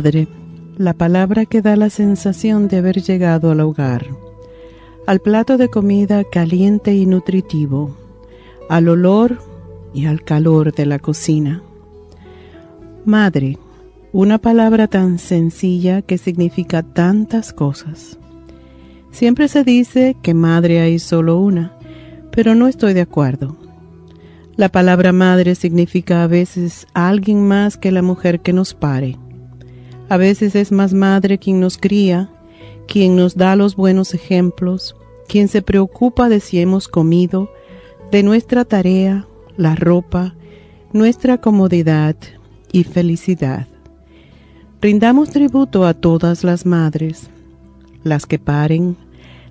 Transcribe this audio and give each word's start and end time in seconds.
Madre, 0.00 0.28
la 0.78 0.94
palabra 0.94 1.44
que 1.44 1.60
da 1.60 1.76
la 1.76 1.90
sensación 1.90 2.68
de 2.68 2.78
haber 2.78 3.02
llegado 3.02 3.50
al 3.50 3.60
hogar, 3.60 4.06
al 5.06 5.20
plato 5.20 5.58
de 5.58 5.68
comida 5.68 6.24
caliente 6.24 6.94
y 6.94 7.04
nutritivo, 7.04 7.94
al 8.70 8.88
olor 8.88 9.42
y 9.92 10.06
al 10.06 10.22
calor 10.22 10.72
de 10.72 10.86
la 10.86 11.00
cocina. 11.00 11.62
Madre, 13.04 13.58
una 14.10 14.38
palabra 14.38 14.86
tan 14.86 15.18
sencilla 15.18 16.00
que 16.00 16.16
significa 16.16 16.82
tantas 16.82 17.52
cosas. 17.52 18.18
Siempre 19.10 19.48
se 19.48 19.64
dice 19.64 20.16
que 20.22 20.32
madre 20.32 20.80
hay 20.80 20.98
solo 20.98 21.38
una, 21.38 21.76
pero 22.32 22.54
no 22.54 22.68
estoy 22.68 22.94
de 22.94 23.02
acuerdo. 23.02 23.58
La 24.56 24.70
palabra 24.70 25.12
madre 25.12 25.54
significa 25.56 26.22
a 26.22 26.26
veces 26.26 26.86
alguien 26.94 27.46
más 27.46 27.76
que 27.76 27.92
la 27.92 28.00
mujer 28.00 28.40
que 28.40 28.54
nos 28.54 28.72
pare 28.72 29.18
a 30.10 30.16
veces 30.16 30.56
es 30.56 30.72
más 30.72 30.92
madre 30.92 31.38
quien 31.38 31.60
nos 31.60 31.78
cría, 31.78 32.28
quien 32.88 33.14
nos 33.14 33.36
da 33.36 33.54
los 33.54 33.76
buenos 33.76 34.12
ejemplos, 34.12 34.96
quien 35.28 35.46
se 35.46 35.62
preocupa 35.62 36.28
de 36.28 36.40
si 36.40 36.58
hemos 36.58 36.88
comido, 36.88 37.48
de 38.10 38.24
nuestra 38.24 38.64
tarea, 38.64 39.28
la 39.56 39.76
ropa, 39.76 40.34
nuestra 40.92 41.40
comodidad 41.40 42.16
y 42.72 42.82
felicidad. 42.82 43.68
Brindamos 44.80 45.30
tributo 45.30 45.86
a 45.86 45.94
todas 45.94 46.42
las 46.42 46.66
madres, 46.66 47.30
las 48.02 48.26
que 48.26 48.40
paren, 48.40 48.96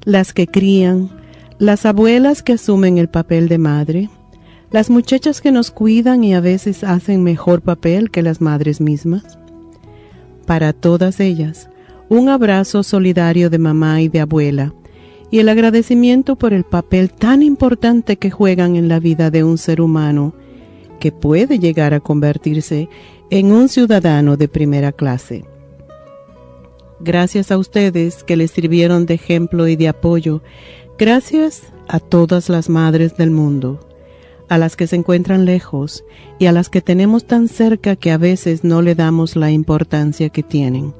las 0.03 0.33
que 0.33 0.45
crían, 0.45 1.09
las 1.57 1.85
abuelas 1.85 2.43
que 2.43 2.53
asumen 2.53 2.97
el 2.97 3.07
papel 3.07 3.47
de 3.47 3.59
madre, 3.59 4.09
las 4.71 4.89
muchachas 4.89 5.39
que 5.39 5.53
nos 5.53 5.71
cuidan 5.71 6.25
y 6.25 6.33
a 6.33 6.41
veces 6.41 6.83
hacen 6.83 7.23
mejor 7.23 7.61
papel 7.61 8.11
que 8.11 8.23
las 8.23 8.41
madres 8.41 8.81
mismas, 8.81 9.39
para 10.49 10.73
todas 10.73 11.19
ellas, 11.19 11.69
un 12.09 12.27
abrazo 12.27 12.81
solidario 12.81 13.51
de 13.51 13.59
mamá 13.59 14.01
y 14.01 14.07
de 14.07 14.19
abuela, 14.19 14.73
y 15.29 15.37
el 15.37 15.47
agradecimiento 15.47 16.37
por 16.37 16.53
el 16.53 16.63
papel 16.63 17.13
tan 17.13 17.43
importante 17.43 18.17
que 18.17 18.31
juegan 18.31 18.75
en 18.75 18.87
la 18.87 18.99
vida 18.99 19.29
de 19.29 19.43
un 19.43 19.59
ser 19.59 19.79
humano, 19.79 20.33
que 20.99 21.11
puede 21.11 21.59
llegar 21.59 21.93
a 21.93 21.99
convertirse 21.99 22.89
en 23.29 23.51
un 23.51 23.69
ciudadano 23.69 24.37
de 24.37 24.47
primera 24.47 24.91
clase. 24.91 25.45
Gracias 26.99 27.51
a 27.51 27.59
ustedes 27.59 28.23
que 28.23 28.35
les 28.35 28.49
sirvieron 28.49 29.05
de 29.05 29.13
ejemplo 29.13 29.67
y 29.67 29.75
de 29.75 29.89
apoyo, 29.89 30.41
gracias 30.97 31.61
a 31.87 31.99
todas 31.99 32.49
las 32.49 32.69
madres 32.69 33.15
del 33.17 33.29
mundo 33.29 33.87
a 34.49 34.57
las 34.57 34.75
que 34.75 34.87
se 34.87 34.95
encuentran 34.95 35.45
lejos 35.45 36.03
y 36.39 36.47
a 36.47 36.51
las 36.51 36.69
que 36.69 36.81
tenemos 36.81 37.25
tan 37.25 37.47
cerca 37.47 37.95
que 37.95 38.11
a 38.11 38.17
veces 38.17 38.63
no 38.63 38.81
le 38.81 38.95
damos 38.95 39.35
la 39.35 39.51
importancia 39.51 40.29
que 40.29 40.43
tienen. 40.43 40.93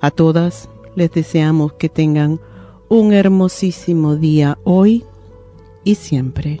A 0.00 0.10
todas 0.10 0.68
les 0.94 1.10
deseamos 1.10 1.72
que 1.72 1.88
tengan 1.88 2.40
un 2.88 3.12
hermosísimo 3.12 4.16
día 4.16 4.58
hoy 4.64 5.04
y 5.84 5.94
siempre. 5.96 6.60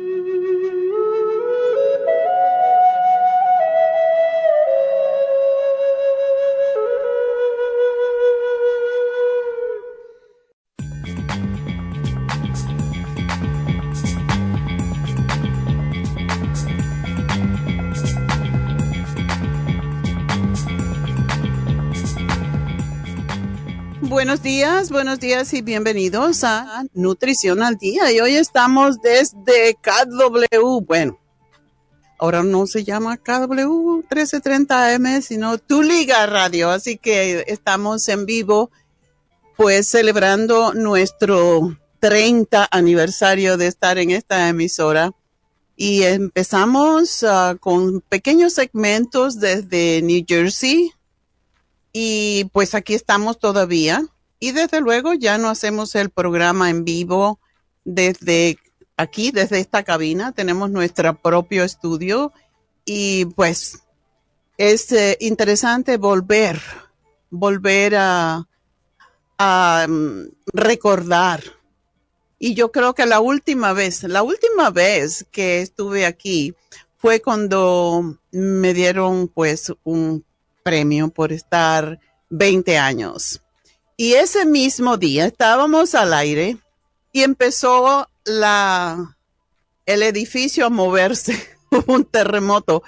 Buenos 24.11 24.43
días, 24.43 24.91
buenos 24.91 25.21
días 25.21 25.53
y 25.53 25.61
bienvenidos 25.61 26.43
a 26.43 26.83
Nutrición 26.93 27.63
al 27.63 27.77
Día. 27.77 28.11
Y 28.11 28.19
hoy 28.19 28.35
estamos 28.35 29.01
desde 29.01 29.77
KW, 29.81 30.81
bueno, 30.85 31.17
ahora 32.19 32.43
no 32.43 32.67
se 32.67 32.83
llama 32.83 33.15
KW 33.15 34.03
1330M, 34.09 35.21
sino 35.21 35.57
Tu 35.59 35.81
Liga 35.81 36.25
Radio. 36.25 36.71
Así 36.71 36.97
que 36.97 37.45
estamos 37.47 38.09
en 38.09 38.25
vivo, 38.25 38.69
pues 39.55 39.87
celebrando 39.87 40.73
nuestro 40.73 41.77
30 42.01 42.67
aniversario 42.69 43.55
de 43.55 43.67
estar 43.67 43.97
en 43.97 44.11
esta 44.11 44.49
emisora 44.49 45.13
y 45.77 46.03
empezamos 46.03 47.23
uh, 47.23 47.57
con 47.61 48.01
pequeños 48.01 48.55
segmentos 48.55 49.39
desde 49.39 50.01
New 50.01 50.25
Jersey 50.27 50.91
y 51.93 52.45
pues 52.53 52.75
aquí 52.75 52.93
estamos 52.93 53.39
todavía. 53.39 54.03
Y 54.39 54.51
desde 54.53 54.81
luego 54.81 55.13
ya 55.13 55.37
no 55.37 55.49
hacemos 55.49 55.95
el 55.95 56.09
programa 56.09 56.69
en 56.69 56.83
vivo 56.83 57.39
desde 57.83 58.57
aquí, 58.97 59.31
desde 59.31 59.59
esta 59.59 59.83
cabina, 59.83 60.31
tenemos 60.31 60.69
nuestro 60.69 61.19
propio 61.19 61.63
estudio 61.63 62.31
y 62.85 63.25
pues 63.25 63.83
es 64.57 64.91
eh, 64.91 65.17
interesante 65.19 65.97
volver, 65.97 66.61
volver 67.29 67.95
a, 67.97 68.47
um, 69.39 70.27
recordar. 70.53 71.43
Y 72.37 72.53
yo 72.53 72.71
creo 72.71 72.93
que 72.93 73.05
la 73.05 73.19
última 73.19 73.73
vez, 73.73 74.03
la 74.03 74.23
última 74.23 74.69
vez 74.71 75.25
que 75.31 75.61
estuve 75.61 76.05
aquí 76.05 76.55
fue 76.97 77.21
cuando 77.21 78.19
me 78.31 78.73
dieron 78.73 79.27
pues 79.27 79.73
un 79.83 80.23
premio 80.63 81.09
por 81.09 81.31
estar 81.31 81.99
20 82.29 82.77
años. 82.77 83.41
Y 83.97 84.13
ese 84.13 84.45
mismo 84.45 84.97
día 84.97 85.25
estábamos 85.25 85.95
al 85.95 86.13
aire 86.13 86.57
y 87.11 87.23
empezó 87.23 88.07
la, 88.23 89.17
el 89.85 90.03
edificio 90.03 90.65
a 90.65 90.69
moverse, 90.69 91.35
un 91.87 92.05
terremoto. 92.05 92.83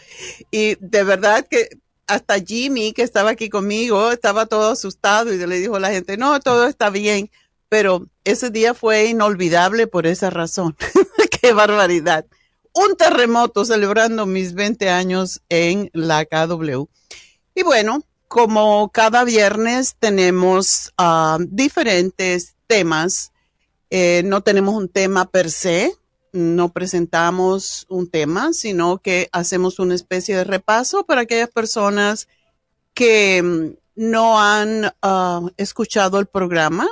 Y 0.52 0.76
de 0.80 1.04
verdad 1.04 1.48
que 1.50 1.70
hasta 2.08 2.40
Jimmy, 2.40 2.94
que 2.94 3.04
estaba 3.04 3.32
aquí 3.32 3.50
conmigo, 3.50 4.12
estaba 4.12 4.46
todo 4.46 4.72
asustado 4.72 5.34
y 5.34 5.38
le 5.38 5.60
dijo 5.60 5.76
a 5.76 5.80
la 5.80 5.92
gente, 5.92 6.18
no, 6.18 6.40
todo 6.40 6.68
está 6.68 6.90
bien 6.90 7.30
pero 7.74 8.08
ese 8.24 8.52
día 8.52 8.76
fue 8.76 9.08
inolvidable 9.08 9.88
por 9.88 10.06
esa 10.06 10.30
razón. 10.30 10.78
Qué 11.42 11.54
barbaridad. 11.54 12.24
Un 12.72 12.96
terremoto 12.96 13.66
celebrando 13.66 14.28
mis 14.28 14.54
20 14.54 14.92
años 14.92 15.42
en 15.50 15.90
la 15.92 16.24
KW. 16.24 16.86
Y 17.56 17.64
bueno, 17.64 18.04
como 18.28 18.90
cada 18.90 19.24
viernes 19.24 19.96
tenemos 20.00 20.92
uh, 21.00 21.38
diferentes 21.48 22.56
temas, 22.66 23.32
eh, 23.92 24.24
no 24.26 24.42
tenemos 24.42 24.74
un 24.74 24.90
tema 24.90 25.30
per 25.30 25.52
se, 25.52 25.94
no 26.32 26.70
presentamos 26.70 27.86
un 27.90 28.10
tema, 28.10 28.54
sino 28.54 28.98
que 28.98 29.30
hacemos 29.32 29.78
una 29.78 29.94
especie 29.94 30.36
de 30.36 30.44
repaso 30.44 31.06
para 31.06 31.22
aquellas 31.22 31.52
personas 31.52 32.28
que 32.96 33.44
mm, 33.44 33.76
no 33.96 34.42
han 34.42 34.86
uh, 34.86 35.50
escuchado 35.58 36.20
el 36.20 36.26
programa. 36.26 36.88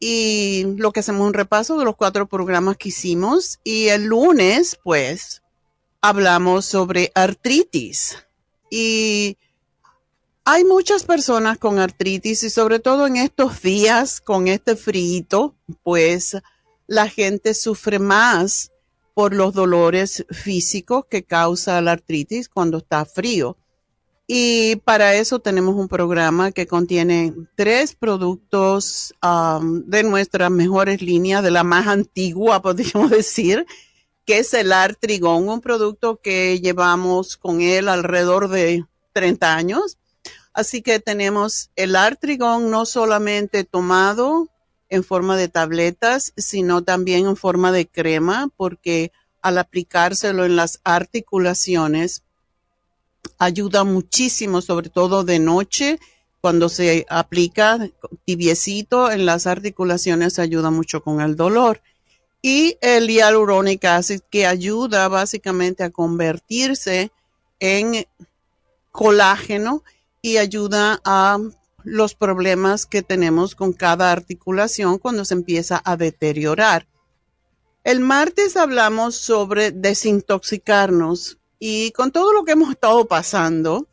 Y 0.00 0.64
lo 0.76 0.92
que 0.92 1.00
hacemos 1.00 1.26
un 1.26 1.34
repaso 1.34 1.76
de 1.76 1.84
los 1.84 1.96
cuatro 1.96 2.28
programas 2.28 2.76
que 2.76 2.90
hicimos. 2.90 3.58
Y 3.64 3.88
el 3.88 4.04
lunes 4.04 4.78
pues 4.84 5.42
hablamos 6.00 6.66
sobre 6.66 7.10
artritis. 7.16 8.16
Y 8.70 9.36
hay 10.50 10.64
muchas 10.64 11.04
personas 11.04 11.58
con 11.58 11.78
artritis 11.78 12.42
y 12.42 12.48
sobre 12.48 12.78
todo 12.78 13.06
en 13.06 13.16
estos 13.16 13.60
días 13.60 14.18
con 14.18 14.48
este 14.48 14.76
frío 14.76 15.54
pues 15.82 16.38
la 16.86 17.06
gente 17.06 17.52
sufre 17.52 17.98
más 17.98 18.72
por 19.12 19.34
los 19.34 19.52
dolores 19.52 20.24
físicos 20.30 21.04
que 21.10 21.22
causa 21.22 21.82
la 21.82 21.92
artritis 21.92 22.48
cuando 22.48 22.78
está 22.78 23.04
frío. 23.04 23.58
Y 24.26 24.76
para 24.76 25.16
eso 25.16 25.38
tenemos 25.38 25.74
un 25.74 25.86
programa 25.86 26.50
que 26.50 26.66
contiene 26.66 27.34
tres 27.54 27.94
productos 27.94 29.14
um, 29.22 29.82
de 29.84 30.02
nuestras 30.02 30.50
mejores 30.50 31.02
líneas, 31.02 31.42
de 31.42 31.50
la 31.50 31.62
más 31.62 31.88
antigua, 31.88 32.62
podríamos 32.62 33.10
decir, 33.20 33.66
que 34.24 34.38
es 34.38 34.54
el 34.54 34.72
Artrigón, 34.72 35.50
un 35.50 35.60
producto 35.60 36.20
que 36.22 36.58
llevamos 36.58 37.36
con 37.36 37.60
él 37.60 37.86
alrededor 37.90 38.48
de 38.48 38.86
30 39.12 39.54
años. 39.54 39.98
Así 40.58 40.82
que 40.82 40.98
tenemos 40.98 41.70
el 41.76 41.94
Artrigón 41.94 42.68
no 42.68 42.84
solamente 42.84 43.62
tomado 43.62 44.48
en 44.88 45.04
forma 45.04 45.36
de 45.36 45.46
tabletas, 45.46 46.32
sino 46.36 46.82
también 46.82 47.28
en 47.28 47.36
forma 47.36 47.70
de 47.70 47.86
crema, 47.86 48.50
porque 48.56 49.12
al 49.40 49.58
aplicárselo 49.58 50.44
en 50.44 50.56
las 50.56 50.80
articulaciones, 50.82 52.24
ayuda 53.38 53.84
muchísimo, 53.84 54.60
sobre 54.60 54.90
todo 54.90 55.22
de 55.22 55.38
noche, 55.38 56.00
cuando 56.40 56.68
se 56.68 57.06
aplica 57.08 57.78
tibiecito 58.24 59.12
en 59.12 59.26
las 59.26 59.46
articulaciones, 59.46 60.40
ayuda 60.40 60.72
mucho 60.72 61.04
con 61.04 61.20
el 61.20 61.36
dolor. 61.36 61.82
Y 62.42 62.78
el 62.80 63.06
hialurónico 63.06 63.86
acid 63.86 64.22
que 64.28 64.44
ayuda 64.44 65.06
básicamente 65.06 65.84
a 65.84 65.90
convertirse 65.90 67.12
en 67.60 68.04
colágeno 68.90 69.84
y 70.22 70.36
ayuda 70.36 71.00
a 71.04 71.38
los 71.84 72.14
problemas 72.14 72.86
que 72.86 73.02
tenemos 73.02 73.54
con 73.54 73.72
cada 73.72 74.12
articulación 74.12 74.98
cuando 74.98 75.24
se 75.24 75.34
empieza 75.34 75.80
a 75.84 75.96
deteriorar. 75.96 76.86
El 77.84 78.00
martes 78.00 78.56
hablamos 78.56 79.14
sobre 79.16 79.70
desintoxicarnos 79.70 81.38
y 81.58 81.92
con 81.92 82.12
todo 82.12 82.32
lo 82.32 82.44
que 82.44 82.52
hemos 82.52 82.70
estado 82.70 83.06
pasando, 83.06 83.88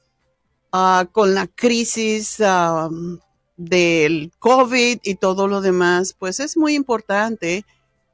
uh, 0.74 1.06
con 1.12 1.34
la 1.34 1.48
crisis 1.48 2.40
uh, 2.40 3.20
del 3.58 4.32
COVID 4.40 5.00
y 5.04 5.16
todo 5.16 5.48
lo 5.48 5.62
demás, 5.62 6.14
pues 6.18 6.40
es 6.40 6.58
muy 6.58 6.76
importante 6.76 7.66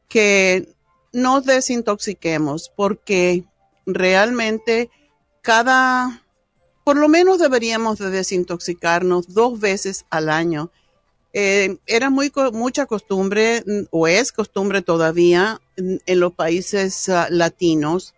que 0.08 0.74
nos 1.14 1.46
desintoxiquemos 1.46 2.72
porque 2.76 3.46
realmente 3.86 4.90
cada, 5.42 6.21
por 6.92 7.00
lo 7.00 7.08
menos 7.08 7.40
deberíamos 7.40 8.00
de 8.00 8.10
desintoxicarnos 8.10 9.34
dos 9.34 9.62
veces 9.62 10.04
al 10.10 10.30
año. 10.30 10.72
Eh, 11.32 11.78
era 11.88 12.10
muy 12.10 12.34
mucha 12.52 12.86
costumbre 12.86 13.64
o 13.92 14.10
es 14.10 14.34
costumbre 14.34 14.82
todavía 14.82 15.62
en, 15.78 16.02
en 16.06 16.20
los 16.20 16.34
países 16.34 17.08
uh, 17.08 17.28
latinos 17.30 18.14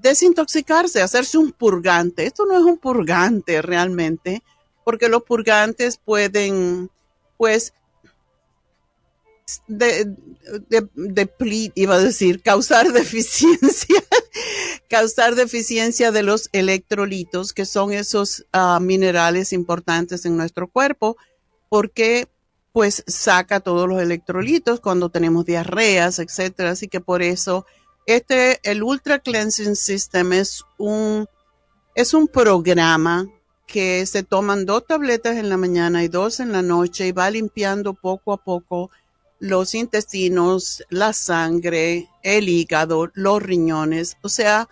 desintoxicarse, 0.00 1.02
hacerse 1.02 1.36
un 1.36 1.50
purgante. 1.50 2.26
Esto 2.26 2.46
no 2.46 2.56
es 2.56 2.62
un 2.62 2.78
purgante 2.78 3.60
realmente, 3.60 4.44
porque 4.84 5.08
los 5.08 5.24
purgantes 5.24 5.96
pueden, 5.96 6.90
pues, 7.38 7.72
de, 9.66 10.14
de, 10.94 11.72
iba 11.74 11.94
a 11.94 11.98
decir, 11.98 12.42
causar 12.42 12.92
deficiencia, 12.92 14.02
causar 14.88 15.34
deficiencia 15.34 16.12
de 16.12 16.22
los 16.22 16.48
electrolitos, 16.52 17.52
que 17.52 17.64
son 17.64 17.92
esos 17.92 18.46
uh, 18.52 18.80
minerales 18.80 19.52
importantes 19.52 20.24
en 20.24 20.36
nuestro 20.36 20.68
cuerpo, 20.68 21.16
porque 21.68 22.28
pues 22.72 23.02
saca 23.06 23.60
todos 23.60 23.88
los 23.88 24.00
electrolitos 24.00 24.80
cuando 24.80 25.08
tenemos 25.08 25.44
diarreas, 25.44 26.18
etcétera. 26.18 26.70
Así 26.70 26.88
que 26.88 27.00
por 27.00 27.22
eso 27.22 27.66
este, 28.06 28.58
el 28.62 28.82
Ultra 28.82 29.18
Cleansing 29.18 29.76
System 29.76 30.32
es 30.32 30.64
un, 30.78 31.26
es 31.94 32.14
un 32.14 32.28
programa 32.28 33.26
que 33.66 34.06
se 34.06 34.22
toman 34.22 34.64
dos 34.64 34.86
tabletas 34.86 35.36
en 35.36 35.50
la 35.50 35.58
mañana 35.58 36.02
y 36.02 36.08
dos 36.08 36.40
en 36.40 36.52
la 36.52 36.62
noche 36.62 37.06
y 37.06 37.12
va 37.12 37.30
limpiando 37.30 37.92
poco 37.92 38.32
a 38.32 38.38
poco 38.38 38.90
los 39.38 39.74
intestinos, 39.74 40.84
la 40.90 41.12
sangre, 41.12 42.08
el 42.22 42.48
hígado, 42.48 43.10
los 43.14 43.42
riñones. 43.42 44.16
O 44.22 44.28
sea 44.28 44.68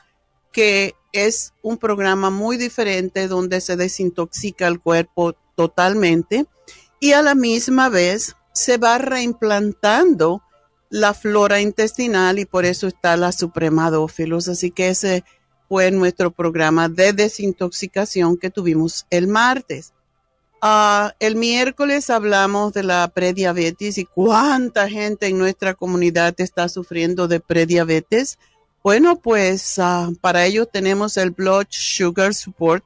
que 0.52 0.94
es 1.12 1.52
un 1.62 1.76
programa 1.78 2.30
muy 2.30 2.56
diferente 2.56 3.28
donde 3.28 3.60
se 3.60 3.76
desintoxica 3.76 4.66
el 4.66 4.80
cuerpo 4.80 5.34
totalmente 5.54 6.46
y 7.00 7.12
a 7.12 7.22
la 7.22 7.34
misma 7.34 7.88
vez 7.88 8.36
se 8.52 8.78
va 8.78 8.98
reimplantando 8.98 10.42
la 10.88 11.14
flora 11.14 11.60
intestinal 11.60 12.38
y 12.38 12.44
por 12.44 12.64
eso 12.64 12.86
está 12.86 13.16
la 13.16 13.32
supremadófilos. 13.32 14.48
Así 14.48 14.70
que 14.70 14.88
ese 14.88 15.24
fue 15.68 15.90
nuestro 15.90 16.30
programa 16.30 16.88
de 16.88 17.12
desintoxicación 17.12 18.36
que 18.36 18.50
tuvimos 18.50 19.06
el 19.10 19.26
martes. 19.26 19.92
Uh, 20.62 21.10
el 21.20 21.36
miércoles 21.36 22.08
hablamos 22.08 22.72
de 22.72 22.82
la 22.82 23.06
prediabetes 23.08 23.98
y 23.98 24.04
cuánta 24.04 24.88
gente 24.88 25.26
en 25.26 25.38
nuestra 25.38 25.74
comunidad 25.74 26.34
está 26.38 26.68
sufriendo 26.68 27.28
de 27.28 27.40
prediabetes. 27.40 28.38
Bueno, 28.82 29.20
pues 29.20 29.78
uh, 29.78 30.14
para 30.20 30.46
ello 30.46 30.66
tenemos 30.66 31.16
el 31.18 31.30
Blood 31.30 31.66
Sugar 31.68 32.34
Support 32.34 32.84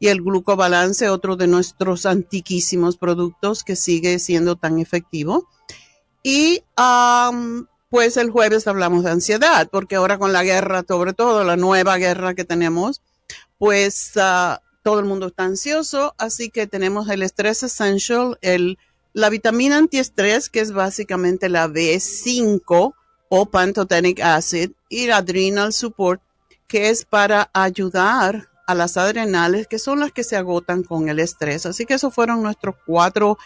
y 0.00 0.08
el 0.08 0.20
glucobalance, 0.20 1.08
otro 1.08 1.36
de 1.36 1.46
nuestros 1.46 2.06
antiquísimos 2.06 2.96
productos 2.96 3.62
que 3.62 3.76
sigue 3.76 4.18
siendo 4.18 4.56
tan 4.56 4.80
efectivo. 4.80 5.48
Y 6.24 6.64
pues 7.88 8.16
el 8.16 8.30
jueves 8.30 8.66
hablamos 8.66 9.04
de 9.04 9.12
ansiedad, 9.12 9.68
porque 9.70 9.94
ahora 9.94 10.18
con 10.18 10.32
la 10.32 10.42
guerra, 10.42 10.82
sobre 10.88 11.12
todo 11.12 11.44
la 11.44 11.56
nueva 11.56 11.98
guerra 11.98 12.34
que 12.34 12.44
tenemos, 12.44 13.00
pues 13.58 14.12
ah, 14.16 14.60
todo 14.82 15.00
el 15.00 15.06
mundo 15.06 15.28
está 15.28 15.44
ansioso, 15.44 16.14
así 16.18 16.50
que 16.50 16.66
tenemos 16.66 17.08
el 17.08 17.22
Stress 17.22 17.62
Essential, 17.62 18.38
el 18.40 18.78
la 19.14 19.28
vitamina 19.28 19.76
antiestrés, 19.76 20.48
que 20.48 20.60
es 20.60 20.72
básicamente 20.72 21.48
la 21.48 21.68
B5 21.68 22.94
o 23.28 23.46
pantotenic 23.46 24.20
acid, 24.20 24.72
y 24.88 25.06
la 25.06 25.18
adrenal 25.18 25.72
support, 25.72 26.22
que 26.66 26.88
es 26.88 27.04
para 27.04 27.50
ayudar 27.52 28.48
a 28.66 28.74
las 28.74 28.96
adrenales, 28.96 29.66
que 29.66 29.78
son 29.78 30.00
las 30.00 30.12
que 30.12 30.24
se 30.24 30.36
agotan 30.36 30.82
con 30.82 31.08
el 31.08 31.18
estrés. 31.18 31.66
Así 31.66 31.84
que 31.84 31.94
esos 31.94 32.14
fueron 32.14 32.42
nuestros 32.42 32.76
cuatro 32.86 33.36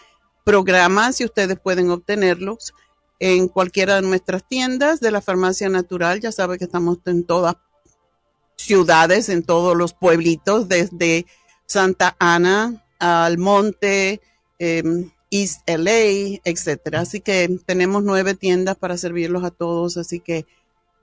programas 0.45 1.19
y 1.19 1.25
ustedes 1.25 1.59
pueden 1.59 1.89
obtenerlos 1.89 2.73
en 3.19 3.49
cualquiera 3.49 3.95
de 3.95 4.03
nuestras 4.03 4.47
tiendas 4.47 4.99
de 5.01 5.11
la 5.11 5.21
farmacia 5.21 5.67
natural. 5.67 6.21
Ya 6.21 6.31
saben 6.31 6.57
que 6.57 6.65
estamos 6.65 6.99
en 7.05 7.25
todas 7.25 7.55
ciudades, 8.57 9.29
en 9.29 9.43
todos 9.43 9.75
los 9.77 9.93
pueblitos, 9.93 10.67
desde 10.67 11.25
Santa 11.65 12.15
Ana 12.19 12.83
al 12.99 13.37
Monte, 13.37 14.21
em, 14.59 15.11
East 15.29 15.61
LA, 15.67 16.39
etcétera. 16.43 17.01
Así 17.01 17.21
que 17.21 17.59
tenemos 17.65 18.03
nueve 18.03 18.33
tiendas 18.33 18.77
para 18.77 18.97
servirlos 18.97 19.43
a 19.43 19.51
todos. 19.51 19.97
Así 19.97 20.19
que 20.19 20.45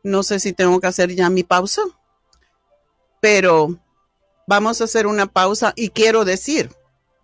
no 0.03 0.23
sé 0.23 0.41
si 0.41 0.53
tengo 0.53 0.81
que 0.81 0.87
hacer 0.87 1.15
ya 1.15 1.31
mi 1.31 1.45
pausa, 1.45 1.83
pero 3.21 3.79
vamos 4.47 4.81
a 4.81 4.85
hacer 4.85 5.07
una 5.07 5.27
pausa 5.27 5.73
y 5.77 5.91
quiero 5.91 6.25
decir, 6.25 6.71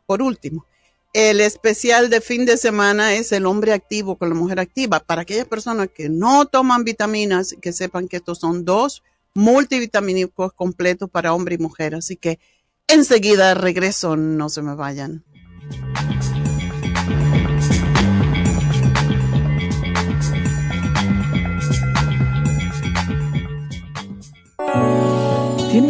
por 0.07 0.23
último, 0.23 0.67
el 1.13 1.41
especial 1.41 2.09
de 2.09 2.21
fin 2.21 2.47
de 2.47 2.57
semana 2.57 3.15
es 3.15 3.33
el 3.33 3.45
hombre 3.47 3.73
activo 3.73 4.17
con 4.17 4.29
la 4.29 4.35
mujer 4.35 4.61
activa. 4.61 5.01
Para 5.01 5.23
aquellas 5.23 5.47
personas 5.47 5.89
que 5.93 6.09
no 6.09 6.47
toman 6.47 6.85
vitaminas, 6.85 7.57
que 7.61 7.73
sepan 7.73 8.07
que 8.07 8.19
estos 8.19 8.39
son 8.39 8.65
dos 8.65 9.03
multivitamínicos 9.35 10.53
completos 10.53 11.11
para 11.11 11.33
hombre 11.33 11.57
y 11.57 11.59
mujer. 11.59 11.95
Así 11.95 12.17
que 12.17 12.39
enseguida 12.87 13.55
regreso, 13.55 14.17
no 14.17 14.49
se 14.49 14.63
me 14.63 14.75
vayan. 14.75 15.25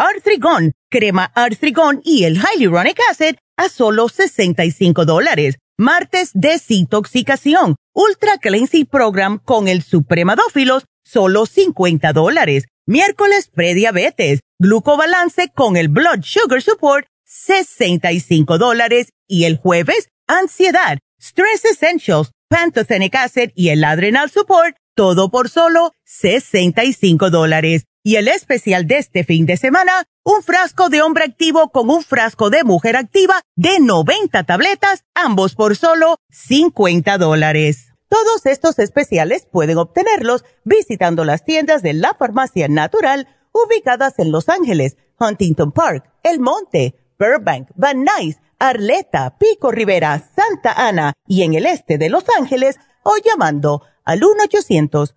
Arthrigon, 0.00 0.72
crema 0.88 1.30
Arthrigon 1.34 2.00
y 2.02 2.24
el 2.24 2.38
Hyaluronic 2.38 2.98
Acid 3.10 3.36
a 3.58 3.68
solo 3.68 4.08
65 4.08 5.04
dólares. 5.04 5.56
Martes, 5.76 6.30
desintoxicación, 6.32 7.76
Ultra 7.92 8.38
Cleansing 8.38 8.86
Program 8.86 9.38
con 9.44 9.68
el 9.68 9.82
Supremadófilos, 9.82 10.86
solo 11.04 11.44
50 11.44 12.14
dólares. 12.14 12.64
Miércoles, 12.86 13.50
prediabetes, 13.54 14.40
glucobalance 14.58 15.50
con 15.54 15.76
el 15.76 15.88
Blood 15.88 16.22
Sugar 16.22 16.62
Support, 16.62 17.06
65 17.26 18.56
dólares. 18.56 19.10
Y 19.28 19.44
el 19.44 19.58
jueves, 19.58 20.08
ansiedad, 20.26 20.98
Stress 21.20 21.66
Essentials, 21.66 22.30
Pantothenic 22.48 23.16
Acid 23.16 23.50
y 23.54 23.68
el 23.68 23.84
Adrenal 23.84 24.30
Support, 24.30 24.76
todo 24.96 25.30
por 25.30 25.50
solo 25.50 25.92
65 26.06 27.28
dólares. 27.28 27.84
Y 28.02 28.16
el 28.16 28.28
especial 28.28 28.86
de 28.86 28.96
este 28.96 29.24
fin 29.24 29.44
de 29.44 29.58
semana, 29.58 29.92
un 30.24 30.42
frasco 30.42 30.88
de 30.88 31.02
hombre 31.02 31.24
activo 31.24 31.70
con 31.70 31.90
un 31.90 32.02
frasco 32.02 32.48
de 32.48 32.64
mujer 32.64 32.96
activa 32.96 33.42
de 33.56 33.78
90 33.78 34.42
tabletas, 34.44 35.04
ambos 35.14 35.54
por 35.54 35.76
solo 35.76 36.16
50 36.30 37.18
dólares. 37.18 37.88
Todos 38.08 38.46
estos 38.46 38.78
especiales 38.78 39.46
pueden 39.52 39.76
obtenerlos 39.76 40.44
visitando 40.64 41.26
las 41.26 41.44
tiendas 41.44 41.82
de 41.82 41.92
la 41.92 42.14
farmacia 42.14 42.68
natural 42.68 43.28
ubicadas 43.52 44.18
en 44.18 44.32
Los 44.32 44.48
Ángeles, 44.48 44.96
Huntington 45.18 45.70
Park, 45.70 46.10
El 46.22 46.40
Monte, 46.40 46.94
Burbank, 47.18 47.68
Van 47.74 48.02
Nuys, 48.02 48.38
Arleta, 48.58 49.36
Pico 49.38 49.72
Rivera, 49.72 50.30
Santa 50.34 50.72
Ana 50.72 51.12
y 51.26 51.42
en 51.42 51.52
el 51.52 51.66
este 51.66 51.98
de 51.98 52.08
Los 52.08 52.24
Ángeles 52.38 52.78
o 53.02 53.12
llamando 53.22 53.82
al 54.04 54.24
1 54.24 54.44
800 54.44 55.16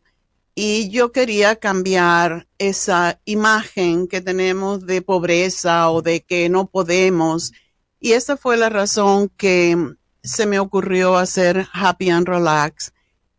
Y 0.55 0.90
yo 0.90 1.11
quería 1.11 1.57
cambiar 1.57 2.47
esa 2.59 3.21
imagen 3.25 4.07
que 4.07 4.21
tenemos 4.21 4.87
de 4.87 5.02
pobreza 5.02 5.90
o 5.90 6.02
de 6.02 6.21
que 6.23 6.49
no 6.49 6.67
podemos. 6.67 7.52
Y 8.00 8.12
esa 8.12 8.37
fue 8.37 8.57
la 8.57 8.71
razón 8.71 9.30
que 9.37 9.76
se 10.23 10.47
me 10.47 10.59
ocurrió 10.59 11.16
hacer 11.16 11.69
Happy 11.73 12.11
and 12.11 12.26
Relax. 12.26 12.92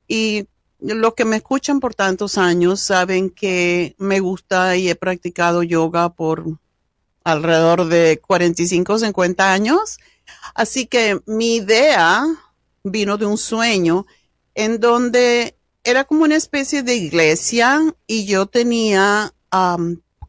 Y 0.08 0.48
los 0.80 1.14
que 1.16 1.26
me 1.26 1.38
escuchan 1.38 1.80
por 1.80 1.96
tantos 1.96 2.38
años 2.38 2.80
saben 2.80 3.30
que 3.30 3.96
me 3.98 4.20
gusta 4.20 4.78
y 4.78 4.90
he 4.90 4.96
practicado 4.96 5.64
yoga 5.64 6.10
por 6.10 6.46
alrededor 7.24 7.86
de 7.86 8.22
45, 8.26 9.00
50 9.00 9.52
años. 9.52 9.98
Así 10.54 10.86
que 10.86 11.22
mi 11.26 11.56
idea 11.56 12.24
vino 12.84 13.18
de 13.18 13.26
un 13.26 13.38
sueño 13.38 14.06
en 14.56 14.80
donde 14.80 15.56
era 15.84 16.04
como 16.04 16.24
una 16.24 16.36
especie 16.36 16.84
de 16.84 16.96
iglesia 16.96 17.82
y 18.06 18.26
yo 18.26 18.46
tenía 18.46 19.34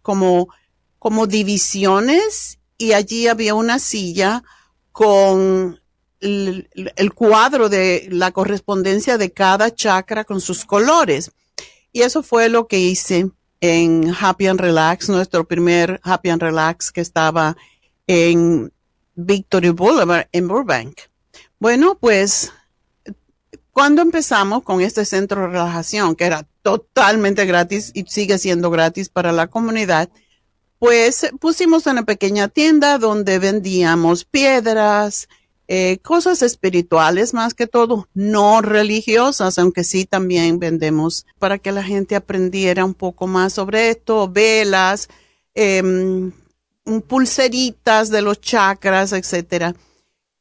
como, 0.02 0.48
como 0.98 1.26
divisiones 1.26 2.58
y 2.82 2.94
allí 2.94 3.28
había 3.28 3.54
una 3.54 3.78
silla 3.78 4.42
con 4.90 5.80
el, 6.18 7.12
cuadro 7.14 7.68
de 7.68 8.08
la 8.10 8.32
correspondencia 8.32 9.18
de 9.18 9.30
cada 9.30 9.72
chakra 9.72 10.24
con 10.24 10.40
sus 10.40 10.64
colores. 10.64 11.30
Y 11.92 12.02
eso 12.02 12.24
fue 12.24 12.48
lo 12.48 12.66
que 12.66 12.80
hice 12.80 13.30
en 13.60 14.12
Happy 14.20 14.48
and 14.48 14.58
Relax, 14.58 15.08
nuestro 15.08 15.46
primer 15.46 16.00
Happy 16.02 16.30
and 16.30 16.42
Relax 16.42 16.90
que 16.90 17.00
estaba 17.02 17.56
en 18.08 18.72
Victory 19.14 19.68
Boulevard 19.68 20.26
en 20.32 20.48
Burbank. 20.48 21.02
Bueno, 21.60 21.96
pues 22.00 22.52
cuando 23.70 24.02
empezamos 24.02 24.64
con 24.64 24.80
este 24.80 25.04
centro 25.04 25.42
de 25.42 25.46
relajación, 25.46 26.16
que 26.16 26.24
era 26.24 26.48
totalmente 26.62 27.46
gratis 27.46 27.92
y 27.94 28.02
sigue 28.08 28.38
siendo 28.38 28.70
gratis 28.70 29.08
para 29.08 29.30
la 29.30 29.46
comunidad, 29.46 30.08
pues 30.82 31.30
pusimos 31.38 31.86
una 31.86 32.02
pequeña 32.02 32.48
tienda 32.48 32.98
donde 32.98 33.38
vendíamos 33.38 34.24
piedras, 34.24 35.28
eh, 35.68 35.98
cosas 36.02 36.42
espirituales 36.42 37.34
más 37.34 37.54
que 37.54 37.68
todo, 37.68 38.08
no 38.14 38.62
religiosas, 38.62 39.60
aunque 39.60 39.84
sí 39.84 40.06
también 40.06 40.58
vendemos 40.58 41.24
para 41.38 41.58
que 41.58 41.70
la 41.70 41.84
gente 41.84 42.16
aprendiera 42.16 42.84
un 42.84 42.94
poco 42.94 43.28
más 43.28 43.52
sobre 43.52 43.90
esto, 43.90 44.28
velas, 44.28 45.08
eh, 45.54 46.32
pulseritas 47.06 48.10
de 48.10 48.22
los 48.22 48.40
chakras, 48.40 49.12
etcétera. 49.12 49.76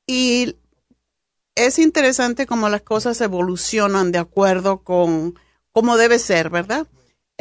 Y 0.07 0.55
es 1.53 1.77
interesante 1.77 2.47
cómo 2.47 2.67
las 2.67 2.81
cosas 2.81 3.21
evolucionan 3.21 4.11
de 4.11 4.17
acuerdo 4.17 4.79
con 4.79 5.35
cómo 5.71 5.97
debe 5.97 6.17
ser, 6.17 6.49
¿verdad? 6.49 6.87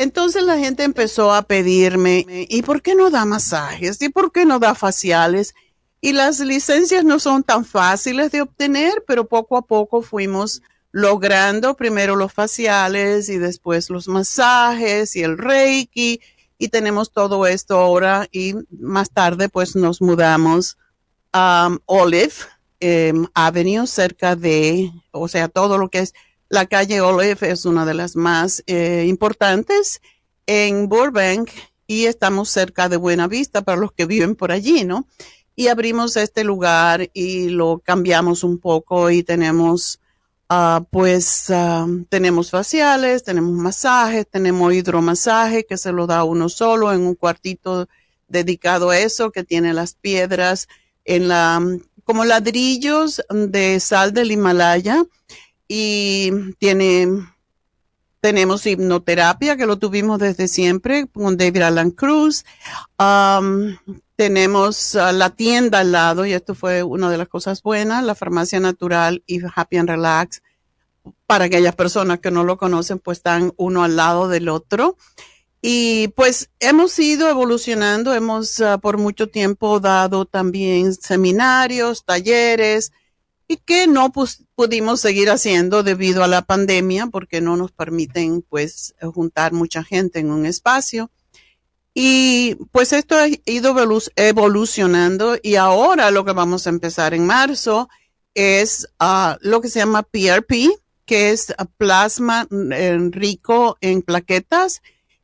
Entonces 0.00 0.44
la 0.44 0.56
gente 0.56 0.82
empezó 0.82 1.34
a 1.34 1.42
pedirme, 1.42 2.24
¿y 2.26 2.62
por 2.62 2.80
qué 2.80 2.94
no 2.94 3.10
da 3.10 3.26
masajes? 3.26 4.00
¿Y 4.00 4.08
por 4.08 4.32
qué 4.32 4.46
no 4.46 4.58
da 4.58 4.74
faciales? 4.74 5.54
Y 6.00 6.14
las 6.14 6.40
licencias 6.40 7.04
no 7.04 7.18
son 7.18 7.42
tan 7.44 7.66
fáciles 7.66 8.32
de 8.32 8.40
obtener, 8.40 9.04
pero 9.06 9.26
poco 9.28 9.58
a 9.58 9.62
poco 9.66 10.00
fuimos 10.00 10.62
logrando 10.90 11.76
primero 11.76 12.16
los 12.16 12.32
faciales 12.32 13.28
y 13.28 13.36
después 13.36 13.90
los 13.90 14.08
masajes 14.08 15.16
y 15.16 15.22
el 15.22 15.36
reiki 15.36 16.22
y 16.56 16.68
tenemos 16.68 17.12
todo 17.12 17.46
esto 17.46 17.76
ahora 17.76 18.26
y 18.32 18.54
más 18.70 19.10
tarde 19.10 19.50
pues 19.50 19.76
nos 19.76 20.00
mudamos 20.00 20.78
a 21.34 21.76
Olive 21.84 22.32
em, 22.80 23.26
Avenue 23.34 23.86
cerca 23.86 24.34
de, 24.34 24.90
o 25.10 25.28
sea, 25.28 25.48
todo 25.48 25.76
lo 25.76 25.90
que 25.90 25.98
es 25.98 26.14
la 26.50 26.66
calle 26.66 27.00
Olive 27.00 27.50
es 27.50 27.64
una 27.64 27.86
de 27.86 27.94
las 27.94 28.14
más 28.14 28.62
eh, 28.66 29.06
importantes 29.08 30.02
en 30.46 30.90
Burbank 30.90 31.50
y 31.86 32.04
estamos 32.04 32.50
cerca 32.50 32.90
de 32.90 32.98
Buena 32.98 33.26
Vista 33.26 33.62
para 33.62 33.80
los 33.80 33.92
que 33.92 34.04
viven 34.04 34.36
por 34.36 34.52
allí, 34.52 34.84
¿no? 34.84 35.06
y 35.60 35.68
abrimos 35.68 36.16
este 36.16 36.42
lugar 36.42 37.10
y 37.12 37.50
lo 37.50 37.82
cambiamos 37.84 38.44
un 38.44 38.56
poco 38.56 39.10
y 39.10 39.22
tenemos, 39.22 40.00
uh, 40.48 40.82
pues, 40.90 41.50
uh, 41.50 42.06
tenemos 42.08 42.50
faciales, 42.50 43.24
tenemos 43.24 43.52
masajes, 43.52 44.26
tenemos 44.26 44.72
hidromasaje 44.72 45.66
que 45.66 45.76
se 45.76 45.92
lo 45.92 46.06
da 46.06 46.24
uno 46.24 46.48
solo 46.48 46.94
en 46.94 47.02
un 47.02 47.14
cuartito 47.14 47.90
dedicado 48.26 48.88
a 48.88 48.98
eso 48.98 49.32
que 49.32 49.44
tiene 49.44 49.74
las 49.74 49.92
piedras 49.92 50.66
en 51.04 51.28
la, 51.28 51.60
como 52.04 52.24
ladrillos 52.24 53.22
de 53.28 53.80
sal 53.80 54.14
del 54.14 54.32
Himalaya 54.32 55.04
y 55.72 56.32
tiene 56.58 57.06
tenemos 58.20 58.66
hipnoterapia, 58.66 59.56
que 59.56 59.66
lo 59.66 59.78
tuvimos 59.78 60.18
desde 60.18 60.48
siempre 60.48 61.06
con 61.06 61.36
David 61.36 61.62
Alan 61.62 61.92
Cruz. 61.92 62.44
Um, 62.98 63.76
tenemos 64.16 64.96
uh, 64.96 65.12
la 65.12 65.30
tienda 65.30 65.78
al 65.78 65.92
lado, 65.92 66.26
y 66.26 66.32
esto 66.32 66.56
fue 66.56 66.82
una 66.82 67.08
de 67.08 67.18
las 67.18 67.28
cosas 67.28 67.62
buenas, 67.62 68.02
la 68.02 68.16
farmacia 68.16 68.58
natural 68.58 69.22
y 69.26 69.40
Happy 69.54 69.76
and 69.76 69.88
Relax. 69.88 70.42
Para 71.26 71.44
aquellas 71.44 71.76
personas 71.76 72.18
que 72.18 72.32
no 72.32 72.42
lo 72.42 72.58
conocen, 72.58 72.98
pues 72.98 73.18
están 73.18 73.52
uno 73.56 73.84
al 73.84 73.94
lado 73.94 74.26
del 74.26 74.48
otro. 74.48 74.96
Y 75.62 76.08
pues 76.08 76.50
hemos 76.58 76.98
ido 76.98 77.30
evolucionando, 77.30 78.12
hemos 78.12 78.58
uh, 78.58 78.80
por 78.80 78.98
mucho 78.98 79.28
tiempo 79.28 79.78
dado 79.78 80.26
también 80.26 80.92
seminarios, 80.94 82.04
talleres, 82.04 82.90
y 83.50 83.56
que 83.56 83.88
no 83.88 84.12
pudimos 84.54 85.00
seguir 85.00 85.28
haciendo 85.28 85.82
debido 85.82 86.22
a 86.22 86.28
la 86.28 86.42
pandemia 86.42 87.08
porque 87.08 87.40
no 87.40 87.56
nos 87.56 87.72
permiten 87.72 88.42
pues 88.42 88.94
juntar 89.12 89.52
mucha 89.52 89.82
gente 89.82 90.20
en 90.20 90.30
un 90.30 90.46
espacio. 90.46 91.10
Y 91.92 92.54
pues 92.70 92.92
esto 92.92 93.16
ha 93.16 93.26
ido 93.46 93.74
evolucionando 94.14 95.36
y 95.42 95.56
ahora 95.56 96.12
lo 96.12 96.24
que 96.24 96.30
vamos 96.30 96.64
a 96.64 96.70
empezar 96.70 97.12
en 97.12 97.26
marzo 97.26 97.88
es 98.34 98.86
uh, 99.00 99.34
lo 99.40 99.60
que 99.60 99.68
se 99.68 99.80
llama 99.80 100.04
PRP, 100.04 100.68
que 101.04 101.32
es 101.32 101.52
plasma 101.76 102.46
eh, 102.70 102.98
rico 103.10 103.78
en 103.80 104.02
plaquetas. 104.02 104.80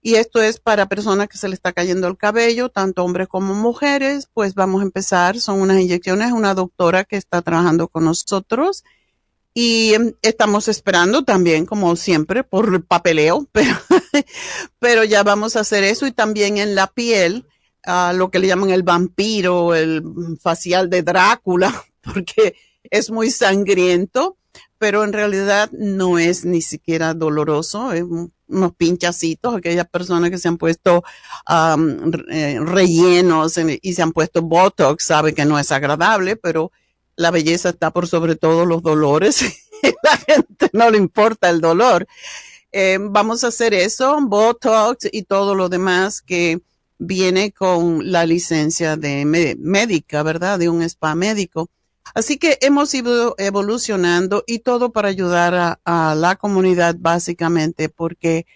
Y 0.06 0.14
esto 0.14 0.40
es 0.40 0.60
para 0.60 0.86
personas 0.86 1.26
que 1.26 1.36
se 1.36 1.48
le 1.48 1.56
está 1.56 1.72
cayendo 1.72 2.06
el 2.06 2.16
cabello, 2.16 2.68
tanto 2.68 3.02
hombres 3.02 3.26
como 3.26 3.54
mujeres. 3.54 4.28
Pues 4.32 4.54
vamos 4.54 4.80
a 4.80 4.84
empezar. 4.84 5.40
Son 5.40 5.60
unas 5.60 5.80
inyecciones. 5.80 6.30
Una 6.30 6.54
doctora 6.54 7.02
que 7.02 7.16
está 7.16 7.42
trabajando 7.42 7.88
con 7.88 8.04
nosotros 8.04 8.84
y 9.52 9.94
em, 9.94 10.12
estamos 10.22 10.68
esperando 10.68 11.24
también, 11.24 11.66
como 11.66 11.96
siempre, 11.96 12.44
por 12.44 12.72
el 12.72 12.84
papeleo, 12.84 13.48
pero, 13.52 13.74
pero 14.78 15.02
ya 15.02 15.24
vamos 15.24 15.56
a 15.56 15.60
hacer 15.62 15.82
eso 15.82 16.06
y 16.06 16.12
también 16.12 16.58
en 16.58 16.76
la 16.76 16.86
piel, 16.86 17.44
uh, 17.88 18.14
lo 18.14 18.30
que 18.30 18.38
le 18.38 18.46
llaman 18.46 18.70
el 18.70 18.84
vampiro, 18.84 19.74
el 19.74 20.04
facial 20.40 20.88
de 20.88 21.02
Drácula, 21.02 21.84
porque 22.00 22.54
es 22.84 23.10
muy 23.10 23.32
sangriento, 23.32 24.36
pero 24.78 25.04
en 25.04 25.12
realidad 25.12 25.70
no 25.72 26.18
es 26.18 26.44
ni 26.44 26.62
siquiera 26.62 27.14
doloroso, 27.14 27.92
es 27.92 28.04
unos 28.48 28.74
pinchacitos, 28.76 29.54
aquellas 29.54 29.88
personas 29.88 30.30
que 30.30 30.38
se 30.38 30.48
han 30.48 30.58
puesto 30.58 31.04
um, 31.48 32.12
rellenos 32.12 33.58
y 33.58 33.92
se 33.94 34.02
han 34.02 34.12
puesto 34.12 34.42
Botox 34.42 35.04
saben 35.04 35.34
que 35.34 35.44
no 35.44 35.58
es 35.58 35.72
agradable, 35.72 36.36
pero 36.36 36.70
la 37.16 37.30
belleza 37.30 37.70
está 37.70 37.90
por 37.90 38.06
sobre 38.06 38.36
todo 38.36 38.66
los 38.66 38.82
dolores. 38.82 39.42
la 40.02 40.16
gente 40.18 40.70
no 40.72 40.90
le 40.90 40.98
importa 40.98 41.48
el 41.50 41.60
dolor. 41.60 42.06
Eh, 42.72 42.98
vamos 43.00 43.42
a 43.42 43.48
hacer 43.48 43.72
eso, 43.74 44.18
Botox 44.22 45.08
y 45.10 45.22
todo 45.22 45.54
lo 45.54 45.68
demás 45.68 46.20
que 46.20 46.60
viene 46.98 47.52
con 47.52 48.10
la 48.10 48.26
licencia 48.26 48.96
de 48.96 49.24
médica, 49.24 50.22
¿verdad? 50.22 50.58
De 50.58 50.68
un 50.68 50.82
spa 50.82 51.14
médico. 51.14 51.68
Así 52.14 52.38
que 52.38 52.58
hemos 52.60 52.94
ido 52.94 53.34
evolucionando 53.38 54.44
y 54.46 54.60
todo 54.60 54.90
para 54.90 55.08
ayudar 55.08 55.78
a, 55.84 56.14
la 56.14 56.36
comunidad 56.36 56.96
básicamente 56.98 57.88
porque 57.88 58.46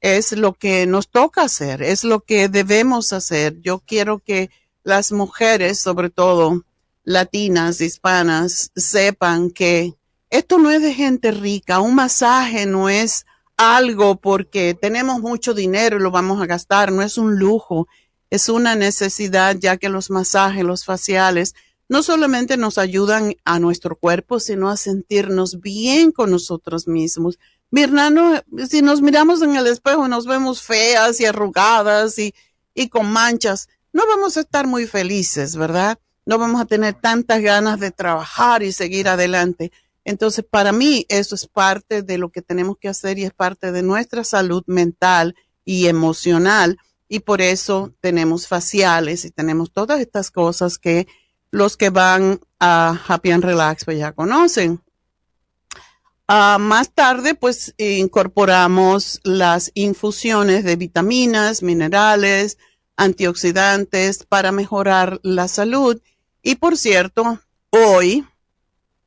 es 0.00 0.32
lo 0.32 0.54
que 0.54 0.86
nos 0.86 1.08
toca 1.08 1.42
hacer, 1.42 1.82
es 1.82 2.04
lo 2.04 2.20
que 2.20 2.48
debemos 2.48 3.12
hacer. 3.12 3.60
Yo 3.60 3.80
quiero 3.80 4.18
que 4.18 4.50
las 4.82 5.12
mujeres, 5.12 5.78
sobre 5.78 6.10
todo, 6.10 6.64
latinas, 7.04 7.80
hispanas, 7.80 8.70
sepan 8.76 9.50
que 9.50 9.94
esto 10.30 10.58
no 10.58 10.70
es 10.70 10.80
de 10.82 10.94
gente 10.94 11.32
rica, 11.32 11.80
un 11.80 11.96
masaje 11.96 12.66
no 12.66 12.88
es 12.88 13.26
algo 13.56 14.16
porque 14.16 14.74
tenemos 14.80 15.20
mucho 15.20 15.52
dinero 15.52 15.98
y 15.98 16.00
lo 16.00 16.10
vamos 16.10 16.40
a 16.40 16.46
gastar, 16.46 16.92
no 16.92 17.02
es 17.02 17.18
un 17.18 17.38
lujo, 17.38 17.88
es 18.30 18.48
una 18.48 18.76
necesidad 18.76 19.56
ya 19.56 19.76
que 19.76 19.88
los 19.88 20.08
masajes, 20.08 20.64
los 20.64 20.84
faciales 20.84 21.54
no 21.90 22.04
solamente 22.04 22.56
nos 22.56 22.78
ayudan 22.78 23.34
a 23.44 23.58
nuestro 23.58 23.96
cuerpo, 23.96 24.38
sino 24.38 24.70
a 24.70 24.76
sentirnos 24.76 25.60
bien 25.60 26.12
con 26.12 26.30
nosotros 26.30 26.86
mismos. 26.86 27.40
Mi 27.72 27.82
hermano, 27.82 28.44
si 28.68 28.80
nos 28.80 29.02
miramos 29.02 29.42
en 29.42 29.56
el 29.56 29.66
espejo 29.66 30.06
nos 30.06 30.24
vemos 30.24 30.62
feas 30.62 31.18
y 31.18 31.24
arrugadas 31.26 32.16
y, 32.20 32.32
y 32.74 32.90
con 32.90 33.10
manchas, 33.10 33.68
no 33.92 34.06
vamos 34.06 34.36
a 34.36 34.42
estar 34.42 34.68
muy 34.68 34.86
felices, 34.86 35.56
¿verdad? 35.56 35.98
No 36.24 36.38
vamos 36.38 36.60
a 36.60 36.64
tener 36.64 36.94
tantas 36.94 37.42
ganas 37.42 37.80
de 37.80 37.90
trabajar 37.90 38.62
y 38.62 38.70
seguir 38.70 39.08
adelante. 39.08 39.72
Entonces, 40.04 40.44
para 40.48 40.70
mí, 40.70 41.06
eso 41.08 41.34
es 41.34 41.48
parte 41.48 42.02
de 42.02 42.18
lo 42.18 42.28
que 42.28 42.40
tenemos 42.40 42.78
que 42.78 42.86
hacer 42.86 43.18
y 43.18 43.24
es 43.24 43.32
parte 43.32 43.72
de 43.72 43.82
nuestra 43.82 44.22
salud 44.22 44.62
mental 44.68 45.34
y 45.64 45.88
emocional. 45.88 46.78
Y 47.08 47.18
por 47.18 47.40
eso 47.40 47.92
tenemos 48.00 48.46
faciales 48.46 49.24
y 49.24 49.32
tenemos 49.32 49.72
todas 49.72 49.98
estas 49.98 50.30
cosas 50.30 50.78
que 50.78 51.08
los 51.50 51.76
que 51.76 51.90
van 51.90 52.40
a 52.58 53.00
Happy 53.06 53.30
and 53.30 53.44
Relax 53.44 53.84
pues 53.84 53.98
ya 53.98 54.12
conocen. 54.12 54.80
Uh, 56.28 56.60
más 56.60 56.92
tarde 56.94 57.34
pues 57.34 57.74
incorporamos 57.76 59.20
las 59.24 59.72
infusiones 59.74 60.62
de 60.62 60.76
vitaminas, 60.76 61.62
minerales, 61.62 62.58
antioxidantes 62.96 64.24
para 64.24 64.52
mejorar 64.52 65.18
la 65.22 65.48
salud. 65.48 66.00
Y 66.42 66.56
por 66.56 66.76
cierto, 66.76 67.40
hoy 67.70 68.24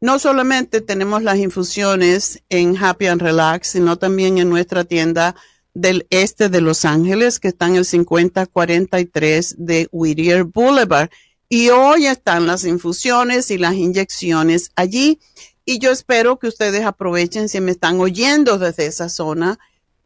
no 0.01 0.19
solamente 0.19 0.81
tenemos 0.81 1.23
las 1.23 1.37
infusiones 1.37 2.43
en 2.49 2.75
Happy 2.75 3.05
and 3.05 3.21
Relax, 3.21 3.69
sino 3.69 3.97
también 3.97 4.37
en 4.37 4.49
nuestra 4.49 4.83
tienda 4.83 5.33
del 5.73 6.05
este 6.09 6.49
de 6.49 6.59
Los 6.59 6.83
Ángeles, 6.83 7.39
que 7.39 7.47
está 7.47 7.67
en 7.67 7.77
el 7.77 7.85
5043 7.85 9.55
de 9.59 9.87
Whittier 9.91 10.43
Boulevard. 10.43 11.09
Y 11.49 11.69
hoy 11.69 12.07
están 12.07 12.47
las 12.47 12.63
infusiones 12.65 13.51
y 13.51 13.57
las 13.57 13.75
inyecciones 13.75 14.71
allí. 14.75 15.19
Y 15.65 15.79
yo 15.79 15.91
espero 15.91 16.39
que 16.39 16.47
ustedes 16.47 16.85
aprovechen 16.85 17.47
si 17.49 17.61
me 17.61 17.71
están 17.71 17.99
oyendo 17.99 18.57
desde 18.57 18.85
esa 18.85 19.07
zona, 19.09 19.59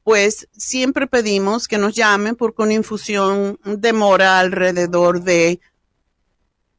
pues 0.04 0.48
siempre 0.56 1.08
pedimos 1.08 1.68
que 1.68 1.78
nos 1.78 1.96
llamen 1.96 2.36
porque 2.36 2.62
una 2.62 2.74
infusión 2.74 3.60
demora 3.64 4.40
alrededor 4.40 5.24
de 5.24 5.60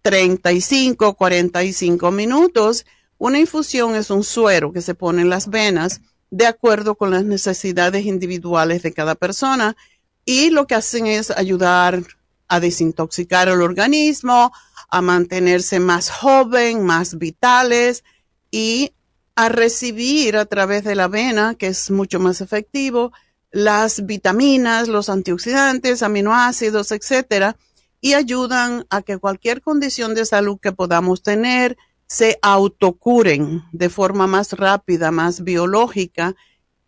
35, 0.03 1.14
45 1.14 2.11
minutos. 2.11 2.87
Una 3.18 3.38
infusión 3.38 3.97
es 3.97 4.11
un 4.11 4.23
suero 4.23 4.73
que 4.73 4.81
se 4.81 4.94
pone 4.94 5.23
en 5.23 5.29
las 5.29 5.49
venas 5.49 6.01
de 6.31 6.47
acuerdo 6.47 6.94
con 6.94 7.11
las 7.11 7.25
necesidades 7.25 8.07
individuales 8.07 8.83
de 8.83 8.92
cada 8.92 9.14
persona 9.14 9.77
y 10.25 10.51
lo 10.51 10.66
que 10.66 10.75
hacen 10.75 11.07
es 11.07 11.31
ayudar 11.31 12.03
a 12.49 12.61
desintoxicar 12.61 13.49
el 13.49 13.63
organismo, 13.63 14.53
a 14.91 15.03
mantenerse 15.03 15.81
más 15.81 16.11
joven, 16.11 16.85
más 16.85 17.19
vitales 17.19 18.05
y 18.51 18.93
a 19.37 19.49
recibir 19.49 20.37
a 20.37 20.47
través 20.47 20.85
de 20.85 20.95
la 20.95 21.09
vena, 21.09 21.55
que 21.55 21.69
es 21.69 21.91
mucho 21.91 22.19
más 22.19 22.41
efectivo, 22.41 23.13
las 23.51 24.05
vitaminas, 24.05 24.89
los 24.89 25.09
antioxidantes, 25.09 26.03
aminoácidos, 26.03 26.91
etcétera, 26.93 27.57
y 28.01 28.15
ayudan 28.15 28.87
a 28.91 29.03
que 29.03 29.19
cualquier 29.19 29.63
condición 29.63 30.15
de 30.15 30.27
salud 30.27 30.59
que 30.61 30.73
podamos 30.73 31.23
tener 31.23 31.77
se 32.07 32.39
autocuren 32.43 33.63
de 33.73 33.91
forma 33.91 34.27
más 34.27 34.53
rápida, 34.55 35.11
más 35.11 35.45
biológica 35.45 36.35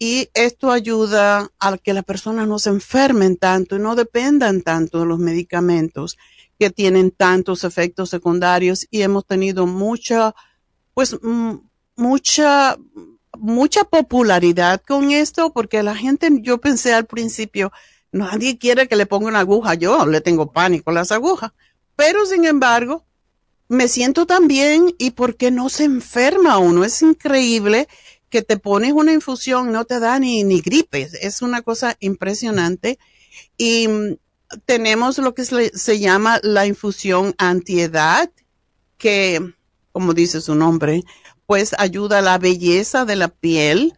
y 0.02 0.30
esto 0.32 0.72
ayuda 0.72 1.50
a 1.60 1.76
que 1.76 1.92
las 1.92 2.04
personas 2.04 2.48
no 2.48 2.58
se 2.58 2.70
enfermen 2.70 3.36
tanto 3.36 3.76
y 3.76 3.80
no 3.80 3.94
dependan 3.94 4.62
tanto 4.62 5.00
de 5.00 5.04
los 5.04 5.18
medicamentos 5.18 6.16
que 6.58 6.70
tienen 6.70 7.10
tantos 7.10 7.64
efectos 7.64 8.08
secundarios 8.08 8.86
y 8.90 9.02
hemos 9.02 9.26
tenido 9.26 9.66
mucha, 9.66 10.34
pues, 10.94 11.18
mucha, 11.96 12.78
mucha 13.38 13.84
popularidad 13.84 14.80
con 14.80 15.10
esto 15.10 15.52
porque 15.52 15.82
la 15.82 15.94
gente, 15.94 16.30
yo 16.40 16.58
pensé 16.58 16.94
al 16.94 17.04
principio, 17.04 17.70
nadie 18.10 18.56
quiere 18.56 18.88
que 18.88 18.96
le 18.96 19.04
ponga 19.04 19.28
una 19.28 19.40
aguja, 19.40 19.74
yo 19.74 20.06
le 20.06 20.22
tengo 20.22 20.50
pánico 20.50 20.90
a 20.90 20.94
las 20.94 21.12
agujas, 21.12 21.52
pero 21.94 22.24
sin 22.24 22.46
embargo, 22.46 23.04
me 23.68 23.86
siento 23.86 24.24
tan 24.24 24.48
bien 24.48 24.94
y 24.96 25.10
porque 25.10 25.50
no 25.50 25.68
se 25.68 25.84
enferma 25.84 26.56
uno, 26.56 26.84
es 26.84 27.02
increíble 27.02 27.86
que 28.30 28.42
te 28.42 28.56
pones 28.56 28.92
una 28.92 29.12
infusión, 29.12 29.72
no 29.72 29.84
te 29.84 30.00
da 30.00 30.18
ni, 30.18 30.44
ni 30.44 30.60
gripe. 30.60 31.08
Es 31.20 31.42
una 31.42 31.62
cosa 31.62 31.96
impresionante. 32.00 32.98
Y 33.58 33.88
mm, 33.88 34.16
tenemos 34.64 35.18
lo 35.18 35.34
que 35.34 35.44
se, 35.44 35.76
se, 35.76 35.98
llama 35.98 36.40
la 36.42 36.66
infusión 36.66 37.34
antiedad, 37.38 38.30
que, 38.96 39.40
como 39.92 40.14
dice 40.14 40.40
su 40.40 40.54
nombre, 40.54 41.02
pues 41.46 41.74
ayuda 41.78 42.18
a 42.18 42.22
la 42.22 42.38
belleza 42.38 43.04
de 43.04 43.16
la 43.16 43.28
piel, 43.28 43.94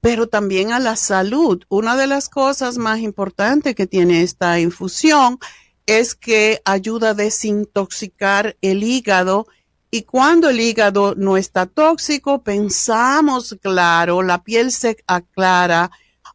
pero 0.00 0.28
también 0.28 0.72
a 0.72 0.80
la 0.80 0.96
salud. 0.96 1.62
Una 1.68 1.96
de 1.96 2.06
las 2.06 2.28
cosas 2.28 2.78
más 2.78 3.00
importantes 3.00 3.74
que 3.74 3.86
tiene 3.86 4.22
esta 4.22 4.58
infusión 4.60 5.38
es 5.86 6.14
que 6.14 6.62
ayuda 6.64 7.10
a 7.10 7.14
desintoxicar 7.14 8.56
el 8.62 8.82
hígado 8.82 9.46
y 9.94 10.02
cuando 10.02 10.50
el 10.50 10.58
hígado 10.58 11.14
no 11.14 11.36
está 11.36 11.66
tóxico, 11.66 12.42
pensamos 12.42 13.56
claro, 13.62 14.24
la 14.24 14.42
piel 14.42 14.72
se 14.72 14.96
aclara, 15.06 15.88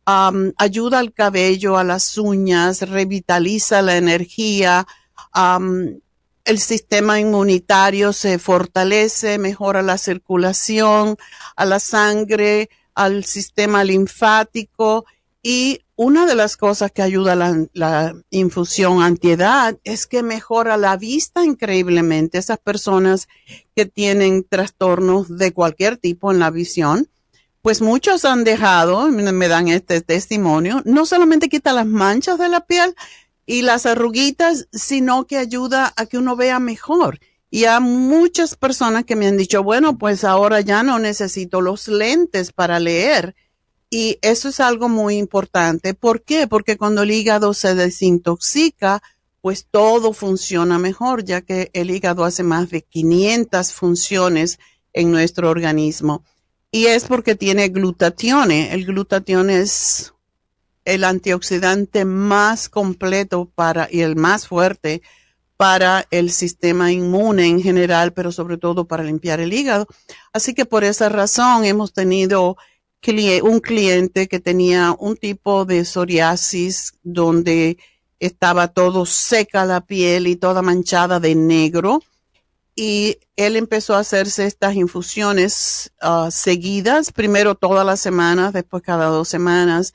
ayuda 0.06 1.00
al 1.00 1.12
cabello, 1.12 1.78
a 1.78 1.84
las 1.84 2.18
uñas, 2.18 2.84
revitaliza 2.84 3.82
la 3.82 3.98
energía, 3.98 4.88
el 5.36 6.60
sistema 6.60 7.20
inmunitario 7.20 8.14
se 8.14 8.40
fortalece, 8.40 9.38
mejora 9.40 9.82
la 9.82 9.98
circulación, 9.98 11.18
a 11.58 11.66
la 11.66 11.82
sangre, 11.82 12.70
al 12.96 13.26
sistema 13.26 13.84
linfático 13.84 15.04
y 15.42 15.82
una 15.96 16.26
de 16.26 16.36
las 16.36 16.58
cosas 16.58 16.92
que 16.92 17.02
ayuda 17.02 17.36
la, 17.36 18.16
infusión 18.30 19.02
antiedad 19.02 19.78
es 19.84 20.06
que 20.06 20.24
mejora 20.24 20.78
la 20.78 20.98
vista 20.98 21.44
increíblemente. 21.44 22.38
Esas 22.38 22.58
personas 22.58 23.28
que 23.76 23.86
tienen 23.86 24.46
trastornos 24.48 25.38
de 25.38 25.54
cualquier 25.54 25.98
tipo 25.98 26.32
en 26.32 26.40
la 26.40 26.52
visión, 26.52 27.10
pues 27.62 27.82
muchos 27.82 28.26
han 28.26 28.44
dejado, 28.44 29.10
me 29.10 29.48
dan 29.48 29.68
este 29.68 30.02
testimonio, 30.02 30.82
no 30.86 31.06
solamente 31.06 31.50
quita 31.50 31.74
las 31.74 31.86
manchas 31.86 32.38
de 32.38 32.50
la 32.50 32.66
piel 32.66 32.96
y 33.46 33.62
las 33.62 33.86
arruguitas, 33.86 34.68
sino 34.72 35.26
que 35.26 35.38
ayuda 35.38 35.94
a 35.96 36.06
que 36.06 36.18
uno 36.18 36.36
vea 36.36 36.60
mejor. 36.60 37.20
Y 37.52 37.66
hay 37.66 37.82
muchas 37.82 38.56
personas 38.56 39.06
que 39.06 39.16
me 39.16 39.28
han 39.28 39.38
dicho, 39.38 39.64
bueno, 39.64 39.98
pues 39.98 40.24
ahora 40.24 40.62
ya 40.62 40.84
no 40.84 41.00
necesito 41.00 41.60
los 41.60 41.88
lentes 41.88 42.52
para 42.54 42.80
leer 42.80 43.36
y 43.90 44.20
eso 44.22 44.50
es 44.50 44.60
algo 44.60 44.88
muy 44.90 45.18
importante. 45.18 45.94
¿Por 45.94 46.22
qué? 46.22 46.48
Porque 46.48 46.78
cuando 46.78 47.04
el 47.04 47.12
hígado 47.12 47.54
se 47.54 47.74
desintoxica, 47.76 49.02
pues 49.42 49.68
todo 49.70 50.14
funciona 50.14 50.78
mejor, 50.78 51.24
ya 51.24 51.42
que 51.42 51.72
el 51.74 51.90
hígado 51.90 52.24
hace 52.24 52.44
más 52.44 52.70
de 52.70 52.82
500 52.84 53.74
funciones 53.74 54.60
en 54.94 55.12
nuestro 55.12 55.50
organismo. 55.50 56.24
Y 56.72 56.86
es 56.86 57.06
porque 57.06 57.36
tiene 57.36 57.70
glutatione. 57.70 58.74
El 58.74 58.86
glutatione 58.86 59.62
es 59.62 60.14
el 60.86 61.04
antioxidante 61.04 62.06
más 62.06 62.70
completo 62.70 63.50
para 63.56 63.88
y 63.92 64.02
el 64.02 64.16
más 64.16 64.48
fuerte 64.48 65.02
para 65.58 66.08
el 66.12 66.32
sistema 66.32 66.92
inmune 66.92 67.48
en 67.48 67.62
general, 67.62 68.14
pero 68.14 68.32
sobre 68.32 68.58
todo 68.58 68.86
para 68.86 69.04
limpiar 69.04 69.40
el 69.40 69.52
hígado. 69.52 69.88
Así 70.32 70.54
que 70.54 70.66
por 70.66 70.84
esa 70.84 71.10
razón 71.10 71.66
hemos 71.66 71.92
tenido 71.92 72.56
un 73.44 73.60
cliente 73.60 74.28
que 74.28 74.40
tenía 74.40 74.96
un 75.00 75.16
tipo 75.16 75.66
de 75.66 75.86
psoriasis 75.86 76.94
donde 77.04 77.78
estaba 78.20 78.68
todo 78.68 79.06
seca 79.06 79.66
la 79.66 79.82
piel 79.82 80.28
y 80.28 80.36
toda 80.36 80.62
manchada 80.62 81.20
de 81.20 81.36
negro. 81.36 82.02
Y 82.76 83.18
él 83.36 83.56
empezó 83.56 83.96
a 83.96 84.00
hacerse 84.00 84.46
estas 84.46 84.76
infusiones 84.76 85.92
uh, 86.02 86.32
seguidas, 86.32 87.12
primero 87.12 87.56
todas 87.56 87.86
las 87.86 88.00
semanas, 88.00 88.54
después 88.54 88.84
cada 88.84 89.08
dos 89.08 89.28
semanas. 89.28 89.94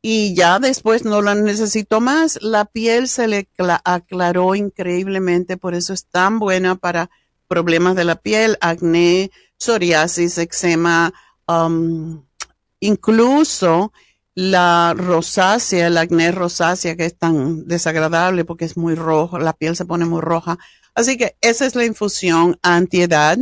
Y 0.00 0.34
ya 0.34 0.58
después 0.58 1.04
no 1.04 1.22
la 1.22 1.34
necesitó 1.34 2.00
más. 2.00 2.38
La 2.42 2.66
piel 2.66 3.08
se 3.08 3.26
le 3.26 3.48
aclaró 3.84 4.54
increíblemente, 4.54 5.56
por 5.56 5.74
eso 5.74 5.92
es 5.92 6.04
tan 6.06 6.38
buena 6.38 6.76
para 6.76 7.10
problemas 7.48 7.96
de 7.96 8.04
la 8.04 8.16
piel, 8.16 8.58
acné, 8.60 9.30
psoriasis, 9.56 10.38
eczema, 10.38 11.12
incluso 12.80 13.92
la 14.34 14.94
rosácea, 14.96 15.86
el 15.86 15.96
acné 15.96 16.32
rosácea 16.32 16.96
que 16.96 17.06
es 17.06 17.16
tan 17.16 17.66
desagradable 17.66 18.44
porque 18.44 18.64
es 18.64 18.76
muy 18.76 18.94
rojo, 18.94 19.38
la 19.38 19.52
piel 19.52 19.76
se 19.76 19.84
pone 19.84 20.04
muy 20.04 20.20
roja. 20.20 20.58
Así 20.94 21.16
que 21.16 21.36
esa 21.40 21.66
es 21.66 21.74
la 21.74 21.84
infusión 21.84 22.58
antiedad. 22.62 23.36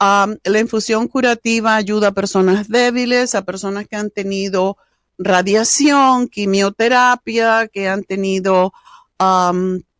Um, 0.00 0.36
la 0.44 0.60
infusión 0.60 1.08
curativa 1.08 1.74
ayuda 1.74 2.08
a 2.08 2.12
personas 2.12 2.68
débiles, 2.68 3.34
a 3.34 3.42
personas 3.44 3.88
que 3.88 3.96
han 3.96 4.10
tenido 4.10 4.76
radiación, 5.18 6.28
quimioterapia, 6.28 7.68
que 7.68 7.88
han 7.88 8.04
tenido 8.04 8.72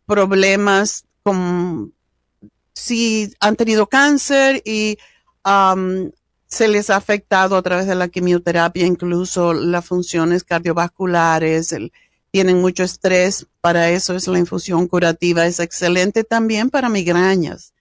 problemas 0.07 1.05
con 1.23 1.95
si 2.75 3.33
han 3.39 3.55
tenido 3.55 3.87
cáncer 3.87 4.63
y 4.65 4.99
se 6.53 6.69
les 6.69 6.91
ha 6.91 6.97
afectado 6.97 7.57
a 7.57 7.63
través 7.63 7.87
de 7.87 7.95
la 7.95 8.09
quimioterapia, 8.09 8.85
incluso 8.85 9.55
las 9.55 9.87
funciones 9.87 10.45
cardiovasculares, 10.45 11.75
tienen 12.31 12.61
mucho 12.61 12.83
estrés, 12.83 13.47
para 13.63 13.89
eso 13.89 14.15
es 14.15 14.29
la 14.29 14.39
infusión 14.39 14.87
curativa, 14.87 15.47
es 15.47 15.61
excelente 15.61 16.25
también 16.25 16.69
para 16.69 16.91
migrañas. 16.91 17.73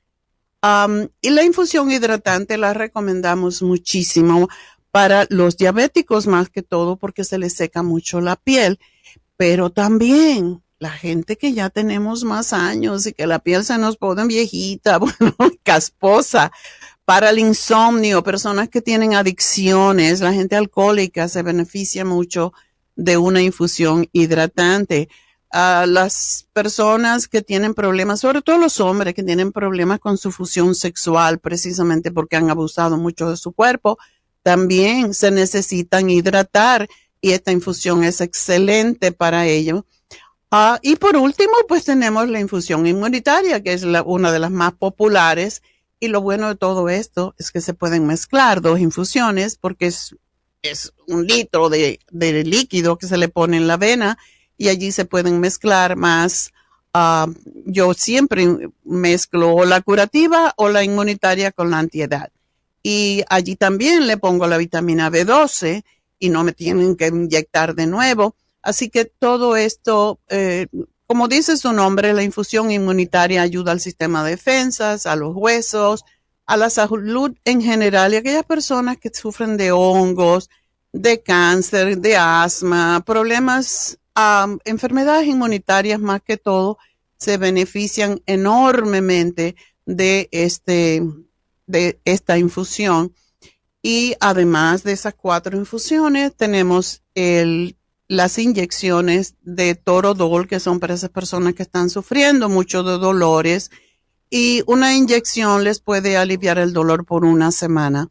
y 1.22 1.30
la 1.32 1.44
infusión 1.44 1.92
hidratante 1.92 2.58
la 2.58 2.74
recomendamos 2.74 3.62
muchísimo 3.62 4.48
para 4.90 5.26
los 5.30 5.58
diabéticos 5.58 6.26
más 6.26 6.50
que 6.50 6.62
todo 6.62 6.96
porque 6.96 7.26
se 7.26 7.40
les 7.40 7.54
seca 7.54 7.84
mucho 7.84 8.22
la 8.22 8.38
piel, 8.38 8.80
pero 9.36 9.70
también 9.70 10.64
la 10.80 10.92
gente 10.92 11.38
que 11.38 11.52
ya 11.52 11.70
tenemos 11.70 12.24
más 12.24 12.54
años 12.54 13.06
y 13.06 13.12
que 13.12 13.28
la 13.28 13.40
piel 13.40 13.66
se 13.66 13.78
nos 13.78 13.98
pone 13.98 14.26
viejita, 14.28 14.98
bueno, 15.00 15.36
casposa, 15.62 16.54
para 17.12 17.32
el 17.32 17.40
insomnio, 17.40 18.24
personas 18.24 18.70
que 18.70 18.82
tienen 18.82 19.16
adicciones, 19.16 20.22
la 20.22 20.32
gente 20.32 20.56
alcohólica 20.56 21.28
se 21.28 21.44
beneficia 21.44 22.06
mucho 22.06 22.54
de 22.96 23.18
una 23.18 23.42
infusión 23.42 24.08
hidratante. 24.14 25.10
A 25.52 25.86
las 25.86 26.48
personas 26.54 27.28
que 27.28 27.42
tienen 27.42 27.74
problemas, 27.74 28.22
sobre 28.22 28.42
todo 28.42 28.58
los 28.60 28.80
hombres 28.80 29.14
que 29.14 29.24
tienen 29.24 29.52
problemas 29.52 30.00
con 30.00 30.18
su 30.18 30.32
fusión 30.32 30.74
sexual, 30.74 31.40
precisamente 31.40 32.14
porque 32.14 32.38
han 32.38 32.50
abusado 32.50 32.96
mucho 32.96 33.30
de 33.30 33.36
su 33.36 33.52
cuerpo, 33.52 33.98
también 34.42 35.14
se 35.14 35.32
necesitan 35.32 36.10
hidratar 36.10 36.88
y 37.20 37.32
esta 37.32 37.52
infusión 37.52 38.06
es 38.06 38.22
excelente 38.22 39.12
para 39.12 39.46
ello. 39.48 39.86
Ah, 40.50 40.80
y 40.82 40.96
por 40.96 41.18
último, 41.18 41.52
pues 41.68 41.84
tenemos 41.84 42.30
la 42.30 42.40
infusión 42.40 42.88
inmunitaria, 42.88 43.62
que 43.62 43.74
es 43.74 43.84
una 43.84 44.32
de 44.32 44.40
las 44.40 44.52
más 44.52 44.72
populares 44.72 45.62
y 46.02 46.08
lo 46.08 46.20
bueno 46.20 46.50
de 46.50 46.56
todo 46.56 46.90
esto 46.90 47.36
es 47.38 47.52
que 47.52 47.62
se 47.62 47.76
pueden 47.76 48.08
mezclar 48.08 48.60
dos 48.60 48.80
infusiones 48.80 49.56
porque 49.56 49.86
es, 49.86 50.16
es 50.64 50.92
un 51.08 51.28
litro 51.28 51.70
de, 51.70 52.00
de, 52.10 52.44
líquido 52.44 52.98
que 52.98 53.08
se 53.08 53.18
le 53.18 53.30
pone 53.30 53.58
en 53.58 53.68
la 53.68 53.78
vena 53.78 54.18
y 54.58 54.70
allí 54.70 54.92
se 54.92 55.06
pueden 55.06 55.40
mezclar 55.40 55.96
más. 55.96 56.52
Uh, 56.94 57.32
yo 57.66 57.94
siempre 57.94 58.48
mezclo 58.84 59.64
la 59.64 59.80
curativa 59.82 60.54
o 60.58 60.70
la 60.70 60.84
inmunitaria 60.84 61.52
con 61.52 61.70
la 61.70 61.78
antiedad. 61.78 62.32
Y 62.82 63.24
allí 63.30 63.56
también 63.56 64.08
le 64.08 64.18
pongo 64.18 64.48
la 64.48 64.58
vitamina 64.58 65.12
B12 65.12 65.84
y 66.18 66.30
no 66.30 66.44
me 66.44 66.52
tienen 66.52 66.96
que 66.96 67.08
inyectar 67.08 67.76
de 67.76 67.86
nuevo. 67.86 68.36
Así 68.64 68.90
que 68.90 69.06
todo 69.06 69.56
esto 69.56 70.20
eh, 70.30 70.66
como 71.12 71.28
dice 71.28 71.58
su 71.58 71.74
nombre, 71.74 72.14
la 72.14 72.24
infusión 72.24 72.72
inmunitaria 72.72 73.42
ayuda 73.42 73.74
al 73.74 73.82
sistema 73.82 74.24
de 74.24 74.32
defensas, 74.32 75.06
a 75.06 75.18
los 75.18 75.36
huesos, 75.36 76.06
a 76.46 76.56
la 76.56 76.70
salud 76.70 77.36
en 77.44 77.62
general 77.62 78.14
y 78.14 78.16
a 78.16 78.20
aquellas 78.20 78.46
personas 78.46 78.96
que 78.96 79.10
sufren 79.14 79.58
de 79.58 79.74
hongos, 79.74 80.50
de 80.94 81.22
cáncer, 81.22 81.98
de 81.98 82.16
asma, 82.16 83.04
problemas, 83.06 84.00
enfermedades 84.64 85.28
inmunitarias 85.28 86.00
más 86.00 86.22
que 86.22 86.38
todo, 86.38 86.78
se 87.18 87.36
benefician 87.36 88.22
enormemente 88.26 89.58
de 89.86 90.30
este, 90.32 91.04
de 91.68 92.00
esta 92.06 92.38
infusión. 92.38 93.14
Y 93.82 94.16
además 94.22 94.84
de 94.84 94.94
esas 94.94 95.16
cuatro 95.16 95.58
infusiones, 95.58 96.34
tenemos 96.38 97.04
el 97.16 97.76
las 98.12 98.38
inyecciones 98.38 99.36
de 99.42 99.74
Torodol, 99.74 100.46
que 100.46 100.60
son 100.60 100.82
para 100.82 100.96
esas 100.96 101.12
personas 101.12 101.54
que 101.54 101.64
están 101.64 101.90
sufriendo 101.90 102.50
mucho 102.50 102.84
de 102.84 102.98
dolores, 102.98 103.72
y 104.30 104.64
una 104.68 104.94
inyección 104.94 105.64
les 105.64 105.80
puede 105.80 106.18
aliviar 106.18 106.60
el 106.60 106.74
dolor 106.74 107.06
por 107.06 107.24
una 107.24 107.54
semana. 107.54 108.10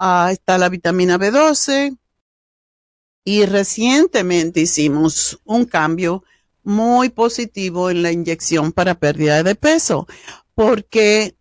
Ah, 0.00 0.30
está 0.32 0.58
la 0.58 0.68
vitamina 0.68 1.16
B12 1.16 1.96
y 3.24 3.46
recientemente 3.46 4.62
hicimos 4.62 5.40
un 5.44 5.64
cambio 5.64 6.24
muy 6.64 7.10
positivo 7.10 7.88
en 7.88 8.02
la 8.02 8.10
inyección 8.10 8.72
para 8.72 8.96
pérdida 8.96 9.44
de 9.44 9.54
peso, 9.54 10.08
porque 10.56 11.36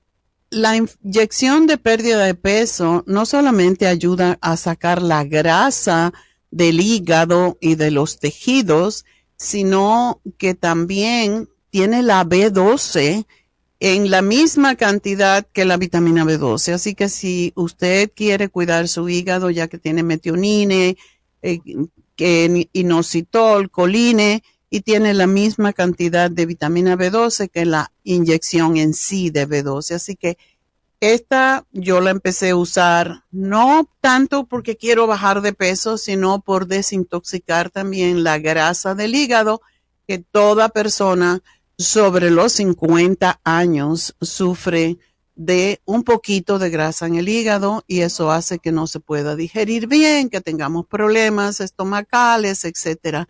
la 0.52 0.76
inyección 0.76 1.65
de 1.65 1.80
pérdida 1.80 2.24
de 2.24 2.36
peso 2.36 3.04
no 3.08 3.26
solamente 3.26 3.88
ayuda 3.88 4.38
a 4.41 4.58
sacar 4.58 5.02
la 5.02 5.24
grasa, 5.24 6.13
del 6.56 6.80
hígado 6.80 7.58
y 7.60 7.76
de 7.76 7.91
los 7.91 8.18
tejidos, 8.18 9.04
sino 9.36 10.22
que 10.38 10.54
también 10.54 11.50
tiene 11.70 12.02
la 12.02 12.24
B12 12.24 13.26
en 13.82 14.10
la 14.10 14.22
misma 14.22 14.78
cantidad 14.78 15.46
que 15.52 15.65
la 15.65 15.76
vitamina 15.76 16.24
B12. 16.24 16.72
Así 16.72 16.96
que 16.96 17.10
si 17.10 17.52
usted 17.56 18.10
quiere 18.15 18.48
cuidar 18.48 18.88
su 18.88 19.10
hígado, 19.10 19.50
ya 19.50 19.68
que 19.68 19.78
tiene 19.78 20.02
metionine, 20.02 20.96
eh, 21.41 21.60
inositol, 22.72 23.70
coline, 23.70 24.41
y 24.70 24.80
tiene 24.80 25.13
la 25.13 25.28
misma 25.28 25.74
cantidad 25.74 26.32
de 26.32 26.46
vitamina 26.46 26.96
B12 26.96 27.50
que 27.50 27.65
la 27.65 27.91
inyección 28.06 28.78
en 28.78 28.94
sí 28.94 29.30
de 29.30 29.46
B12. 29.46 29.96
Así 29.96 30.15
que 30.15 30.38
esta 30.99 31.65
yo 31.71 32.01
la 32.01 32.12
empecé 32.12 32.51
a 32.51 32.55
usar 32.55 33.23
no 33.31 33.89
tanto 34.01 34.45
porque 34.45 34.77
quiero 34.77 35.08
bajar 35.08 35.41
de 35.41 35.53
peso, 35.53 35.97
sino 35.97 36.41
por 36.41 36.67
desintoxicar 36.67 37.69
también 37.69 38.23
la 38.23 38.39
grasa 38.39 38.95
del 38.95 39.15
hígado 39.15 39.62
que 40.08 40.19
toda 40.19 40.69
persona 40.69 41.41
sobre 41.77 42.31
los 42.31 42.53
50 42.53 43.41
años 43.43 44.15
sufre 44.21 44.97
de 45.36 45.81
un 45.86 46.03
poquito 46.03 46.60
de 46.60 46.69
grasa 46.69 47.08
en 47.08 47.15
el 47.15 47.27
hígado 47.27 47.84
y 47.88 48.01
eso 48.01 48.31
hace 48.31 48.60
que 48.60 48.71
no 48.71 48.88
se 48.88 49.01
pueda 49.01 49.36
digerir 49.36 49.88
bien, 49.88 50.29
que 50.29 50.39
tengamos 50.39 50.86
problemas 50.86 51.60
estomacales, 51.60 52.63
etcétera. 52.63 53.27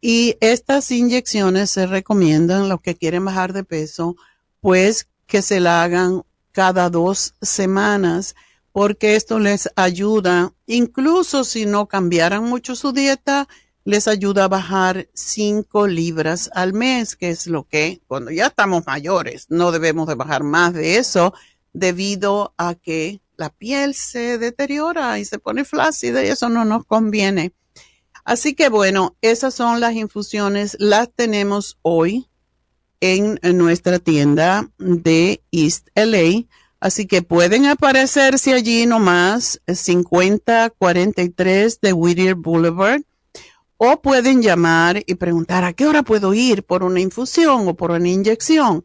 Y 0.00 0.36
estas 0.40 0.90
inyecciones 0.90 1.70
se 1.70 1.86
recomiendan 1.86 2.68
los 2.68 2.80
que 2.80 2.94
quieren 2.94 3.24
bajar 3.24 3.52
de 3.52 3.64
peso, 3.64 4.16
pues 4.60 5.08
que 5.26 5.42
se 5.42 5.60
la 5.60 5.82
hagan 5.82 6.22
cada 6.54 6.88
dos 6.88 7.34
semanas, 7.42 8.36
porque 8.70 9.16
esto 9.16 9.40
les 9.40 9.68
ayuda, 9.74 10.52
incluso 10.66 11.42
si 11.42 11.66
no 11.66 11.86
cambiaran 11.88 12.44
mucho 12.44 12.76
su 12.76 12.92
dieta, 12.92 13.48
les 13.84 14.06
ayuda 14.06 14.44
a 14.44 14.48
bajar 14.48 15.08
cinco 15.14 15.88
libras 15.88 16.48
al 16.54 16.72
mes, 16.72 17.16
que 17.16 17.30
es 17.30 17.48
lo 17.48 17.64
que 17.64 18.00
cuando 18.06 18.30
ya 18.30 18.46
estamos 18.46 18.86
mayores 18.86 19.46
no 19.50 19.72
debemos 19.72 20.06
de 20.06 20.14
bajar 20.14 20.44
más 20.44 20.72
de 20.72 20.96
eso 20.96 21.34
debido 21.72 22.54
a 22.56 22.76
que 22.76 23.20
la 23.36 23.50
piel 23.50 23.94
se 23.94 24.38
deteriora 24.38 25.18
y 25.18 25.24
se 25.24 25.40
pone 25.40 25.64
flácida 25.64 26.24
y 26.24 26.28
eso 26.28 26.48
no 26.48 26.64
nos 26.64 26.86
conviene. 26.86 27.52
Así 28.24 28.54
que 28.54 28.68
bueno, 28.68 29.16
esas 29.22 29.54
son 29.54 29.80
las 29.80 29.94
infusiones, 29.94 30.76
las 30.78 31.10
tenemos 31.12 31.78
hoy 31.82 32.28
en, 33.00 33.38
nuestra 33.56 33.98
tienda 33.98 34.68
de 34.78 35.42
East 35.50 35.88
LA. 35.94 36.44
Así 36.80 37.06
que 37.06 37.22
pueden 37.22 37.66
aparecerse 37.66 38.52
allí 38.52 38.86
nomás 38.86 39.60
5043 39.66 41.80
de 41.80 41.92
Whittier 41.92 42.34
Boulevard 42.34 43.02
o 43.76 44.00
pueden 44.00 44.42
llamar 44.42 45.02
y 45.06 45.14
preguntar 45.14 45.64
a 45.64 45.72
qué 45.72 45.86
hora 45.86 46.02
puedo 46.02 46.34
ir 46.34 46.62
por 46.62 46.84
una 46.84 47.00
infusión 47.00 47.66
o 47.68 47.74
por 47.74 47.90
una 47.90 48.08
inyección. 48.08 48.84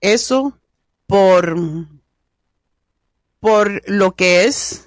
eso 0.00 0.58
por, 1.06 1.56
por 3.40 3.82
lo 3.88 4.14
que 4.14 4.44
es 4.44 4.85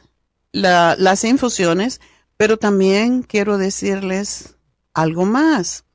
las 0.52 1.24
infusiones, 1.24 2.02
pero 2.38 2.58
también 2.58 3.24
quiero 3.24 3.58
decirles 3.58 4.56
algo 4.94 5.26
más. 5.26 5.86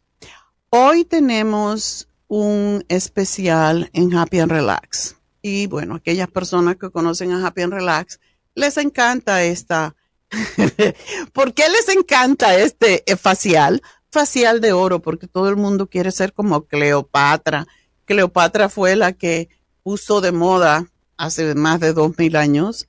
Hoy 0.71 1.05
tenemos 1.05 2.09
un 2.29 2.85
especial 2.89 3.91
en 3.93 4.15
Happy 4.15 4.41
and 4.41 4.53
Relax. 4.53 5.17
Y 5.43 5.67
bueno, 5.67 5.97
aquellas 5.97 6.29
personas 6.29 6.77
que 6.77 6.91
conocen 6.91 7.33
a 7.33 7.47
Happy 7.47 7.63
and 7.63 7.75
Relax, 7.75 8.21
les 8.55 8.77
encanta 8.77 9.43
esta. 9.43 9.95
¿Por 11.33 11.55
qué 11.55 11.65
les 11.69 11.95
encanta 11.95 12.57
este 12.57 13.05
facial? 13.17 13.83
facial 14.15 14.61
de 14.61 14.73
oro 14.73 15.03
porque 15.03 15.27
todo 15.27 15.49
el 15.49 15.57
mundo 15.57 15.89
quiere 15.89 16.13
ser 16.13 16.33
como 16.33 16.67
Cleopatra. 16.67 17.67
Cleopatra 18.07 18.69
fue 18.71 18.97
la 18.97 19.13
que 19.13 19.49
puso 19.83 20.21
de 20.21 20.31
moda 20.33 20.87
hace 21.19 21.55
más 21.55 21.81
de 21.81 21.93
dos 21.93 22.17
mil 22.17 22.37
años 22.37 22.87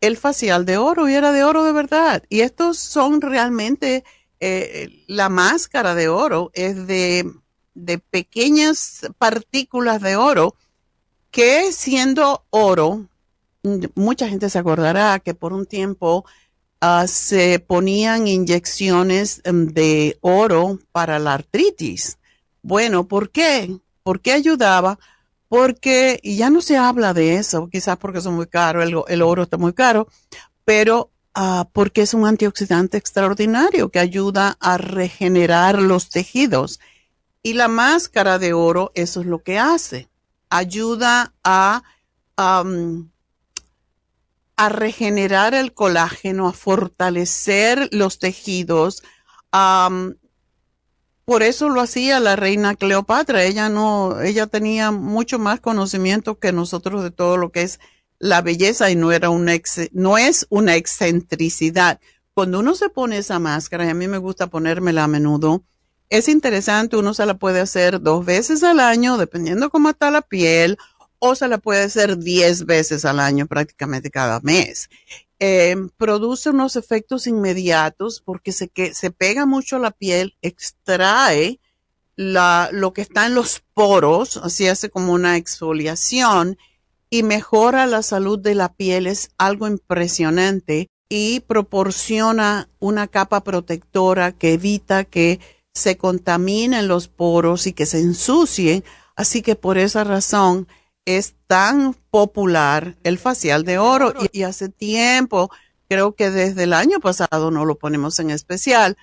el 0.00 0.16
facial 0.16 0.64
de 0.64 0.76
oro 0.76 1.08
y 1.08 1.14
era 1.14 1.32
de 1.32 1.44
oro 1.44 1.64
de 1.64 1.72
verdad. 1.72 2.22
Y 2.28 2.40
estos 2.40 2.78
son 2.78 3.20
realmente, 3.20 4.04
eh, 4.40 5.04
la 5.06 5.28
máscara 5.28 5.94
de 5.94 6.08
oro 6.08 6.50
es 6.54 6.86
de, 6.86 7.30
de 7.74 7.98
pequeñas 7.98 9.06
partículas 9.18 10.00
de 10.02 10.16
oro 10.16 10.54
que 11.30 11.72
siendo 11.72 12.44
oro, 12.50 13.06
mucha 13.94 14.28
gente 14.28 14.48
se 14.48 14.58
acordará 14.58 15.18
que 15.18 15.34
por 15.34 15.52
un 15.52 15.66
tiempo 15.66 16.24
uh, 16.82 17.06
se 17.06 17.58
ponían 17.58 18.26
inyecciones 18.26 19.42
um, 19.44 19.66
de 19.66 20.18
oro 20.20 20.78
para 20.92 21.18
la 21.18 21.34
artritis. 21.34 22.18
Bueno, 22.62 23.06
¿por 23.06 23.30
qué? 23.30 23.76
¿Por 24.02 24.20
qué 24.20 24.32
ayudaba? 24.32 24.98
Porque, 25.56 26.20
y 26.22 26.36
ya 26.36 26.50
no 26.50 26.60
se 26.60 26.76
habla 26.76 27.14
de 27.14 27.36
eso, 27.36 27.70
quizás 27.70 27.96
porque 27.96 28.18
es 28.18 28.26
muy 28.26 28.46
caro, 28.46 28.82
el, 28.82 29.22
oro 29.22 29.44
está 29.44 29.56
muy 29.56 29.72
caro, 29.72 30.06
pero 30.66 31.10
uh, 31.34 31.64
porque 31.72 32.02
es 32.02 32.12
un 32.12 32.26
antioxidante 32.26 32.98
extraordinario 32.98 33.88
que 33.88 33.98
ayuda 33.98 34.58
a 34.60 34.76
regenerar 34.76 35.80
los 35.80 36.10
tejidos. 36.10 36.78
Y 37.42 37.54
la 37.54 37.68
máscara 37.68 38.38
de 38.38 38.52
oro, 38.52 38.92
eso 38.94 39.20
es 39.20 39.26
lo 39.26 39.42
que 39.42 39.58
hace. 39.58 40.10
Ayuda 40.50 41.32
a 41.46 41.82
regenerar 44.58 45.54
el 45.54 45.72
colágeno, 45.72 46.48
a 46.48 46.52
fortalecer 46.52 47.88
los 47.92 48.18
tejidos. 48.18 49.02
Por 51.26 51.42
eso 51.42 51.68
lo 51.68 51.80
hacía 51.80 52.20
la 52.20 52.36
reina 52.36 52.76
Cleopatra. 52.76 53.42
Ella 53.42 53.68
no, 53.68 54.22
ella 54.22 54.46
tenía 54.46 54.92
mucho 54.92 55.40
más 55.40 55.60
conocimiento 55.60 56.38
que 56.38 56.52
nosotros 56.52 57.02
de 57.02 57.10
todo 57.10 57.36
lo 57.36 57.50
que 57.50 57.62
es 57.62 57.80
la 58.20 58.42
belleza 58.42 58.90
y 58.90 58.96
no 58.96 59.10
era 59.10 59.28
una 59.28 59.52
no 59.92 60.18
es 60.18 60.46
una 60.50 60.76
excentricidad. 60.76 62.00
Cuando 62.32 62.60
uno 62.60 62.76
se 62.76 62.90
pone 62.90 63.18
esa 63.18 63.40
máscara, 63.40 63.84
y 63.86 63.88
a 63.88 63.94
mí 63.94 64.06
me 64.06 64.18
gusta 64.18 64.46
ponérmela 64.46 65.02
a 65.02 65.08
menudo, 65.08 65.64
es 66.10 66.28
interesante, 66.28 66.96
uno 66.96 67.12
se 67.12 67.26
la 67.26 67.34
puede 67.34 67.60
hacer 67.60 68.00
dos 68.00 68.24
veces 68.24 68.62
al 68.62 68.78
año, 68.78 69.16
dependiendo 69.16 69.68
cómo 69.68 69.90
está 69.90 70.12
la 70.12 70.22
piel, 70.22 70.78
o 71.28 71.34
se 71.34 71.48
la 71.48 71.58
puede 71.58 71.84
hacer 71.84 72.18
10 72.18 72.66
veces 72.66 73.04
al 73.04 73.20
año, 73.20 73.46
prácticamente 73.46 74.10
cada 74.10 74.40
mes. 74.40 74.88
Eh, 75.38 75.76
produce 75.98 76.50
unos 76.50 76.76
efectos 76.76 77.26
inmediatos 77.26 78.22
porque 78.24 78.52
se, 78.52 78.68
que, 78.68 78.94
se 78.94 79.10
pega 79.10 79.44
mucho 79.44 79.78
la 79.78 79.90
piel, 79.90 80.34
extrae 80.40 81.60
la, 82.16 82.70
lo 82.72 82.92
que 82.94 83.02
está 83.02 83.26
en 83.26 83.34
los 83.34 83.62
poros, 83.74 84.38
así 84.38 84.66
hace 84.66 84.88
como 84.88 85.12
una 85.12 85.36
exfoliación 85.36 86.56
y 87.10 87.22
mejora 87.22 87.86
la 87.86 88.02
salud 88.02 88.38
de 88.38 88.54
la 88.54 88.72
piel. 88.72 89.06
Es 89.06 89.30
algo 89.38 89.66
impresionante 89.66 90.88
y 91.08 91.40
proporciona 91.40 92.68
una 92.78 93.06
capa 93.06 93.44
protectora 93.44 94.32
que 94.32 94.54
evita 94.54 95.04
que 95.04 95.40
se 95.74 95.96
contaminen 95.98 96.88
los 96.88 97.08
poros 97.08 97.66
y 97.66 97.72
que 97.72 97.86
se 97.86 98.00
ensucien. 98.00 98.84
Así 99.14 99.42
que 99.42 99.56
por 99.56 99.78
esa 99.78 100.04
razón, 100.04 100.66
es 101.06 101.34
tan 101.46 101.94
popular 102.10 102.96
el 103.04 103.18
facial 103.18 103.64
de 103.64 103.78
oro 103.78 104.12
y, 104.32 104.42
hace 104.42 104.68
tiempo, 104.68 105.50
creo 105.88 106.14
que 106.14 106.30
desde 106.30 106.64
el 106.64 106.72
año 106.74 107.00
pasado 107.00 107.50
no 107.50 107.64
lo 107.64 107.78
ponemos 107.78 108.18
en 108.18 108.30
especial. 108.30 108.98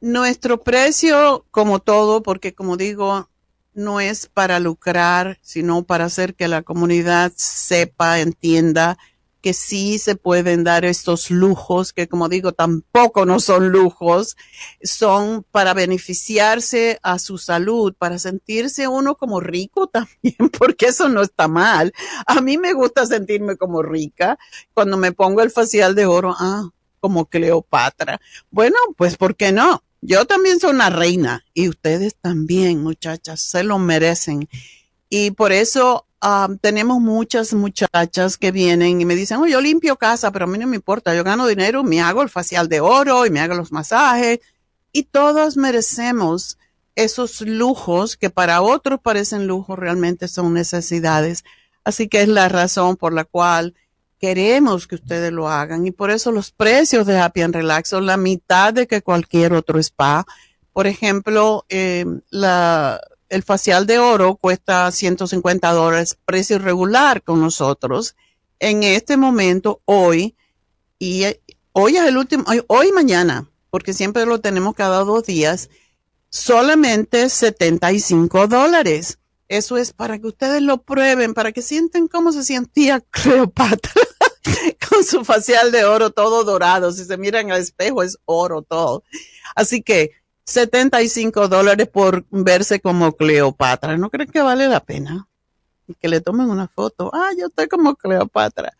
Nuestro 0.00 0.62
precio, 0.64 1.46
como 1.50 1.78
todo, 1.78 2.22
porque 2.22 2.54
como 2.54 2.76
digo, 2.76 3.28
no 3.74 4.00
es 4.00 4.26
para 4.26 4.58
lucrar, 4.58 5.38
sino 5.42 5.84
para 5.84 6.06
hacer 6.06 6.34
que 6.34 6.48
la 6.48 6.62
comunidad 6.62 7.32
sepa, 7.36 8.20
entienda 8.20 8.98
que 9.48 9.54
sí 9.54 9.98
se 9.98 10.14
pueden 10.14 10.62
dar 10.62 10.84
estos 10.84 11.30
lujos, 11.30 11.94
que 11.94 12.06
como 12.06 12.28
digo, 12.28 12.52
tampoco 12.52 13.24
no 13.24 13.40
son 13.40 13.70
lujos, 13.70 14.36
son 14.82 15.42
para 15.50 15.72
beneficiarse 15.72 16.98
a 17.02 17.18
su 17.18 17.38
salud, 17.38 17.94
para 17.96 18.18
sentirse 18.18 18.88
uno 18.88 19.14
como 19.14 19.40
rico 19.40 19.86
también, 19.88 20.50
porque 20.58 20.88
eso 20.88 21.08
no 21.08 21.22
está 21.22 21.48
mal. 21.48 21.94
A 22.26 22.42
mí 22.42 22.58
me 22.58 22.74
gusta 22.74 23.06
sentirme 23.06 23.56
como 23.56 23.82
rica 23.82 24.38
cuando 24.74 24.98
me 24.98 25.12
pongo 25.12 25.40
el 25.40 25.50
facial 25.50 25.94
de 25.94 26.04
oro, 26.04 26.36
ah, 26.38 26.68
como 27.00 27.24
Cleopatra. 27.24 28.20
Bueno, 28.50 28.76
pues 28.98 29.16
¿por 29.16 29.34
qué 29.34 29.50
no? 29.50 29.82
Yo 30.02 30.26
también 30.26 30.60
soy 30.60 30.72
una 30.72 30.90
reina 30.90 31.46
y 31.54 31.70
ustedes 31.70 32.16
también, 32.16 32.82
muchachas, 32.82 33.40
se 33.40 33.62
lo 33.62 33.78
merecen. 33.78 34.46
Y 35.08 35.30
por 35.30 35.52
eso 35.52 36.04
tenemos 36.60 37.00
muchas 37.00 37.52
muchachas 37.52 38.36
que 38.36 38.50
vienen 38.50 39.00
y 39.00 39.04
me 39.04 39.14
dicen, 39.14 39.38
oh, 39.38 39.46
yo 39.46 39.60
limpio 39.60 39.96
casa, 39.96 40.30
pero 40.32 40.44
a 40.44 40.48
mí 40.48 40.58
no 40.58 40.66
me 40.66 40.76
importa, 40.76 41.14
yo 41.14 41.24
gano 41.24 41.46
dinero, 41.46 41.84
me 41.84 42.00
hago 42.00 42.22
el 42.22 42.28
facial 42.28 42.68
de 42.68 42.80
oro 42.80 43.24
y 43.26 43.30
me 43.30 43.40
hago 43.40 43.54
los 43.54 43.72
masajes. 43.72 44.40
Y 44.92 45.04
todas 45.04 45.56
merecemos 45.56 46.58
esos 46.96 47.42
lujos 47.42 48.16
que 48.16 48.30
para 48.30 48.60
otros 48.62 49.00
parecen 49.00 49.46
lujos, 49.46 49.78
realmente 49.78 50.26
son 50.26 50.52
necesidades. 50.54 51.44
Así 51.84 52.08
que 52.08 52.22
es 52.22 52.28
la 52.28 52.48
razón 52.48 52.96
por 52.96 53.12
la 53.12 53.24
cual 53.24 53.74
queremos 54.18 54.88
que 54.88 54.96
ustedes 54.96 55.30
lo 55.30 55.48
hagan 55.48 55.86
y 55.86 55.92
por 55.92 56.10
eso 56.10 56.32
los 56.32 56.50
precios 56.50 57.06
de 57.06 57.18
Happy 57.18 57.42
and 57.42 57.54
Relax 57.54 57.90
son 57.90 58.04
la 58.04 58.16
mitad 58.16 58.74
de 58.74 58.88
que 58.88 59.02
cualquier 59.02 59.52
otro 59.52 59.78
spa. 59.78 60.26
Por 60.72 60.88
ejemplo, 60.88 61.64
eh, 61.68 62.04
la, 62.30 63.00
el 63.28 63.42
facial 63.42 63.86
de 63.86 63.98
oro 63.98 64.36
cuesta 64.36 64.90
150 64.90 65.70
dólares, 65.72 66.16
precio 66.24 66.58
regular 66.58 67.22
con 67.22 67.40
nosotros. 67.40 68.16
En 68.58 68.82
este 68.82 69.16
momento, 69.16 69.80
hoy, 69.84 70.34
y 70.98 71.24
hoy 71.72 71.96
es 71.96 72.04
el 72.04 72.16
último, 72.16 72.44
hoy, 72.66 72.92
mañana, 72.92 73.48
porque 73.70 73.92
siempre 73.92 74.26
lo 74.26 74.40
tenemos 74.40 74.74
cada 74.74 75.04
dos 75.04 75.24
días, 75.24 75.68
solamente 76.30 77.28
75 77.28 78.46
dólares. 78.48 79.18
Eso 79.48 79.78
es 79.78 79.92
para 79.92 80.18
que 80.18 80.26
ustedes 80.26 80.60
lo 80.60 80.82
prueben, 80.82 81.32
para 81.32 81.52
que 81.52 81.62
sienten 81.62 82.08
cómo 82.08 82.32
se 82.32 82.44
sentía 82.44 83.00
Cleopatra 83.10 83.92
con 84.90 85.04
su 85.04 85.24
facial 85.24 85.72
de 85.72 85.84
oro 85.84 86.10
todo 86.10 86.44
dorado. 86.44 86.92
Si 86.92 87.04
se 87.04 87.16
miran 87.16 87.50
al 87.50 87.60
espejo 87.60 88.02
es 88.02 88.18
oro 88.24 88.62
todo. 88.62 89.04
Así 89.54 89.82
que 89.82 90.12
75 90.48 91.48
dólares 91.48 91.88
por 91.88 92.24
verse 92.30 92.80
como 92.80 93.12
Cleopatra. 93.12 93.98
¿No 93.98 94.08
creen 94.08 94.30
que 94.30 94.40
vale 94.40 94.66
la 94.66 94.80
pena? 94.80 95.28
Y 95.86 95.92
que 95.92 96.08
le 96.08 96.22
tomen 96.22 96.48
una 96.48 96.66
foto. 96.66 97.10
Ah, 97.12 97.32
yo 97.38 97.48
estoy 97.48 97.68
como 97.68 97.94
Cleopatra. 97.94 98.72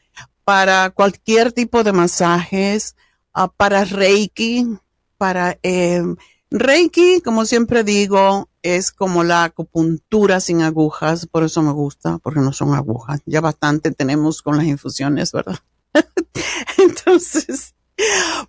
para 0.44 0.90
cualquier 0.90 1.52
tipo 1.52 1.84
de 1.84 1.92
masajes, 1.92 2.96
uh, 3.36 3.48
para 3.56 3.84
Reiki, 3.84 4.66
para 5.18 5.58
eh, 5.62 6.02
Reiki, 6.50 7.20
como 7.20 7.44
siempre 7.44 7.84
digo, 7.84 8.48
es 8.62 8.90
como 8.90 9.22
la 9.22 9.44
acupuntura 9.44 10.40
sin 10.40 10.62
agujas, 10.62 11.26
por 11.26 11.44
eso 11.44 11.62
me 11.62 11.72
gusta, 11.72 12.18
porque 12.18 12.40
no 12.40 12.52
son 12.52 12.74
agujas. 12.74 13.20
Ya 13.24 13.40
bastante 13.40 13.92
tenemos 13.92 14.42
con 14.42 14.56
las 14.56 14.66
infusiones, 14.66 15.32
¿verdad? 15.32 15.58
Entonces, 16.78 17.74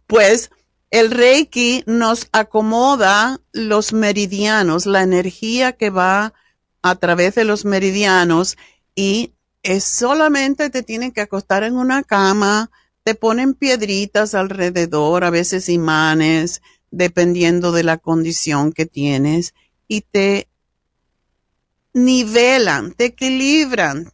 pues 0.08 0.49
el 0.89 1.12
Reiki 1.12 1.84
nos 1.86 2.28
acomoda 2.32 3.39
los 3.54 3.93
meridianos, 3.93 4.86
la 4.86 5.04
energía 5.04 5.74
que 5.74 5.89
va 5.89 6.34
a 6.82 6.95
través 6.95 7.36
de 7.36 7.45
los 7.45 7.66
meridianos 7.66 8.58
y 8.95 9.34
es 9.64 9.84
solamente 9.84 10.70
te 10.70 10.84
tienen 10.84 11.12
que 11.12 11.22
acostar 11.22 11.64
en 11.64 11.78
una 11.78 12.04
cama, 12.04 12.72
te 13.04 13.16
ponen 13.16 13.54
piedritas 13.54 14.34
alrededor, 14.36 15.24
a 15.24 15.30
veces 15.30 15.70
imanes, 15.70 16.62
dependiendo 16.91 17.71
de 17.71 17.83
la 17.83 17.97
condición 17.97 18.71
que 18.71 18.85
tienes, 18.85 19.53
y 19.87 20.01
te 20.01 20.47
nivelan, 21.93 22.93
te 22.93 23.05
equilibran 23.05 24.11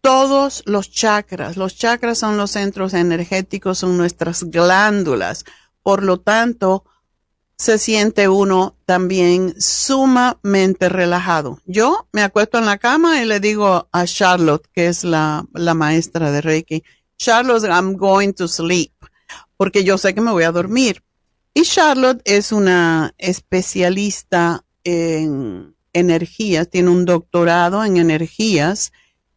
todos 0.00 0.62
los 0.66 0.90
chakras. 0.90 1.56
Los 1.56 1.76
chakras 1.76 2.18
son 2.18 2.36
los 2.36 2.52
centros 2.52 2.94
energéticos, 2.94 3.78
son 3.78 3.96
nuestras 3.96 4.44
glándulas. 4.44 5.44
Por 5.82 6.02
lo 6.02 6.20
tanto, 6.20 6.84
se 7.56 7.78
siente 7.78 8.28
uno 8.28 8.76
también 8.86 9.54
sumamente 9.60 10.88
relajado. 10.88 11.60
Yo 11.66 12.08
me 12.12 12.22
acuesto 12.22 12.58
en 12.58 12.66
la 12.66 12.78
cama 12.78 13.20
y 13.20 13.26
le 13.26 13.40
digo 13.40 13.88
a 13.90 14.04
Charlotte, 14.04 14.66
que 14.72 14.86
es 14.86 15.02
la, 15.02 15.44
la 15.52 15.74
maestra 15.74 16.30
de 16.30 16.40
Reiki, 16.40 16.84
Charlotte, 17.18 17.64
I'm 17.64 17.94
going 17.96 18.32
to 18.34 18.46
sleep, 18.46 18.92
porque 19.56 19.82
yo 19.82 19.98
sé 19.98 20.14
que 20.14 20.20
me 20.20 20.30
voy 20.30 20.44
a 20.44 20.52
dormir. 20.52 21.02
Y 21.58 21.62
Charlotte 21.62 22.22
es 22.24 22.52
una 22.52 23.16
especialista 23.18 24.64
en 24.84 25.74
energías, 25.92 26.70
tiene 26.70 26.90
un 26.90 27.04
doctorado 27.04 27.84
en 27.84 27.96
energías 27.96 28.92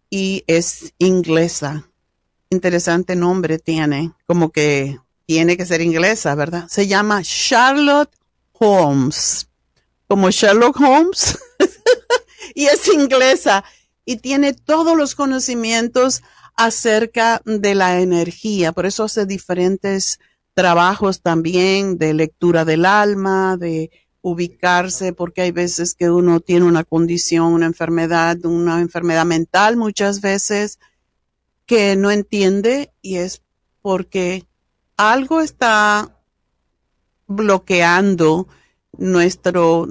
y 0.07 0.43
es 0.45 0.93
inglesa. 0.99 1.89
Interesante 2.51 3.15
nombre 3.15 3.57
tiene, 3.57 4.11
como 4.27 4.51
que 4.51 4.99
tiene 5.25 5.57
que 5.57 5.65
ser 5.65 5.81
inglesa, 5.81 6.35
¿verdad? 6.35 6.67
Se 6.69 6.85
llama 6.85 7.23
Charlotte 7.23 8.15
Holmes, 8.53 9.49
como 10.07 10.29
Sherlock 10.29 10.79
Holmes, 10.79 11.39
y 12.53 12.65
es 12.65 12.87
inglesa 12.93 13.63
y 14.05 14.17
tiene 14.17 14.53
todos 14.53 14.95
los 14.95 15.15
conocimientos 15.15 16.21
acerca 16.55 17.41
de 17.45 17.73
la 17.73 17.99
energía, 17.99 18.73
por 18.73 18.85
eso 18.85 19.05
hace 19.05 19.25
diferentes 19.25 20.19
trabajos 20.61 21.23
también 21.23 21.97
de 21.97 22.13
lectura 22.13 22.65
del 22.65 22.85
alma, 22.85 23.57
de 23.57 23.89
ubicarse, 24.21 25.11
porque 25.11 25.41
hay 25.41 25.51
veces 25.51 25.95
que 25.95 26.11
uno 26.11 26.39
tiene 26.39 26.67
una 26.67 26.83
condición, 26.83 27.45
una 27.51 27.65
enfermedad, 27.65 28.37
una 28.45 28.79
enfermedad 28.79 29.25
mental 29.25 29.75
muchas 29.75 30.21
veces 30.21 30.77
que 31.65 31.95
no 31.95 32.11
entiende 32.11 32.93
y 33.01 33.15
es 33.15 33.41
porque 33.81 34.45
algo 34.97 35.41
está 35.41 36.15
bloqueando 37.25 38.47
nuestro, 38.99 39.87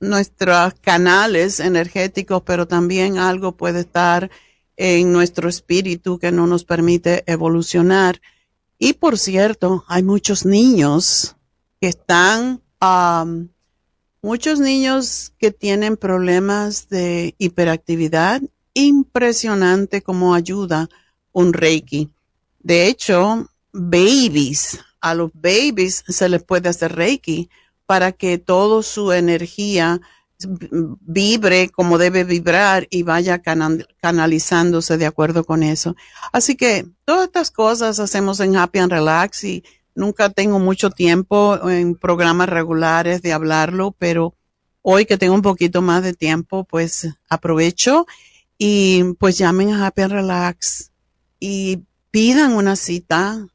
nuestros 0.00 0.74
canales 0.82 1.60
energéticos, 1.60 2.42
pero 2.42 2.68
también 2.68 3.16
algo 3.16 3.52
puede 3.52 3.80
estar 3.80 4.30
en 4.76 5.14
nuestro 5.14 5.48
espíritu 5.48 6.18
que 6.18 6.30
no 6.30 6.46
nos 6.46 6.64
permite 6.64 7.24
evolucionar. 7.26 8.20
Y 8.78 8.94
por 8.94 9.18
cierto, 9.18 9.84
hay 9.88 10.02
muchos 10.02 10.44
niños 10.44 11.36
que 11.80 11.88
están 11.88 12.60
Muchos 14.24 14.58
niños 14.58 15.32
que 15.38 15.50
tienen 15.50 15.96
problemas 15.96 16.88
de 16.88 17.34
hiperactividad, 17.38 18.40
impresionante 18.72 20.00
como 20.02 20.34
ayuda 20.34 20.88
un 21.32 21.52
Reiki. 21.52 22.10
De 22.58 22.86
hecho, 22.86 23.50
babies, 23.72 24.80
a 25.00 25.14
los 25.14 25.30
babies 25.34 26.04
se 26.08 26.28
les 26.28 26.42
puede 26.42 26.70
hacer 26.70 26.94
Reiki 26.94 27.50
para 27.84 28.12
que 28.12 28.38
toda 28.38 28.82
su 28.82 29.12
energía 29.12 30.00
vibre 30.46 31.68
como 31.70 31.98
debe 31.98 32.24
vibrar 32.24 32.86
y 32.90 33.02
vaya 33.02 33.42
canalizándose 34.00 34.98
de 34.98 35.06
acuerdo 35.06 35.44
con 35.44 35.62
eso. 35.62 35.96
Así 36.32 36.56
que 36.56 36.86
todas 37.04 37.26
estas 37.26 37.50
cosas 37.50 38.00
hacemos 38.00 38.40
en 38.40 38.56
Happy 38.56 38.78
and 38.78 38.92
Relax 38.92 39.44
y 39.44 39.64
Nunca 39.94 40.30
tengo 40.30 40.58
mucho 40.58 40.90
tiempo 40.90 41.68
en 41.68 41.94
programas 41.94 42.48
regulares 42.48 43.22
de 43.22 43.32
hablarlo, 43.32 43.94
pero 43.96 44.34
hoy 44.82 45.06
que 45.06 45.16
tengo 45.16 45.34
un 45.34 45.42
poquito 45.42 45.82
más 45.82 46.02
de 46.02 46.14
tiempo, 46.14 46.64
pues 46.64 47.08
aprovecho 47.28 48.06
y 48.58 49.14
pues 49.20 49.38
llamen 49.38 49.72
a 49.72 49.86
Happy 49.86 50.04
Relax 50.04 50.90
y 51.38 51.82
pidan 52.10 52.54
una 52.54 52.74
cita 52.74 53.46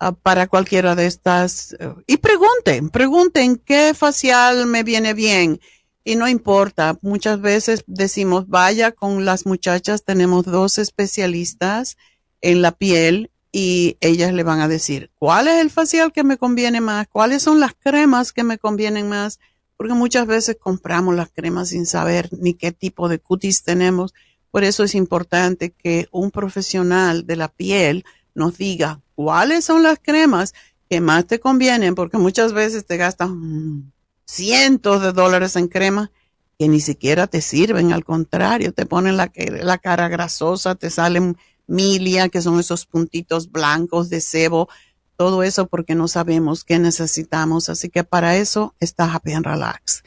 ah, 0.00 0.12
para 0.12 0.48
cualquiera 0.48 0.96
de 0.96 1.06
estas 1.06 1.76
eh, 1.78 1.94
y 2.08 2.16
pregunten, 2.16 2.90
pregunten 2.90 3.56
qué 3.56 3.94
facial 3.94 4.66
me 4.66 4.82
viene 4.82 5.14
bien 5.14 5.60
y 6.04 6.16
no 6.16 6.28
importa, 6.28 6.98
muchas 7.00 7.40
veces 7.40 7.82
decimos 7.86 8.46
vaya 8.48 8.92
con 8.92 9.24
las 9.24 9.46
muchachas, 9.46 10.04
tenemos 10.04 10.44
dos 10.44 10.78
especialistas 10.78 11.96
en 12.42 12.60
la 12.60 12.72
piel 12.72 13.30
y 13.50 13.96
ellas 14.00 14.32
le 14.34 14.42
van 14.42 14.60
a 14.60 14.68
decir 14.68 15.10
cuál 15.18 15.48
es 15.48 15.60
el 15.60 15.70
facial 15.70 16.12
que 16.12 16.24
me 16.24 16.36
conviene 16.36 16.82
más, 16.82 17.08
cuáles 17.08 17.42
son 17.42 17.58
las 17.58 17.72
cremas 17.74 18.32
que 18.32 18.44
me 18.44 18.58
convienen 18.58 19.08
más, 19.08 19.40
porque 19.76 19.94
muchas 19.94 20.26
veces 20.26 20.56
compramos 20.60 21.14
las 21.14 21.30
cremas 21.30 21.70
sin 21.70 21.86
saber 21.86 22.28
ni 22.32 22.54
qué 22.54 22.72
tipo 22.72 23.08
de 23.08 23.18
cutis 23.18 23.62
tenemos. 23.62 24.12
Por 24.50 24.62
eso 24.62 24.84
es 24.84 24.94
importante 24.94 25.70
que 25.70 26.06
un 26.12 26.30
profesional 26.30 27.26
de 27.26 27.36
la 27.36 27.48
piel 27.48 28.04
nos 28.34 28.58
diga 28.58 29.00
cuáles 29.14 29.64
son 29.64 29.82
las 29.82 29.98
cremas 30.00 30.52
que 30.88 31.00
más 31.00 31.26
te 31.26 31.40
convienen, 31.40 31.94
porque 31.94 32.18
muchas 32.18 32.52
veces 32.52 32.84
te 32.86 32.96
gastas 32.96 33.30
cientos 34.24 35.02
de 35.02 35.12
dólares 35.12 35.56
en 35.56 35.68
crema 35.68 36.10
que 36.58 36.68
ni 36.68 36.80
siquiera 36.80 37.26
te 37.26 37.40
sirven, 37.40 37.92
al 37.92 38.04
contrario, 38.04 38.72
te 38.72 38.86
ponen 38.86 39.16
la, 39.16 39.32
la 39.34 39.78
cara 39.78 40.08
grasosa, 40.08 40.74
te 40.74 40.90
salen 40.90 41.36
milia, 41.66 42.28
que 42.28 42.42
son 42.42 42.60
esos 42.60 42.86
puntitos 42.86 43.50
blancos 43.50 44.10
de 44.10 44.20
sebo, 44.20 44.68
todo 45.16 45.42
eso 45.42 45.66
porque 45.66 45.94
no 45.94 46.08
sabemos 46.08 46.64
qué 46.64 46.78
necesitamos. 46.78 47.68
Así 47.68 47.88
que 47.88 48.04
para 48.04 48.36
eso 48.36 48.74
está 48.80 49.12
Happy 49.12 49.32
and 49.32 49.46
Relax. 49.46 50.02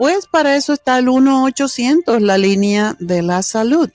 Pues 0.00 0.26
para 0.26 0.56
eso 0.56 0.72
está 0.72 0.98
el 0.98 1.08
1-800, 1.08 2.20
la 2.20 2.38
línea 2.38 2.96
de 3.00 3.20
la 3.20 3.42
salud. 3.42 3.90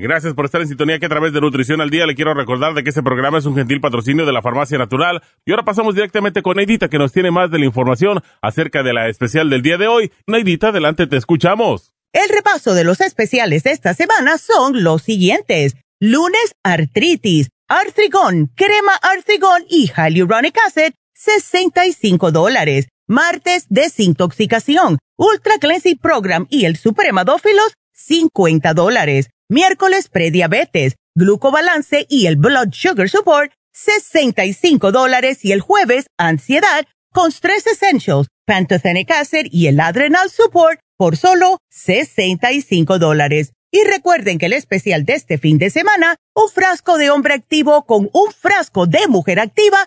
Gracias 0.00 0.32
por 0.34 0.44
estar 0.44 0.60
en 0.60 0.68
sintonía 0.68 1.00
que 1.00 1.06
a 1.06 1.08
través 1.08 1.32
de 1.32 1.40
Nutrición 1.40 1.80
al 1.80 1.90
Día 1.90 2.06
le 2.06 2.14
quiero 2.14 2.32
recordar 2.32 2.72
de 2.72 2.84
que 2.84 2.90
este 2.90 3.02
programa 3.02 3.38
es 3.38 3.46
un 3.46 3.56
gentil 3.56 3.80
patrocinio 3.80 4.24
de 4.24 4.32
la 4.32 4.42
Farmacia 4.42 4.78
Natural. 4.78 5.20
Y 5.44 5.50
ahora 5.50 5.64
pasamos 5.64 5.96
directamente 5.96 6.40
con 6.40 6.56
Neidita 6.56 6.88
que 6.88 6.98
nos 6.98 7.10
tiene 7.10 7.32
más 7.32 7.50
de 7.50 7.58
la 7.58 7.64
información 7.64 8.22
acerca 8.40 8.84
de 8.84 8.92
la 8.92 9.08
especial 9.08 9.50
del 9.50 9.62
día 9.62 9.76
de 9.76 9.88
hoy. 9.88 10.12
Neidita, 10.28 10.68
adelante, 10.68 11.08
te 11.08 11.16
escuchamos. 11.16 11.94
El 12.12 12.28
repaso 12.28 12.74
de 12.74 12.84
los 12.84 13.00
especiales 13.00 13.64
de 13.64 13.72
esta 13.72 13.92
semana 13.92 14.38
son 14.38 14.84
los 14.84 15.02
siguientes. 15.02 15.74
Lunes, 15.98 16.54
artritis, 16.62 17.48
artrigón, 17.66 18.52
crema 18.54 18.92
artrigón 19.02 19.64
y 19.68 19.88
hyaluronic 19.88 20.56
acid, 20.64 20.92
65 21.14 22.30
dólares. 22.30 22.86
Martes, 23.08 23.66
desintoxicación, 23.68 24.98
ultra 25.16 25.58
cleansing 25.58 25.98
program 25.98 26.46
y 26.50 26.66
el 26.66 26.76
supremadófilos, 26.76 27.72
50 27.94 28.74
dólares. 28.74 29.28
Miércoles, 29.50 30.08
prediabetes, 30.08 30.96
glucobalance 31.14 32.04
y 32.10 32.26
el 32.26 32.36
blood 32.36 32.68
sugar 32.72 33.08
support, 33.08 33.50
65 33.72 34.92
dólares. 34.92 35.42
Y 35.42 35.52
el 35.52 35.62
jueves, 35.62 36.06
ansiedad, 36.18 36.84
con 37.14 37.32
Stress 37.32 37.66
Essentials, 37.66 38.28
Pantothenic 38.46 39.10
Acid 39.10 39.46
y 39.50 39.68
el 39.68 39.80
Adrenal 39.80 40.28
Support, 40.28 40.80
por 40.98 41.16
solo 41.16 41.60
65 41.70 42.98
dólares. 42.98 43.52
Y 43.70 43.84
recuerden 43.84 44.36
que 44.36 44.46
el 44.46 44.52
especial 44.52 45.06
de 45.06 45.14
este 45.14 45.38
fin 45.38 45.56
de 45.56 45.70
semana, 45.70 46.16
un 46.34 46.50
frasco 46.50 46.98
de 46.98 47.08
hombre 47.10 47.32
activo 47.32 47.86
con 47.86 48.10
un 48.12 48.32
frasco 48.32 48.86
de 48.86 49.06
mujer 49.08 49.40
activa, 49.40 49.86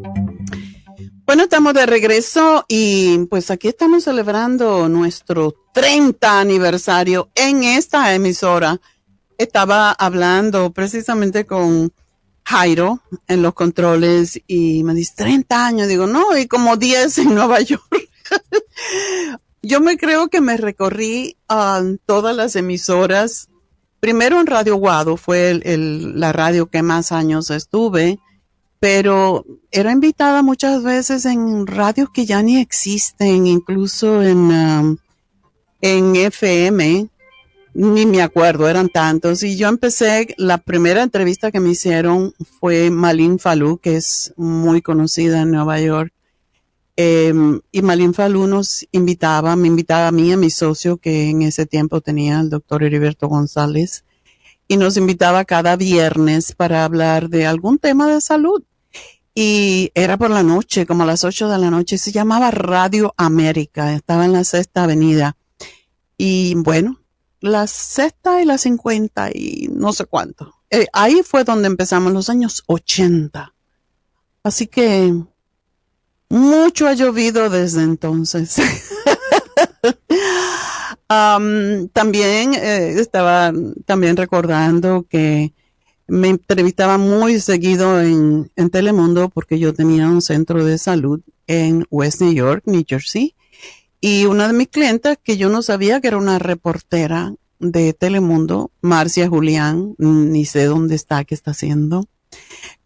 Bueno, 1.31 1.43
estamos 1.43 1.73
de 1.73 1.85
regreso 1.85 2.65
y 2.67 3.19
pues 3.29 3.51
aquí 3.51 3.69
estamos 3.69 4.03
celebrando 4.03 4.89
nuestro 4.89 5.55
30 5.73 6.41
aniversario 6.41 7.29
en 7.35 7.63
esta 7.63 8.13
emisora. 8.13 8.81
Estaba 9.37 9.93
hablando 9.93 10.73
precisamente 10.73 11.45
con 11.45 11.93
Jairo 12.43 12.99
en 13.29 13.41
los 13.41 13.53
controles 13.53 14.41
y 14.45 14.83
me 14.83 14.93
dice 14.93 15.13
30 15.15 15.65
años. 15.65 15.87
Digo, 15.87 16.05
no, 16.05 16.37
y 16.37 16.47
como 16.47 16.75
10 16.75 17.19
en 17.19 17.33
Nueva 17.33 17.61
York. 17.61 18.09
Yo 19.61 19.79
me 19.79 19.97
creo 19.97 20.27
que 20.27 20.41
me 20.41 20.57
recorrí 20.57 21.37
a 21.47 21.81
todas 22.05 22.35
las 22.35 22.57
emisoras. 22.57 23.47
Primero 24.01 24.41
en 24.41 24.47
Radio 24.47 24.75
Guado 24.75 25.15
fue 25.15 25.51
el, 25.51 26.19
la 26.19 26.33
radio 26.33 26.69
que 26.69 26.81
más 26.81 27.13
años 27.13 27.51
estuve, 27.51 28.19
pero 28.81 29.45
era 29.71 29.91
invitada 29.91 30.41
muchas 30.41 30.81
veces 30.81 31.25
en 31.25 31.67
radios 31.67 32.09
que 32.09 32.25
ya 32.25 32.41
ni 32.41 32.57
existen, 32.57 33.45
incluso 33.45 34.23
en, 34.23 34.51
um, 34.51 34.97
en 35.81 36.15
FM 36.15 37.07
ni 37.75 38.05
me 38.07 38.23
acuerdo, 38.23 38.67
eran 38.67 38.89
tantos. 38.89 39.43
Y 39.43 39.55
yo 39.55 39.69
empecé, 39.69 40.33
la 40.37 40.57
primera 40.57 41.03
entrevista 41.03 41.51
que 41.51 41.59
me 41.59 41.69
hicieron 41.69 42.33
fue 42.59 42.89
Malin 42.89 43.37
Falú, 43.37 43.77
que 43.77 43.97
es 43.97 44.33
muy 44.35 44.81
conocida 44.81 45.41
en 45.43 45.51
Nueva 45.51 45.79
York. 45.79 46.11
Em, 46.95 47.61
y 47.71 47.81
Malin 47.83 48.15
Falú 48.15 48.47
nos 48.47 48.87
invitaba, 48.91 49.55
me 49.55 49.67
invitaba 49.67 50.07
a 50.07 50.11
mí, 50.11 50.31
a 50.33 50.37
mi 50.37 50.49
socio, 50.49 50.97
que 50.97 51.29
en 51.29 51.43
ese 51.43 51.67
tiempo 51.67 52.01
tenía 52.01 52.39
el 52.39 52.49
doctor 52.49 52.83
Heriberto 52.83 53.27
González, 53.27 54.05
y 54.67 54.77
nos 54.77 54.97
invitaba 54.97 55.45
cada 55.45 55.75
viernes 55.75 56.53
para 56.53 56.83
hablar 56.83 57.29
de 57.29 57.45
algún 57.45 57.77
tema 57.77 58.07
de 58.11 58.21
salud. 58.21 58.63
Y 59.33 59.91
era 59.95 60.17
por 60.17 60.29
la 60.29 60.43
noche, 60.43 60.85
como 60.85 61.03
a 61.03 61.05
las 61.05 61.23
ocho 61.23 61.47
de 61.47 61.57
la 61.57 61.71
noche, 61.71 61.97
se 61.97 62.11
llamaba 62.11 62.51
Radio 62.51 63.13
América, 63.17 63.93
estaba 63.93 64.25
en 64.25 64.33
la 64.33 64.43
Sexta 64.43 64.83
Avenida. 64.83 65.37
Y 66.17 66.53
bueno, 66.55 66.99
la 67.41 67.65
sexta 67.67 68.41
y 68.41 68.45
la 68.45 68.57
cincuenta 68.57 69.29
y 69.33 69.69
no 69.73 69.91
sé 69.93 70.05
cuánto. 70.05 70.53
Eh, 70.69 70.87
ahí 70.93 71.21
fue 71.23 71.43
donde 71.43 71.67
empezamos 71.67 72.13
los 72.13 72.29
años 72.29 72.63
80. 72.67 73.53
Así 74.43 74.67
que 74.67 75.13
mucho 76.29 76.87
ha 76.87 76.93
llovido 76.93 77.49
desde 77.49 77.83
entonces. 77.83 78.55
también 81.07 82.53
eh, 82.53 82.95
estaba 82.97 83.51
también 83.85 84.15
recordando 84.15 85.05
que 85.09 85.53
me 86.11 86.27
entrevistaba 86.27 86.97
muy 86.97 87.39
seguido 87.39 88.01
en, 88.01 88.51
en 88.57 88.69
Telemundo 88.69 89.29
porque 89.29 89.59
yo 89.59 89.73
tenía 89.73 90.09
un 90.09 90.21
centro 90.21 90.65
de 90.65 90.77
salud 90.77 91.21
en 91.47 91.85
West 91.89 92.19
New 92.19 92.33
York, 92.33 92.63
New 92.65 92.83
Jersey 92.85 93.33
y 94.01 94.25
una 94.25 94.47
de 94.47 94.53
mis 94.53 94.67
clientes, 94.67 95.17
que 95.23 95.37
yo 95.37 95.47
no 95.47 95.61
sabía 95.61 96.01
que 96.01 96.09
era 96.09 96.17
una 96.17 96.37
reportera 96.37 97.33
de 97.59 97.93
Telemundo, 97.93 98.71
Marcia 98.81 99.29
Julián, 99.29 99.95
ni 99.99 100.43
sé 100.43 100.65
dónde 100.65 100.95
está, 100.95 101.23
qué 101.23 101.33
está 101.33 101.51
haciendo. 101.51 102.05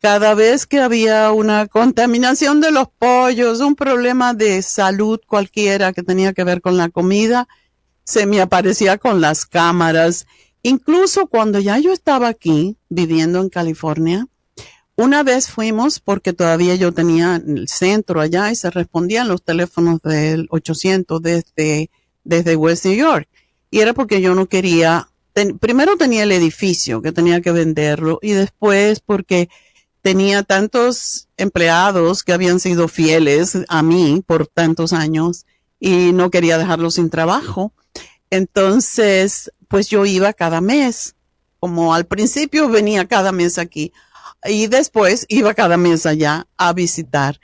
Cada 0.01 0.36
vez 0.36 0.67
que 0.67 0.80
había 0.80 1.32
una 1.32 1.65
contaminación 1.65 2.61
de 2.61 2.69
los 2.69 2.89
pollos, 2.99 3.59
un 3.59 3.76
problema 3.76 4.36
de 4.36 4.61
salud 4.61 5.19
cualquiera 5.26 5.93
que 5.93 6.03
tenía 6.03 6.34
que 6.34 6.43
ver 6.43 6.61
con 6.61 6.78
la 6.78 6.89
comida, 6.89 7.47
se 8.03 8.28
me 8.28 8.39
aparecía 8.39 8.99
con 8.99 9.19
las 9.19 9.47
cámaras. 9.47 10.28
Incluso 10.66 11.28
cuando 11.28 11.59
ya 11.59 11.78
yo 11.78 11.93
estaba 11.93 12.28
aquí, 12.28 12.76
viviendo 12.89 13.39
en 13.39 13.49
California, 13.49 14.26
una 14.95 15.22
vez 15.22 15.47
fuimos, 15.47 15.99
porque 15.99 16.34
todavía 16.34 16.74
yo 16.74 16.91
tenía 16.91 17.36
el 17.36 17.68
centro 17.68 18.20
allá 18.20 18.49
y 18.49 18.55
se 18.55 18.72
respondían 18.72 19.28
los 19.28 19.43
teléfonos 19.43 20.01
del 20.01 20.47
800 20.49 21.22
desde, 21.22 21.91
desde 22.24 22.55
West 22.55 22.84
New 22.86 22.95
York. 22.95 23.30
Y 23.70 23.82
era 23.82 23.93
porque 23.93 24.22
yo 24.22 24.34
no 24.34 24.47
quería, 24.47 25.07
primero 25.59 25.97
tenía 25.97 26.24
el 26.24 26.32
edificio 26.32 27.03
que 27.03 27.11
tenía 27.11 27.41
que 27.41 27.51
venderlo 27.51 28.18
y 28.24 28.32
después 28.32 29.01
porque 29.01 29.49
tenía 30.01 30.41
tantos 30.41 31.28
empleados 31.38 32.24
que 32.24 32.34
habían 32.34 32.59
sido 32.59 32.88
fieles 32.88 33.55
a 33.68 33.84
mí 33.84 34.24
por 34.26 34.47
tantos 34.47 34.93
años 34.93 35.45
y 35.80 36.11
no 36.11 36.32
quería 36.32 36.57
dejarlos 36.57 36.95
sin 36.95 37.11
trabajo. 37.11 37.72
Entonces, 38.32 39.51
pues 39.68 39.88
yo 39.89 40.05
iba 40.05 40.34
cada 40.34 40.61
mes. 40.61 41.16
Como 41.59 41.93
al 41.93 42.05
principio 42.05 42.70
venía 42.70 43.07
cada 43.07 43.32
mes 43.32 43.57
aquí 43.57 43.91
y 44.47 44.68
después 44.68 45.26
iba 45.30 45.53
cada 45.53 45.78
mes 45.78 46.05
allá 46.05 46.47
a 46.57 46.74
visitar. 46.74 47.39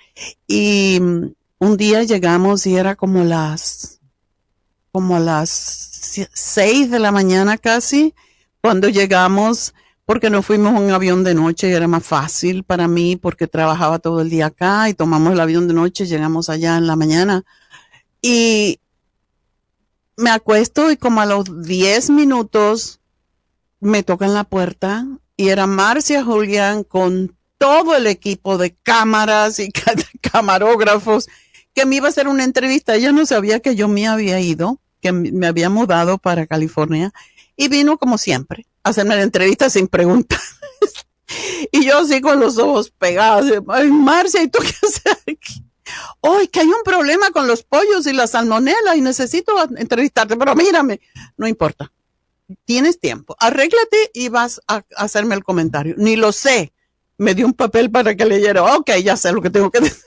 Y 0.47 0.99
mm, 1.01 1.33
un 1.59 1.77
día 1.77 2.03
llegamos 2.03 2.65
y 2.65 2.75
era 2.75 2.95
como 2.95 3.23
las, 3.23 3.99
como 4.91 5.19
las 5.19 6.29
seis 6.33 6.91
de 6.91 6.99
la 6.99 7.11
mañana 7.11 7.57
casi, 7.57 8.13
cuando 8.61 8.89
llegamos, 8.89 9.73
porque 10.05 10.29
nos 10.29 10.45
fuimos 10.45 10.73
en 10.75 10.83
un 10.83 10.91
avión 10.91 11.23
de 11.23 11.33
noche 11.33 11.69
y 11.69 11.73
era 11.73 11.87
más 11.87 12.03
fácil 12.03 12.63
para 12.63 12.87
mí 12.87 13.15
porque 13.15 13.47
trabajaba 13.47 13.99
todo 13.99 14.21
el 14.21 14.29
día 14.29 14.47
acá 14.47 14.89
y 14.89 14.93
tomamos 14.93 15.33
el 15.33 15.39
avión 15.39 15.67
de 15.67 15.73
noche, 15.73 16.05
llegamos 16.05 16.49
allá 16.49 16.77
en 16.77 16.87
la 16.87 16.95
mañana. 16.95 17.43
Y 18.21 18.79
me 20.21 20.29
acuesto 20.29 20.91
y 20.91 20.97
como 20.97 21.21
a 21.21 21.25
los 21.25 21.63
diez 21.63 22.09
minutos 22.09 23.01
me 23.79 24.03
tocan 24.03 24.33
la 24.33 24.43
puerta 24.43 25.05
y 25.35 25.49
era 25.49 25.67
Marcia 25.67 26.23
Julián 26.23 26.83
con 26.83 27.35
todo 27.57 27.95
el 27.95 28.07
equipo 28.07 28.57
de 28.57 28.75
cámaras 28.75 29.59
y 29.59 29.71
camarógrafos 30.21 31.27
que 31.73 31.85
me 31.85 31.97
iba 31.97 32.07
a 32.07 32.09
hacer 32.09 32.27
una 32.27 32.43
entrevista. 32.43 32.95
Ella 32.95 33.11
no 33.11 33.25
sabía 33.25 33.59
que 33.59 33.75
yo 33.75 33.87
me 33.87 34.07
había 34.07 34.39
ido, 34.39 34.79
que 35.01 35.11
me 35.11 35.47
había 35.47 35.69
mudado 35.69 36.17
para 36.17 36.47
California 36.47 37.11
y 37.55 37.67
vino 37.67 37.97
como 37.97 38.17
siempre 38.17 38.67
a 38.83 38.89
hacerme 38.89 39.15
la 39.15 39.23
entrevista 39.23 39.69
sin 39.69 39.87
preguntas. 39.87 40.41
y 41.71 41.85
yo 41.85 41.99
así 41.99 42.21
con 42.21 42.39
los 42.39 42.57
ojos 42.57 42.91
pegados. 42.91 43.51
Marcia, 43.89 44.43
¿y 44.43 44.47
tú 44.47 44.59
qué 44.59 44.87
haces 44.87 45.17
aquí? 45.27 45.70
Hoy 46.21 46.47
que 46.47 46.61
hay 46.61 46.67
un 46.67 46.83
problema 46.83 47.31
con 47.31 47.47
los 47.47 47.63
pollos 47.63 48.05
y 48.07 48.13
la 48.13 48.27
salmonela 48.27 48.95
y 48.95 49.01
necesito 49.01 49.53
entrevistarte, 49.77 50.35
pero 50.35 50.55
mírame, 50.55 51.01
no 51.37 51.47
importa 51.47 51.91
tienes 52.65 52.99
tiempo, 52.99 53.35
arréglate 53.39 54.11
y 54.13 54.29
vas 54.29 54.61
a, 54.67 54.83
hacerme 54.95 55.35
el 55.35 55.43
comentario. 55.43 55.95
Ni 55.97 56.15
lo 56.15 56.31
sé. 56.31 56.73
Me 57.17 57.35
dio 57.35 57.45
un 57.45 57.53
papel 57.53 57.91
para 57.91 58.15
que 58.15 58.25
leyera. 58.25 58.63
Ok, 58.75 58.91
ya 59.03 59.15
sé 59.15 59.31
lo 59.31 59.41
que 59.41 59.49
tengo 59.49 59.69
que 59.69 59.79
decir. 59.81 60.03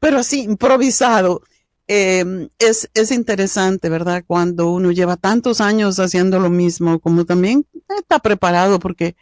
Pero 0.00 0.18
así, 0.18 0.42
improvisado. 0.42 1.42
Em, 1.88 2.48
es, 2.58 2.88
es 2.94 3.10
interesante, 3.10 3.88
¿verdad? 3.88 4.24
Cuando 4.26 4.70
uno 4.70 4.92
lleva 4.92 5.16
tantos 5.16 5.60
años 5.60 5.98
haciendo 5.98 6.38
lo 6.38 6.48
mismo, 6.48 7.00
como 7.00 7.24
también 7.24 7.66
está 7.88 8.18
preparado, 8.20 8.78
porque 8.78 9.16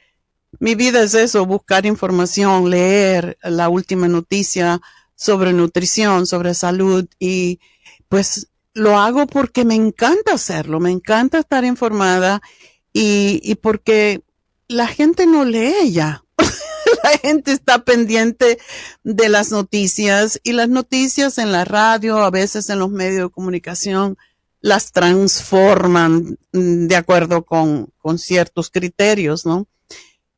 mi 0.58 0.74
vida 0.74 1.02
es 1.02 1.14
eso, 1.14 1.46
buscar 1.46 1.86
información, 1.86 2.70
leer 2.70 3.38
la 3.42 3.68
última 3.68 4.08
noticia 4.08 4.80
sobre 5.20 5.52
nutrición, 5.52 6.26
sobre 6.26 6.54
salud 6.54 7.06
y 7.18 7.60
pues 8.08 8.48
lo 8.72 8.98
hago 8.98 9.26
porque 9.26 9.66
me 9.66 9.74
encanta 9.74 10.32
hacerlo, 10.32 10.80
me 10.80 10.90
encanta 10.90 11.38
estar 11.38 11.62
informada 11.66 12.40
y, 12.94 13.38
y 13.44 13.56
porque 13.56 14.22
la 14.66 14.86
gente 14.86 15.26
no 15.26 15.44
lee 15.44 15.92
ya. 15.92 16.24
la 17.04 17.18
gente 17.18 17.52
está 17.52 17.84
pendiente 17.84 18.58
de 19.04 19.28
las 19.28 19.50
noticias 19.50 20.40
y 20.42 20.52
las 20.52 20.70
noticias 20.70 21.36
en 21.36 21.52
la 21.52 21.66
radio, 21.66 22.16
a 22.16 22.30
veces 22.30 22.70
en 22.70 22.78
los 22.78 22.90
medios 22.90 23.24
de 23.24 23.30
comunicación, 23.30 24.16
las 24.62 24.90
transforman 24.90 26.38
mm, 26.52 26.86
de 26.86 26.96
acuerdo 26.96 27.44
con, 27.44 27.92
con 27.98 28.18
ciertos 28.18 28.70
criterios, 28.70 29.44
¿no? 29.44 29.68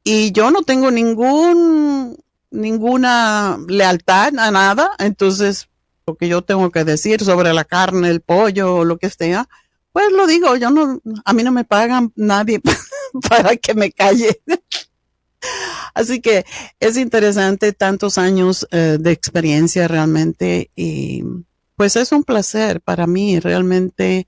Y 0.02 0.32
yo 0.32 0.50
no 0.50 0.62
tengo 0.62 0.90
ningún, 0.90 2.18
ninguna 2.52 3.58
lealtad 3.68 4.38
a 4.38 4.50
nada, 4.50 4.92
entonces 4.98 5.68
lo 6.06 6.16
que 6.16 6.28
yo 6.28 6.42
tengo 6.42 6.70
que 6.70 6.84
decir 6.84 7.24
sobre 7.24 7.52
la 7.52 7.64
carne, 7.64 8.08
el 8.08 8.20
pollo 8.20 8.76
o 8.76 8.84
lo 8.84 8.98
que 8.98 9.10
sea, 9.10 9.48
pues 9.92 10.10
lo 10.12 10.26
digo, 10.26 10.56
yo 10.56 10.70
no, 10.70 11.00
a 11.24 11.32
mí 11.32 11.42
no 11.42 11.52
me 11.52 11.64
pagan 11.64 12.12
nadie 12.16 12.60
para 13.28 13.56
que 13.56 13.74
me 13.74 13.92
calle. 13.92 14.40
Así 15.94 16.20
que 16.20 16.44
es 16.80 16.96
interesante 16.96 17.72
tantos 17.72 18.16
años 18.16 18.66
eh, 18.70 18.96
de 19.00 19.10
experiencia 19.10 19.88
realmente 19.88 20.70
y 20.76 21.24
pues 21.76 21.96
es 21.96 22.12
un 22.12 22.22
placer 22.22 22.80
para 22.80 23.06
mí 23.06 23.40
realmente 23.40 24.26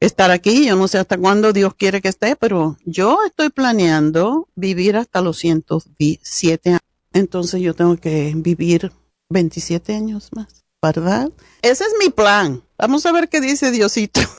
estar 0.00 0.30
aquí. 0.30 0.66
Yo 0.66 0.76
no 0.76 0.88
sé 0.88 0.98
hasta 0.98 1.18
cuándo 1.18 1.52
Dios 1.52 1.74
quiere 1.74 2.00
que 2.00 2.08
esté, 2.08 2.36
pero 2.36 2.76
yo 2.84 3.18
estoy 3.26 3.50
planeando 3.50 4.48
vivir 4.54 4.96
hasta 4.96 5.20
los 5.20 5.38
107 5.38 6.70
años. 6.70 6.91
Entonces 7.12 7.60
yo 7.60 7.74
tengo 7.74 7.96
que 7.96 8.32
vivir 8.34 8.92
27 9.30 9.94
años 9.94 10.30
más, 10.34 10.64
¿verdad? 10.82 11.30
Ese 11.62 11.84
es 11.84 11.94
mi 11.98 12.10
plan. 12.10 12.62
Vamos 12.78 13.06
a 13.06 13.12
ver 13.12 13.28
qué 13.28 13.40
dice 13.40 13.70
Diosito. 13.70 14.20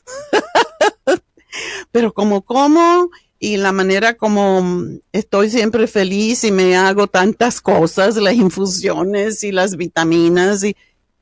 pero 1.91 2.13
como 2.13 2.41
como 2.41 3.09
y 3.39 3.57
la 3.57 3.71
manera 3.71 4.15
como 4.15 4.86
estoy 5.11 5.49
siempre 5.49 5.88
feliz 5.88 6.43
y 6.43 6.51
me 6.51 6.78
hago 6.78 7.07
tantas 7.07 7.59
cosas, 7.59 8.15
las 8.15 8.36
infusiones 8.36 9.43
y 9.43 9.51
las 9.51 9.76
vitaminas 9.76 10.63
y 10.63 10.78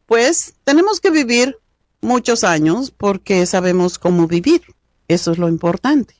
pues 0.05 0.53
tenemos 0.63 0.99
que 0.99 1.09
vivir 1.09 1.57
muchos 2.01 2.43
años 2.43 2.91
porque 2.91 3.45
sabemos 3.45 3.97
cómo 3.97 4.27
vivir. 4.27 4.61
Eso 5.07 5.31
es 5.31 5.37
lo 5.37 5.47
importante. 5.47 6.15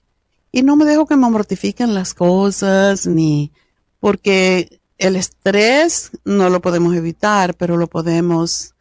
Y 0.52 0.64
no 0.64 0.76
me 0.76 0.86
dejo 0.86 1.06
que 1.06 1.16
me 1.16 1.30
mortifiquen 1.30 1.94
las 1.94 2.14
cosas 2.14 3.08
ni 3.08 3.52
porque 4.00 4.81
el 5.02 5.16
estrés 5.16 6.12
no 6.26 6.50
lo 6.50 6.62
podemos 6.62 6.96
evitar, 6.96 7.56
pero 7.56 7.76
lo 7.76 7.88
podemos 7.88 8.76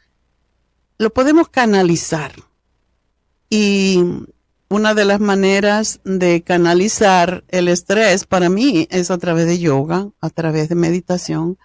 lo 0.99 1.11
podemos 1.11 1.49
canalizar. 1.49 2.33
Y 3.49 4.05
una 4.69 4.93
de 4.93 5.07
las 5.07 5.19
maneras 5.19 6.01
de 6.05 6.43
canalizar 6.43 7.43
el 7.49 7.69
estrés 7.69 8.27
para 8.27 8.51
mí 8.51 8.87
es 8.91 9.11
a 9.11 9.17
través 9.17 9.47
de 9.47 9.59
yoga, 9.59 10.11
a 10.21 10.29
través 10.29 10.69
de 10.69 10.75
meditación, 10.75 11.57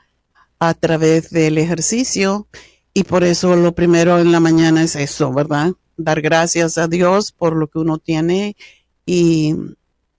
a 0.57 0.73
través 0.73 1.31
del 1.31 1.57
ejercicio. 1.57 2.47
Y 2.93 3.03
por 3.03 3.25
eso 3.25 3.57
lo 3.57 3.75
primero 3.75 4.19
en 4.19 4.31
la 4.31 4.39
mañana 4.39 4.83
es 4.83 4.95
eso, 4.95 5.33
¿verdad? 5.33 5.73
Dar 5.97 6.21
gracias 6.21 6.77
a 6.77 6.87
Dios 6.87 7.33
por 7.33 7.57
lo 7.57 7.67
que 7.67 7.79
uno 7.79 7.97
tiene 7.97 8.55
y, 9.05 9.53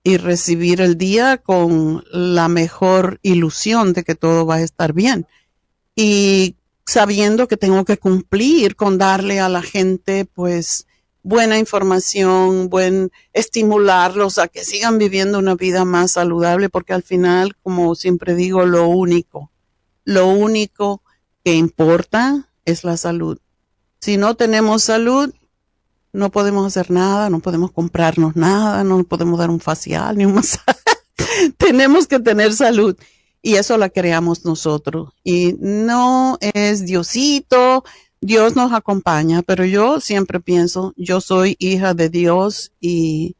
y 0.07 0.15
recibir 0.15 0.79
el 0.79 0.97
día 0.97 1.35
con 1.35 2.01
la 2.13 2.47
mejor 2.47 3.19
ilusión 3.23 3.91
de 3.91 4.05
que 4.05 4.15
todo 4.15 4.45
va 4.45 4.55
a 4.55 4.61
estar 4.61 4.93
bien. 4.93 5.27
Y 5.97 6.55
sabiendo 6.85 7.49
que 7.49 7.57
tengo 7.57 7.83
que 7.83 7.97
cumplir 7.97 8.77
con 8.77 8.97
darle 8.97 9.41
a 9.41 9.49
la 9.49 9.61
gente, 9.61 10.23
pues, 10.23 10.87
buena 11.23 11.59
información, 11.59 12.69
buen 12.69 13.11
estimularlos 13.33 14.37
a 14.37 14.47
que 14.47 14.63
sigan 14.63 14.97
viviendo 14.97 15.39
una 15.39 15.55
vida 15.55 15.83
más 15.83 16.11
saludable, 16.13 16.69
porque 16.69 16.93
al 16.93 17.03
final, 17.03 17.57
como 17.61 17.93
siempre 17.93 18.33
digo, 18.33 18.65
lo 18.65 18.87
único, 18.87 19.51
lo 20.05 20.27
único 20.27 21.01
que 21.43 21.55
importa 21.55 22.49
es 22.63 22.85
la 22.85 22.95
salud. 22.95 23.39
Si 23.99 24.15
no 24.15 24.35
tenemos 24.35 24.83
salud, 24.83 25.33
no 26.17 26.31
podemos 26.31 26.65
hacer 26.65 26.89
nada, 26.89 27.29
no 27.29 27.39
podemos 27.39 27.71
comprarnos 27.71 28.35
nada, 28.35 28.83
no 28.83 29.03
podemos 29.03 29.37
dar 29.37 29.51
un 29.51 29.59
facial 29.59 30.17
ni 30.17 30.25
un 30.25 30.33
masaje. 30.35 30.79
tenemos 31.57 32.07
que 32.07 32.19
tener 32.19 32.53
salud 32.53 32.97
y 33.41 33.55
eso 33.55 33.77
la 33.77 33.89
creamos 33.89 34.43
nosotros. 34.43 35.13
Y 35.23 35.55
no 35.59 36.37
es 36.41 36.85
Diosito, 36.85 37.83
Dios 38.19 38.55
nos 38.55 38.73
acompaña, 38.73 39.43
pero 39.43 39.63
yo 39.63 39.99
siempre 39.99 40.39
pienso, 40.39 40.93
yo 40.97 41.21
soy 41.21 41.55
hija 41.59 41.93
de 41.93 42.09
Dios 42.09 42.71
y, 42.81 43.35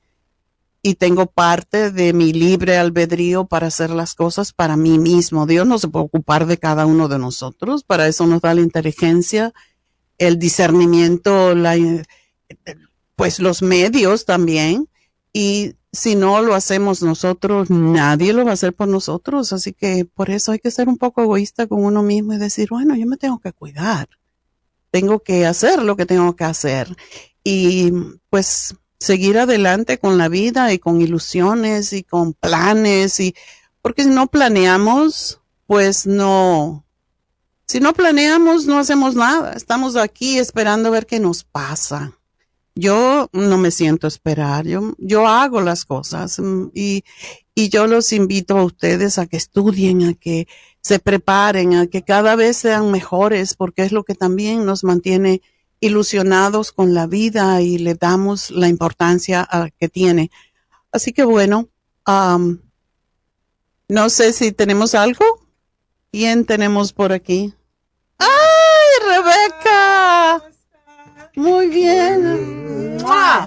y 0.84 0.94
tengo 0.96 1.26
parte 1.26 1.92
de 1.92 2.14
mi 2.14 2.32
libre 2.32 2.78
albedrío 2.78 3.46
para 3.46 3.68
hacer 3.68 3.90
las 3.90 4.14
cosas 4.14 4.54
para 4.54 4.78
mí 4.78 5.00
mismo. 5.00 5.48
Dios 5.48 5.66
no 5.66 5.80
se 5.80 5.88
puede 5.88 6.06
ocupar 6.06 6.46
de 6.46 6.60
cada 6.60 6.86
uno 6.86 7.08
de 7.08 7.18
nosotros, 7.18 7.84
para 7.84 8.08
eso 8.08 8.28
nos 8.28 8.42
da 8.42 8.54
la 8.54 8.62
inteligencia, 8.62 9.52
el 10.20 10.38
discernimiento, 10.38 11.56
la, 11.56 11.76
pues 13.16 13.40
los 13.40 13.62
medios 13.62 14.26
también. 14.26 14.88
Y 15.34 15.76
si 15.92 16.16
no 16.16 16.42
lo 16.42 16.56
hacemos 16.56 17.02
nosotros, 17.02 17.70
nadie 17.70 18.34
lo 18.34 18.46
va 18.46 18.52
a 18.52 18.54
hacer 18.54 18.74
por 18.74 18.88
nosotros. 18.88 19.54
Así 19.54 19.74
que 19.74 20.06
por 20.06 20.30
eso 20.30 20.52
hay 20.52 20.60
que 20.60 20.72
ser 20.72 20.90
un 20.90 20.98
poco 20.98 21.22
egoísta 21.22 21.68
con 21.68 21.84
uno 21.84 22.04
mismo 22.04 22.34
y 22.34 22.38
decir, 22.38 22.70
bueno, 22.70 22.96
yo 22.96 23.06
me 23.06 23.18
tengo 23.18 23.40
que 23.40 23.54
cuidar 23.54 24.08
tengo 24.92 25.20
que 25.20 25.46
hacer 25.46 25.84
lo 25.84 25.96
que 25.96 26.06
tengo 26.06 26.36
que 26.36 26.44
hacer 26.44 26.96
y 27.44 27.92
pues 28.30 28.76
seguir 29.00 29.38
adelante 29.38 30.00
con 30.00 30.18
la 30.18 30.28
vida 30.28 30.74
y 30.74 30.80
con 30.80 31.02
ilusiones 31.02 31.94
y 31.94 32.04
con 32.04 32.34
planes 32.34 33.20
y 33.20 33.36
porque 33.82 34.04
si 34.04 34.10
no 34.10 34.28
planeamos, 34.28 35.40
pues 35.66 36.08
no, 36.08 36.84
si 37.68 37.80
no 37.80 37.94
planeamos 37.94 38.66
no 38.66 38.80
hacemos 38.80 39.16
nada, 39.16 39.54
estamos 39.54 39.96
aquí 39.96 40.40
esperando 40.40 40.90
a 40.90 40.92
ver 40.92 41.06
qué 41.06 41.20
nos 41.20 41.44
pasa. 41.44 42.17
Yo 42.78 43.30
no 43.34 43.58
me 43.58 43.72
siento 43.72 44.06
a 44.06 44.10
esperar, 44.10 44.68
yo, 44.68 44.94
yo 45.00 45.28
hago 45.28 45.62
las 45.62 45.84
cosas 45.86 46.38
mm, 46.38 46.68
y, 46.76 47.04
y 47.56 47.70
yo 47.70 47.88
los 47.88 48.14
invito 48.14 48.58
a 48.58 48.64
ustedes 48.64 49.18
a 49.18 49.26
que 49.26 49.38
estudien, 49.38 50.04
a 50.04 50.14
que 50.14 50.48
se 50.82 51.00
preparen, 51.00 51.74
a 51.74 51.88
que 51.88 52.04
cada 52.04 52.36
vez 52.36 52.58
sean 52.58 52.92
mejores, 52.92 53.56
porque 53.56 53.82
es 53.82 53.92
lo 53.92 54.04
que 54.04 54.14
también 54.14 54.66
nos 54.66 54.84
mantiene 54.84 55.42
ilusionados 55.80 56.72
con 56.72 56.94
la 56.94 57.08
vida 57.08 57.62
y 57.62 57.78
le 57.78 57.96
damos 57.96 58.52
la 58.52 58.68
importancia 58.68 59.48
a 59.50 59.70
que 59.70 59.90
tiene. 59.90 60.32
Así 60.92 61.14
que 61.14 61.24
bueno, 61.24 61.70
no 63.90 64.10
sé 64.10 64.34
si 64.34 64.52
tenemos 64.52 64.96
algo. 64.96 65.26
¿Quién 66.12 66.46
tenemos 66.46 66.94
por 66.94 67.12
aquí? 67.12 67.54
¡Ay, 68.18 68.28
Rebeca! 69.10 70.57
Muy 71.38 71.68
bien. 71.68 72.98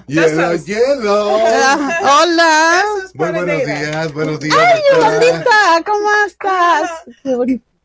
Hielo, 0.07 0.55
hielo. 0.64 1.36
Ah, 1.41 2.22
hola. 2.22 2.82
Muy 3.14 3.28
buenos 3.30 3.66
días, 3.66 4.12
buenos 4.12 4.41
días. 4.41 4.57
Ay, 4.57 4.80
Yolandita, 4.93 5.82
¿cómo 5.84 6.09
estás? 6.26 6.91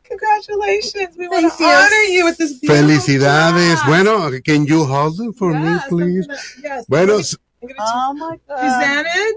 Congratulations. 0.08 1.18
We 1.18 1.28
want 1.28 1.52
to 1.58 1.64
honor 1.66 1.90
you 2.12 2.26
with 2.26 2.38
this 2.38 2.60
beautiful 2.62 2.76
Felicidades. 2.76 3.80
job. 3.80 3.88
Bueno, 3.88 4.30
can 4.46 4.66
you 4.68 4.86
hold 4.86 5.20
it 5.20 5.36
for 5.36 5.52
me, 5.54 5.72
Yes, 5.74 5.82
I'm 5.82 5.90
please? 5.90 6.28
gonna- 6.28 6.40
yes, 6.64 6.86
Bueno, 6.88 7.14
Oh 7.80 8.14
my 8.14 8.38
God. 8.48 8.60
presented 8.60 9.36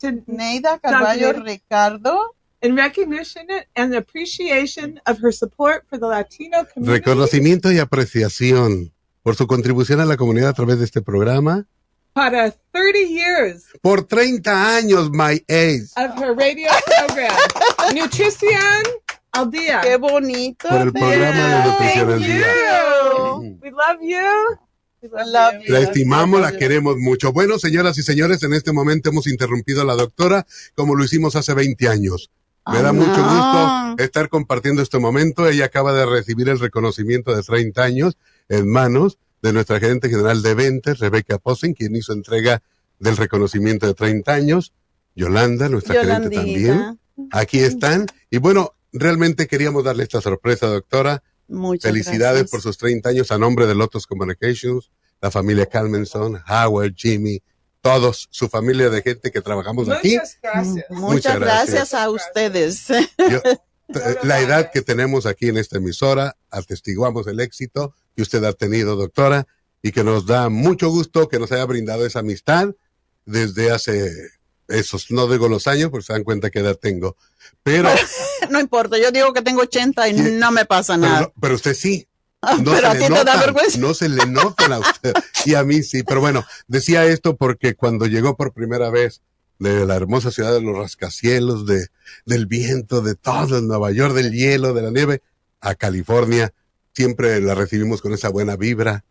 to 0.00 0.12
Neida 0.32 0.80
Carballo. 0.80 1.32
Ricardo. 1.44 2.34
in 2.60 2.74
recognition 2.74 3.46
and 3.76 3.94
appreciation 3.94 5.00
of 5.06 5.18
her 5.22 5.30
support 5.30 5.84
for 5.88 5.96
the 5.96 6.08
Latino 6.08 6.66
community. 6.74 6.98
reconocimiento 7.04 7.70
y 7.70 7.78
apreciación 7.78 8.92
por 9.28 9.36
su 9.36 9.46
contribución 9.46 10.00
a 10.00 10.06
la 10.06 10.16
comunidad 10.16 10.48
a 10.48 10.52
través 10.54 10.78
de 10.78 10.86
este 10.86 11.02
programa. 11.02 11.66
para 12.14 12.50
30 12.72 12.98
years 13.10 13.64
Por 13.82 14.04
30 14.04 14.74
años, 14.74 15.10
my 15.10 15.44
ace. 15.48 15.90
of 15.98 16.18
her 16.18 16.34
radio 16.34 16.70
program, 16.86 17.36
Nutrición 17.94 18.82
al 19.32 19.50
Día. 19.50 19.82
Qué 19.82 19.96
bonito. 19.98 20.66
Por 20.66 20.80
el 20.80 20.92
programa 20.94 21.58
de 21.58 21.70
Nutrición 21.70 22.10
al 22.10 22.20
Día. 22.20 22.46
you. 23.18 23.58
We 23.60 23.70
love 23.70 24.00
you. 24.00 24.58
We 25.02 25.08
love 25.26 25.62
you. 25.62 25.72
La 25.74 25.80
estimamos, 25.80 26.40
la 26.40 26.56
queremos 26.56 26.96
mucho. 26.96 27.30
Bueno, 27.30 27.58
señoras 27.58 27.98
y 27.98 28.02
señores, 28.02 28.42
en 28.44 28.54
este 28.54 28.72
momento 28.72 29.10
hemos 29.10 29.26
interrumpido 29.26 29.82
a 29.82 29.84
la 29.84 29.94
doctora 29.94 30.46
como 30.74 30.94
lo 30.94 31.04
hicimos 31.04 31.36
hace 31.36 31.52
20 31.52 31.86
años. 31.86 32.30
Me 32.72 32.82
da 32.82 32.92
mucho 32.92 33.16
no. 33.16 33.94
gusto 33.94 34.02
estar 34.02 34.28
compartiendo 34.28 34.82
este 34.82 34.98
momento. 34.98 35.48
Ella 35.48 35.66
acaba 35.66 35.92
de 35.92 36.06
recibir 36.06 36.48
el 36.48 36.58
reconocimiento 36.58 37.34
de 37.34 37.42
30 37.42 37.82
años 37.82 38.16
en 38.48 38.68
manos 38.68 39.18
de 39.42 39.52
nuestra 39.52 39.78
gerente 39.78 40.08
general 40.08 40.42
de 40.42 40.54
ventas, 40.54 40.98
Rebeca 40.98 41.38
Posen, 41.38 41.74
quien 41.74 41.94
hizo 41.96 42.12
entrega 42.12 42.62
del 42.98 43.16
reconocimiento 43.16 43.86
de 43.86 43.94
30 43.94 44.32
años. 44.32 44.72
Yolanda, 45.14 45.68
nuestra 45.68 46.02
gerente 46.02 46.30
también. 46.30 46.98
Aquí 47.32 47.58
están. 47.60 48.06
Y 48.30 48.38
bueno, 48.38 48.74
realmente 48.92 49.46
queríamos 49.46 49.84
darle 49.84 50.04
esta 50.04 50.20
sorpresa, 50.20 50.66
doctora. 50.66 51.22
Muchas 51.48 51.90
Felicidades 51.90 52.42
gracias. 52.42 52.50
por 52.50 52.60
sus 52.60 52.78
30 52.78 53.08
años 53.08 53.32
a 53.32 53.38
nombre 53.38 53.66
de 53.66 53.74
Lotus 53.74 54.06
Communications, 54.06 54.90
la 55.20 55.30
familia 55.30 55.66
Calmenson, 55.66 56.40
Howard, 56.46 56.94
Jimmy 56.94 57.42
todos, 57.80 58.28
su 58.30 58.48
familia 58.48 58.90
de 58.90 59.02
gente 59.02 59.30
que 59.30 59.40
trabajamos 59.40 59.88
aquí. 59.88 60.16
Muchas 60.16 60.38
gracias. 60.42 60.84
Muchas, 60.90 61.00
Muchas 61.12 61.38
gracias. 61.40 61.70
gracias. 61.74 61.94
a 61.94 62.10
ustedes. 62.10 62.86
Yo- 62.88 63.42
eh, 63.94 64.16
la 64.22 64.40
edad 64.40 64.70
que 64.72 64.82
tenemos 64.82 65.26
aquí 65.26 65.48
en 65.48 65.56
esta 65.58 65.78
emisora, 65.78 66.36
atestiguamos 66.50 67.26
el 67.26 67.40
éxito 67.40 67.94
que 68.16 68.22
usted 68.22 68.42
ha 68.44 68.52
tenido, 68.52 68.96
doctora, 68.96 69.46
y 69.80 69.92
que 69.92 70.02
nos 70.04 70.26
da 70.26 70.48
mucho 70.48 70.90
gusto 70.90 71.28
que 71.28 71.38
nos 71.38 71.52
haya 71.52 71.64
brindado 71.64 72.04
esa 72.04 72.18
amistad 72.18 72.70
desde 73.24 73.70
hace 73.70 74.10
esos, 74.66 75.10
no 75.10 75.26
digo 75.28 75.48
los 75.48 75.66
años, 75.66 75.90
porque 75.90 76.04
se 76.06 76.12
dan 76.12 76.24
cuenta 76.24 76.50
qué 76.50 76.58
edad 76.58 76.76
tengo, 76.76 77.16
pero, 77.62 77.88
no 78.50 78.60
importa, 78.60 78.98
yo 78.98 79.10
digo 79.12 79.32
que 79.32 79.40
tengo 79.40 79.62
80 79.62 80.08
y 80.08 80.12
no 80.32 80.50
me 80.50 80.64
pasa 80.66 80.94
pero, 80.96 81.06
nada. 81.06 81.20
no- 81.22 81.32
pero 81.40 81.54
usted 81.54 81.74
sí. 81.74 82.06
Ah, 82.42 82.56
No 82.62 82.72
pero 82.72 82.80
se 82.80 82.86
a 82.86 82.94
le 82.94 83.00
ti 83.00 83.06
te 83.12 83.24
da 83.24 83.36
notan, 83.36 83.40
vergüenza. 83.40 83.78
No 83.78 83.94
se 83.94 84.08
le 84.08 84.26
notan 84.26 84.72
a 84.72 84.78
usted 84.80 85.12
y 85.44 85.54
a 85.54 85.64
mí 85.64 85.82
sí. 85.82 86.02
Pero 86.02 86.20
bueno, 86.20 86.44
decía 86.68 87.04
esto 87.06 87.36
porque 87.36 87.74
cuando 87.74 88.06
llegó 88.06 88.36
por 88.36 88.52
primera 88.52 88.90
vez 88.90 89.22
de 89.58 89.84
la 89.86 89.96
hermosa 89.96 90.30
ciudad 90.30 90.52
de 90.52 90.60
los 90.60 90.76
rascacielos, 90.76 91.66
de, 91.66 91.88
del 92.26 92.46
viento, 92.46 93.00
de 93.02 93.16
todo 93.16 93.60
Nueva 93.60 93.90
York, 93.90 94.14
del 94.14 94.32
hielo, 94.32 94.72
de 94.72 94.82
la 94.82 94.90
nieve, 94.90 95.22
a 95.60 95.74
California, 95.74 96.54
siempre 96.94 97.40
la 97.40 97.54
recibimos 97.56 98.00
con 98.02 98.12
esa 98.12 98.28
buena 98.28 98.56
vibra. 98.56 99.04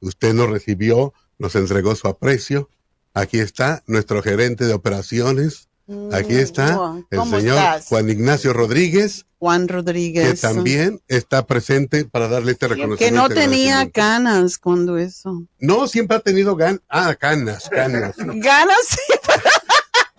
Usted 0.00 0.34
nos 0.34 0.50
recibió, 0.50 1.14
nos 1.38 1.54
entregó 1.56 1.94
su 1.96 2.06
aprecio. 2.08 2.68
Aquí 3.14 3.38
está 3.38 3.82
nuestro 3.86 4.22
gerente 4.22 4.66
de 4.66 4.74
operaciones. 4.74 5.68
Aquí 6.12 6.34
está 6.34 6.76
Mm, 6.76 7.06
el 7.10 7.18
¿Cómo 7.18 7.38
señor 7.38 7.58
estás? 7.58 7.86
Juan 7.86 8.08
Ignacio 8.10 8.52
Rodríguez, 8.54 9.26
Juan 9.44 9.66
que 9.66 9.74
Rodríguez. 9.74 10.40
también 10.40 11.02
está 11.06 11.46
presente 11.46 12.06
para 12.06 12.28
darle 12.28 12.52
este 12.52 12.66
reconocimiento. 12.66 13.04
Que 13.04 13.10
no 13.10 13.26
y 13.26 13.34
tenía 13.34 13.90
canas 13.90 14.56
cuando 14.56 14.96
eso. 14.96 15.44
No, 15.58 15.86
siempre 15.86 16.16
ha 16.16 16.20
tenido 16.20 16.56
gan 16.56 16.80
ah, 16.88 17.14
canas, 17.14 17.68
canas. 17.68 18.16
Ganas, 18.16 18.78
sí. 18.88 19.12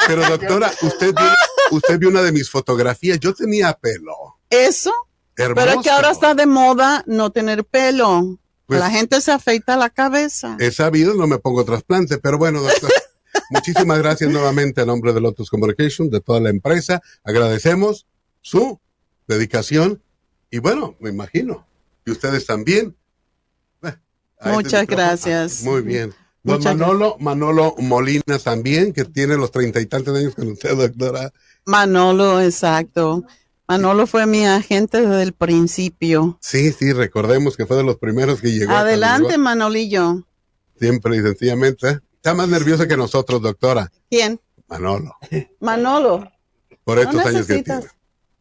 Pero 0.06 0.30
doctora, 0.30 0.72
usted 0.84 1.12
vio, 1.16 1.32
usted 1.72 1.98
vio 1.98 2.10
una 2.10 2.22
de 2.22 2.32
mis 2.34 2.52
fotografías. 2.52 3.20
Yo 3.20 3.34
tenía 3.34 3.74
pelo. 3.74 4.14
Eso. 4.52 4.94
Hermoso. 5.36 5.66
Pero 5.66 5.80
es 5.80 5.84
que 5.84 5.90
ahora 5.90 6.12
está 6.12 6.36
de 6.36 6.46
moda 6.46 7.04
no 7.08 7.32
tener 7.32 7.66
pelo. 7.66 8.38
Pues- 8.68 8.80
la 8.80 8.92
gente 8.92 9.22
se 9.22 9.32
afeita 9.32 9.76
la 9.76 9.90
cabeza. 9.90 10.56
He 10.60 10.70
sabido, 10.70 11.16
no 11.16 11.26
me 11.26 11.40
pongo 11.40 11.66
trasplante, 11.66 12.20
pero 12.20 12.38
bueno, 12.38 12.62
doctor. 12.62 12.92
muchísimas 13.50 13.98
gracias 13.98 14.30
nuevamente 14.30 14.82
a 14.82 14.86
nombre 14.86 15.14
de 15.14 15.22
Lotus 15.22 15.50
Communication, 15.50 16.12
de 16.12 16.22
toda 16.22 16.40
la 16.40 16.52
empresa. 16.52 17.02
Agradecemos 17.24 18.06
su 18.42 18.80
dedicación 19.28 20.02
y 20.50 20.60
bueno, 20.60 20.96
me 21.00 21.10
imagino 21.10 21.68
que 22.06 22.12
ustedes 22.12 22.46
también. 22.46 22.96
Este 23.82 24.50
Muchas 24.52 24.86
gracias. 24.86 25.64
Muy 25.64 25.82
bien. 25.82 26.14
Don 26.44 26.58
Muchas 26.58 26.78
Manolo, 26.78 27.18
Manolo 27.20 27.76
Molina 27.80 28.38
también, 28.44 28.94
que 28.94 29.06
tiene 29.06 29.36
los 29.36 29.52
treinta 29.52 29.82
y 29.82 29.88
tantos 29.88 30.16
años 30.16 30.36
con 30.36 30.48
usted, 30.50 30.76
doctora. 30.76 31.34
Manolo, 31.66 32.40
exacto. 32.40 33.24
Manolo 33.68 34.06
fue 34.06 34.28
mi 34.28 34.46
agente 34.46 35.02
desde 35.02 35.24
el 35.24 35.34
principio. 35.34 36.38
Sí, 36.40 36.72
sí, 36.72 36.94
recordemos 36.94 37.58
que 37.58 37.66
fue 37.66 37.78
de 37.78 37.84
los 37.84 37.98
primeros 37.98 38.42
que 38.42 38.52
llegó. 38.52 38.74
Adelante. 38.74 39.40
Manolillo. 39.40 40.28
Siempre 40.80 41.18
y 41.18 41.22
sencillamente. 41.22 42.00
Está 42.16 42.36
más 42.36 42.48
nervioso 42.48 42.88
que 42.88 42.96
nosotros, 42.96 43.42
doctora. 43.42 43.92
¿Quién? 44.10 44.40
Manolo. 44.68 45.16
Manolo. 45.60 46.32
Por 46.84 47.00
estos 47.00 47.16
No 47.16 47.22
años 47.22 47.48
que 47.48 47.64
tiene. 47.64 47.82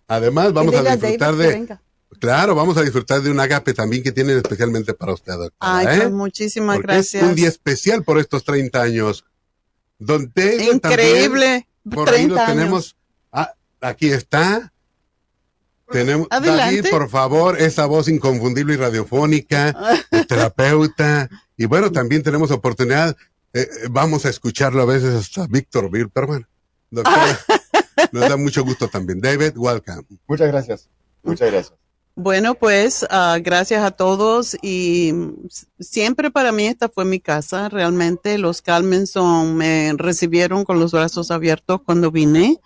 Además, 0.09 0.53
vamos 0.53 0.75
a 0.75 0.83
disfrutar 0.97 1.37
de. 1.37 1.79
Claro, 2.19 2.55
vamos 2.55 2.77
a 2.77 2.83
disfrutar 2.83 3.23
de 3.23 3.31
un 3.31 3.41
agape 3.41 3.75
también 3.75 4.03
que 4.03 4.13
tienen 4.13 4.37
especialmente 4.37 4.95
para 4.95 5.13
usted, 5.13 5.33
doctora. 5.33 5.79
Ay, 5.79 5.87
¿eh? 5.87 6.01
pues 6.03 6.13
muchísimas 6.13 6.77
Porque 6.77 6.93
gracias. 6.93 7.23
Es 7.23 7.29
un 7.29 7.35
día 7.35 7.49
especial 7.49 8.05
por 8.05 8.19
estos 8.19 8.45
30 8.45 8.81
años. 8.81 9.25
Don 9.99 10.31
David 10.35 10.81
también, 10.81 11.01
Increíble. 11.01 11.69
por 11.91 12.09
ahí 12.09 12.27
30 12.27 12.35
lo 12.35 12.41
años. 12.41 12.55
tenemos. 12.55 12.97
Ah, 13.33 13.55
aquí 13.81 14.11
está. 14.11 14.73
Tenemos, 15.91 16.27
Adelante. 16.31 16.77
David, 16.77 16.91
por 16.91 17.09
favor, 17.11 17.61
esa 17.61 17.87
voz 17.87 18.09
inconfundible 18.09 18.75
y 18.75 18.77
radiofónica, 18.77 20.03
el 20.11 20.27
terapeuta. 20.27 21.29
Y 21.57 21.67
bueno, 21.67 21.93
también 21.93 22.23
tenemos 22.23 22.51
oportunidad, 22.51 23.17
eh, 23.53 23.61
eh, 23.61 23.69
vamos 23.91 24.25
a 24.25 24.31
escucharlo 24.31 24.83
a 24.83 24.87
veces 24.87 25.15
hasta 25.15 25.47
Víctor 25.47 25.91
Bill, 25.91 26.09
pero 26.09 26.27
bueno, 26.27 26.49
doctora, 26.91 27.39
nos 28.13 28.29
da 28.29 28.37
mucho 28.37 28.65
gusto 28.65 28.89
también. 28.89 29.21
David, 29.21 29.53
welcome. 29.57 30.03
Muchas 30.27 30.49
gracias. 30.49 30.89
Muchas 31.23 31.51
gracias. 31.51 31.79
Bueno, 32.17 32.55
pues 32.55 33.05
ah, 33.11 33.39
gracias 33.43 33.83
a 33.83 33.91
todos 33.91 34.57
y 34.63 35.13
siempre 35.81 36.31
para 36.31 36.53
mí 36.53 36.67
esta 36.67 36.89
fue 36.89 37.05
mi 37.05 37.19
casa. 37.19 37.69
Realmente 37.69 38.39
los 38.39 38.63
Calmenson 38.63 39.57
me 39.57 39.93
recibieron 39.97 40.65
con 40.65 40.79
los 40.79 40.93
brazos 40.93 41.33
abiertos 41.33 41.81
cuando 41.85 42.13
vine 42.13 42.61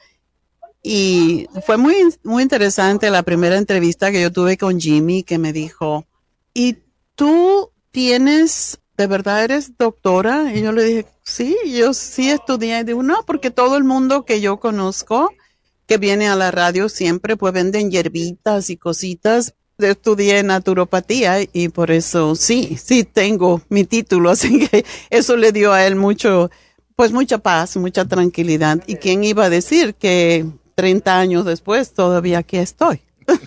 y 0.82 1.48
fue 1.64 1.78
muy, 1.78 1.96
muy 2.22 2.42
interesante 2.42 3.10
la 3.10 3.22
primera 3.22 3.56
entrevista 3.56 4.10
que 4.10 4.20
yo 4.20 4.30
tuve 4.30 4.58
con 4.58 4.78
Jimmy 4.78 5.22
que 5.22 5.38
me 5.38 5.52
dijo, 5.52 6.06
¿y 6.52 6.78
tú 7.14 7.72
tienes, 7.90 8.78
de 8.98 9.06
verdad 9.06 9.44
eres 9.44 9.78
doctora? 9.78 10.52
Y 10.54 10.60
yo 10.60 10.72
le 10.72 10.84
dije, 10.84 11.06
sí, 11.22 11.56
yo 11.72 11.94
sí 11.94 12.28
estudié. 12.30 12.80
Y 12.80 12.84
digo, 12.84 13.02
no, 13.02 13.22
porque 13.24 13.50
todo 13.50 13.76
el 13.78 13.84
mundo 13.84 14.24
que 14.24 14.40
yo 14.42 14.58
conozco 14.58 15.32
que 15.86 15.96
viene 15.96 16.28
a 16.28 16.36
la 16.36 16.50
radio 16.50 16.90
siempre, 16.90 17.36
pues 17.36 17.54
venden 17.54 17.90
hierbitas 17.90 18.68
y 18.68 18.76
cositas. 18.76 19.54
Estudié 19.78 20.42
naturopatía 20.42 21.36
y 21.52 21.68
por 21.68 21.92
eso 21.92 22.34
sí, 22.34 22.76
sí 22.82 23.04
tengo 23.04 23.62
mi 23.68 23.84
título, 23.84 24.28
así 24.34 24.66
que 24.68 24.84
eso 25.08 25.36
le 25.36 25.52
dio 25.52 25.72
a 25.72 25.86
él 25.86 25.94
mucho, 25.94 26.50
pues 26.96 27.12
mucha 27.12 27.38
paz, 27.38 27.76
mucha 27.76 28.04
tranquilidad. 28.04 28.82
¿Y 28.88 28.96
quién 28.96 29.22
iba 29.22 29.44
a 29.44 29.50
decir 29.50 29.94
que 29.94 30.44
30 30.74 31.18
años 31.18 31.44
después 31.44 31.92
todavía 31.94 32.38
aquí 32.38 32.56
estoy? 32.56 33.00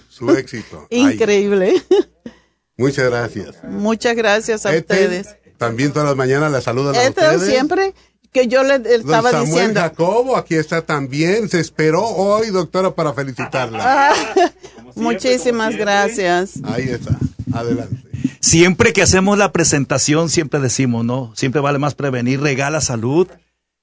Su 0.10 0.32
éxito. 0.32 0.88
Increíble. 0.90 1.82
muchas 2.78 3.10
gracias. 3.10 3.58
Muchas 3.66 4.16
gracias 4.16 4.66
a 4.66 4.74
Este, 4.74 4.94
ustedes. 4.94 5.36
También 5.62 5.94
todas 5.94 6.08
las 6.08 6.18
mañanas 6.18 6.52
la 6.52 6.60
saludan 6.60 6.96
a 6.96 7.08
ustedes. 7.08 7.48
siempre 7.48 7.94
que 8.32 8.48
yo 8.48 8.64
le 8.64 8.80
Don 8.80 8.92
estaba 8.92 9.30
Samuel 9.30 9.52
diciendo. 9.52 9.80
Jacobo, 9.80 10.36
aquí 10.36 10.56
está 10.56 10.82
también. 10.82 11.50
Se 11.50 11.60
esperó 11.60 12.04
hoy, 12.04 12.48
doctora, 12.48 12.96
para 12.96 13.14
felicitarla. 13.14 14.10
Ah, 14.10 14.14
muchísimas 14.96 15.76
gracias. 15.76 16.54
Ahí 16.64 16.90
está. 16.90 17.16
Adelante. 17.54 17.96
Siempre 18.40 18.92
que 18.92 19.04
hacemos 19.04 19.38
la 19.38 19.52
presentación, 19.52 20.30
siempre 20.30 20.60
decimos, 20.60 21.06
¿no? 21.06 21.32
Siempre 21.36 21.62
vale 21.62 21.78
más 21.78 21.94
prevenir, 21.94 22.42
regala 22.42 22.82
salud. 22.82 23.28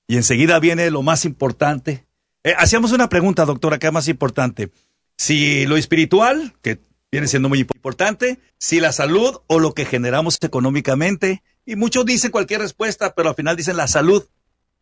Y 0.09 0.16
enseguida 0.16 0.59
viene 0.59 0.91
lo 0.91 1.03
más 1.03 1.24
importante. 1.24 2.07
Eh, 2.43 2.55
hacíamos 2.59 2.91
una 2.91 3.09
pregunta, 3.09 3.45
doctora, 3.45 3.79
¿qué 3.79 3.87
es 3.87 3.93
más 3.93 4.09
importante? 4.09 4.72
Si 5.16 5.64
lo 5.66 5.76
espiritual, 5.76 6.57
que 6.61 6.81
viene 7.12 7.29
siendo 7.29 7.49
muy 7.49 7.61
importante, 7.61 8.41
si 8.59 8.81
la 8.81 8.91
salud 8.91 9.37
o 9.47 9.61
lo 9.61 9.74
que 9.74 9.85
generamos 9.85 10.39
económicamente. 10.41 11.45
Y 11.71 11.77
muchos 11.77 12.07
dicen 12.07 12.31
cualquier 12.31 12.61
respuesta, 12.62 13.12
pero 13.14 13.29
al 13.29 13.35
final 13.35 13.55
dicen 13.55 13.77
la 13.77 13.87
salud. 13.89 14.25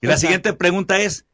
Y 0.00 0.06
la 0.06 0.16
siguiente 0.18 0.52
pregunta 0.52 0.98
es, 1.00 1.24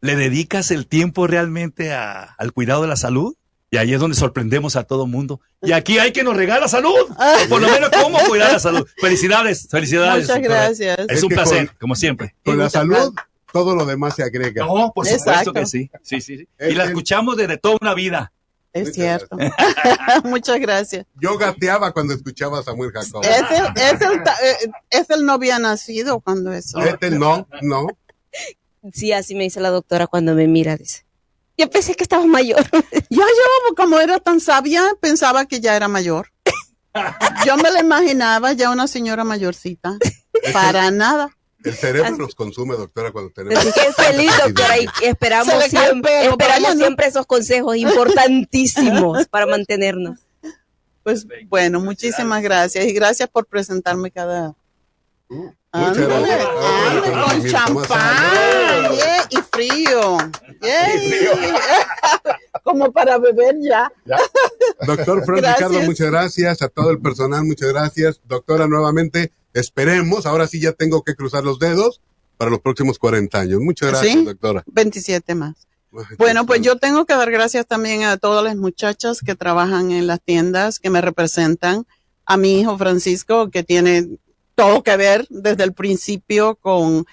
¿le 0.00 0.14
dedicas 0.14 0.70
el 0.70 0.86
tiempo 0.86 1.26
realmente 1.26 1.92
a- 1.92 2.22
al 2.38 2.52
cuidado 2.52 2.82
de 2.82 2.88
la 2.88 2.94
salud? 2.94 3.34
Y 3.72 3.76
ahí 3.78 3.92
es 3.92 3.98
donde 3.98 4.16
sorprendemos 4.16 4.76
a 4.76 4.84
todo 4.84 5.08
mundo. 5.08 5.40
Y 5.62 5.72
aquí 5.72 5.98
hay 5.98 6.12
que 6.12 6.22
nos 6.22 6.36
regala 6.36 6.68
salud. 6.68 6.94
O 7.10 7.48
por 7.48 7.60
lo 7.60 7.68
menos 7.68 7.90
cómo 7.90 8.18
cuidar 8.28 8.52
la 8.52 8.60
salud. 8.60 8.86
Felicidades, 9.00 9.66
felicidades. 9.68 10.28
Muchas 10.28 10.42
gracias. 10.42 10.98
Es 11.00 11.06
Es 11.18 11.22
un 11.24 11.28
placer, 11.30 11.66
con- 11.70 11.76
como 11.80 11.94
siempre. 11.96 12.36
Con 12.44 12.58
la 12.58 12.70
salud, 12.70 13.12
todo 13.52 13.74
lo 13.74 13.84
demás 13.86 14.14
se 14.14 14.22
agrega. 14.22 14.64
No, 14.64 14.92
por 14.94 15.06
supuesto 15.06 15.30
Exacto. 15.30 15.52
que 15.52 15.66
sí. 15.66 15.90
Sí, 16.04 16.20
sí, 16.20 16.36
sí. 16.38 16.48
El- 16.56 16.70
Y 16.72 16.74
la 16.76 16.84
escuchamos 16.84 17.36
desde 17.36 17.56
toda 17.58 17.78
una 17.80 17.94
vida. 17.94 18.32
Es 18.72 18.88
Muchas 18.88 18.94
cierto. 18.94 19.36
Muchas 20.24 20.60
gracias. 20.60 21.06
Yo 21.20 21.36
gateaba 21.36 21.92
cuando 21.92 22.14
escuchaba 22.14 22.60
a 22.60 22.62
Samuel 22.62 22.92
Jacobo. 22.92 23.22
Es 23.22 23.50
el, 23.50 23.66
es 23.76 24.00
el, 24.00 24.18
eh, 24.18 24.70
es 24.90 25.10
el 25.10 25.26
no 25.26 25.32
había 25.32 25.58
nacido 25.58 26.20
cuando 26.20 26.52
eso. 26.52 26.78
Este 26.80 27.10
no, 27.10 27.48
no. 27.62 27.88
Sí, 28.92 29.12
así 29.12 29.34
me 29.34 29.44
dice 29.44 29.60
la 29.60 29.70
doctora 29.70 30.06
cuando 30.06 30.34
me 30.34 30.46
mira, 30.46 30.76
dice. 30.76 31.04
Yo 31.58 31.68
pensé 31.68 31.94
que 31.94 32.04
estaba 32.04 32.24
mayor. 32.24 32.64
Ya 33.10 33.24
yo, 33.26 33.74
como 33.76 33.98
era 33.98 34.20
tan 34.20 34.40
sabia, 34.40 34.84
pensaba 35.00 35.46
que 35.46 35.60
ya 35.60 35.74
era 35.74 35.88
mayor. 35.88 36.32
Yo 37.44 37.56
me 37.56 37.70
la 37.70 37.80
imaginaba 37.80 38.52
ya 38.52 38.70
una 38.70 38.86
señora 38.86 39.24
mayorcita. 39.24 39.98
Para 40.52 40.90
nada. 40.92 41.36
El 41.62 41.74
cerebro 41.74 42.16
nos 42.16 42.34
consume, 42.34 42.74
doctora, 42.76 43.12
cuando 43.12 43.30
tenemos. 43.30 43.58
Así 43.58 43.72
que 43.72 43.88
es 43.88 43.94
feliz, 43.94 44.32
doctora, 44.42 44.78
y 44.78 44.88
esperamos 45.02 45.64
siempre, 45.64 46.26
esperamos 46.26 46.74
siempre 46.76 47.06
esos 47.06 47.26
consejos 47.26 47.76
importantísimos 47.76 49.26
para 49.30 49.46
mantenernos. 49.46 50.20
Pues 51.02 51.26
bueno, 51.48 51.80
muchísimas 51.80 52.42
gracias. 52.42 52.86
Y 52.86 52.92
gracias 52.92 53.28
por 53.28 53.46
presentarme 53.46 54.10
cada. 54.10 54.54
Gracias. 55.28 55.56
Ándale, 55.72 57.22
con 57.22 57.46
champán 57.46 58.92
yeah, 58.92 59.26
y 59.30 59.36
frío. 59.36 60.18
Yeah. 60.60 62.38
Como 62.64 62.90
para 62.90 63.18
beber 63.18 63.56
ya. 63.60 63.90
Doctor 64.84 65.24
Fran 65.24 65.40
Gracias. 65.40 65.68
Ricardo, 65.68 65.86
muchas 65.86 66.10
gracias. 66.10 66.62
A 66.62 66.68
todo 66.68 66.90
el 66.90 67.00
personal, 67.00 67.44
muchas 67.44 67.68
gracias. 67.68 68.20
Doctora, 68.26 68.66
nuevamente, 68.66 69.32
esperemos. 69.54 70.26
Ahora 70.26 70.46
sí 70.46 70.60
ya 70.60 70.72
tengo 70.72 71.02
que 71.02 71.14
cruzar 71.14 71.44
los 71.44 71.58
dedos 71.58 72.00
para 72.36 72.50
los 72.50 72.60
próximos 72.60 72.98
40 72.98 73.38
años. 73.38 73.60
Muchas 73.60 73.90
gracias, 73.90 74.12
¿Sí? 74.12 74.24
doctora. 74.24 74.64
27 74.66 75.34
más. 75.34 75.68
Bueno, 76.18 76.46
pues 76.46 76.62
yo 76.62 76.76
tengo 76.76 77.04
que 77.04 77.14
dar 77.14 77.30
gracias 77.30 77.66
también 77.66 78.04
a 78.04 78.16
todas 78.16 78.44
las 78.44 78.56
muchachas 78.56 79.20
que 79.20 79.34
trabajan 79.34 79.90
en 79.90 80.06
las 80.06 80.20
tiendas, 80.20 80.78
que 80.78 80.88
me 80.88 81.00
representan, 81.00 81.84
a 82.24 82.36
mi 82.36 82.60
hijo 82.60 82.78
Francisco, 82.78 83.50
que 83.50 83.64
tiene 83.64 84.08
todo 84.54 84.82
que 84.84 84.96
ver 84.96 85.26
desde 85.30 85.64
el 85.64 85.72
principio 85.72 86.54
con 86.54 87.06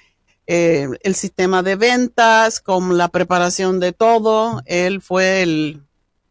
eh, 0.46 0.88
el 1.02 1.16
sistema 1.16 1.64
de 1.64 1.76
ventas, 1.76 2.60
con 2.60 2.98
la 2.98 3.08
preparación 3.08 3.80
de 3.80 3.94
todo. 3.94 4.62
Él 4.66 5.02
fue 5.02 5.42
el, 5.42 5.82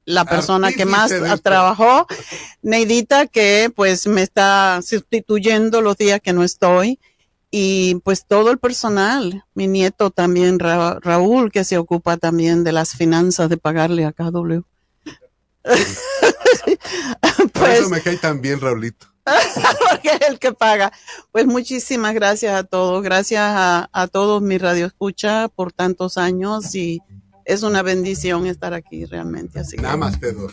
la 0.07 0.25
persona 0.25 0.73
que 0.73 0.87
más 0.87 1.13
trabajó. 1.43 2.07
Neidita, 2.63 3.27
que 3.27 3.71
pues 3.77 4.07
me 4.07 4.23
está 4.23 4.81
sustituyendo 4.83 5.83
los 5.83 5.99
días 5.99 6.21
que 6.23 6.33
no 6.33 6.43
estoy. 6.43 6.99
Y 7.51 7.97
pues 8.05 8.27
todo 8.27 8.51
el 8.51 8.59
personal, 8.59 9.45
mi 9.55 9.67
nieto 9.69 10.11
también, 10.11 10.59
Ra- 10.59 10.99
Raúl, 11.01 11.53
que 11.53 11.65
se 11.65 11.79
ocupa 11.79 12.17
también 12.17 12.65
de 12.65 12.73
las 12.73 12.93
finanzas 12.97 13.49
de 13.49 13.57
pagarle 13.57 14.05
a 14.05 14.13
KW. 14.13 14.61
Por 17.37 17.51
Pues 17.53 17.81
eso 17.81 17.89
me 17.89 18.01
cae 18.01 18.17
tan 18.17 18.41
bien, 18.41 18.61
Raulito. 18.61 19.07
porque 19.91 20.09
es 20.21 20.29
el 20.29 20.39
que 20.39 20.53
paga. 20.53 20.93
Pues 21.33 21.47
muchísimas 21.47 22.15
gracias 22.15 22.55
a 22.55 22.63
todos, 22.65 23.03
gracias 23.03 23.43
a, 23.45 23.89
a 23.93 24.07
todos 24.07 24.41
mis 24.41 24.61
radioescuchas 24.63 25.49
por 25.55 25.73
tantos 25.73 26.17
años 26.19 26.75
y 26.75 27.01
es 27.47 27.63
una 27.63 27.83
bendición 27.83 28.47
estar 28.47 28.75
aquí 28.75 29.05
realmente. 29.07 29.61
Así 29.61 29.77
que- 29.77 29.83
Nada 29.83 29.97
más 29.97 30.19
doy. 30.33 30.53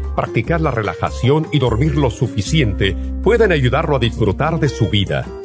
practicar 0.15 0.61
la 0.61 0.71
relajación 0.71 1.47
y 1.51 1.59
dormir 1.59 1.95
lo 1.95 2.09
suficiente 2.09 2.95
pueden 3.23 3.51
ayudarlo 3.51 3.95
a 3.95 3.99
disfrutar 3.99 4.59
de 4.59 4.69
su 4.69 4.89
vida. 4.89 5.25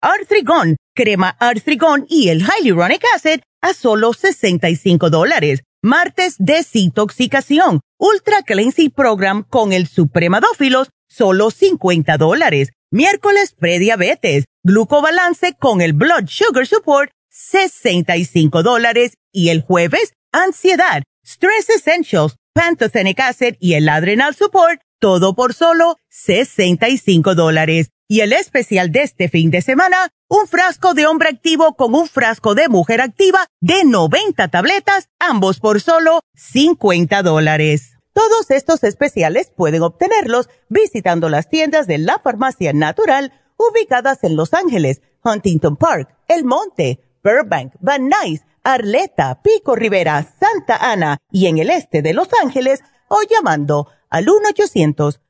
Artrigón, 0.00 0.76
crema 0.94 1.30
Artrigón 1.40 2.06
y 2.08 2.28
el 2.28 2.44
Hyaluronic 2.44 3.02
Acid 3.16 3.40
a 3.60 3.74
solo 3.74 4.12
65 4.12 5.10
dólares. 5.10 5.62
Martes, 5.82 6.36
desintoxicación, 6.38 7.80
Ultra 7.98 8.42
Cleansing 8.42 8.90
Program 8.92 9.42
con 9.42 9.72
el 9.72 9.88
Supremadófilos, 9.88 10.90
solo 11.08 11.50
50 11.50 12.16
dólares. 12.16 12.70
Miércoles, 12.92 13.54
prediabetes, 13.58 14.44
glucobalance 14.62 15.54
con 15.58 15.80
el 15.80 15.94
Blood 15.94 16.28
Sugar 16.28 16.66
Support, 16.66 17.10
65 17.30 18.62
dólares. 18.62 19.14
Y 19.32 19.48
el 19.48 19.62
jueves, 19.62 20.12
ansiedad, 20.32 21.02
Stress 21.26 21.70
Essentials, 21.70 22.36
Pantothenic 22.54 23.18
Acid 23.18 23.56
y 23.58 23.74
el 23.74 23.88
Adrenal 23.88 24.36
Support, 24.36 24.80
todo 25.00 25.34
por 25.34 25.54
solo 25.54 25.96
65 26.08 27.34
dólares. 27.34 27.90
Y 28.10 28.20
el 28.20 28.32
especial 28.32 28.90
de 28.90 29.02
este 29.02 29.28
fin 29.28 29.50
de 29.50 29.60
semana, 29.60 30.08
un 30.28 30.46
frasco 30.46 30.94
de 30.94 31.06
hombre 31.06 31.28
activo 31.28 31.74
con 31.74 31.94
un 31.94 32.08
frasco 32.08 32.54
de 32.54 32.70
mujer 32.70 33.02
activa 33.02 33.44
de 33.60 33.84
90 33.84 34.48
tabletas, 34.48 35.10
ambos 35.18 35.60
por 35.60 35.82
solo 35.82 36.22
50 36.34 37.22
dólares. 37.22 37.98
Todos 38.14 38.50
estos 38.50 38.82
especiales 38.82 39.52
pueden 39.54 39.82
obtenerlos 39.82 40.48
visitando 40.70 41.28
las 41.28 41.50
tiendas 41.50 41.86
de 41.86 41.98
la 41.98 42.18
farmacia 42.18 42.72
natural 42.72 43.34
ubicadas 43.58 44.24
en 44.24 44.36
Los 44.36 44.54
Ángeles, 44.54 45.02
Huntington 45.22 45.76
Park, 45.76 46.08
El 46.28 46.46
Monte, 46.46 47.00
Burbank, 47.22 47.74
Van 47.80 48.08
Nuys, 48.08 48.40
Arleta, 48.64 49.42
Pico 49.42 49.76
Rivera, 49.76 50.26
Santa 50.40 50.76
Ana 50.76 51.18
y 51.30 51.46
en 51.46 51.58
el 51.58 51.68
este 51.68 52.00
de 52.00 52.14
Los 52.14 52.28
Ángeles 52.42 52.80
o 53.08 53.18
llamando 53.28 53.88
al 54.08 54.30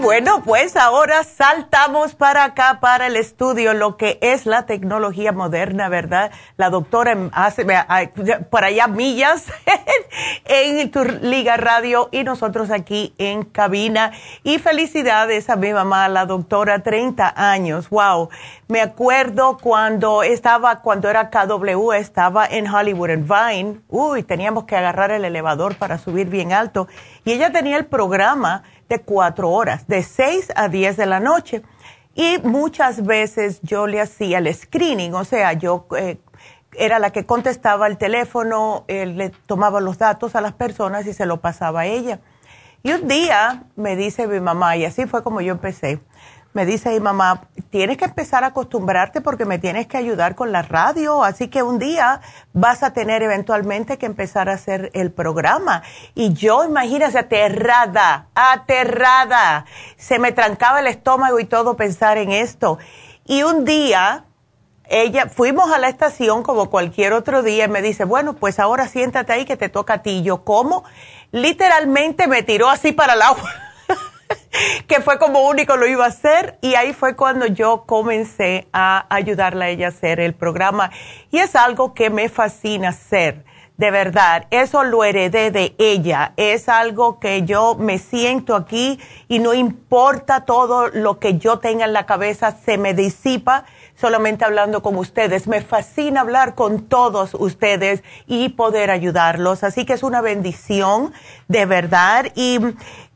Bueno, 0.00 0.42
pues 0.44 0.76
ahora 0.76 1.24
saltamos 1.24 2.14
para 2.14 2.44
acá, 2.44 2.78
para 2.80 3.06
el 3.06 3.16
estudio, 3.16 3.72
lo 3.72 3.96
que 3.96 4.18
es 4.20 4.44
la 4.44 4.66
tecnología 4.66 5.32
moderna, 5.32 5.88
¿verdad? 5.88 6.30
La 6.56 6.70
doctora 6.70 7.16
hace 7.32 7.66
por 8.50 8.64
allá 8.64 8.88
millas 8.88 9.46
en 10.44 10.90
tu 10.90 11.04
Liga 11.04 11.56
Radio 11.56 12.08
y 12.12 12.24
nosotros 12.24 12.70
aquí 12.70 13.14
en 13.18 13.42
cabina. 13.42 14.12
Y 14.44 14.58
felicidades 14.58 15.48
a 15.48 15.56
mi 15.56 15.72
mamá, 15.72 16.08
la 16.08 16.26
doctora, 16.26 16.82
30 16.82 17.32
años, 17.36 17.88
wow. 17.88 18.28
Me 18.68 18.82
acuerdo 18.82 19.58
cuando 19.58 20.22
estaba, 20.22 20.80
cuando 20.82 21.08
era 21.08 21.30
KW, 21.30 21.92
estaba 21.92 22.46
en 22.46 22.68
Hollywood 22.68 23.10
en 23.10 23.28
Vine. 23.28 23.80
Uy, 23.88 24.22
teníamos 24.24 24.64
que 24.64 24.76
agarrar 24.76 25.10
el 25.12 25.24
elevador 25.24 25.76
para 25.76 25.98
subir 25.98 26.28
bien 26.28 26.52
alto. 26.52 26.88
Y 27.24 27.32
ella 27.32 27.52
tenía 27.52 27.76
el 27.76 27.86
programa 27.86 28.64
de 28.88 29.00
cuatro 29.00 29.50
horas, 29.50 29.86
de 29.86 30.02
seis 30.02 30.52
a 30.54 30.68
diez 30.68 30.96
de 30.96 31.06
la 31.06 31.20
noche. 31.20 31.62
Y 32.14 32.38
muchas 32.42 33.04
veces 33.04 33.60
yo 33.62 33.86
le 33.86 34.00
hacía 34.00 34.38
el 34.38 34.52
screening, 34.54 35.14
o 35.14 35.24
sea, 35.24 35.52
yo 35.52 35.86
eh, 35.98 36.18
era 36.72 36.98
la 36.98 37.10
que 37.10 37.26
contestaba 37.26 37.86
el 37.86 37.98
teléfono, 37.98 38.84
le 38.88 39.30
tomaba 39.46 39.80
los 39.80 39.98
datos 39.98 40.34
a 40.34 40.40
las 40.40 40.52
personas 40.52 41.06
y 41.06 41.12
se 41.12 41.26
lo 41.26 41.40
pasaba 41.40 41.80
a 41.82 41.86
ella. 41.86 42.20
Y 42.82 42.92
un 42.92 43.08
día 43.08 43.64
me 43.74 43.96
dice 43.96 44.26
mi 44.26 44.40
mamá, 44.40 44.76
y 44.76 44.84
así 44.84 45.06
fue 45.06 45.22
como 45.22 45.40
yo 45.40 45.52
empecé, 45.52 46.00
me 46.56 46.64
dice 46.64 46.88
mi 46.88 47.00
mamá, 47.00 47.42
tienes 47.68 47.98
que 47.98 48.06
empezar 48.06 48.42
a 48.42 48.46
acostumbrarte 48.46 49.20
porque 49.20 49.44
me 49.44 49.58
tienes 49.58 49.86
que 49.88 49.98
ayudar 49.98 50.34
con 50.34 50.52
la 50.52 50.62
radio, 50.62 51.22
así 51.22 51.48
que 51.48 51.62
un 51.62 51.78
día 51.78 52.22
vas 52.54 52.82
a 52.82 52.94
tener 52.94 53.22
eventualmente 53.22 53.98
que 53.98 54.06
empezar 54.06 54.48
a 54.48 54.54
hacer 54.54 54.90
el 54.94 55.12
programa. 55.12 55.82
Y 56.14 56.32
yo, 56.32 56.64
imagínate, 56.64 57.18
aterrada, 57.18 58.28
aterrada, 58.34 59.66
se 59.98 60.18
me 60.18 60.32
trancaba 60.32 60.80
el 60.80 60.86
estómago 60.86 61.38
y 61.40 61.44
todo 61.44 61.76
pensar 61.76 62.16
en 62.16 62.32
esto. 62.32 62.78
Y 63.26 63.42
un 63.42 63.66
día, 63.66 64.24
ella, 64.86 65.28
fuimos 65.28 65.70
a 65.70 65.76
la 65.76 65.90
estación 65.90 66.42
como 66.42 66.70
cualquier 66.70 67.12
otro 67.12 67.42
día 67.42 67.66
y 67.66 67.68
me 67.68 67.82
dice, 67.82 68.06
bueno, 68.06 68.32
pues 68.32 68.58
ahora 68.58 68.88
siéntate 68.88 69.30
ahí 69.34 69.44
que 69.44 69.58
te 69.58 69.68
toca 69.68 69.92
a 69.92 70.02
ti. 70.02 70.20
Y 70.20 70.22
yo, 70.22 70.42
¿cómo? 70.42 70.84
Literalmente 71.32 72.26
me 72.28 72.42
tiró 72.42 72.70
así 72.70 72.92
para 72.92 73.12
el 73.12 73.20
agua. 73.20 73.65
que 74.86 75.00
fue 75.00 75.18
como 75.18 75.46
único 75.48 75.76
lo 75.76 75.86
iba 75.86 76.04
a 76.04 76.08
hacer 76.08 76.58
y 76.62 76.74
ahí 76.74 76.92
fue 76.92 77.16
cuando 77.16 77.46
yo 77.46 77.84
comencé 77.86 78.66
a 78.72 79.06
ayudarla 79.14 79.66
a 79.66 79.68
ella 79.68 79.86
a 79.86 79.90
hacer 79.90 80.20
el 80.20 80.34
programa 80.34 80.90
y 81.30 81.38
es 81.38 81.56
algo 81.56 81.94
que 81.94 82.10
me 82.10 82.28
fascina 82.28 82.90
hacer. 82.90 83.44
De 83.76 83.90
verdad, 83.90 84.46
eso 84.50 84.84
lo 84.84 85.04
heredé 85.04 85.50
de 85.50 85.74
ella. 85.78 86.32
Es 86.38 86.70
algo 86.70 87.20
que 87.20 87.42
yo 87.42 87.74
me 87.74 87.98
siento 87.98 88.56
aquí 88.56 88.98
y 89.28 89.38
no 89.38 89.52
importa 89.52 90.46
todo 90.46 90.88
lo 90.88 91.18
que 91.18 91.36
yo 91.36 91.58
tenga 91.58 91.84
en 91.84 91.92
la 91.92 92.06
cabeza, 92.06 92.56
se 92.64 92.78
me 92.78 92.94
disipa 92.94 93.66
solamente 93.96 94.44
hablando 94.44 94.82
con 94.82 94.96
ustedes. 94.96 95.48
Me 95.48 95.60
fascina 95.62 96.20
hablar 96.20 96.54
con 96.54 96.82
todos 96.82 97.34
ustedes 97.34 98.04
y 98.26 98.50
poder 98.50 98.90
ayudarlos. 98.90 99.64
Así 99.64 99.84
que 99.84 99.94
es 99.94 100.02
una 100.02 100.20
bendición, 100.20 101.12
de 101.48 101.66
verdad. 101.66 102.26
Y 102.34 102.58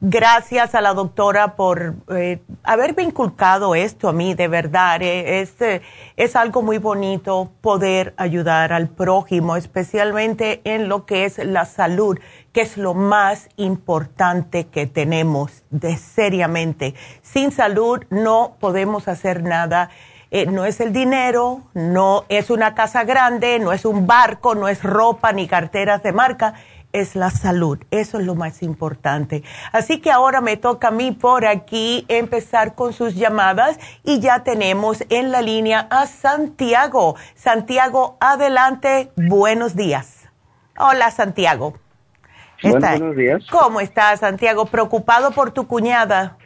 gracias 0.01 0.75
a 0.75 0.81
la 0.81 0.95
doctora 0.95 1.55
por 1.55 1.95
eh, 2.09 2.41
haberme 2.63 3.03
inculcado 3.03 3.75
esto 3.75 4.09
a 4.09 4.13
mí, 4.13 4.35
de 4.35 4.49
verdad. 4.49 5.03
Eh, 5.03 5.41
es, 5.41 5.61
eh, 5.61 5.83
es 6.17 6.35
algo 6.35 6.63
muy 6.63 6.79
bonito 6.79 7.53
poder 7.61 8.15
ayudar 8.17 8.73
al 8.73 8.89
prójimo, 8.89 9.57
especialmente 9.57 10.63
en 10.65 10.89
lo 10.89 11.05
que 11.05 11.27
es 11.27 11.39
la 11.39 11.67
salud 11.67 12.19
que 12.53 12.63
es 12.63 12.77
lo 12.77 12.95
más 12.95 13.49
importante 13.57 14.67
que 14.67 14.87
tenemos 14.87 15.63
de 15.71 15.97
seriamente. 15.97 16.95
Sin 17.23 17.53
salud 17.53 18.01
no 18.11 18.57
podemos 18.59 19.07
hacer 19.07 19.45
nada 19.45 19.91
eh, 20.31 20.47
no 20.47 20.65
es 20.65 20.81
el 20.81 20.93
dinero, 20.93 21.63
no 21.75 22.25
es 22.29 22.51
una 22.51 22.75
casa 22.75 23.05
grande, 23.05 23.59
no 23.59 23.73
es 23.73 23.85
un 23.85 24.07
barco, 24.07 24.55
no 24.55 24.69
es 24.69 24.83
ropa 24.83 25.33
ni 25.33 25.49
carteras 25.49 26.03
de 26.03 26.13
marca, 26.13 26.55
es 26.93 27.17
la 27.17 27.31
salud. 27.31 27.79
Eso 27.91 28.19
es 28.19 28.27
lo 28.27 28.35
más 28.35 28.63
importante. 28.63 29.43
Así 29.73 30.01
que 30.01 30.11
ahora 30.11 30.41
me 30.41 30.57
toca 30.57 30.89
a 30.89 30.91
mí 30.91 31.13
por 31.13 31.47
aquí 31.47 32.05
empezar 32.09 32.75
con 32.75 32.93
sus 32.93 33.15
llamadas 33.15 33.79
y 34.05 34.21
ya 34.21 34.45
tenemos 34.45 35.05
en 35.11 35.33
la 35.33 35.43
línea 35.43 35.87
a 35.91 36.07
Santiago. 36.07 37.17
Santiago, 37.35 38.17
adelante. 38.21 39.11
Buenos 39.17 39.75
días. 39.75 40.29
Hola, 40.79 41.11
Santiago. 41.11 41.75
buenos 42.63 43.17
días. 43.17 43.45
¿Cómo 43.51 43.81
estás, 43.81 44.21
Santiago? 44.21 44.67
¿Preocupado 44.67 45.33
por 45.33 45.51
tu 45.51 45.67
cuñada? 45.67 46.37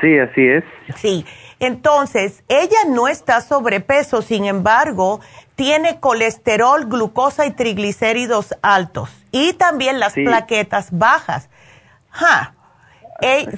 Sí, 0.00 0.18
así 0.18 0.46
es. 0.46 0.64
Sí. 0.96 1.26
Entonces, 1.60 2.42
ella 2.48 2.78
no 2.88 3.06
está 3.06 3.42
sobrepeso, 3.42 4.22
sin 4.22 4.46
embargo, 4.46 5.20
tiene 5.54 6.00
colesterol, 6.00 6.86
glucosa 6.86 7.44
y 7.46 7.52
triglicéridos 7.52 8.54
altos 8.62 9.10
y 9.30 9.52
también 9.52 10.00
las 10.00 10.14
plaquetas 10.14 10.88
bajas. 10.90 11.50
Ja. 12.10 12.54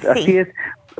Así 0.09 0.37
es. 0.37 0.49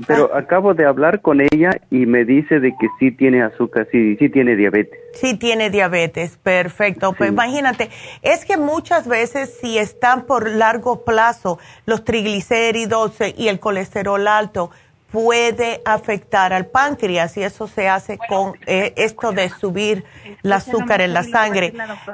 Pero 0.07 0.31
ah. 0.33 0.39
acabo 0.39 0.73
de 0.73 0.85
hablar 0.85 1.21
con 1.21 1.41
ella 1.41 1.71
y 1.91 2.05
me 2.05 2.25
dice 2.25 2.59
de 2.59 2.71
que 2.79 2.87
sí 2.99 3.11
tiene 3.11 3.43
azúcar, 3.43 3.87
sí, 3.91 4.15
sí 4.17 4.29
tiene 4.29 4.55
diabetes. 4.55 4.99
Sí 5.13 5.37
tiene 5.37 5.69
diabetes, 5.69 6.37
perfecto. 6.37 7.13
Pues 7.13 7.29
imagínate, 7.29 7.89
es 8.21 8.45
que 8.45 8.57
muchas 8.57 9.07
veces 9.07 9.57
si 9.61 9.77
están 9.77 10.25
por 10.25 10.49
largo 10.49 11.03
plazo 11.05 11.59
los 11.85 12.03
triglicéridos 12.03 13.17
y 13.37 13.49
el 13.49 13.59
colesterol 13.59 14.27
alto, 14.27 14.71
puede 15.13 15.83
afectar 15.85 16.53
al 16.53 16.65
páncreas 16.65 17.37
y 17.37 17.43
eso 17.43 17.67
se 17.67 17.87
hace 17.87 18.17
con 18.27 18.53
eh, 18.65 18.93
esto 18.97 19.31
de 19.31 19.47
subir 19.49 20.03
el 20.41 20.51
azúcar 20.51 21.01
en 21.01 21.13
la 21.13 21.21
sangre. 21.21 21.71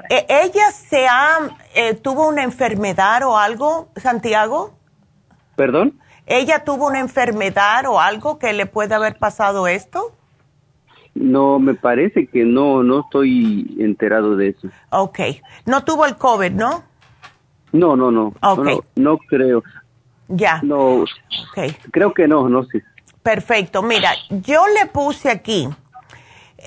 Eh, 0.09 0.25
¿Ella 0.27 0.69
se 0.71 1.07
ha, 1.07 1.39
eh, 1.73 1.93
tuvo 1.93 2.27
una 2.27 2.43
enfermedad 2.43 3.23
o 3.23 3.37
algo, 3.37 3.87
Santiago? 3.95 4.73
¿Perdón? 5.55 5.97
¿Ella 6.25 6.65
tuvo 6.65 6.87
una 6.87 6.99
enfermedad 6.99 7.85
o 7.87 8.01
algo 8.01 8.37
que 8.37 8.51
le 8.51 8.65
puede 8.65 8.93
haber 8.93 9.17
pasado 9.17 9.69
esto? 9.69 10.11
No, 11.15 11.57
me 11.57 11.75
parece 11.75 12.27
que 12.27 12.43
no, 12.43 12.83
no 12.83 12.99
estoy 12.99 13.77
enterado 13.79 14.35
de 14.35 14.49
eso. 14.49 14.67
Ok. 14.89 15.19
No 15.65 15.85
tuvo 15.85 16.05
el 16.05 16.17
COVID, 16.17 16.51
¿no? 16.51 16.83
No, 17.71 17.95
no, 17.95 18.11
no. 18.11 18.33
Okay. 18.41 18.75
No, 18.97 19.11
no, 19.11 19.17
creo. 19.19 19.63
Ya. 20.27 20.59
No. 20.63 21.05
Okay. 21.51 21.75
Creo 21.91 22.13
que 22.13 22.27
no, 22.27 22.47
no 22.47 22.63
sé. 22.65 22.83
Perfecto. 23.23 23.81
Mira, 23.81 24.13
yo 24.29 24.67
le 24.67 24.85
puse 24.87 25.29
aquí 25.29 25.69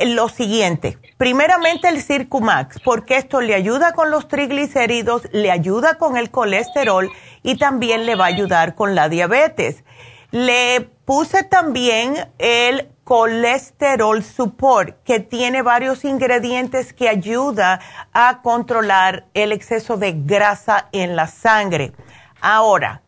lo 0.05 0.29
siguiente. 0.29 0.99
Primeramente 1.17 1.89
el 1.89 2.03
Circumax, 2.03 2.81
porque 2.81 3.17
esto 3.17 3.41
le 3.41 3.55
ayuda 3.55 3.93
con 3.93 4.11
los 4.11 4.29
triglicéridos, 4.29 5.29
le 5.33 5.51
ayuda 5.51 5.99
con 5.99 6.17
el 6.17 6.31
colesterol 6.31 7.11
y 7.43 7.59
también 7.59 8.07
le 8.07 8.15
va 8.15 8.25
a 8.25 8.29
ayudar 8.29 8.75
con 8.75 8.95
la 8.95 9.09
diabetes. 9.09 9.85
Le 10.31 10.81
puse 11.05 11.45
también 11.45 12.31
el 12.39 12.89
colesterol 13.05 14.23
support, 14.23 15.03
que 15.05 15.21
tiene 15.21 15.63
varios 15.63 16.05
ingredientes 16.05 16.93
que 16.93 17.09
ayuda 17.09 17.81
a 18.13 18.41
controlar 18.43 19.27
el 19.35 19.53
exceso 19.53 19.97
de 19.97 20.13
grasa 20.17 20.89
en 20.93 21.17
la 21.17 21.27
sangre. 21.27 21.93
Ahora, 22.41 23.03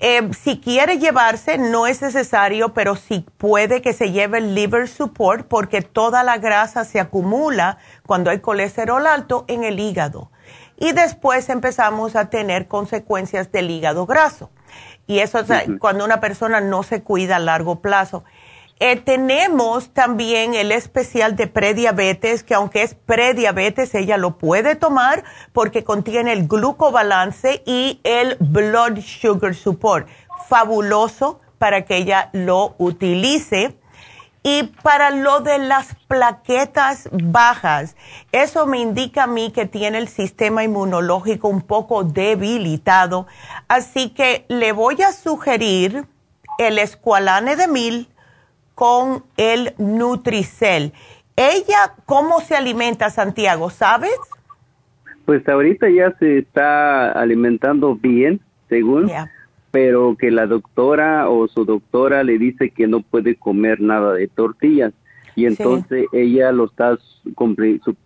eh, 0.00 0.28
si 0.38 0.58
quiere 0.58 0.98
llevarse, 0.98 1.56
no 1.56 1.86
es 1.86 2.02
necesario, 2.02 2.74
pero 2.74 2.96
sí 2.96 3.24
puede 3.38 3.80
que 3.80 3.92
se 3.92 4.10
lleve 4.10 4.38
el 4.38 4.54
liver 4.54 4.88
support 4.88 5.46
porque 5.46 5.82
toda 5.82 6.22
la 6.24 6.38
grasa 6.38 6.84
se 6.84 7.00
acumula 7.00 7.78
cuando 8.06 8.30
hay 8.30 8.40
colesterol 8.40 9.06
alto 9.06 9.44
en 9.48 9.64
el 9.64 9.78
hígado. 9.78 10.30
Y 10.76 10.92
después 10.92 11.48
empezamos 11.48 12.16
a 12.16 12.28
tener 12.28 12.66
consecuencias 12.66 13.52
del 13.52 13.70
hígado 13.70 14.06
graso. 14.06 14.50
Y 15.06 15.20
eso 15.20 15.40
es 15.40 15.48
cuando 15.78 16.04
una 16.04 16.20
persona 16.20 16.60
no 16.60 16.82
se 16.82 17.02
cuida 17.02 17.36
a 17.36 17.38
largo 17.38 17.80
plazo. 17.80 18.24
Eh, 18.80 18.96
tenemos 18.96 19.90
también 19.90 20.54
el 20.54 20.72
especial 20.72 21.36
de 21.36 21.46
prediabetes, 21.46 22.42
que 22.42 22.54
aunque 22.54 22.82
es 22.82 22.94
prediabetes, 22.94 23.94
ella 23.94 24.16
lo 24.16 24.36
puede 24.36 24.74
tomar 24.74 25.22
porque 25.52 25.84
contiene 25.84 26.32
el 26.32 26.48
glucobalance 26.48 27.62
y 27.66 28.00
el 28.02 28.36
blood 28.40 28.98
sugar 29.00 29.54
support. 29.54 30.08
Fabuloso 30.48 31.40
para 31.58 31.84
que 31.84 31.96
ella 31.96 32.30
lo 32.32 32.74
utilice. 32.78 33.76
Y 34.42 34.64
para 34.82 35.10
lo 35.10 35.40
de 35.40 35.56
las 35.58 35.94
plaquetas 36.06 37.08
bajas, 37.10 37.96
eso 38.30 38.66
me 38.66 38.78
indica 38.78 39.22
a 39.22 39.26
mí 39.26 39.50
que 39.52 39.64
tiene 39.64 39.96
el 39.96 40.08
sistema 40.08 40.62
inmunológico 40.62 41.48
un 41.48 41.62
poco 41.62 42.04
debilitado. 42.04 43.26
Así 43.68 44.10
que 44.10 44.44
le 44.48 44.72
voy 44.72 45.00
a 45.00 45.12
sugerir 45.12 46.06
el 46.58 46.78
escualane 46.78 47.56
de 47.56 47.68
mil 47.68 48.13
con 48.74 49.24
el 49.36 49.74
Nutricel. 49.78 50.92
¿Ella 51.36 51.94
cómo 52.06 52.40
se 52.40 52.54
alimenta, 52.54 53.10
Santiago? 53.10 53.70
¿Sabes? 53.70 54.16
Pues 55.24 55.46
ahorita 55.48 55.88
ya 55.88 56.14
se 56.18 56.38
está 56.38 57.10
alimentando 57.12 57.94
bien, 57.96 58.40
según. 58.68 59.10
pero 59.70 60.16
que 60.16 60.30
la 60.30 60.46
doctora 60.46 61.28
o 61.28 61.48
su 61.48 61.64
doctora 61.64 62.22
le 62.22 62.38
dice 62.38 62.70
que 62.70 62.86
no 62.86 63.00
puede 63.00 63.34
comer 63.34 63.80
nada 63.80 64.12
de 64.12 64.28
tortillas 64.28 64.92
y 65.34 65.46
entonces 65.46 66.06
ella 66.12 66.52
lo 66.52 66.66
está 66.66 66.96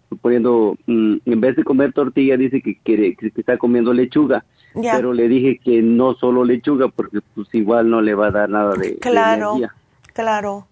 suponiendo, 0.08 0.76
mm, 0.86 1.16
en 1.26 1.40
vez 1.40 1.56
de 1.56 1.64
comer 1.64 1.92
tortilla 1.92 2.36
dice 2.38 2.62
que 2.62 2.78
quiere 2.82 3.14
que 3.16 3.30
está 3.36 3.58
comiendo 3.58 3.92
lechuga, 3.92 4.44
pero 4.74 5.12
le 5.12 5.28
dije 5.28 5.60
que 5.62 5.82
no 5.82 6.14
solo 6.14 6.44
lechuga 6.44 6.88
porque 6.88 7.18
pues 7.34 7.48
igual 7.52 7.90
no 7.90 8.00
le 8.00 8.14
va 8.14 8.28
a 8.28 8.30
dar 8.30 8.48
nada 8.48 8.74
de, 8.74 8.90
de 8.92 8.96
Claro, 8.98 9.56
energía. 9.56 9.74
Claro. 10.18 10.66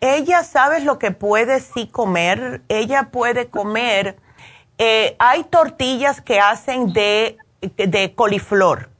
Ella, 0.00 0.44
¿sabes 0.44 0.84
lo 0.84 0.98
que 1.00 1.10
puede 1.10 1.58
sí 1.58 1.88
comer? 1.88 2.62
Ella 2.68 3.08
puede 3.10 3.48
comer, 3.48 4.16
eh, 4.78 5.16
hay 5.18 5.42
tortillas 5.42 6.20
que 6.20 6.38
hacen 6.38 6.92
de, 6.92 7.36
de 7.60 8.14
coliflor. 8.14 8.90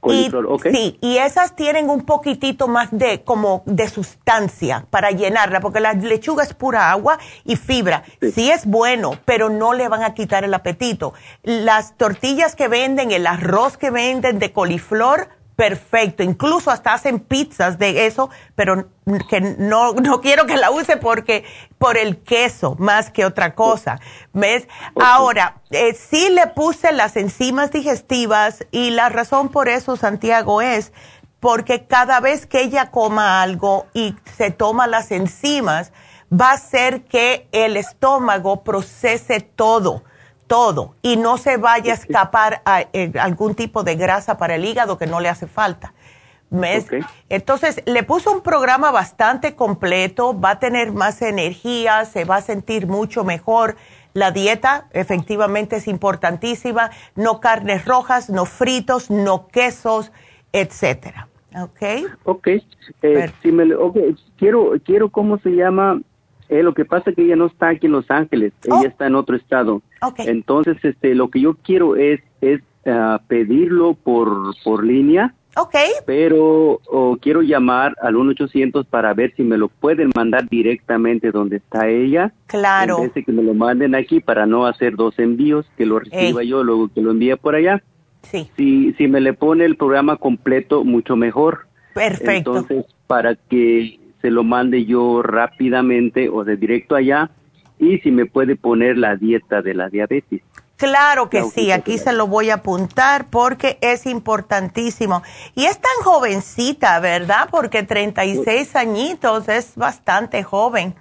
Coliflor, 0.00 0.44
y, 0.44 0.48
ok. 0.48 0.66
Sí, 0.72 0.98
y 1.00 1.16
esas 1.16 1.56
tienen 1.56 1.88
un 1.88 2.04
poquitito 2.04 2.68
más 2.68 2.88
de 2.90 3.24
como 3.24 3.62
de 3.64 3.88
sustancia 3.88 4.86
para 4.90 5.10
llenarla, 5.10 5.60
porque 5.60 5.80
la 5.80 5.94
lechuga 5.94 6.44
es 6.44 6.52
pura 6.52 6.90
agua 6.90 7.18
y 7.44 7.56
fibra. 7.56 8.04
Sí. 8.20 8.50
es 8.50 8.66
bueno, 8.66 9.12
pero 9.24 9.48
no 9.48 9.72
le 9.72 9.88
van 9.88 10.02
a 10.02 10.12
quitar 10.12 10.44
el 10.44 10.52
apetito. 10.52 11.14
Las 11.42 11.96
tortillas 11.96 12.54
que 12.54 12.68
venden, 12.68 13.10
el 13.10 13.26
arroz 13.26 13.78
que 13.78 13.90
venden 13.90 14.38
de 14.38 14.52
coliflor, 14.52 15.30
perfecto. 15.58 16.22
Incluso 16.22 16.70
hasta 16.70 16.94
hacen 16.94 17.18
pizzas 17.18 17.80
de 17.80 18.06
eso, 18.06 18.30
pero 18.54 18.90
que 19.28 19.40
no, 19.40 19.92
no 19.94 20.20
quiero 20.20 20.46
que 20.46 20.56
la 20.56 20.70
use 20.70 20.98
porque 20.98 21.44
por 21.78 21.98
el 21.98 22.18
queso 22.18 22.76
más 22.78 23.10
que 23.10 23.24
otra 23.24 23.56
cosa. 23.56 23.98
¿Ves? 24.32 24.68
Ahora, 24.94 25.60
eh, 25.70 25.94
sí 25.94 26.28
le 26.30 26.46
puse 26.46 26.92
las 26.92 27.16
enzimas 27.16 27.72
digestivas 27.72 28.64
y 28.70 28.90
la 28.90 29.08
razón 29.08 29.48
por 29.48 29.68
eso, 29.68 29.96
Santiago, 29.96 30.62
es 30.62 30.92
porque 31.40 31.88
cada 31.88 32.20
vez 32.20 32.46
que 32.46 32.60
ella 32.60 32.92
coma 32.92 33.42
algo 33.42 33.86
y 33.94 34.14
se 34.36 34.52
toma 34.52 34.86
las 34.86 35.10
enzimas, 35.10 35.92
va 36.32 36.50
a 36.50 36.54
hacer 36.54 37.02
que 37.02 37.48
el 37.50 37.76
estómago 37.76 38.62
procese 38.62 39.40
todo 39.40 40.04
todo 40.48 40.96
y 41.02 41.16
no 41.16 41.38
se 41.38 41.56
vaya 41.58 41.92
a 41.92 41.94
escapar 41.94 42.62
a, 42.64 42.80
eh, 42.92 43.12
algún 43.20 43.54
tipo 43.54 43.84
de 43.84 43.94
grasa 43.94 44.36
para 44.38 44.56
el 44.56 44.64
hígado 44.64 44.98
que 44.98 45.06
no 45.06 45.20
le 45.20 45.28
hace 45.28 45.46
falta. 45.46 45.94
¿Ves? 46.50 46.86
Entonces, 47.28 47.82
le 47.84 48.02
puso 48.04 48.32
un 48.32 48.40
programa 48.40 48.90
bastante 48.90 49.54
completo, 49.54 50.38
va 50.40 50.52
a 50.52 50.58
tener 50.58 50.92
más 50.92 51.20
energía, 51.20 52.06
se 52.06 52.24
va 52.24 52.36
a 52.36 52.40
sentir 52.40 52.86
mucho 52.86 53.22
mejor. 53.22 53.76
La 54.14 54.30
dieta 54.30 54.86
efectivamente 54.92 55.76
es 55.76 55.86
importantísima, 55.86 56.90
no 57.14 57.40
carnes 57.40 57.84
rojas, 57.84 58.30
no 58.30 58.46
fritos, 58.46 59.10
no 59.10 59.46
quesos, 59.48 60.10
etcétera. 60.52 61.28
¿Ok? 61.60 61.82
Ok, 62.24 62.48
eh, 63.02 63.30
si 63.42 63.52
me, 63.52 63.66
lo- 63.66 63.86
ok, 63.86 63.98
quiero, 64.38 64.72
quiero, 64.84 65.10
¿cómo 65.10 65.38
se 65.38 65.50
llama? 65.50 66.00
Eh, 66.48 66.62
lo 66.62 66.72
que 66.72 66.84
pasa 66.84 67.10
es 67.10 67.16
que 67.16 67.22
ella 67.22 67.36
no 67.36 67.46
está 67.46 67.68
aquí 67.68 67.86
en 67.86 67.92
Los 67.92 68.10
Ángeles, 68.10 68.52
ella 68.64 68.88
está 68.88 69.06
en 69.06 69.14
otro 69.14 69.36
estado. 69.36 69.82
Entonces, 70.18 70.76
este, 70.82 71.14
lo 71.14 71.28
que 71.28 71.40
yo 71.40 71.54
quiero 71.62 71.96
es, 71.96 72.20
es 72.40 72.62
ah, 72.86 73.20
pedirlo 73.28 73.94
por, 73.94 74.54
por 74.64 74.84
línea. 74.84 75.34
Ok. 75.56 75.74
Pero 76.06 76.80
quiero 77.20 77.42
llamar 77.42 77.96
al 78.00 78.14
1-800 78.14 78.86
para 78.86 79.12
ver 79.12 79.34
si 79.36 79.42
me 79.42 79.58
lo 79.58 79.68
pueden 79.68 80.10
mandar 80.14 80.48
directamente 80.48 81.32
donde 81.32 81.56
está 81.56 81.88
ella. 81.88 82.32
Claro. 82.46 82.98
En 82.98 83.04
vez 83.04 83.14
de 83.14 83.24
que 83.24 83.32
me 83.32 83.42
lo 83.42 83.54
manden 83.54 83.94
aquí 83.94 84.20
para 84.20 84.46
no 84.46 84.66
hacer 84.66 84.94
dos 84.94 85.18
envíos, 85.18 85.66
que 85.76 85.84
lo 85.84 85.98
reciba 85.98 86.42
Ey. 86.42 86.48
yo, 86.48 86.62
luego 86.62 86.88
que 86.88 87.02
lo 87.02 87.10
envíe 87.10 87.36
por 87.36 87.56
allá. 87.56 87.82
Sí. 88.22 88.48
Si, 88.56 88.92
si 88.94 89.08
me 89.08 89.20
le 89.20 89.32
pone 89.32 89.64
el 89.64 89.76
programa 89.76 90.16
completo, 90.16 90.84
mucho 90.84 91.16
mejor. 91.16 91.66
Perfecto. 91.92 92.56
Entonces, 92.56 92.86
para 93.06 93.34
que 93.34 93.98
se 94.20 94.30
lo 94.30 94.44
mande 94.44 94.84
yo 94.84 95.22
rápidamente 95.22 96.28
o 96.28 96.44
de 96.44 96.56
directo 96.56 96.94
allá 96.94 97.30
y 97.78 97.98
si 97.98 98.10
me 98.10 98.26
puede 98.26 98.56
poner 98.56 98.98
la 98.98 99.16
dieta 99.16 99.62
de 99.62 99.74
la 99.74 99.88
diabetes. 99.88 100.42
Claro 100.76 101.28
que 101.28 101.42
sí, 101.42 101.72
aquí 101.72 101.98
se 101.98 102.12
lo 102.12 102.28
voy 102.28 102.50
a 102.50 102.54
apuntar 102.54 103.26
porque 103.30 103.78
es 103.80 104.06
importantísimo. 104.06 105.24
Y 105.56 105.64
es 105.64 105.80
tan 105.80 106.04
jovencita, 106.04 107.00
¿verdad? 107.00 107.48
Porque 107.50 107.82
36 107.82 108.76
añitos 108.76 109.48
es 109.48 109.74
bastante 109.74 110.44
joven. 110.44 110.94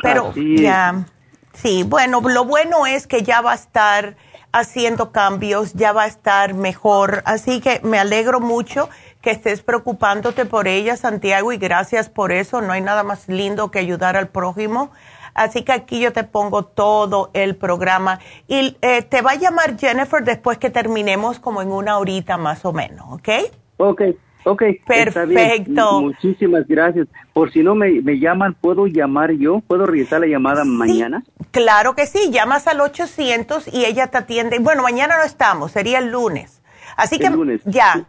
Pero 0.00 0.32
ya, 0.34 1.06
sí, 1.52 1.82
bueno, 1.82 2.20
lo 2.20 2.44
bueno 2.44 2.86
es 2.86 3.08
que 3.08 3.22
ya 3.22 3.40
va 3.40 3.52
a 3.52 3.56
estar 3.56 4.16
haciendo 4.52 5.10
cambios, 5.10 5.74
ya 5.74 5.92
va 5.92 6.04
a 6.04 6.06
estar 6.06 6.54
mejor. 6.54 7.22
Así 7.26 7.60
que 7.60 7.80
me 7.82 7.98
alegro 7.98 8.38
mucho 8.40 8.88
que 9.20 9.30
estés 9.30 9.62
preocupándote 9.62 10.44
por 10.46 10.66
ella, 10.68 10.96
Santiago, 10.96 11.52
y 11.52 11.58
gracias 11.58 12.08
por 12.08 12.32
eso. 12.32 12.60
No 12.60 12.72
hay 12.72 12.80
nada 12.80 13.02
más 13.04 13.28
lindo 13.28 13.70
que 13.70 13.78
ayudar 13.78 14.16
al 14.16 14.28
prójimo. 14.28 14.90
Así 15.34 15.62
que 15.62 15.72
aquí 15.72 16.00
yo 16.00 16.12
te 16.12 16.24
pongo 16.24 16.64
todo 16.64 17.30
el 17.34 17.54
programa. 17.56 18.18
Y 18.48 18.76
eh, 18.82 19.02
te 19.02 19.22
va 19.22 19.32
a 19.32 19.36
llamar 19.36 19.78
Jennifer 19.78 20.24
después 20.24 20.58
que 20.58 20.70
terminemos 20.70 21.38
como 21.38 21.62
en 21.62 21.70
una 21.70 21.98
horita 21.98 22.36
más 22.36 22.64
o 22.64 22.72
menos, 22.72 23.06
¿ok? 23.12 23.28
Ok, 23.76 24.02
ok. 24.44 24.62
Perfecto. 24.86 26.00
Muchísimas 26.00 26.66
gracias. 26.66 27.06
Por 27.32 27.52
si 27.52 27.62
no 27.62 27.74
me, 27.74 28.00
me 28.02 28.18
llaman, 28.18 28.54
¿puedo 28.60 28.86
llamar 28.86 29.32
yo? 29.32 29.60
¿Puedo 29.66 29.86
regresar 29.86 30.20
la 30.20 30.26
llamada 30.26 30.64
mañana? 30.64 31.22
Claro 31.50 31.94
que 31.94 32.06
sí, 32.06 32.30
llamas 32.30 32.66
al 32.66 32.80
800 32.80 33.68
y 33.72 33.84
ella 33.84 34.08
te 34.08 34.18
atiende. 34.18 34.58
Bueno, 34.58 34.82
mañana 34.82 35.16
no 35.18 35.24
estamos, 35.24 35.72
sería 35.72 35.98
el 35.98 36.10
lunes. 36.10 36.60
Así 36.96 37.18
que 37.18 37.28
El 37.28 37.34
lunes. 37.34 37.60
ya. 37.64 37.92
Sí, 37.94 38.04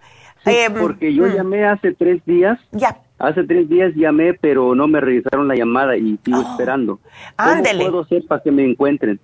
Em, 0.45 0.73
porque 0.73 1.13
yo 1.13 1.25
mm, 1.27 1.35
llamé 1.35 1.65
hace 1.65 1.93
tres 1.93 2.23
días. 2.25 2.59
Ya. 2.71 2.97
Hace 3.19 3.43
tres 3.43 3.69
días 3.69 3.91
llamé, 3.95 4.33
pero 4.33 4.73
no 4.73 4.87
me 4.87 4.99
regresaron 4.99 5.47
la 5.47 5.55
llamada 5.55 5.95
y 5.95 6.19
sigo 6.25 6.41
esperando. 6.41 6.97
¿Cómo 7.37 7.51
Oh. 7.51 7.53
Ándele. 7.55 7.83
puedo 7.85 8.01
hacer 8.01 8.23
para 8.27 8.41
que 8.41 8.51
me 8.51 8.65
encuentren? 8.65 9.19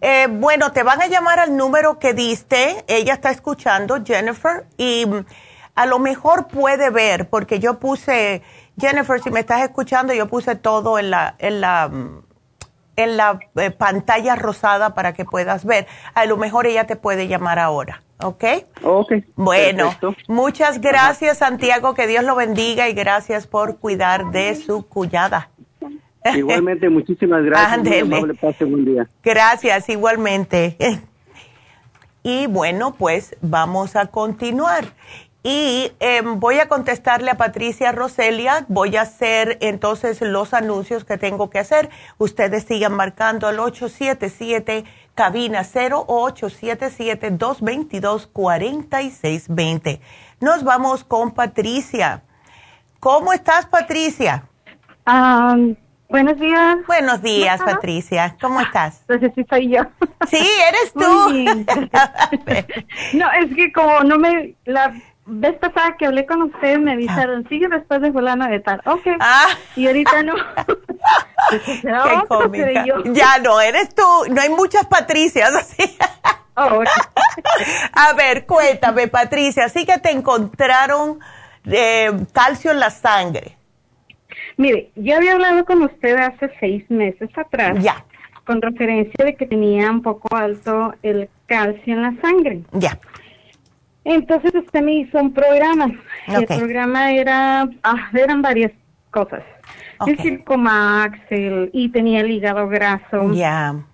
Eh, 0.00 0.26
bueno, 0.30 0.72
te 0.72 0.82
van 0.82 1.00
a 1.02 1.06
llamar 1.08 1.38
al 1.40 1.56
número 1.56 1.98
que 1.98 2.12
diste. 2.14 2.84
Ella 2.88 3.14
está 3.14 3.30
escuchando, 3.30 4.02
Jennifer, 4.04 4.64
y 4.76 5.06
mm, 5.06 5.24
a 5.74 5.86
lo 5.86 5.98
mejor 5.98 6.46
puede 6.48 6.90
ver, 6.90 7.28
porque 7.28 7.58
yo 7.58 7.78
puse, 7.78 8.42
Jennifer, 8.80 9.20
si 9.20 9.30
me 9.30 9.40
estás 9.40 9.62
escuchando, 9.62 10.12
yo 10.12 10.26
puse 10.28 10.54
todo 10.56 10.98
en 10.98 11.10
la, 11.10 11.34
en 11.38 11.60
la, 11.60 11.88
mm, 11.88 12.22
en 12.96 13.16
la 13.16 13.40
eh, 13.56 13.70
pantalla 13.70 14.36
rosada 14.36 14.94
para 14.94 15.12
que 15.12 15.24
puedas 15.24 15.64
ver. 15.64 15.86
A 16.14 16.26
lo 16.26 16.36
mejor 16.36 16.66
ella 16.66 16.86
te 16.86 16.96
puede 16.96 17.28
llamar 17.28 17.58
ahora, 17.58 18.02
¿ok? 18.22 18.44
Ok. 18.82 19.12
Bueno, 19.36 19.84
perfecto. 19.84 20.14
muchas 20.28 20.80
gracias, 20.80 21.38
Santiago, 21.38 21.94
que 21.94 22.06
Dios 22.06 22.24
lo 22.24 22.34
bendiga 22.34 22.88
y 22.88 22.92
gracias 22.92 23.46
por 23.46 23.78
cuidar 23.78 24.30
de 24.30 24.54
su 24.54 24.86
cuñada. 24.86 25.50
Igualmente, 26.34 26.88
muchísimas 26.88 27.42
gracias. 27.44 28.02
Amable, 28.02 28.34
pase 28.34 28.64
buen 28.64 28.84
día. 28.84 29.08
Gracias, 29.22 29.88
igualmente. 29.88 30.76
Y 32.24 32.46
bueno, 32.46 32.94
pues 32.96 33.36
vamos 33.40 33.96
a 33.96 34.06
continuar. 34.06 34.84
Y 35.44 35.90
em, 35.98 36.38
voy 36.38 36.60
a 36.60 36.68
contestarle 36.68 37.30
a 37.30 37.36
Patricia 37.36 37.90
Roselia. 37.90 38.64
Voy 38.68 38.96
a 38.96 39.02
hacer 39.02 39.58
entonces 39.60 40.20
los 40.20 40.54
anuncios 40.54 41.04
que 41.04 41.18
tengo 41.18 41.50
que 41.50 41.58
hacer. 41.58 41.90
Ustedes 42.18 42.64
sigan 42.64 42.94
marcando 42.94 43.48
al 43.48 43.58
877 43.58 44.84
cabina 45.14 45.64
0 45.64 46.04
o 46.06 46.22
877 46.24 47.30
222 47.32 48.28
4620. 48.28 50.00
Nos 50.40 50.62
vamos 50.62 51.02
con 51.02 51.32
Patricia. 51.32 52.22
¿Cómo 53.00 53.32
estás, 53.32 53.66
Patricia? 53.66 54.44
buenos 56.08 56.38
días. 56.38 56.76
Buenos 56.86 57.20
días. 57.20 57.60
Patricia. 57.60 58.36
¿Cómo 58.40 58.60
estás? 58.60 59.00
Entonces 59.08 59.32
sí 59.34 59.44
soy 59.50 59.70
yo. 59.70 59.82
Sí, 60.28 60.46
eres 60.68 60.92
tú. 60.92 61.02
No, 63.18 63.26
es 63.32 63.52
que 63.56 63.72
como 63.72 64.04
no 64.04 64.18
me... 64.18 64.54
La 64.64 64.94
vez 65.26 65.56
pasada 65.58 65.96
que 65.96 66.06
hablé 66.06 66.26
con 66.26 66.42
ustedes 66.42 66.78
me 66.80 66.92
avisaron, 66.92 67.46
sigue 67.48 67.68
después 67.68 68.00
de 68.00 68.12
fulano 68.12 68.46
de 68.48 68.60
tal. 68.60 68.80
Ok. 68.86 69.06
Y 69.76 69.86
ahorita 69.86 70.22
no. 70.22 70.34
¿Será 71.80 72.04
Qué 72.04 72.26
cómica. 72.28 72.84
Ya 73.06 73.38
no, 73.38 73.60
eres 73.60 73.94
tú. 73.94 74.02
No 74.30 74.40
hay 74.40 74.50
muchas 74.50 74.86
Patricias 74.86 75.54
así. 75.54 75.96
Oh, 76.54 76.82
A 77.94 78.12
ver, 78.12 78.44
cuéntame, 78.44 79.08
Patricia. 79.08 79.64
Así 79.64 79.86
que 79.86 79.98
te 79.98 80.10
encontraron 80.10 81.18
eh, 81.64 82.10
calcio 82.34 82.72
en 82.72 82.80
la 82.80 82.90
sangre. 82.90 83.56
Mire, 84.58 84.90
yo 84.94 85.16
había 85.16 85.32
hablado 85.32 85.64
con 85.64 85.82
usted 85.82 86.14
hace 86.16 86.50
seis 86.60 86.84
meses 86.90 87.30
atrás. 87.36 87.82
Ya. 87.82 88.04
Con 88.44 88.60
referencia 88.60 89.24
de 89.24 89.34
que 89.34 89.46
tenía 89.46 89.90
un 89.90 90.02
poco 90.02 90.36
alto 90.36 90.94
el 91.02 91.30
calcio 91.46 91.94
en 91.94 92.02
la 92.02 92.14
sangre. 92.20 92.60
Ya. 92.72 92.98
Entonces 94.04 94.54
usted 94.54 94.82
me 94.82 94.94
hizo 94.94 95.18
un 95.18 95.32
programa. 95.32 95.92
El 96.26 96.46
programa 96.46 97.12
era, 97.12 97.68
ah, 97.82 98.10
eran 98.14 98.42
varias 98.42 98.72
cosas. 99.10 99.42
El 100.06 100.18
Circomax, 100.18 101.18
el, 101.30 101.70
y 101.72 101.88
tenía 101.90 102.20
el 102.20 102.30
hígado 102.30 102.68
graso. 102.68 103.32
Ya. 103.32 103.84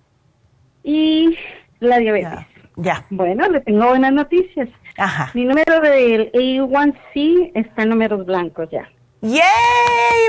Y 0.82 1.36
la 1.80 1.98
diabetes. 1.98 2.47
Ya. 2.76 3.05
Bueno, 3.10 3.47
le 3.48 3.60
tengo 3.60 3.89
buenas 3.89 4.12
noticias. 4.12 4.68
Ajá. 4.97 5.30
Mi 5.35 5.44
número 5.44 5.80
del 5.80 6.32
A1C 6.32 7.52
está 7.55 7.82
en 7.82 7.89
números 7.90 8.24
blancos 8.24 8.68
ya. 8.70 8.89
¡Yay, 9.20 9.40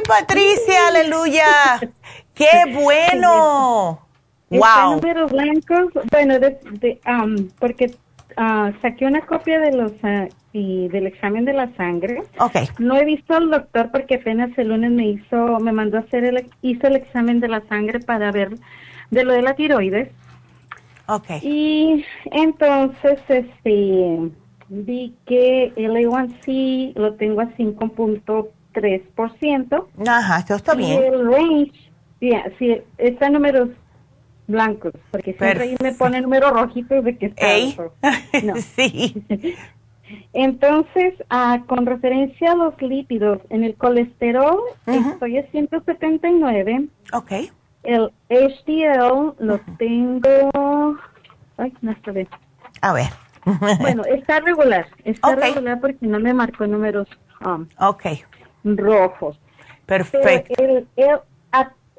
Patricia! 0.07 0.88
¡Aleluya! 0.89 1.45
¡Qué 2.34 2.73
bueno! 2.73 4.10
wow. 4.49 4.95
números 4.95 5.31
blancos, 5.31 5.93
bueno, 6.11 6.39
de, 6.39 6.99
um, 7.06 7.49
porque 7.60 7.91
uh, 8.39 8.71
saqué 8.81 9.05
una 9.05 9.21
copia 9.21 9.59
de 9.59 9.75
los 9.75 9.91
uh, 9.91 10.27
y 10.53 10.87
del 10.87 11.05
examen 11.07 11.43
de 11.45 11.53
la 11.53 11.71
sangre. 11.75 12.23
Okay. 12.39 12.67
No 12.79 12.97
he 12.97 13.05
visto 13.05 13.35
al 13.35 13.51
doctor 13.51 13.91
porque 13.91 14.15
apenas 14.15 14.49
el 14.57 14.69
lunes 14.69 14.89
me 14.91 15.09
hizo, 15.09 15.59
me 15.59 15.71
mandó 15.71 15.97
a 15.97 15.99
hacer 16.01 16.23
el, 16.23 16.49
hizo 16.61 16.87
el 16.87 16.95
examen 16.95 17.39
de 17.39 17.49
la 17.49 17.61
sangre 17.67 17.99
para 17.99 18.31
ver 18.31 18.55
de 19.11 19.23
lo 19.23 19.33
de 19.33 19.43
la 19.43 19.53
tiroides. 19.55 20.09
Okay. 21.07 21.39
Y 21.43 22.03
entonces, 22.31 23.19
este, 23.27 24.31
vi 24.69 25.13
que 25.25 25.73
el 25.75 25.91
A1C 25.91 26.93
lo 26.95 27.13
tengo 27.15 27.41
a 27.41 27.49
5.3%. 27.57 29.85
Ajá, 30.07 30.39
eso 30.39 30.55
está 30.55 30.73
bien. 30.75 30.91
Y 30.91 30.93
el 31.03 31.29
range, 31.31 31.73
sí, 32.59 32.77
está 32.97 33.27
en 33.27 33.33
números 33.33 33.67
blancos, 34.49 34.93
porque 35.11 35.34
siempre 35.34 35.63
ahí 35.63 35.76
me 35.81 35.93
pone 35.93 36.19
números 36.21 36.51
rojitos 36.51 37.03
de 37.03 37.17
que 37.17 37.27
está 37.27 37.91
No. 38.43 38.55
sí. 38.76 39.23
Entonces, 40.34 41.13
ah, 41.30 41.61
con 41.67 41.85
referencia 41.85 42.51
a 42.51 42.55
los 42.55 42.81
lípidos, 42.81 43.39
en 43.49 43.63
el 43.63 43.76
colesterol 43.76 44.59
estoy 44.88 45.38
a 45.38 45.43
179. 45.51 46.88
Ok. 47.13 47.31
El 47.84 48.11
HDL 48.30 49.35
lo 49.38 49.59
tengo... 49.77 50.97
Ay, 51.57 51.73
no 51.81 51.91
está 51.91 52.11
bien. 52.11 52.27
A 52.81 52.93
ver. 52.93 53.09
bueno, 53.80 54.03
está 54.05 54.39
regular. 54.39 54.88
Está 55.03 55.35
regular 55.35 55.80
porque 55.80 56.07
no 56.07 56.19
me 56.19 56.34
marcó 56.34 56.65
números 56.65 57.07
um, 57.45 57.67
okay. 57.77 58.23
rojos. 58.63 59.39
Perfecto. 59.85 60.53
el, 60.61 60.88
el, 60.95 61.19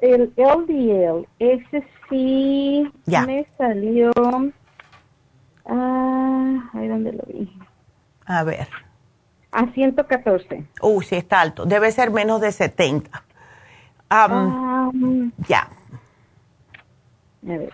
el 0.01 0.33
LDL, 0.35 1.27
ese 1.39 1.85
sí 2.09 2.91
me 3.05 3.45
salió... 3.57 4.11
Ah, 5.65 6.69
ahí 6.73 6.87
donde 6.87 7.13
lo 7.13 7.23
vi. 7.27 7.49
A 8.25 8.43
ver. 8.43 8.67
A 9.51 9.67
114. 9.67 10.65
Uh, 10.81 11.01
sí 11.01 11.15
está 11.15 11.41
alto. 11.41 11.65
Debe 11.65 11.91
ser 11.91 12.11
menos 12.11 12.41
de 12.41 12.51
70. 12.51 13.23
Um, 14.09 15.31
ya. 15.47 15.69
A 17.43 17.57
ver. 17.57 17.73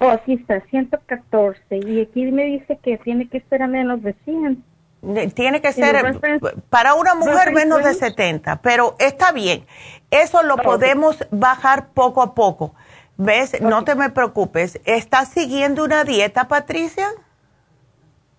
Oh, 0.00 0.08
aquí 0.08 0.34
está, 0.34 0.60
114. 0.60 1.78
Y 1.86 2.00
aquí 2.00 2.24
me 2.30 2.44
dice 2.44 2.78
que 2.82 2.98
tiene 2.98 3.28
que 3.28 3.40
ser 3.40 3.62
a 3.62 3.66
menos 3.66 4.02
de 4.02 4.14
100. 4.24 4.69
Tiene 5.34 5.62
que 5.62 5.72
ser 5.72 6.20
para 6.68 6.94
una 6.94 7.14
mujer 7.14 7.52
menos 7.52 7.82
de 7.82 7.94
70, 7.94 8.60
pero 8.60 8.96
está 8.98 9.32
bien. 9.32 9.64
Eso 10.10 10.42
lo 10.42 10.56
podemos 10.58 11.24
bajar 11.30 11.88
poco 11.88 12.22
a 12.22 12.34
poco. 12.34 12.74
¿Ves? 13.16 13.60
No 13.60 13.84
te 13.84 13.94
me 13.94 14.10
preocupes. 14.10 14.80
¿Estás 14.84 15.28
siguiendo 15.28 15.84
una 15.84 16.04
dieta, 16.04 16.48
Patricia? 16.48 17.06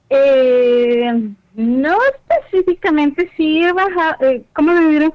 Eh, 0.10 1.32
no 1.56 1.98
específicamente, 2.30 3.32
sí 3.38 3.64
he 3.64 3.72
bajado, 3.74 4.16
eh, 4.22 4.44
¿cómo 4.54 4.74
me 4.74 4.88
diré? 4.88 5.12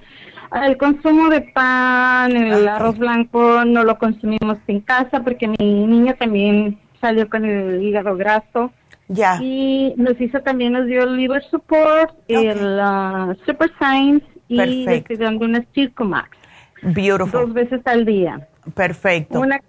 El 0.64 0.76
consumo 0.78 1.28
de 1.28 1.40
pan, 1.42 2.34
el 2.36 2.66
arroz 2.68 2.96
blanco 2.98 3.64
no 3.64 3.84
lo 3.84 3.98
consumimos 3.98 4.58
en 4.68 4.80
casa 4.80 5.20
porque 5.20 5.48
mi 5.48 5.86
niña 5.86 6.14
también 6.14 6.78
salió 7.00 7.28
con 7.28 7.44
el 7.44 7.82
hígado 7.82 8.16
graso. 8.16 8.72
Ya. 9.08 9.38
Y 9.40 9.94
nos 9.96 10.20
hizo 10.20 10.40
también, 10.40 10.72
nos 10.72 10.86
dio 10.86 11.02
el 11.04 11.16
liver 11.16 11.42
support, 11.44 12.12
el 12.28 12.78
uh, 12.78 13.34
super 13.44 13.70
science 13.78 14.26
y 14.48 14.56
le 14.56 15.04
una 15.40 15.64
Circomax. 15.74 16.30
Beautiful. 16.82 17.40
Dos 17.46 17.54
veces 17.54 17.80
al 17.86 18.04
día. 18.04 18.48
Perfecto. 18.74 19.40
Una, 19.40 19.60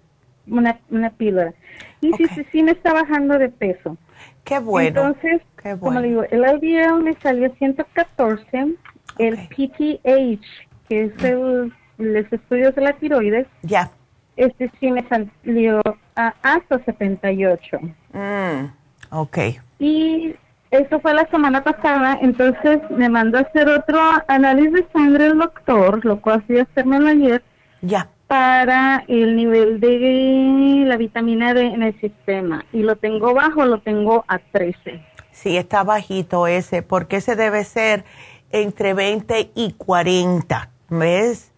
una, 0.46 0.78
una 0.90 1.10
píldora. 1.10 1.54
Y 2.00 2.12
sí, 2.12 2.26
sí, 2.34 2.46
sí 2.52 2.62
me 2.62 2.72
está 2.72 2.92
bajando 2.92 3.38
de 3.38 3.48
peso. 3.48 3.96
Qué 4.44 4.58
bueno. 4.58 4.88
Entonces, 4.88 5.42
como 5.80 6.00
digo, 6.00 6.24
el 6.30 6.42
LDL 6.42 7.02
me 7.02 7.14
salió 7.14 7.52
114, 7.56 8.74
el 9.18 9.36
PTH, 9.48 10.44
que 10.88 11.04
es 11.04 11.24
el, 11.24 11.72
los 11.98 12.32
estudios 12.32 12.74
de 12.74 12.82
la 12.82 12.92
tiroides. 12.94 13.46
Ya. 13.62 13.90
Este 14.36 14.70
sí 14.78 14.90
me 14.90 15.04
salió 15.08 15.82
a 16.14 16.34
hasta 16.42 16.78
78. 16.84 17.78
Mm, 18.12 18.64
ok. 19.10 19.38
Y 19.78 20.34
eso 20.70 21.00
fue 21.00 21.14
la 21.14 21.26
semana 21.30 21.64
pasada, 21.64 22.18
entonces 22.20 22.80
me 22.90 23.08
mandó 23.08 23.38
a 23.38 23.42
hacer 23.42 23.68
otro 23.68 23.98
análisis 24.28 24.72
de 24.72 24.86
sangre 24.92 25.26
el 25.28 25.38
doctor, 25.38 26.04
lo 26.04 26.20
cual 26.20 26.42
fui 26.46 26.58
a 26.58 26.62
hacérmelo 26.62 27.08
ayer. 27.08 27.42
Ya. 27.80 28.08
Para 28.26 29.04
el 29.08 29.36
nivel 29.36 29.80
de 29.80 30.84
la 30.86 30.98
vitamina 30.98 31.54
D 31.54 31.62
en 31.62 31.82
el 31.82 31.98
sistema. 32.00 32.66
Y 32.72 32.82
lo 32.82 32.96
tengo 32.96 33.32
bajo, 33.32 33.64
lo 33.64 33.80
tengo 33.80 34.24
a 34.28 34.38
13. 34.38 35.02
Sí, 35.30 35.56
está 35.56 35.84
bajito 35.84 36.46
ese, 36.46 36.82
porque 36.82 37.16
ese 37.16 37.36
debe 37.36 37.64
ser 37.64 38.04
entre 38.50 38.92
20 38.92 39.52
y 39.54 39.72
40, 39.72 40.70
¿ves? 40.90 41.52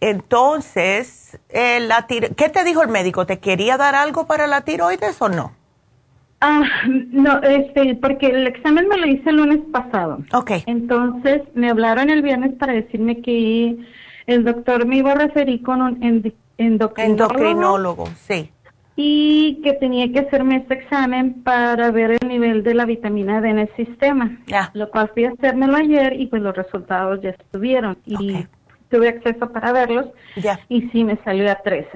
Entonces, 0.00 1.38
eh, 1.48 1.80
la 1.80 2.06
¿qué 2.06 2.48
te 2.48 2.64
dijo 2.64 2.82
el 2.82 2.88
médico? 2.88 3.24
¿Te 3.24 3.38
quería 3.38 3.76
dar 3.76 3.94
algo 3.94 4.26
para 4.26 4.46
la 4.46 4.62
tiroides 4.62 5.22
o 5.22 5.28
no? 5.28 5.52
Ah, 6.44 6.64
no, 6.86 7.40
este, 7.40 7.94
porque 7.94 8.26
el 8.26 8.48
examen 8.48 8.88
me 8.88 8.96
lo 8.96 9.06
hice 9.06 9.30
el 9.30 9.36
lunes 9.36 9.60
pasado. 9.70 10.24
Ok. 10.34 10.50
Entonces 10.66 11.42
me 11.54 11.70
hablaron 11.70 12.10
el 12.10 12.20
viernes 12.20 12.54
para 12.58 12.72
decirme 12.72 13.22
que 13.22 13.76
el 14.26 14.44
doctor 14.44 14.84
me 14.84 14.96
iba 14.96 15.12
a 15.12 15.14
referir 15.14 15.62
con 15.62 15.80
un 15.80 16.02
endocrinólogo. 16.58 17.00
Endocrinólogo, 17.00 18.06
sí. 18.26 18.50
Y 18.96 19.60
que 19.62 19.74
tenía 19.74 20.10
que 20.10 20.18
hacerme 20.18 20.56
este 20.56 20.74
examen 20.74 21.44
para 21.44 21.92
ver 21.92 22.18
el 22.20 22.28
nivel 22.28 22.64
de 22.64 22.74
la 22.74 22.86
vitamina 22.86 23.40
D 23.40 23.48
en 23.48 23.60
el 23.60 23.70
sistema. 23.76 24.36
Ya. 24.48 24.72
Lo 24.74 24.90
cual 24.90 25.12
fui 25.14 25.26
a 25.26 25.30
hacérmelo 25.30 25.76
ayer 25.76 26.20
y 26.20 26.26
pues 26.26 26.42
los 26.42 26.56
resultados 26.56 27.20
ya 27.22 27.30
estuvieron. 27.30 27.98
Y 28.04 28.48
tuve 28.90 29.10
acceso 29.10 29.52
para 29.52 29.72
verlos. 29.72 30.06
Ya. 30.34 30.58
Y 30.68 30.88
sí 30.88 31.04
me 31.04 31.18
salió 31.22 31.48
a 31.52 31.54
13. 31.54 31.88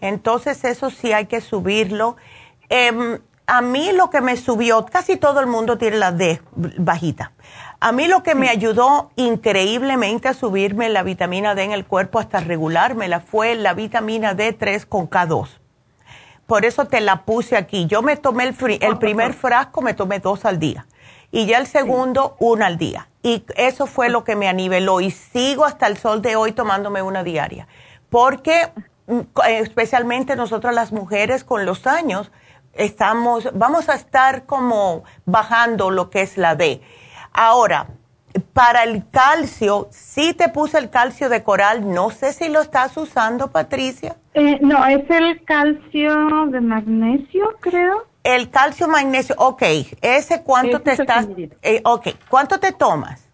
Entonces 0.00 0.64
eso 0.64 0.88
sí 0.88 1.12
hay 1.12 1.26
que 1.26 1.42
subirlo. 1.42 2.16
Eh, 2.70 3.18
a 3.46 3.60
mí 3.60 3.92
lo 3.92 4.10
que 4.10 4.20
me 4.20 4.36
subió, 4.36 4.84
casi 4.86 5.16
todo 5.16 5.40
el 5.40 5.46
mundo 5.46 5.78
tiene 5.78 5.96
la 5.96 6.12
D 6.12 6.40
bajita. 6.54 7.32
A 7.80 7.90
mí 7.90 8.06
lo 8.06 8.22
que 8.22 8.36
me 8.36 8.48
ayudó 8.48 9.10
increíblemente 9.16 10.28
a 10.28 10.34
subirme 10.34 10.88
la 10.88 11.02
vitamina 11.02 11.54
D 11.54 11.64
en 11.64 11.72
el 11.72 11.84
cuerpo 11.84 12.20
hasta 12.20 12.38
regulármela 12.38 13.20
fue 13.20 13.56
la 13.56 13.74
vitamina 13.74 14.36
D3 14.36 14.86
con 14.86 15.10
K2. 15.10 15.48
Por 16.46 16.64
eso 16.64 16.84
te 16.84 17.00
la 17.00 17.24
puse 17.24 17.56
aquí. 17.56 17.86
Yo 17.86 18.02
me 18.02 18.16
tomé 18.16 18.44
el, 18.44 18.54
el 18.80 18.98
primer 18.98 19.34
frasco, 19.34 19.82
me 19.82 19.94
tomé 19.94 20.20
dos 20.20 20.44
al 20.44 20.58
día. 20.58 20.86
Y 21.32 21.46
ya 21.46 21.58
el 21.58 21.66
segundo, 21.66 22.36
una 22.38 22.66
al 22.66 22.78
día. 22.78 23.08
Y 23.22 23.44
eso 23.56 23.86
fue 23.86 24.10
lo 24.10 24.22
que 24.22 24.36
me 24.36 24.48
aniveló. 24.48 25.00
Y 25.00 25.10
sigo 25.10 25.64
hasta 25.64 25.86
el 25.86 25.96
sol 25.96 26.20
de 26.22 26.36
hoy 26.36 26.52
tomándome 26.52 27.02
una 27.02 27.24
diaria. 27.24 27.66
Porque 28.10 28.70
mm, 29.06 29.20
especialmente 29.48 30.36
nosotras 30.36 30.74
las 30.74 30.92
mujeres 30.92 31.42
con 31.42 31.64
los 31.64 31.86
años, 31.86 32.30
estamos, 32.74 33.48
vamos 33.54 33.88
a 33.88 33.94
estar 33.94 34.46
como 34.46 35.04
bajando 35.24 35.90
lo 35.90 36.10
que 36.10 36.22
es 36.22 36.36
la 36.36 36.54
D. 36.54 36.80
Ahora, 37.32 37.88
para 38.52 38.84
el 38.84 39.08
calcio, 39.10 39.88
sí 39.90 40.34
te 40.34 40.48
puse 40.48 40.78
el 40.78 40.90
calcio 40.90 41.28
de 41.28 41.42
coral, 41.42 41.92
no 41.92 42.10
sé 42.10 42.32
si 42.32 42.48
lo 42.48 42.60
estás 42.60 42.96
usando, 42.96 43.50
Patricia. 43.50 44.16
Eh, 44.34 44.58
no, 44.62 44.84
es 44.86 45.08
el 45.10 45.44
calcio 45.44 46.46
de 46.46 46.60
magnesio, 46.60 47.56
creo. 47.60 48.06
El 48.24 48.50
calcio 48.50 48.88
magnesio, 48.88 49.34
ok, 49.38 49.62
ese 50.00 50.42
cuánto 50.42 50.80
te 50.80 50.92
estás, 50.92 51.26
eh, 51.62 51.80
ok, 51.84 52.08
¿cuánto 52.28 52.60
te 52.60 52.72
tomas? 52.72 53.28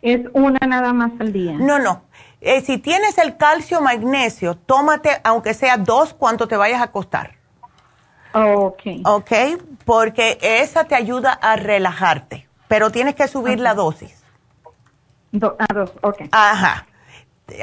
Es 0.00 0.20
una 0.32 0.58
nada 0.66 0.92
más 0.92 1.12
al 1.20 1.32
día. 1.32 1.52
No, 1.58 1.78
no, 1.78 2.02
eh, 2.40 2.60
si 2.62 2.78
tienes 2.78 3.18
el 3.18 3.36
calcio 3.36 3.80
magnesio, 3.80 4.56
tómate, 4.56 5.20
aunque 5.24 5.54
sea 5.54 5.76
dos, 5.76 6.14
cuánto 6.14 6.48
te 6.48 6.56
vayas 6.56 6.80
a 6.80 6.90
costar. 6.90 7.37
Ok. 8.32 8.82
Ok, 9.04 9.32
porque 9.84 10.38
esa 10.40 10.84
te 10.84 10.94
ayuda 10.94 11.32
a 11.32 11.56
relajarte, 11.56 12.48
pero 12.68 12.90
tienes 12.90 13.14
que 13.14 13.28
subir 13.28 13.60
la 13.60 13.74
dosis. 13.74 14.22
a 15.32 15.74
dos, 15.74 15.92
ok. 16.02 16.22
Ajá. 16.32 16.86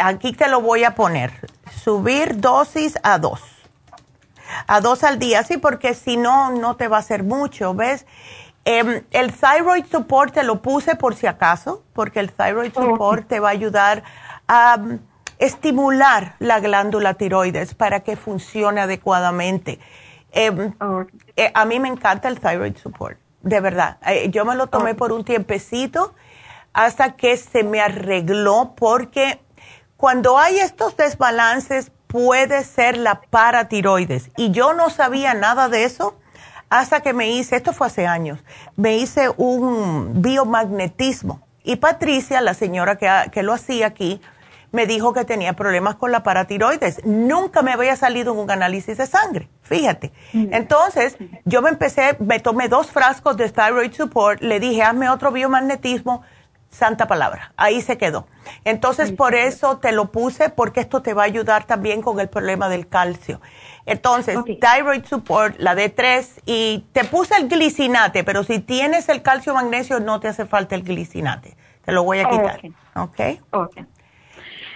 Aquí 0.02 0.34
te 0.34 0.48
lo 0.48 0.62
voy 0.62 0.84
a 0.84 0.96
poner. 0.96 1.32
Subir 1.72 2.40
dosis 2.40 2.98
a 3.04 3.20
dos. 3.20 3.42
A 4.68 4.82
dos 4.82 5.04
al 5.04 5.20
día, 5.20 5.44
sí, 5.44 5.58
porque 5.58 5.94
si 5.94 6.18
no, 6.18 6.52
no 6.52 6.76
te 6.76 6.88
va 6.88 6.98
a 6.98 7.00
hacer 7.00 7.24
mucho, 7.24 7.74
¿ves? 7.74 8.06
Em, 8.64 9.04
el 9.12 9.32
thyroid 9.32 9.86
support 9.86 10.34
te 10.34 10.44
lo 10.44 10.62
puse 10.62 10.96
por 10.96 11.16
si 11.16 11.28
acaso, 11.28 11.84
porque 11.94 12.20
el 12.20 12.32
thyroid 12.32 12.74
support 12.74 13.28
te 13.28 13.40
va 13.40 13.50
a 13.50 13.52
ayudar 13.52 14.04
a 14.48 14.78
estimular 15.38 16.36
la 16.40 16.60
glándula 16.60 17.14
tiroides 17.16 17.76
para 17.76 18.00
que 18.00 18.16
funcione 18.16 18.82
adecuadamente. 18.82 19.80
Em, 20.36 20.74
eh, 21.38 21.52
a 21.54 21.64
mí 21.64 21.80
me 21.80 21.88
encanta 21.88 22.28
el 22.28 22.42
thyroid 22.42 22.76
support, 22.76 23.18
de 23.42 23.62
verdad. 23.62 23.98
Eh, 24.06 24.30
yo 24.32 24.44
me 24.44 24.54
lo 24.54 24.68
tomé 24.68 24.94
por 24.94 25.14
un 25.14 25.24
tiempecito 25.24 26.14
hasta 26.74 27.16
que 27.16 27.38
se 27.38 27.64
me 27.64 27.80
arregló 27.80 28.74
porque 28.76 29.40
cuando 29.96 30.38
hay 30.38 30.60
estos 30.60 30.98
desbalances 30.98 31.90
puede 32.08 32.66
ser 32.66 32.98
la 32.98 33.22
paratiroides. 33.22 34.30
Y 34.36 34.52
yo 34.52 34.74
no 34.74 34.90
sabía 34.90 35.34
nada 35.34 35.70
de 35.70 35.86
eso 35.86 36.20
hasta 36.70 37.00
que 37.00 37.14
me 37.14 37.30
hice, 37.30 37.56
esto 37.56 37.72
fue 37.72 37.88
hace 37.88 38.06
años, 38.06 38.44
me 38.76 38.98
hice 38.98 39.30
un 39.38 40.22
biomagnetismo. 40.22 41.48
Y 41.64 41.78
Patricia, 41.78 42.42
la 42.42 42.54
señora 42.54 42.98
que, 42.98 43.10
que 43.32 43.42
lo 43.42 43.54
hacía 43.54 43.88
aquí, 43.88 44.22
me 44.76 44.86
dijo 44.86 45.14
que 45.14 45.24
tenía 45.24 45.54
problemas 45.54 45.96
con 45.96 46.12
la 46.12 46.22
paratiroides. 46.22 47.06
Nunca 47.06 47.62
me 47.62 47.72
había 47.72 47.96
salido 47.96 48.34
un 48.34 48.52
análisis 48.52 48.98
de 48.98 49.08
sangre, 49.08 49.50
fíjate. 49.62 50.12
Entonces, 50.34 51.18
yo 51.46 51.62
me 51.62 51.70
empecé, 51.70 52.18
me 52.20 52.42
tomé 52.42 52.68
dos 52.68 52.92
frascos 52.92 53.38
de 53.38 53.50
Thyroid 53.50 53.94
Support, 53.94 54.42
le 54.42 54.60
dije, 54.60 54.84
hazme 54.84 55.10
otro 55.10 55.32
biomagnetismo, 55.32 56.24
santa 56.70 57.08
palabra, 57.08 57.54
ahí 57.56 57.82
se 57.82 57.98
quedó. 57.98 58.28
Entonces, 58.66 59.14
por 59.14 59.34
eso 59.34 59.78
te 59.78 59.94
lo 59.94 60.12
puse, 60.12 60.50
porque 60.50 60.82
esto 60.82 61.02
te 61.02 61.14
va 61.14 61.22
a 61.24 61.26
ayudar 61.26 61.64
también 61.64 62.02
con 62.02 62.20
el 62.20 62.28
problema 62.28 62.68
del 62.68 62.90
calcio. 62.90 63.40
Entonces, 63.86 64.38
Thyroid 64.60 65.06
Support, 65.06 65.56
la 65.58 65.74
D3, 65.74 66.42
y 66.46 66.86
te 66.92 67.06
puse 67.06 67.34
el 67.38 67.48
glicinate, 67.48 68.26
pero 68.26 68.44
si 68.44 68.60
tienes 68.60 69.08
el 69.08 69.22
calcio 69.22 69.54
magnesio, 69.54 70.02
no 70.02 70.20
te 70.20 70.28
hace 70.28 70.46
falta 70.46 70.76
el 70.76 70.84
glicinate. 70.84 71.56
Te 71.86 71.94
lo 71.94 72.04
voy 72.04 72.20
a 72.20 72.30
quitar. 72.30 72.60
¿Ok? 72.96 73.20
Ok. 73.52 73.78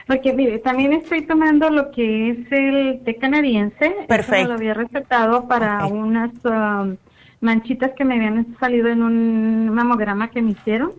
Porque 0.10 0.34
mire, 0.34 0.57
también 0.57 0.91
estoy 0.94 1.22
tomando 1.22 1.69
lo 1.69 1.91
que 1.91 2.31
es 2.31 2.52
el 2.52 2.99
té 3.06 3.18
canadiense. 3.18 3.95
Perfecto. 4.07 4.48
lo 4.48 4.56
había 4.56 4.73
recetado 4.73 5.48
para 5.48 5.86
unas 5.86 6.31
um, 6.45 6.98
manchitas 7.41 7.91
que 7.91 8.03
me 8.06 8.15
habían 8.15 8.57
salido 8.60 8.88
en 8.88 9.03
un 9.03 9.69
mamograma 9.69 10.31
que 10.31 10.41
me 10.41 10.53
hicieron. 10.53 10.94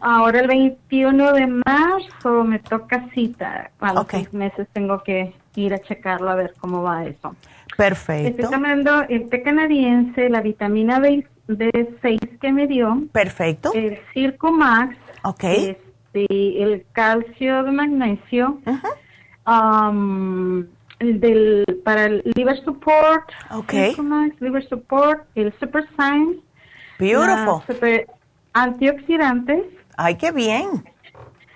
Ahora 0.00 0.40
el 0.40 0.48
21 0.48 1.32
de 1.34 1.46
marzo 1.46 2.42
me 2.42 2.58
toca 2.58 3.08
cita. 3.14 3.70
A 3.78 3.94
los 3.94 4.08
seis 4.10 4.34
meses 4.34 4.66
tengo 4.72 5.04
que 5.04 5.32
ir 5.54 5.72
a 5.72 5.78
checarlo 5.78 6.28
a 6.28 6.34
ver 6.34 6.54
cómo 6.58 6.82
va 6.82 7.04
eso. 7.04 7.36
Perfecto. 7.76 8.28
Estoy 8.28 8.50
tomando 8.50 9.04
el 9.08 9.28
té 9.28 9.44
canadiense, 9.44 10.28
la 10.28 10.40
vitamina 10.40 10.98
B, 10.98 11.24
6 11.46 12.20
que 12.40 12.50
me 12.50 12.66
dio. 12.66 13.04
Perfecto. 13.12 13.70
El 13.72 14.00
Circo 14.12 14.50
Max. 14.50 14.96
Ok. 15.22 15.44
Este, 16.14 16.62
el 16.62 16.84
calcio 16.92 17.64
de 17.64 17.70
magnesio, 17.72 18.60
um, 19.46 20.66
el 20.98 21.20
del, 21.20 21.64
para 21.84 22.06
el 22.06 22.22
liver 22.36 22.62
support, 22.64 23.30
okay. 23.50 23.94
liver 24.40 24.68
support, 24.68 25.24
el 25.34 25.52
super 25.58 25.88
sign, 25.96 26.40
beautiful, 26.98 27.62
super 27.66 28.06
antioxidantes. 28.52 29.64
Ay, 29.96 30.16
qué 30.16 30.32
bien. 30.32 30.84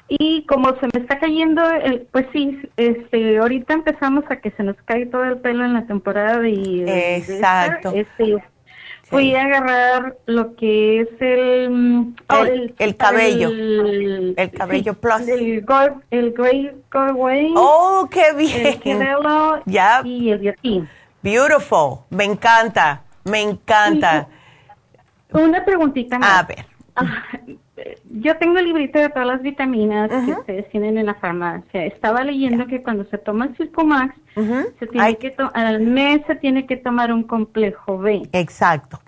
Y 0.08 0.46
como 0.46 0.68
se 0.76 0.86
me 0.86 1.00
está 1.00 1.18
cayendo, 1.18 1.68
el, 1.68 2.06
pues 2.12 2.26
sí, 2.32 2.58
este, 2.76 3.38
ahorita 3.38 3.74
empezamos 3.74 4.24
a 4.30 4.36
que 4.36 4.52
se 4.52 4.62
nos 4.62 4.76
cae 4.84 5.04
todo 5.06 5.24
el 5.24 5.38
pelo 5.38 5.64
en 5.64 5.74
la 5.74 5.86
temporada 5.86 6.38
de, 6.38 7.16
Exacto. 7.16 7.92
este, 7.94 8.42
Fui 9.08 9.34
a 9.36 9.44
agarrar 9.44 10.16
lo 10.26 10.56
que 10.56 11.02
es 11.02 11.08
el... 11.20 11.70
Mm, 11.70 12.16
oh, 12.28 12.44
el, 12.78 12.96
cabello. 12.96 13.50
El, 13.50 14.50
cabello 14.50 14.94
plus. 15.00 15.28
El, 15.28 15.64
gold, 15.64 16.02
el 16.10 16.32
Grey 16.32 16.72
Gold 16.90 17.16
Oh, 17.54 18.08
qué 18.10 18.32
bien. 18.36 18.80
El 18.84 18.98
ya. 19.66 20.02
y 20.04 20.30
el 20.30 20.40
Yatin. 20.40 20.88
Beautiful. 21.22 22.00
Me 22.10 22.24
encanta. 22.24 23.04
Me 23.22 23.42
encanta. 23.42 24.26
Una 25.30 25.64
preguntita 25.64 26.18
más. 26.18 26.40
A 26.40 26.42
ver. 26.42 26.66
Yo 28.10 28.36
tengo 28.38 28.58
el 28.58 28.66
librito 28.66 28.98
de 28.98 29.08
todas 29.10 29.26
las 29.26 29.42
vitaminas 29.42 30.08
que 30.08 30.32
ustedes 30.32 30.68
tienen 30.70 30.96
en 30.96 31.06
la 31.06 31.14
farmacia. 31.14 31.84
Estaba 31.84 32.24
leyendo 32.24 32.66
que 32.66 32.82
cuando 32.82 33.04
se 33.04 33.18
toma 33.18 33.46
el 33.46 33.56
Circomax, 33.56 34.14
se 34.78 34.86
tiene 34.86 35.16
que 35.16 35.34
al 35.54 35.80
mes 35.80 36.22
se 36.26 36.36
tiene 36.36 36.66
que 36.66 36.76
tomar 36.76 37.12
un 37.12 37.22
complejo 37.22 37.98
B. 37.98 38.28
Exacto. 38.32 39.00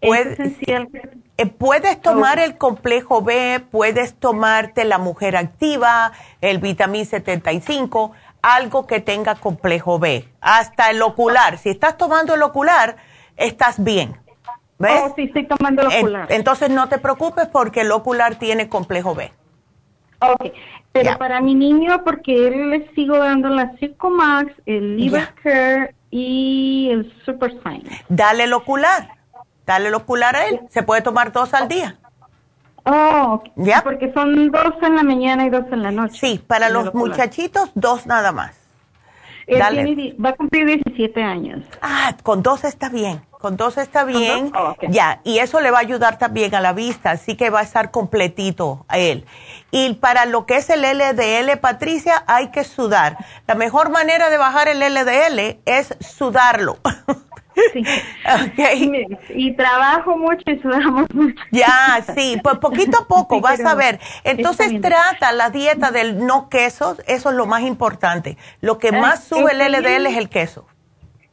Puedes, 0.00 0.38
eh, 0.60 1.46
puedes 1.46 2.00
tomar 2.00 2.38
el 2.38 2.56
complejo 2.56 3.20
B, 3.20 3.60
puedes 3.68 4.14
tomarte 4.14 4.84
la 4.84 4.98
mujer 4.98 5.36
activa, 5.36 6.12
el 6.40 6.58
vitamín 6.58 7.04
75, 7.04 8.12
algo 8.40 8.86
que 8.86 9.00
tenga 9.00 9.34
complejo 9.34 9.98
B, 9.98 10.24
hasta 10.40 10.90
el 10.90 11.02
ocular. 11.02 11.58
Si 11.58 11.70
estás 11.70 11.96
tomando 11.96 12.36
el 12.36 12.42
ocular, 12.42 12.96
estás 13.36 13.82
bien 13.82 14.14
¿Ves? 14.78 15.02
Oh, 15.04 15.12
sí, 15.16 15.24
estoy 15.24 15.46
tomando 15.46 15.82
el 15.82 15.88
ocular. 15.88 16.26
entonces 16.30 16.70
no 16.70 16.88
te 16.88 16.98
preocupes 16.98 17.48
porque 17.48 17.80
el 17.80 17.90
ocular 17.90 18.36
tiene 18.36 18.68
complejo 18.68 19.14
B. 19.14 19.32
Ok, 20.20 20.52
pero 20.92 21.16
para 21.18 21.40
mi 21.40 21.54
niño, 21.54 22.02
porque 22.04 22.48
él 22.48 22.70
le 22.70 22.90
sigo 22.94 23.18
dando 23.18 23.48
la 23.48 23.72
Max, 24.10 24.52
el 24.66 24.96
Liver 24.96 25.32
Care 25.42 25.94
y 26.10 26.88
el 26.90 27.12
Super 27.24 27.52
Sign. 27.62 27.84
Dale 28.08 28.44
el 28.44 28.52
ocular, 28.52 29.10
dale 29.64 29.88
el 29.88 29.94
ocular 29.94 30.34
a 30.34 30.46
él. 30.46 30.60
Se 30.70 30.82
puede 30.82 31.02
tomar 31.02 31.32
dos 31.32 31.54
al 31.54 31.68
día. 31.68 31.98
Oh, 32.84 33.42
¿Ya? 33.56 33.82
porque 33.82 34.12
son 34.12 34.50
dos 34.50 34.74
en 34.82 34.96
la 34.96 35.02
mañana 35.02 35.44
y 35.44 35.50
dos 35.50 35.64
en 35.70 35.82
la 35.82 35.90
noche. 35.90 36.16
Sí, 36.18 36.44
para 36.44 36.68
los 36.70 36.94
muchachitos, 36.94 37.70
dos 37.74 38.06
nada 38.06 38.32
más. 38.32 38.57
Dale. 39.48 40.14
va 40.22 40.30
a 40.30 40.32
cumplir 40.34 40.66
17 40.66 41.22
años. 41.22 41.64
Ah, 41.80 42.14
con 42.22 42.42
dos 42.42 42.64
está 42.64 42.88
bien. 42.88 43.22
Con 43.30 43.56
dos 43.56 43.78
está 43.78 44.04
bien. 44.04 44.52
Oh, 44.54 44.74
ya, 44.88 45.20
y 45.22 45.38
eso 45.38 45.60
le 45.60 45.70
va 45.70 45.78
a 45.78 45.82
ayudar 45.82 46.18
también 46.18 46.54
a 46.56 46.60
la 46.60 46.72
vista, 46.72 47.12
así 47.12 47.36
que 47.36 47.50
va 47.50 47.60
a 47.60 47.62
estar 47.62 47.92
completito 47.92 48.84
a 48.88 48.98
él. 48.98 49.24
Y 49.70 49.94
para 49.94 50.26
lo 50.26 50.44
que 50.44 50.56
es 50.56 50.68
el 50.70 50.82
LDL, 50.82 51.56
Patricia, 51.60 52.24
hay 52.26 52.48
que 52.48 52.64
sudar. 52.64 53.16
La 53.46 53.54
mejor 53.54 53.90
manera 53.90 54.28
de 54.28 54.38
bajar 54.38 54.66
el 54.66 54.80
LDL 54.80 55.60
es 55.66 55.96
sudarlo. 56.00 56.78
Sí. 57.72 57.82
okay. 58.52 58.90
Y, 59.30 59.52
trabajo 59.52 60.16
mucho 60.16 60.42
y 60.46 60.58
sudamos 60.58 61.06
mucho. 61.12 61.42
Ya, 61.50 62.04
sí, 62.14 62.38
pues 62.42 62.58
poquito 62.58 63.02
a 63.02 63.06
poco, 63.06 63.40
vas 63.40 63.64
a 63.64 63.74
ver. 63.74 63.98
Entonces 64.24 64.80
trata 64.80 65.32
la 65.32 65.50
dieta 65.50 65.90
del 65.90 66.26
no 66.26 66.48
quesos, 66.48 67.02
eso 67.06 67.30
es 67.30 67.36
lo 67.36 67.46
más 67.46 67.62
importante. 67.62 68.36
Lo 68.60 68.78
que 68.78 68.92
más 68.92 69.24
sube 69.24 69.52
el 69.52 69.72
LDL 69.72 70.06
es 70.06 70.16
el 70.16 70.28
queso. 70.28 70.66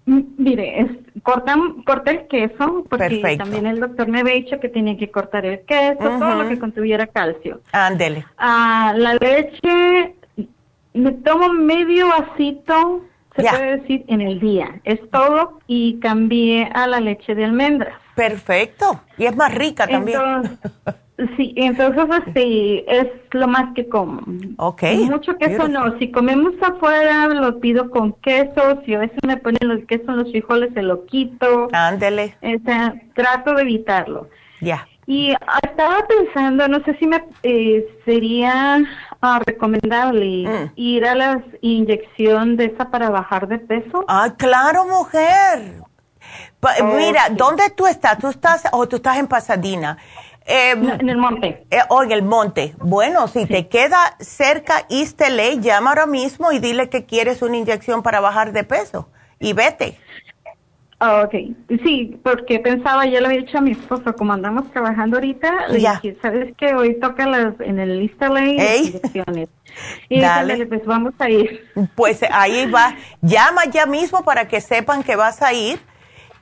Mire, 0.06 0.82
es, 0.82 0.92
cortan, 1.24 1.82
corta 1.82 2.12
el 2.12 2.28
queso, 2.28 2.86
porque 2.88 3.36
también 3.38 3.66
el 3.66 3.80
doctor 3.80 4.08
me 4.08 4.20
había 4.20 4.36
dicho 4.36 4.60
que 4.60 4.70
tenía 4.70 4.96
que 4.98 5.10
cortar 5.10 5.46
el 5.46 5.62
queso, 5.66 5.98
todo 5.98 6.36
lo 6.36 6.48
que 6.48 6.60
contuviera 6.60 7.08
calcio. 7.08 7.62
Ándele. 7.72 8.24
Ah, 8.38 8.94
la 8.96 9.16
leche, 9.16 10.16
me 10.94 11.12
tomo 11.12 11.54
medio 11.54 12.10
vasito, 12.10 13.02
se 13.36 13.44
puede 13.44 13.78
decir, 13.78 14.06
en 14.08 14.22
el 14.22 14.40
día. 14.40 14.80
Es 14.84 15.00
todo, 15.12 15.60
y 15.68 16.00
cambié 16.00 16.70
a 16.74 16.88
la 16.88 17.00
leche 17.00 17.36
de 17.36 17.46
almendras. 17.46 18.00
Perfecto. 18.16 19.02
Y 19.18 19.26
es 19.26 19.36
más 19.36 19.54
rica 19.54 19.88
también. 19.88 20.20
Sí, 21.38 21.54
entonces 21.56 22.04
este 22.28 23.00
es 23.00 23.08
lo 23.32 23.48
más 23.48 23.74
que 23.74 23.88
como. 23.88 24.22
Ok. 24.58 24.84
Mucho 25.10 25.38
queso 25.38 25.70
no. 25.70 25.98
Si 25.98 26.12
comemos 26.12 26.54
afuera, 26.62 27.28
lo 27.28 27.62
pido 27.62 27.90
con 27.90 28.14
queso. 28.20 28.82
Si 28.86 28.94
a 28.94 29.00
veces 29.00 29.18
me 29.26 29.38
ponen 29.38 29.60
los 29.62 29.86
quesos 29.86 30.10
en 30.10 30.18
los 30.18 30.32
frijoles, 30.32 30.74
se 30.74 30.82
lo 30.82 31.06
quito. 31.06 31.70
Ándele. 31.72 32.36
O 32.42 32.66
sea, 32.66 32.96
trato 33.14 33.54
de 33.54 33.62
evitarlo. 33.62 34.28
Ya. 34.60 34.88
Y 35.08 35.34
estaba 35.64 36.06
pensando, 36.08 36.68
no 36.68 36.84
sé 36.84 36.98
si 36.98 37.06
me 37.06 37.24
eh, 37.44 37.86
sería 38.06 38.84
ah, 39.22 39.40
recomendable 39.46 40.48
mm. 40.48 40.72
ir 40.76 41.06
a 41.06 41.16
la 41.16 41.44
inyección 41.62 42.58
de 42.58 42.66
esa 42.66 42.90
para 42.90 43.10
bajar 43.10 43.48
de 43.48 43.60
peso. 43.60 44.04
Ah, 44.08 44.34
claro, 44.36 44.86
mujer. 44.86 45.76
mira, 46.98 47.30
¿dónde 47.32 47.70
tú 47.70 47.86
estás? 47.86 48.18
¿Tú 48.18 48.30
estás 48.30 48.64
o 48.72 48.88
tú 48.88 48.96
estás 48.96 49.18
en 49.18 49.28
Pasadena? 49.28 49.98
Em, 50.48 50.90
en 50.90 51.10
el 51.10 51.18
monte. 51.18 51.66
Eh, 51.72 51.80
o 51.90 52.04
en 52.04 52.12
el 52.12 52.22
monte. 52.22 52.76
Bueno, 52.78 53.28
si 53.28 53.48
te 53.48 53.68
queda 53.68 54.16
cerca 54.20 54.86
East 54.90 55.22
llama 55.60 55.90
ahora 55.90 56.06
mismo 56.06 56.52
y 56.52 56.60
dile 56.60 56.90
que 56.90 57.06
quieres 57.06 57.42
una 57.42 57.58
inyección 57.58 58.04
para 58.04 58.20
bajar 58.20 58.52
de 58.52 58.64
peso 58.64 59.10
y 59.40 59.54
vete. 59.54 59.98
Ah, 61.00 61.24
ok, 61.26 61.36
sí, 61.84 62.18
porque 62.24 62.60
pensaba, 62.60 63.06
ya 63.06 63.20
lo 63.20 63.28
había 63.28 63.42
dicho 63.42 63.58
a 63.58 63.62
mi 63.62 63.72
esposo, 63.72 64.16
como 64.16 64.32
andamos 64.32 64.72
trabajando 64.72 65.18
ahorita, 65.18 65.68
le 65.68 65.80
dije, 65.80 66.18
¿sabes 66.22 66.54
qué? 66.58 66.74
Hoy 66.74 66.98
toca 67.02 67.28
las, 67.28 67.60
en 67.60 67.80
el 67.80 68.12
LA 68.20 68.46
inyecciones. 68.46 69.50
Y 70.08 70.22
Dale. 70.22 70.66
pues 70.68 70.86
vamos 70.86 71.14
a 71.20 71.30
ir. 71.30 71.70
Pues 71.96 72.24
ahí 72.32 72.66
va, 72.72 72.96
llama 73.22 73.66
ya 73.66 73.86
mismo 73.86 74.24
para 74.24 74.48
que 74.48 74.62
sepan 74.62 75.04
que 75.04 75.18
vas 75.18 75.42
a 75.42 75.52
ir 75.52 75.82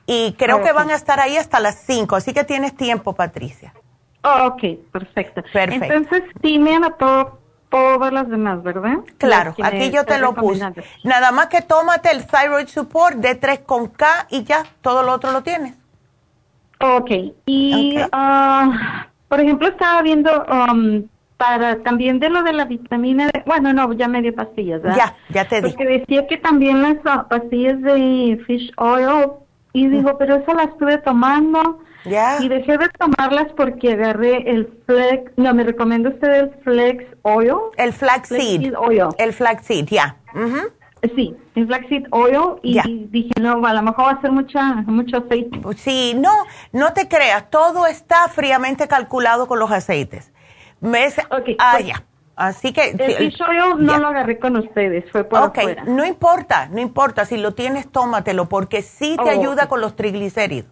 y 0.06 0.34
creo 0.38 0.62
que 0.62 0.70
van 0.70 0.90
a 0.90 0.94
estar 0.94 1.18
ahí 1.18 1.36
hasta 1.36 1.58
las 1.58 1.82
5, 1.84 2.14
así 2.14 2.32
que 2.32 2.44
tienes 2.44 2.76
tiempo, 2.76 3.12
Patricia. 3.14 3.74
Oh, 4.22 4.46
ok, 4.52 4.62
perfecto. 4.92 5.42
Entonces, 5.52 6.22
sí 6.42 6.60
me 6.60 6.76
anotó 6.76 7.40
todas 7.74 8.12
las 8.12 8.28
demás, 8.28 8.62
¿verdad? 8.62 8.98
Claro, 9.18 9.52
aquí 9.60 9.90
yo 9.90 10.04
te 10.04 10.18
lo 10.18 10.32
puse. 10.32 10.64
Nada 11.02 11.32
más 11.32 11.48
que 11.48 11.60
tómate 11.60 12.10
el 12.12 12.24
Thyroid 12.24 12.68
Support 12.68 13.16
D3 13.16 13.64
con 13.64 13.88
K 13.88 14.28
y 14.30 14.44
ya, 14.44 14.62
todo 14.80 15.02
lo 15.02 15.12
otro 15.12 15.32
lo 15.32 15.42
tienes. 15.42 15.74
Ok, 16.80 17.10
y 17.46 17.96
ah, 18.12 19.08
por 19.26 19.40
ejemplo 19.40 19.66
estaba 19.66 20.02
viendo 20.02 20.30
um, 20.44 21.02
para 21.36 21.82
también 21.82 22.20
de 22.20 22.28
lo 22.30 22.44
de 22.44 22.52
la 22.52 22.64
vitamina 22.64 23.26
D, 23.26 23.42
bueno, 23.44 23.72
no, 23.72 23.92
ya 23.94 24.06
me 24.06 24.22
dio 24.22 24.32
pastillas, 24.32 24.80
¿verdad? 24.80 24.96
Ya, 24.96 25.42
ya 25.42 25.48
te 25.48 25.60
di. 25.60 25.70
Porque 25.70 25.98
decía 25.98 26.28
que 26.28 26.36
también 26.36 26.80
las 26.80 26.98
ah, 27.06 27.26
pastillas 27.28 27.82
de 27.82 28.40
fish 28.46 28.70
oil, 28.76 29.32
y 29.72 29.88
digo, 29.88 30.16
pero 30.16 30.36
eso 30.36 30.54
las 30.54 30.68
estuve 30.68 30.98
tomando. 30.98 31.80
Y 32.04 32.48
dejé 32.48 32.76
de 32.78 32.88
tomarlas 32.98 33.46
porque 33.56 33.92
agarré 33.92 34.50
el 34.50 34.68
flex, 34.86 35.32
no, 35.36 35.54
me 35.54 35.64
recomienda 35.64 36.10
usted 36.10 36.30
el 36.32 36.50
flex 36.62 37.04
oil. 37.22 37.54
El 37.76 37.92
flaxseed. 37.92 38.74
oil. 38.76 39.08
El 39.18 39.32
flaxseed, 39.32 39.86
ya. 39.86 40.16
Sí, 41.16 41.36
el 41.54 41.66
flaxseed 41.66 42.04
oil 42.10 42.58
y 42.62 43.06
dije, 43.10 43.30
no, 43.40 43.64
a 43.64 43.74
lo 43.74 43.82
mejor 43.82 44.06
va 44.06 44.10
a 44.12 44.20
ser 44.20 44.32
mucha, 44.32 44.62
mucho 44.86 45.18
aceite. 45.18 45.60
Sí, 45.76 46.14
no, 46.16 46.30
no 46.72 46.92
te 46.92 47.08
creas, 47.08 47.50
todo 47.50 47.86
está 47.86 48.28
fríamente 48.28 48.88
calculado 48.88 49.46
con 49.46 49.58
los 49.58 49.70
aceites. 49.70 50.32
¿Ves? 50.80 51.16
ah, 51.58 51.80
ya. 51.80 52.04
Así 52.36 52.72
que... 52.72 52.90
El 52.98 53.14
fish 53.16 53.40
oil 53.42 53.76
no 53.84 53.98
lo 53.98 54.08
agarré 54.08 54.38
con 54.38 54.56
ustedes, 54.56 55.04
fue 55.12 55.24
por 55.24 55.40
Ok, 55.40 55.58
afuera. 55.58 55.84
no 55.86 56.04
importa, 56.04 56.68
no 56.70 56.80
importa. 56.80 57.24
Si 57.26 57.36
lo 57.36 57.54
tienes, 57.54 57.90
tómatelo, 57.90 58.46
porque 58.48 58.82
sí 58.82 59.16
te 59.16 59.30
Oh, 59.30 59.40
ayuda 59.40 59.68
con 59.68 59.80
los 59.80 59.94
triglicéridos. 59.96 60.70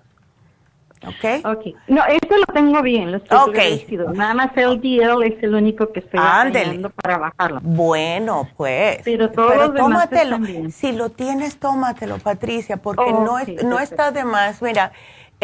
¿Ok? 1.07 1.45
Ok. 1.45 1.75
No, 1.89 2.05
eso 2.07 2.37
lo 2.37 2.55
tengo 2.55 2.81
bien, 2.83 3.11
los 3.11 3.23
Ok. 3.23 3.53
triglicéridos. 3.53 4.15
Nada 4.15 4.35
más 4.35 4.57
el 4.57 4.81
DL 4.81 5.23
es 5.27 5.43
el 5.43 5.55
único 5.55 5.93
que 5.93 6.01
estoy 6.01 6.21
batallando 6.21 6.91
para 6.91 7.19
bajarlo. 7.19 7.61
Bueno, 7.63 8.49
pues. 8.57 8.99
Pero 9.05 9.31
todos 9.31 9.51
Pero 9.53 9.69
demás 9.73 10.09
tómatelo. 10.11 10.39
Si 10.71 10.93
lo 10.93 11.11
tienes, 11.11 11.59
tómatelo, 11.59 12.19
Patricia, 12.19 12.77
porque 12.77 13.05
Oh, 13.07 13.25
no, 13.25 13.35
ok, 13.35 13.49
es, 13.49 13.65
no 13.65 13.79
está 13.81 14.13
de 14.13 14.25
más. 14.25 14.63
Mira, 14.63 14.93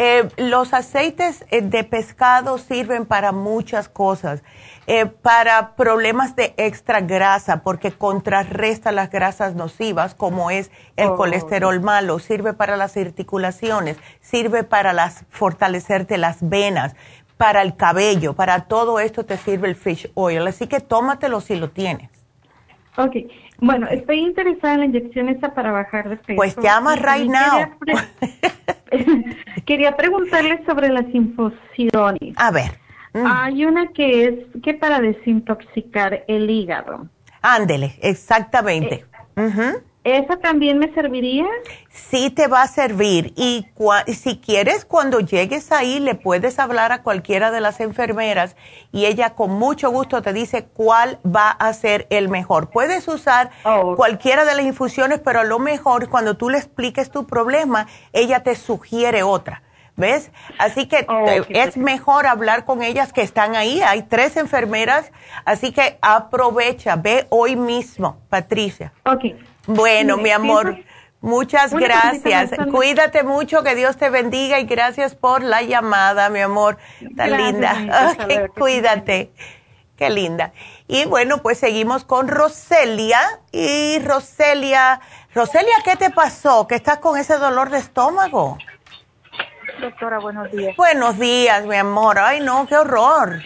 eh, 0.01 0.29
los 0.37 0.73
aceites 0.73 1.45
eh, 1.51 1.61
de 1.61 1.83
pescado 1.83 2.57
sirven 2.57 3.05
para 3.05 3.33
muchas 3.33 3.89
cosas. 3.89 4.41
Eh, 4.87 5.05
para 5.05 5.75
problemas 5.75 6.35
de 6.35 6.53
extra 6.57 7.01
grasa, 7.01 7.61
porque 7.63 7.91
contrarresta 7.91 8.91
las 8.91 9.11
grasas 9.11 9.53
nocivas, 9.53 10.15
como 10.15 10.49
es 10.49 10.71
el 10.95 11.09
Oh. 11.09 11.15
colesterol 11.17 11.79
malo, 11.81 12.17
sirve 12.17 12.53
para 12.53 12.75
las 12.77 12.97
articulaciones, 12.97 13.97
sirve 14.21 14.63
para 14.63 14.93
las, 14.93 15.25
fortalecerte 15.29 16.17
las 16.17 16.37
venas, 16.41 16.95
para 17.37 17.61
el 17.61 17.75
cabello, 17.75 18.33
para 18.33 18.61
todo 18.67 18.99
esto 18.99 19.25
te 19.25 19.37
sirve 19.37 19.67
el 19.67 19.75
fish 19.75 20.09
oil. 20.15 20.47
Así 20.47 20.65
que 20.67 20.79
tómatelo 20.79 21.39
si 21.41 21.55
lo 21.55 21.69
tienes. 21.69 22.09
Ok. 22.97 23.15
Bueno, 23.61 23.87
estoy 23.87 24.19
interesada 24.19 24.73
en 24.75 24.79
la 24.81 24.85
inyección 24.87 25.29
esa 25.29 25.53
para 25.53 25.71
bajar 25.71 26.09
de 26.09 26.17
peso. 26.17 26.35
Pues 26.37 26.55
llama 26.57 26.95
right 26.95 27.31
también 27.31 27.31
Quería, 27.31 27.77
pre- 27.79 29.35
quería 29.65 29.95
preguntarle 29.97 30.63
sobre 30.65 30.89
las 30.89 31.05
infusiones. 31.13 32.33
A 32.37 32.51
ver. 32.51 32.79
mm. 33.13 33.25
Hay 33.25 33.65
una 33.65 33.87
que 33.87 34.25
es 34.27 34.33
que 34.63 34.73
para 34.73 34.99
desintoxicar 34.99 36.23
el 36.27 36.49
hígado. 36.49 37.07
Ándele, 37.41 37.95
exactamente. 38.01 39.05
Ujú. 39.35 39.81
¿Esa 40.17 40.37
también 40.37 40.79
me 40.79 40.91
serviría? 40.93 41.45
Sí 41.91 42.31
te 42.31 42.47
va 42.47 42.63
a 42.63 42.67
servir 42.67 43.33
y 43.35 43.67
si 44.07 44.37
quieres 44.37 44.83
cuando 44.85 45.19
llegues 45.19 45.71
ahí 45.71 45.99
le 45.99 46.15
puedes 46.15 46.57
hablar 46.57 46.91
a 46.91 47.03
cualquiera 47.03 47.51
de 47.51 47.61
las 47.61 47.79
enfermeras 47.79 48.55
y 48.91 49.05
ella 49.05 49.35
con 49.35 49.51
mucho 49.51 49.91
gusto 49.91 50.21
te 50.21 50.33
dice 50.33 50.65
cuál 50.65 51.19
va 51.25 51.51
a 51.51 51.71
ser 51.73 52.07
el 52.09 52.27
mejor. 52.27 52.71
Puedes 52.71 53.07
usar 53.07 53.51
cualquiera 53.95 54.45
de 54.45 54.55
las 54.55 54.65
infusiones, 54.65 55.19
pero 55.19 55.41
a 55.41 55.43
lo 55.43 55.59
mejor 55.59 56.09
cuando 56.09 56.35
tú 56.37 56.49
le 56.49 56.57
expliques 56.57 57.11
tu 57.11 57.27
problema, 57.27 57.87
ella 58.11 58.41
te 58.41 58.55
sugiere 58.55 59.23
otra. 59.23 59.61
¿Ves? 59.95 60.31
Así 60.57 60.87
que 60.87 61.05
eh, 61.27 61.43
es 61.49 61.75
mejor 61.75 62.25
hablar 62.25 62.63
con 62.63 62.81
ellas 62.81 63.11
que 63.11 63.21
están 63.21 63.57
ahí. 63.57 63.81
Hay 63.81 64.03
tres 64.03 64.37
enfermeras, 64.37 65.11
así 65.43 65.73
que 65.73 65.97
aprovecha, 66.01 66.95
ve 66.95 67.27
hoy 67.29 67.57
mismo, 67.57 68.17
Patricia. 68.29 68.93
Ok. 69.03 69.35
Bueno, 69.69 70.17
mi 70.17 70.31
amor, 70.31 70.79
muchas 71.21 71.73
Una 71.73 71.85
gracias. 71.85 72.49
Cuídate 72.71 73.21
mucho, 73.21 73.61
que 73.61 73.75
Dios 73.75 73.97
te 73.97 74.09
bendiga 74.09 74.59
y 74.59 74.65
gracias 74.65 75.13
por 75.13 75.43
la 75.43 75.61
llamada, 75.61 76.29
mi 76.29 76.39
amor. 76.39 76.79
Tan 77.15 77.29
Gracias, 77.29 78.27
linda. 78.27 78.47
cuídate. 78.57 79.31
Qué 79.95 80.09
linda. 80.09 80.53
Y 80.87 81.05
bueno, 81.05 81.43
pues 81.43 81.59
seguimos 81.59 82.03
con 82.03 82.29
Roselia. 82.29 83.19
Y 83.51 83.99
Roselia, 83.99 85.01
Roselia, 85.35 85.75
¿qué 85.85 85.95
te 85.95 86.09
pasó? 86.09 86.67
¿Que 86.67 86.73
estás 86.73 86.97
con 86.97 87.19
ese 87.19 87.37
dolor 87.37 87.69
de 87.69 87.77
estómago? 87.77 88.57
Doctora, 89.81 90.17
buenos 90.17 90.51
días. 90.51 90.75
Buenos 90.75 91.19
días, 91.19 91.63
mi 91.67 91.75
amor. 91.75 92.17
Ay, 92.17 92.39
no, 92.39 92.65
qué 92.65 92.75
horror. 92.75 93.43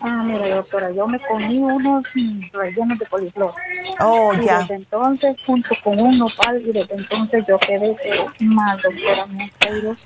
Ah, 0.00 0.22
mira, 0.24 0.56
doctora, 0.56 0.90
yo 0.92 1.06
me 1.06 1.18
comí 1.20 1.58
unos 1.58 2.04
rellenos 2.52 2.98
de 2.98 3.06
coliflor. 3.06 3.52
Oh, 4.00 4.32
y 4.34 4.44
ya. 4.44 4.58
desde 4.60 4.74
entonces, 4.76 5.36
junto 5.46 5.70
con 5.82 5.98
un 5.98 6.18
nopal, 6.18 6.60
y 6.60 6.72
desde 6.72 6.94
entonces 6.94 7.44
yo 7.48 7.58
quedé 7.58 7.96
pero 8.02 8.26
mal, 8.40 8.78
doctora. 8.82 9.26
Me 9.26 9.50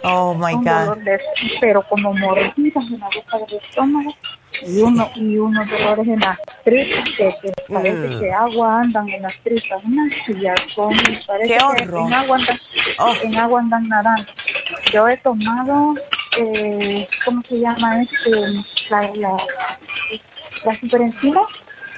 Oh, 0.05 0.35
my 0.35 0.55
un 0.55 0.65
God. 0.65 0.71
dolor 0.81 0.99
de, 1.05 1.21
pero 1.61 1.83
como 1.89 2.15
mordidas 2.15 2.85
en 2.91 3.01
la 3.01 3.07
boca 3.15 3.39
del 3.47 3.59
estómago 3.63 4.15
y 4.63 4.81
uno 4.83 5.09
y 5.15 5.39
unos 5.39 5.69
dolores 5.71 6.07
en 6.09 6.21
las 6.21 6.39
tripas 6.65 7.05
que, 7.17 7.35
que 7.43 7.53
parece 7.73 8.09
Mm. 8.09 8.21
que 8.21 8.33
agua 8.33 8.81
andan 8.81 9.09
en 9.09 9.23
las 9.23 9.35
tripas, 9.43 9.85
unas 9.85 10.13
con 10.75 10.95
parece 11.27 11.49
Qué 11.53 11.59
que 11.59 11.65
horror. 11.65 12.07
en 12.07 12.13
agua 12.15 12.37
andan, 12.37 12.61
Oh. 12.99 13.15
en 13.23 13.37
agua 13.37 13.61
andan 13.61 13.89
nadando. 13.89 14.27
Yo 14.93 15.09
he 15.09 15.17
tomado, 15.19 15.95
eh, 16.39 17.09
¿cómo 17.25 17.43
se 17.49 17.59
llama 17.61 18.03
este? 18.03 18.31
La, 18.91 19.03
la, 19.15 19.37
la 20.65 20.81
superenzima. 20.81 21.41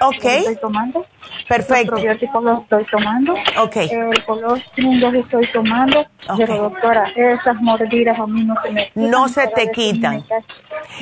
Ok. 0.00 0.24
Estoy 0.24 0.56
tomando. 0.56 1.06
Perfecto. 1.48 1.92
Los 1.92 2.00
probióticos 2.00 2.42
los 2.44 2.62
estoy 2.62 2.84
tomando. 2.90 3.34
Ok. 3.60 3.76
El 3.76 4.24
colostrum 4.24 4.98
los 5.00 5.14
estoy 5.14 5.46
tomando. 5.52 6.06
Pero 6.36 6.56
doctora, 6.56 7.04
esas 7.14 7.56
mordidas 7.60 8.18
a 8.18 8.26
mí 8.26 8.42
no 8.44 8.54
se 8.64 8.70
me 8.72 8.86
quitan. 8.88 9.10
No 9.10 9.28
se 9.28 9.46
te 9.48 9.70
quitan. 9.70 10.22
cae- 10.22 10.44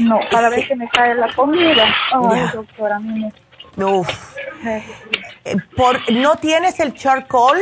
no, 0.01 0.19
cada 0.31 0.51
vez 0.51 0.69
que 0.69 0.77
me 0.77 0.89
cae 0.89 1.15
la 1.15 1.33
comida. 1.35 1.85
Ay, 2.13 2.37
Ya. 2.41 2.53
doctora, 2.53 2.97
a 2.97 3.01
mí 3.01 3.21
me... 3.77 3.85
Uf. 3.85 4.37
Eh, 5.45 5.57
Por, 5.77 6.11
¿No 6.13 6.37
tienes 6.37 6.79
el 6.81 6.93
charcoal? 6.95 7.59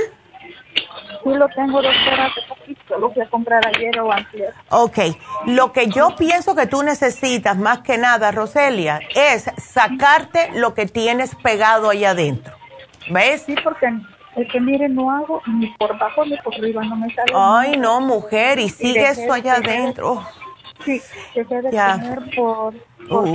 Sí 1.25 1.31
lo 1.35 1.49
tengo, 1.49 1.83
doctora, 1.83 2.31
poquito. 2.49 2.99
Lo 2.99 3.11
fui 3.11 3.23
a 3.23 3.29
comprar 3.29 3.61
ayer 3.67 3.99
o 4.01 4.11
antes. 4.11 4.51
Ok, 4.71 4.99
lo 5.47 5.73
que 5.73 5.89
yo 5.89 6.17
pienso 6.17 6.55
que 6.55 6.67
tú 6.67 6.83
necesitas 6.83 7.57
más 7.57 7.81
que 7.81 7.99
nada, 7.99 8.31
Roselia, 8.31 9.01
es 9.15 9.51
sacarte 9.59 10.51
lo 10.55 10.75
que 10.75 10.87
tienes 10.87 11.35
pegado 11.37 11.91
allá 11.91 12.11
adentro. 12.11 12.55
¿Ves? 13.11 13.43
Sí, 13.43 13.55
porque 13.63 13.87
es 14.37 14.49
que 14.53 14.61
mire, 14.61 14.89
no 14.89 15.11
hago 15.11 15.43
ni 15.47 15.67
por 15.79 15.93
abajo 15.93 16.25
ni 16.25 16.37
por 16.39 16.55
arriba, 16.55 16.85
no 16.85 16.97
me 16.97 17.13
sale 17.15 17.33
Ay, 17.35 17.77
no, 17.77 18.01
mujer, 18.01 18.59
y 18.59 18.69
sigue 18.69 19.09
eso 19.09 19.33
allá 19.33 19.55
adentro. 19.55 20.23
Sí, 20.85 21.03
dejé 21.35 21.63
de 21.63 21.71
Ya. 21.73 21.93
comer 21.93 22.19
por, 22.37 22.75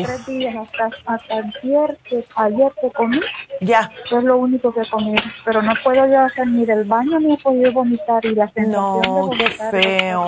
tres 0.04 0.26
días 0.28 0.56
hasta, 0.56 0.90
hasta 1.06 1.34
ayer, 1.36 1.98
que 2.10 2.26
ayer 2.36 2.72
que 2.82 2.92
comí. 2.92 3.20
Ya. 3.62 3.92
Es 4.12 4.24
lo 4.24 4.38
único 4.38 4.74
que 4.74 4.88
comí, 4.90 5.16
pero 5.46 5.62
no 5.62 5.74
puedo 5.84 6.06
yo 6.08 6.22
hacer 6.22 6.48
ni 6.48 6.66
del 6.66 6.84
baño 6.86 7.20
ni 7.20 7.34
he 7.34 7.38
podido 7.38 7.72
vomitar 7.74 8.24
y 8.26 8.36
la 8.36 8.48
sensación 8.52 8.72
No, 9.02 9.28
de 9.30 9.38
qué 9.38 9.44
vomitar. 9.44 9.72
feo. 9.72 10.26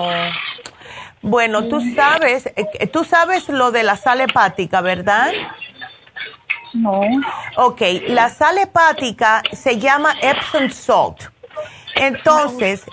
Bueno, 1.22 1.64
tú 1.64 1.80
sabes, 1.94 2.46
eh, 2.54 2.86
tú 2.88 3.02
sabes 3.04 3.48
lo 3.48 3.72
de 3.72 3.82
la 3.82 3.96
sal 3.96 4.20
hepática, 4.20 4.80
¿verdad? 4.80 5.32
No. 6.74 7.00
Ok, 7.56 7.80
la 8.08 8.28
sal 8.28 8.58
hepática 8.58 9.42
se 9.52 9.78
llama 9.78 10.14
Epsom 10.20 10.68
Salt. 10.68 11.30
Entonces, 11.94 12.84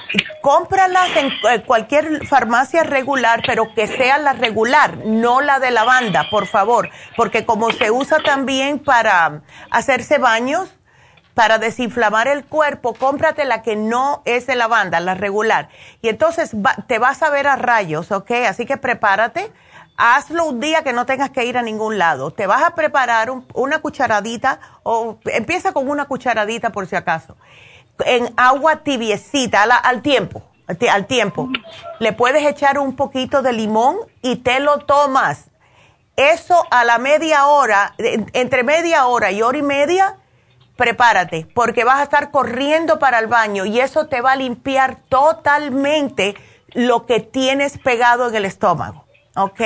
cómpralas 0.41 1.09
en 1.17 1.27
eh, 1.27 1.63
cualquier 1.65 2.25
farmacia 2.25 2.83
regular, 2.83 3.41
pero 3.45 3.73
que 3.73 3.87
sea 3.87 4.17
la 4.17 4.33
regular, 4.33 4.97
no 5.05 5.41
la 5.41 5.59
de 5.59 5.71
lavanda, 5.71 6.29
por 6.29 6.47
favor, 6.47 6.89
porque 7.17 7.45
como 7.45 7.71
se 7.71 7.91
usa 7.91 8.19
también 8.23 8.79
para 8.79 9.41
hacerse 9.71 10.19
baños, 10.19 10.69
para 11.33 11.57
desinflamar 11.57 12.27
el 12.27 12.45
cuerpo, 12.45 12.93
cómprate 12.93 13.43
la 13.43 13.61
que 13.61 13.75
no 13.75 14.21
es 14.23 14.45
de 14.47 14.55
lavanda, 14.55 14.99
la 14.99 15.15
regular. 15.15 15.67
Y 16.01 16.07
entonces 16.09 16.53
va- 16.55 16.75
te 16.87 16.99
vas 16.99 17.23
a 17.23 17.29
ver 17.29 17.47
a 17.47 17.55
rayos, 17.55 18.11
¿ok? 18.11 18.31
Así 18.47 18.65
que 18.65 18.77
prepárate. 18.77 19.51
Hazlo 19.97 20.45
un 20.45 20.59
día 20.59 20.83
que 20.83 20.93
no 20.93 21.05
tengas 21.05 21.31
que 21.31 21.43
ir 21.45 21.57
a 21.57 21.61
ningún 21.61 21.97
lado. 21.97 22.31
Te 22.31 22.47
vas 22.47 22.63
a 22.63 22.75
preparar 22.75 23.29
un- 23.31 23.45
una 23.53 23.79
cucharadita 23.79 24.59
o 24.83 25.17
empieza 25.25 25.73
con 25.73 25.89
una 25.89 26.05
cucharadita 26.05 26.71
por 26.71 26.87
si 26.87 26.95
acaso. 26.95 27.35
En 28.05 28.33
agua 28.37 28.77
tibiecita, 28.77 29.63
al 29.63 30.01
tiempo, 30.01 30.43
al 30.67 30.77
al 30.89 31.05
tiempo. 31.07 31.49
Le 31.99 32.13
puedes 32.13 32.45
echar 32.45 32.79
un 32.79 32.95
poquito 32.95 33.41
de 33.41 33.53
limón 33.53 33.97
y 34.21 34.37
te 34.37 34.59
lo 34.59 34.79
tomas 34.79 35.45
Eso 36.15 36.63
a 36.69 36.83
la 36.83 36.99
media 36.99 37.47
hora, 37.47 37.95
entre 37.97 38.63
media 38.63 39.07
hora 39.07 39.31
y 39.31 39.41
hora 39.41 39.57
y 39.57 39.63
media, 39.63 40.17
prepárate, 40.75 41.47
porque 41.53 41.83
vas 41.83 41.99
a 41.99 42.03
estar 42.03 42.31
corriendo 42.31 42.99
para 42.99 43.19
el 43.19 43.27
baño 43.27 43.65
y 43.65 43.79
eso 43.79 44.07
te 44.07 44.21
va 44.21 44.33
a 44.33 44.35
limpiar 44.35 44.97
totalmente 45.09 46.35
lo 46.73 47.05
que 47.05 47.19
tienes 47.19 47.77
pegado 47.77 48.29
en 48.29 48.35
el 48.35 48.45
estómago, 48.45 49.05
¿ok? 49.35 49.61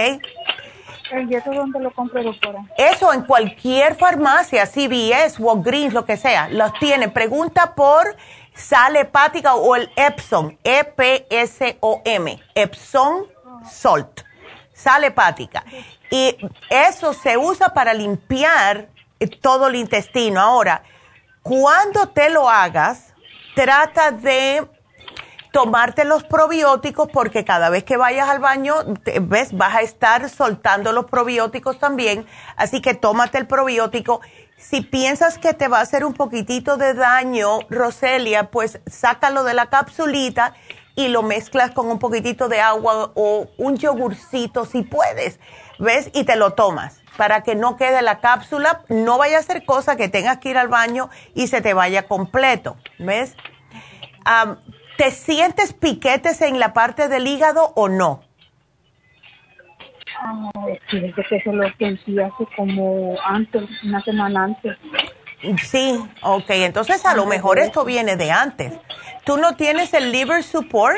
¿Y 1.12 1.36
eso 1.36 1.52
dónde 1.52 1.80
lo 1.80 1.92
compro, 1.92 2.24
doctora? 2.24 2.64
Eso 2.78 3.14
en 3.14 3.24
cualquier 3.24 3.96
farmacia, 3.96 4.66
CVS, 4.66 5.40
Walgreens, 5.40 5.94
lo 5.94 6.06
que 6.06 6.18
sea, 6.18 6.50
los 6.50 6.74
tiene. 6.80 7.10
Pregunta 7.10 7.76
por 7.76 8.16
sal 8.54 8.96
hepática 8.96 9.56
o 9.56 9.76
el 9.76 9.90
Epsom, 9.96 10.58
E-P-S-O-M, 10.64 12.40
Epsom 12.56 13.26
Salt, 13.70 14.22
sal 14.74 15.04
hepática. 15.04 15.64
Y 16.10 16.38
eso 16.70 17.14
se 17.14 17.38
usa 17.38 17.70
para 17.70 17.94
limpiar 17.94 18.90
todo 19.42 19.68
el 19.68 19.76
intestino. 19.76 20.40
Ahora, 20.40 20.84
cuando 21.42 22.10
te 22.10 22.30
lo 22.30 22.50
hagas, 22.50 23.14
trata 23.56 24.12
de 24.12 24.68
tomarte 25.58 26.06
los 26.06 26.24
probióticos 26.24 27.10
porque 27.12 27.44
cada 27.44 27.72
vez 27.72 27.84
que 27.84 27.98
vayas 27.98 28.30
al 28.30 28.38
baño, 28.38 28.76
ves, 29.24 29.58
vas 29.58 29.76
a 29.76 29.82
estar 29.82 30.30
soltando 30.30 30.92
los 30.92 31.06
probióticos 31.06 31.80
también. 31.80 32.28
Así 32.58 32.80
que 32.80 32.94
tómate 32.94 33.40
el 33.40 33.48
probiótico. 33.48 34.22
Si 34.56 34.82
piensas 34.82 35.40
que 35.40 35.56
te 35.56 35.68
va 35.68 35.80
a 35.80 35.82
hacer 35.82 36.06
un 36.06 36.14
poquitito 36.14 36.78
de 36.78 36.94
daño, 36.94 37.62
Roselia, 37.72 38.52
pues 38.52 38.80
sácalo 38.86 39.44
de 39.44 39.56
la 39.56 39.66
capsulita 39.66 40.54
y 40.94 41.08
lo 41.08 41.24
mezclas 41.24 41.72
con 41.72 41.88
un 41.88 41.98
poquitito 41.98 42.50
de 42.50 42.62
agua 42.62 43.12
o 43.16 43.48
un 43.58 43.78
yogurcito 43.78 44.64
si 44.64 44.84
puedes, 44.84 45.40
¿ves? 45.80 46.12
Y 46.14 46.24
te 46.26 46.36
lo 46.36 46.52
tomas 46.54 47.02
para 47.18 47.42
que 47.42 47.56
no 47.56 47.78
quede 47.78 48.04
la 48.04 48.20
cápsula, 48.20 48.84
no 48.90 49.18
vaya 49.18 49.40
a 49.40 49.42
ser 49.42 49.66
cosa 49.66 49.96
que 49.96 50.08
tengas 50.08 50.38
que 50.38 50.50
ir 50.50 50.58
al 50.60 50.68
baño 50.68 51.10
y 51.34 51.48
se 51.48 51.62
te 51.62 51.74
vaya 51.74 52.08
completo, 52.08 52.78
¿ves? 53.00 53.36
¿Te 54.98 55.11
sientes 55.11 55.74
piquetes 55.74 56.41
en 56.41 56.60
la 56.60 56.74
parte 56.74 57.07
del 57.07 57.28
hígado 57.28 57.72
o 57.76 57.88
no? 57.88 58.24
Ah, 60.19 60.49
sí, 60.90 61.14
que 61.14 61.36
eso 61.36 61.52
lo 61.52 61.72
sentí 61.78 62.19
hace 62.19 62.48
como 62.56 63.15
antes, 63.24 63.64
una 63.84 64.02
semana 64.03 64.45
antes. 64.45 64.76
Sí, 65.64 66.03
ok, 66.24 66.49
entonces 66.49 67.06
a 67.06 67.15
lo 67.15 67.28
mejor 67.28 67.60
esto 67.60 67.86
viene 67.86 68.15
de 68.15 68.32
antes. 68.32 68.74
¿Tú 69.24 69.38
no 69.38 69.56
tienes 69.56 69.94
el 69.94 70.11
liver 70.11 70.44
support? 70.44 70.98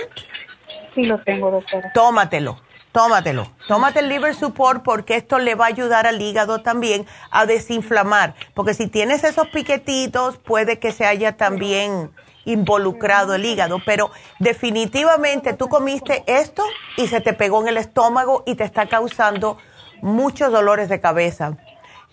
Sí, 0.95 1.03
lo 1.03 1.21
tengo, 1.23 1.51
doctora. 1.51 1.91
Tómatelo, 1.93 2.61
tómatelo. 2.93 3.51
Tómate 3.67 3.99
el 3.99 4.07
liver 4.07 4.34
support 4.34 4.81
porque 4.81 5.15
esto 5.15 5.39
le 5.39 5.55
va 5.55 5.65
a 5.65 5.69
ayudar 5.69 6.07
al 6.07 6.21
hígado 6.21 6.61
también 6.61 7.05
a 7.31 7.45
desinflamar. 7.45 8.34
Porque 8.53 8.73
si 8.73 8.88
tienes 8.88 9.26
esos 9.26 9.49
piquetitos, 9.49 10.38
puede 10.38 10.80
que 10.80 10.93
se 10.93 11.05
haya 11.05 11.35
también 11.35 12.11
involucrado 12.45 13.35
el 13.35 13.45
hígado, 13.45 13.79
pero 13.85 14.11
definitivamente 14.39 15.53
tú 15.53 15.67
comiste 15.67 16.23
esto 16.25 16.63
y 16.97 17.07
se 17.07 17.21
te 17.21 17.33
pegó 17.33 17.61
en 17.61 17.69
el 17.69 17.77
estómago 17.77 18.43
y 18.45 18.55
te 18.55 18.63
está 18.63 18.87
causando 18.87 19.57
muchos 20.01 20.51
dolores 20.51 20.89
de 20.89 20.99
cabeza. 20.99 21.57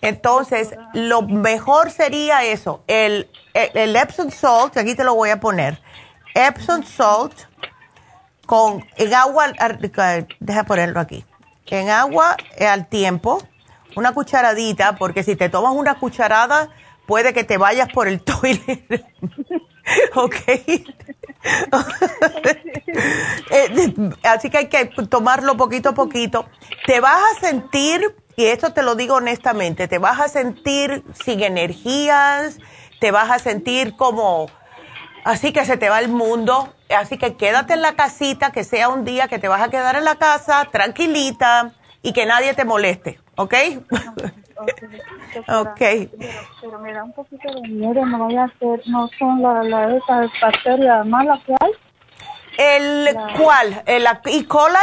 Entonces, 0.01 0.75
lo 0.93 1.23
mejor 1.23 1.89
sería 1.89 2.43
eso, 2.43 2.83
el, 2.87 3.29
Epsom 3.53 4.29
Salt, 4.29 4.77
aquí 4.77 4.93
te 4.93 5.03
lo 5.03 5.15
voy 5.15 5.31
a 5.31 5.39
poner, 5.39 5.81
Epsom 6.35 6.83
Salt 6.83 7.33
con, 8.45 8.85
en 8.95 9.13
agua, 9.13 9.47
deja 10.39 10.63
ponerlo 10.65 10.99
aquí, 10.99 11.25
en 11.65 11.89
agua 11.89 12.37
al 12.59 12.87
tiempo, 12.87 13.41
una 13.95 14.13
cucharadita, 14.13 14.95
porque 14.97 15.23
si 15.23 15.35
te 15.35 15.49
tomas 15.49 15.73
una 15.73 15.95
cucharada, 15.95 16.69
puede 17.07 17.33
que 17.33 17.43
te 17.43 17.57
vayas 17.57 17.89
por 17.91 18.07
el 18.07 18.21
toilet. 18.23 19.03
ok. 20.15 20.35
Eh, 23.49 23.93
así 24.23 24.49
que 24.49 24.57
hay 24.57 24.67
que 24.67 24.85
tomarlo 25.09 25.55
poquito 25.55 25.89
a 25.89 25.93
poquito. 25.93 26.45
Te 26.85 26.99
vas 26.99 27.21
a 27.31 27.39
sentir, 27.39 28.15
y 28.35 28.45
esto 28.45 28.73
te 28.73 28.81
lo 28.81 28.95
digo 28.95 29.15
honestamente, 29.15 29.87
te 29.87 29.97
vas 29.97 30.19
a 30.19 30.27
sentir 30.27 31.03
sin 31.23 31.43
energías, 31.43 32.57
te 32.99 33.11
vas 33.11 33.29
a 33.29 33.39
sentir 33.39 33.95
como 33.95 34.47
así 35.23 35.53
que 35.53 35.63
se 35.63 35.77
te 35.77 35.89
va 35.89 35.99
el 35.99 36.09
mundo. 36.09 36.73
Así 36.89 37.17
que 37.17 37.35
quédate 37.35 37.73
en 37.73 37.81
la 37.81 37.93
casita, 37.93 38.51
que 38.51 38.63
sea 38.63 38.89
un 38.89 39.05
día 39.05 39.27
que 39.27 39.39
te 39.39 39.47
vas 39.47 39.61
a 39.61 39.69
quedar 39.69 39.95
en 39.95 40.05
la 40.05 40.15
casa, 40.15 40.67
tranquilita, 40.71 41.73
y 42.01 42.13
que 42.13 42.25
nadie 42.25 42.53
te 42.53 42.65
moleste, 42.65 43.19
¿ok? 43.35 43.53
Ok. 45.47 45.79
Pero, 46.61 46.79
me 46.79 46.93
da 46.93 47.03
un 47.03 47.13
poquito 47.13 47.49
de 47.49 47.67
miedo, 47.67 48.05
no 48.05 48.25
vaya 48.25 48.45
a 48.45 48.59
ser, 48.59 48.81
no 48.87 49.09
son 49.17 49.41
las 49.41 49.65
la, 49.65 49.95
esas 49.95 50.31
bacterias 50.41 51.05
malas 51.05 51.39
que 51.45 51.53
hay. 51.59 51.71
¿El 52.57 53.15
cuál? 53.37 53.83
¿El 53.85 54.05
E. 54.05 54.47
coli? 54.47 54.75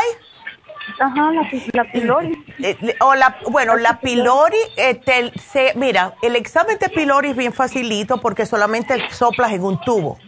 Ajá, 1.00 1.32
la, 1.32 1.48
la 1.72 1.90
pylori. 1.90 2.44
Eh, 2.62 2.96
o 3.00 3.14
la, 3.14 3.36
bueno, 3.48 3.76
la 3.76 3.98
pylori, 3.98 4.58
este, 4.76 5.32
se, 5.40 5.72
mira, 5.74 6.14
el 6.22 6.36
examen 6.36 6.78
de 6.78 6.88
pylori 6.88 7.30
es 7.30 7.36
bien 7.36 7.52
facilito 7.52 8.20
porque 8.20 8.46
solamente 8.46 9.10
soplas 9.10 9.52
en 9.52 9.64
un 9.64 9.80
tubo. 9.80 10.18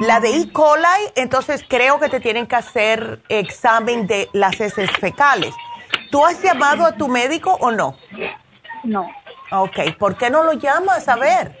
La 0.00 0.20
de 0.20 0.30
E. 0.30 0.52
coli, 0.52 0.86
entonces 1.16 1.64
creo 1.68 1.98
que 1.98 2.08
te 2.08 2.20
tienen 2.20 2.46
que 2.46 2.56
hacer 2.56 3.20
examen 3.28 4.06
de 4.06 4.28
las 4.32 4.60
heces 4.60 4.90
fecales. 4.92 5.54
¿Tú 6.10 6.24
has 6.24 6.42
llamado 6.42 6.86
a 6.86 6.92
tu 6.92 7.08
médico 7.08 7.56
o 7.60 7.70
no? 7.70 7.96
No. 8.88 9.06
Ok, 9.50 9.96
¿por 9.98 10.16
qué 10.16 10.30
no 10.30 10.42
lo 10.44 10.54
llamas 10.54 11.06
a 11.08 11.16
ver? 11.16 11.56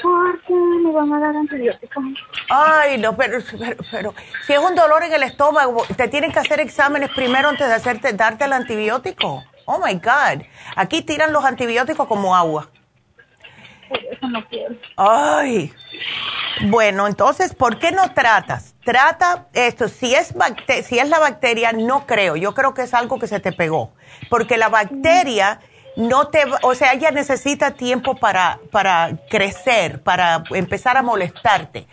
Porque 0.00 0.54
me 0.54 0.92
van 0.92 1.12
a 1.12 1.18
dar 1.18 1.36
antibióticos. 1.36 2.04
Ay, 2.48 2.98
no, 2.98 3.16
pero, 3.16 3.38
pero, 3.90 4.14
si 4.46 4.52
es 4.52 4.58
un 4.58 4.76
dolor 4.76 5.02
en 5.02 5.12
el 5.12 5.24
estómago, 5.24 5.84
te 5.96 6.06
tienen 6.06 6.30
que 6.30 6.38
hacer 6.38 6.60
exámenes 6.60 7.10
primero 7.10 7.48
antes 7.48 7.66
de 7.66 7.74
hacerte 7.74 8.12
darte 8.12 8.44
el 8.44 8.52
antibiótico. 8.52 9.42
Oh 9.64 9.80
my 9.84 9.94
God. 9.94 10.44
Aquí 10.76 11.02
tiran 11.02 11.32
los 11.32 11.44
antibióticos 11.44 12.06
como 12.06 12.36
agua. 12.36 12.68
Eso 14.10 14.28
no 14.28 14.46
quiero. 14.48 14.74
Ay. 14.96 15.72
Bueno, 16.68 17.06
entonces, 17.06 17.54
¿por 17.54 17.78
qué 17.78 17.92
no 17.92 18.12
tratas? 18.12 18.74
Trata 18.84 19.46
esto. 19.52 19.88
Si 19.88 20.14
es, 20.14 20.34
si 20.84 20.98
es 20.98 21.08
la 21.08 21.18
bacteria, 21.18 21.72
no 21.72 22.06
creo. 22.06 22.36
Yo 22.36 22.54
creo 22.54 22.74
que 22.74 22.82
es 22.82 22.94
algo 22.94 23.18
que 23.18 23.26
se 23.26 23.40
te 23.40 23.52
pegó. 23.52 23.92
Porque 24.30 24.56
la 24.56 24.68
bacteria 24.68 25.60
no 25.96 26.28
te, 26.28 26.44
o 26.62 26.74
sea, 26.74 26.92
ella 26.92 27.10
necesita 27.10 27.72
tiempo 27.72 28.16
para, 28.16 28.58
para 28.70 29.12
crecer, 29.28 30.02
para 30.02 30.44
empezar 30.50 30.96
a 30.96 31.02
molestarte. 31.02 31.86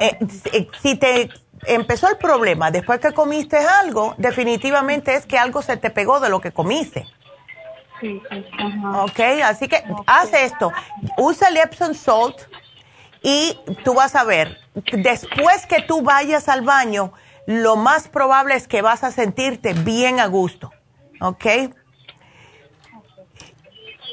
Eh, 0.00 0.18
eh, 0.52 0.68
si 0.82 0.96
te 0.96 1.30
empezó 1.66 2.08
el 2.08 2.16
problema 2.16 2.70
después 2.70 3.00
que 3.00 3.12
comiste 3.12 3.56
algo, 3.56 4.14
definitivamente 4.18 5.14
es 5.14 5.26
que 5.26 5.38
algo 5.38 5.62
se 5.62 5.76
te 5.76 5.90
pegó 5.90 6.20
de 6.20 6.28
lo 6.28 6.40
que 6.40 6.52
comiste. 6.52 7.06
Ok, 9.02 9.20
así 9.44 9.68
que 9.68 9.82
haz 10.06 10.32
esto. 10.32 10.72
Usa 11.16 11.48
el 11.48 11.56
Epsom 11.56 11.94
Salt 11.94 12.36
y 13.22 13.58
tú 13.84 13.94
vas 13.94 14.14
a 14.14 14.24
ver, 14.24 14.58
después 14.92 15.66
que 15.66 15.80
tú 15.82 16.02
vayas 16.02 16.48
al 16.48 16.62
baño, 16.62 17.12
lo 17.46 17.76
más 17.76 18.08
probable 18.08 18.54
es 18.54 18.68
que 18.68 18.82
vas 18.82 19.04
a 19.04 19.10
sentirte 19.10 19.72
bien 19.72 20.20
a 20.20 20.26
gusto. 20.26 20.72
¿Ok? 21.20 21.46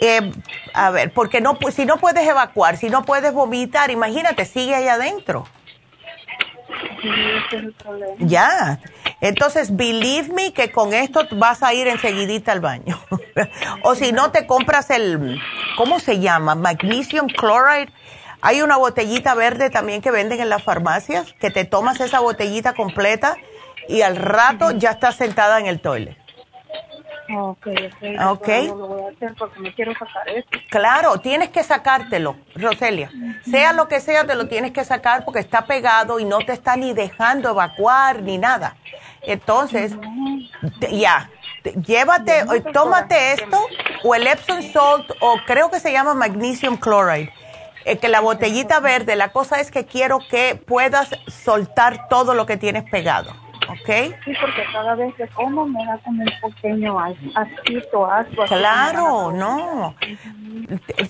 Eh, 0.03 0.31
a 0.73 0.89
ver, 0.89 1.13
porque 1.13 1.41
no, 1.41 1.57
si 1.71 1.85
no 1.85 1.97
puedes 1.97 2.27
evacuar, 2.27 2.77
si 2.77 2.89
no 2.89 3.03
puedes 3.03 3.33
vomitar, 3.33 3.91
imagínate, 3.91 4.45
sigue 4.45 4.73
ahí 4.73 4.87
adentro. 4.87 5.45
Ya. 8.19 8.79
Entonces, 9.19 9.75
believe 9.75 10.33
me 10.33 10.53
que 10.53 10.71
con 10.71 10.93
esto 10.93 11.27
vas 11.31 11.63
a 11.63 11.73
ir 11.73 11.87
enseguidita 11.87 12.51
al 12.51 12.59
baño. 12.59 12.99
o 13.83 13.95
si 13.95 14.11
no, 14.11 14.31
te 14.31 14.47
compras 14.47 14.89
el, 14.89 15.39
¿cómo 15.77 15.99
se 15.99 16.19
llama? 16.19 16.55
Magnesium 16.55 17.27
chloride. 17.27 17.91
Hay 18.41 18.61
una 18.61 18.77
botellita 18.77 19.35
verde 19.35 19.69
también 19.69 20.01
que 20.01 20.09
venden 20.09 20.39
en 20.39 20.49
las 20.49 20.63
farmacias, 20.63 21.33
que 21.33 21.51
te 21.51 21.63
tomas 21.63 21.99
esa 21.99 22.19
botellita 22.19 22.73
completa 22.73 23.37
y 23.87 24.01
al 24.01 24.15
rato 24.15 24.71
ya 24.71 24.91
estás 24.91 25.15
sentada 25.15 25.59
en 25.59 25.67
el 25.67 25.79
toilet. 25.79 26.20
Ok, 27.37 27.67
ok. 28.27 28.47
Lo 28.67 28.87
voy 28.87 29.01
a 29.03 29.15
hacer 29.15 29.35
porque 29.37 29.59
me 29.59 29.73
quiero 29.73 29.93
sacar 29.93 30.29
esto. 30.29 30.57
Claro, 30.69 31.19
tienes 31.19 31.49
que 31.49 31.63
sacártelo, 31.63 32.35
Roselia. 32.55 33.11
Sea 33.43 33.73
lo 33.73 33.87
que 33.87 33.99
sea, 33.99 34.25
te 34.25 34.35
lo 34.35 34.47
tienes 34.47 34.71
que 34.71 34.83
sacar 34.83 35.25
porque 35.25 35.39
está 35.39 35.65
pegado 35.65 36.19
y 36.19 36.25
no 36.25 36.39
te 36.39 36.53
está 36.53 36.75
ni 36.75 36.93
dejando 36.93 37.49
evacuar 37.49 38.21
ni 38.21 38.37
nada. 38.37 38.75
Entonces, 39.21 39.93
ya, 40.91 41.29
llévate, 41.85 42.43
tómate 42.73 43.33
esto 43.33 43.57
o 44.03 44.15
el 44.15 44.27
Epsom 44.27 44.61
Salt 44.61 45.11
o 45.19 45.37
creo 45.45 45.69
que 45.69 45.79
se 45.79 45.91
llama 45.91 46.13
Magnesium 46.13 46.77
Chloride. 46.77 47.31
Eh, 47.83 47.97
que 47.97 48.09
la 48.09 48.19
botellita 48.19 48.79
verde, 48.79 49.15
la 49.15 49.29
cosa 49.29 49.59
es 49.59 49.71
que 49.71 49.85
quiero 49.85 50.19
que 50.29 50.55
puedas 50.55 51.09
soltar 51.27 52.07
todo 52.09 52.35
lo 52.35 52.45
que 52.45 52.55
tienes 52.55 52.83
pegado, 52.83 53.33
¿ok? 53.71 54.15
Sí, 54.25 54.33
porque 54.39 54.63
cada 54.71 54.95
vez 54.95 55.13
que 55.15 55.27
como 55.29 55.65
me 55.65 55.85
da 55.85 55.97
como 55.99 56.23
un 56.23 56.51
pequeño 56.53 56.99
asquito, 56.99 58.05
asco. 58.05 58.45
Claro, 58.45 59.31
no. 59.31 59.95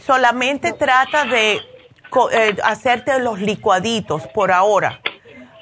Solamente 0.01 0.73
trata 0.73 1.25
de 1.25 1.53
eh, 1.53 2.57
hacerte 2.63 3.19
los 3.19 3.39
licuaditos 3.39 4.27
por 4.27 4.51
ahora. 4.51 4.99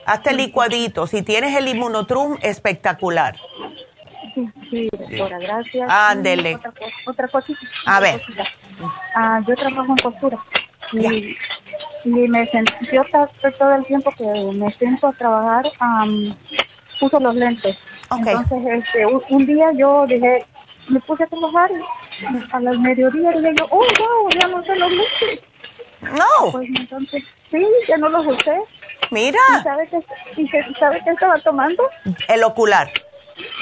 Hazte 0.05 0.33
licuaditos. 0.33 1.11
Si 1.11 1.21
tienes 1.21 1.55
el 1.55 1.67
inmunotrum, 1.67 2.37
espectacular. 2.41 3.35
Sí, 4.33 4.49
sí, 4.69 4.89
doctora, 4.91 5.37
gracias. 5.39 5.89
Ándele. 5.89 6.55
Otra, 6.55 6.73
otra 7.05 7.27
cosita. 7.27 7.59
A 7.85 7.99
ver. 7.99 8.21
Ah, 9.15 9.41
yo 9.47 9.55
trabajo 9.55 9.91
en 9.91 9.97
costura. 9.97 10.37
Y, 10.93 11.37
y 12.05 12.09
me 12.09 12.47
sentí, 12.47 12.73
yo 12.91 13.03
todo 13.57 13.75
el 13.75 13.85
tiempo 13.85 14.11
que 14.17 14.23
me 14.23 14.71
siento 14.73 15.07
a 15.07 15.13
trabajar, 15.13 15.65
um, 15.81 16.35
uso 17.01 17.19
los 17.19 17.35
lentes. 17.35 17.77
Entonces, 18.11 18.59
este, 18.65 19.05
un, 19.05 19.45
día 19.45 19.71
yo 19.77 20.05
dije, 20.07 20.45
me 20.87 20.99
puse 21.01 21.23
a 21.23 21.27
trabajar 21.27 21.69
a 22.51 22.59
las 22.59 22.77
mediodía 22.79 23.31
dije 23.31 23.53
yo, 23.57 23.67
oh, 23.69 23.77
wow, 23.77 24.29
ya 24.39 24.47
no 24.47 24.63
sé 24.63 24.75
los 24.75 24.91
lentes. 24.91 25.39
No. 26.01 26.51
Pues 26.51 26.69
entonces, 26.75 27.23
sí, 27.51 27.65
ya 27.87 27.97
no 27.97 28.09
los 28.09 28.25
usé. 28.25 28.57
Mira. 29.11 29.39
¿Y 29.59 29.63
sabe 29.63 29.87
qué, 29.89 30.41
y 30.41 30.47
sabe 30.79 31.01
qué 31.03 31.11
estaba 31.11 31.39
tomando? 31.39 31.83
El 32.27 32.43
ocular. 32.43 32.89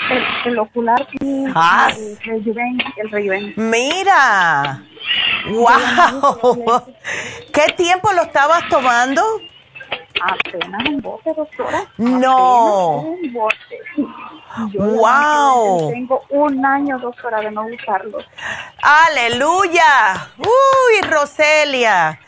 El, 0.10 0.52
el 0.52 0.60
ocular 0.60 1.08
y 1.20 1.46
ah. 1.54 1.90
el 1.96 2.18
rejuven, 2.20 2.78
el 2.98 3.12
rejuven. 3.12 3.54
Mira. 3.56 4.82
¡Wow! 5.50 6.84
¿Qué 7.54 7.74
tiempo 7.74 8.12
lo 8.14 8.24
estabas 8.24 8.68
tomando? 8.70 9.22
Apenas 10.22 10.90
un 10.90 11.02
bote, 11.02 11.34
doctora. 11.34 11.86
No. 11.98 13.02
un 13.02 13.34
bote. 13.34 13.80
wow. 14.74 15.92
Tengo 15.92 16.24
un 16.30 16.66
año, 16.66 17.00
doctora, 17.00 17.42
de 17.42 17.52
no 17.52 17.66
usarlo. 17.66 18.20
Aleluya. 18.82 20.30
Uy, 20.38 21.10
Roselia. 21.10 22.20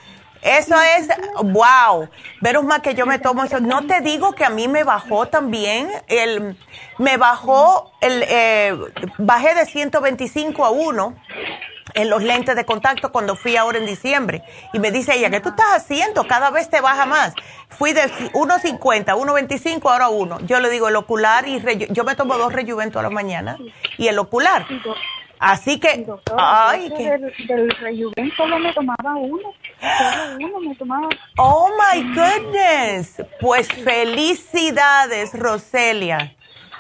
Eso 0.42 0.76
es, 0.98 1.10
wow. 1.44 2.08
Menos 2.40 2.64
más 2.64 2.80
que 2.80 2.96
yo 2.96 3.06
me 3.06 3.20
tomo 3.20 3.44
eso. 3.44 3.60
No 3.60 3.86
te 3.86 4.02
digo 4.02 4.34
que 4.34 4.46
a 4.46 4.50
mí 4.50 4.68
me 4.68 4.84
bajó 4.84 5.26
también, 5.26 5.90
el, 6.08 6.58
me 6.98 7.18
bajó, 7.18 7.92
el, 8.00 8.24
eh, 8.28 8.74
bajé 9.18 9.54
de 9.56 9.66
125 9.66 10.66
a 10.66 10.70
1 10.70 11.16
en 11.94 12.10
los 12.10 12.24
lentes 12.24 12.56
de 12.56 12.66
contacto 12.66 13.12
cuando 13.12 13.36
fui 13.36 13.56
ahora 13.56 13.78
en 13.78 13.86
diciembre. 13.86 14.44
Y 14.74 14.80
me 14.80 14.92
dice 14.92 15.16
ella, 15.16 15.30
¿qué 15.30 15.40
tú 15.40 15.50
estás 15.50 15.68
haciendo? 15.76 16.26
Cada 16.28 16.50
vez 16.52 16.70
te 16.70 16.82
baja 16.82 17.06
más. 17.06 17.34
Fui 17.70 17.94
de 17.94 18.04
1.50, 18.34 19.06
1.25, 19.06 19.92
ahora 19.92 20.10
1. 20.10 20.40
Yo 20.42 20.60
le 20.60 20.70
digo 20.70 20.88
el 20.88 20.96
ocular 20.96 21.48
y 21.48 21.62
yo 21.92 22.04
me 22.04 22.16
tomo 22.16 22.38
dos 22.38 22.54
rejuventos 22.54 23.00
a 23.00 23.04
la 23.04 23.10
mañana 23.10 23.58
y 23.98 24.08
el 24.08 24.20
ocular. 24.20 24.66
Así 25.40 25.80
que, 25.80 26.06
ay, 26.38 26.90
que 26.90 27.12
del, 27.12 27.34
del 27.48 27.70
rejuven 27.78 28.30
solo 28.36 28.60
me 28.60 28.74
tomaba 28.74 29.16
uno, 29.16 29.54
solo 29.80 30.36
uno 30.38 30.60
me 30.60 30.76
tomaba. 30.76 31.08
Oh 31.38 31.70
my 31.80 32.04
goodness, 32.14 33.24
pues 33.40 33.70
felicidades, 33.70 35.32
Roselia. 35.34 36.36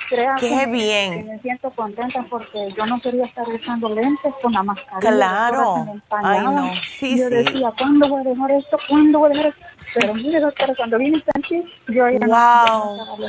Qué 0.09 0.65
bien. 0.67 1.27
me 1.27 1.39
siento 1.39 1.69
contenta 1.71 2.25
porque 2.29 2.73
yo 2.75 2.85
no 2.85 2.99
quería 2.99 3.25
estar 3.25 3.47
usando 3.47 3.89
lentes 3.89 4.33
con 4.41 4.53
la 4.53 4.63
mascarilla. 4.63 5.11
Claro. 5.11 5.85
Ay, 6.09 6.39
no. 6.41 6.71
Sí, 6.97 7.17
yo 7.17 7.29
decía, 7.29 7.71
¿cuándo 7.77 8.09
voy 8.09 8.21
a 8.21 8.29
dejar 8.29 8.51
esto? 8.51 8.77
¿Cuándo 8.87 9.19
voy 9.19 9.31
a 9.31 9.33
dejar 9.33 9.47
esto? 9.51 9.65
Pero 9.93 10.13
mire, 10.13 10.39
doctora, 10.39 10.73
cuando 10.75 10.97
vine 10.97 11.23
aquí, 11.35 11.63
yo 11.87 12.09
ya 12.09 12.19
wow. 12.27 12.97
no 12.97 13.27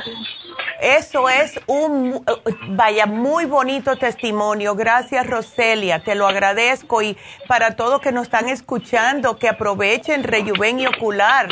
Eso 0.79 1.27
es 1.27 1.59
un, 1.65 2.23
vaya, 2.69 3.05
muy 3.07 3.45
bonito 3.45 3.95
testimonio. 3.95 4.75
Gracias, 4.75 5.25
Roselia, 5.25 6.03
te 6.03 6.13
lo 6.13 6.27
agradezco. 6.27 7.01
Y 7.01 7.17
para 7.47 7.75
todos 7.75 7.99
que 8.01 8.11
nos 8.11 8.23
están 8.23 8.47
escuchando, 8.47 9.37
que 9.37 9.49
aprovechen 9.49 10.23
Rejuven 10.23 10.79
y 10.79 10.87
Ocular 10.87 11.47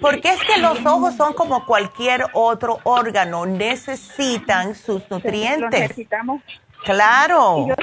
porque 0.00 0.30
es 0.30 0.42
que 0.44 0.60
los 0.60 0.84
ojos 0.84 1.14
son 1.16 1.32
como 1.34 1.64
cualquier 1.64 2.26
otro 2.32 2.78
órgano, 2.84 3.46
necesitan 3.46 4.74
sus 4.74 5.08
nutrientes. 5.10 5.60
Lo 5.60 5.70
necesitamos. 5.70 6.42
Claro. 6.84 7.66
Yo, 7.66 7.74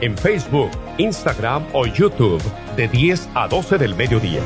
en 0.00 0.16
Facebook, 0.16 0.70
Instagram 0.98 1.66
o 1.72 1.86
YouTube 1.86 2.42
de 2.76 2.88
10 2.88 3.28
a 3.34 3.48
12 3.48 3.78
del 3.78 3.94
mediodía. 3.94 4.42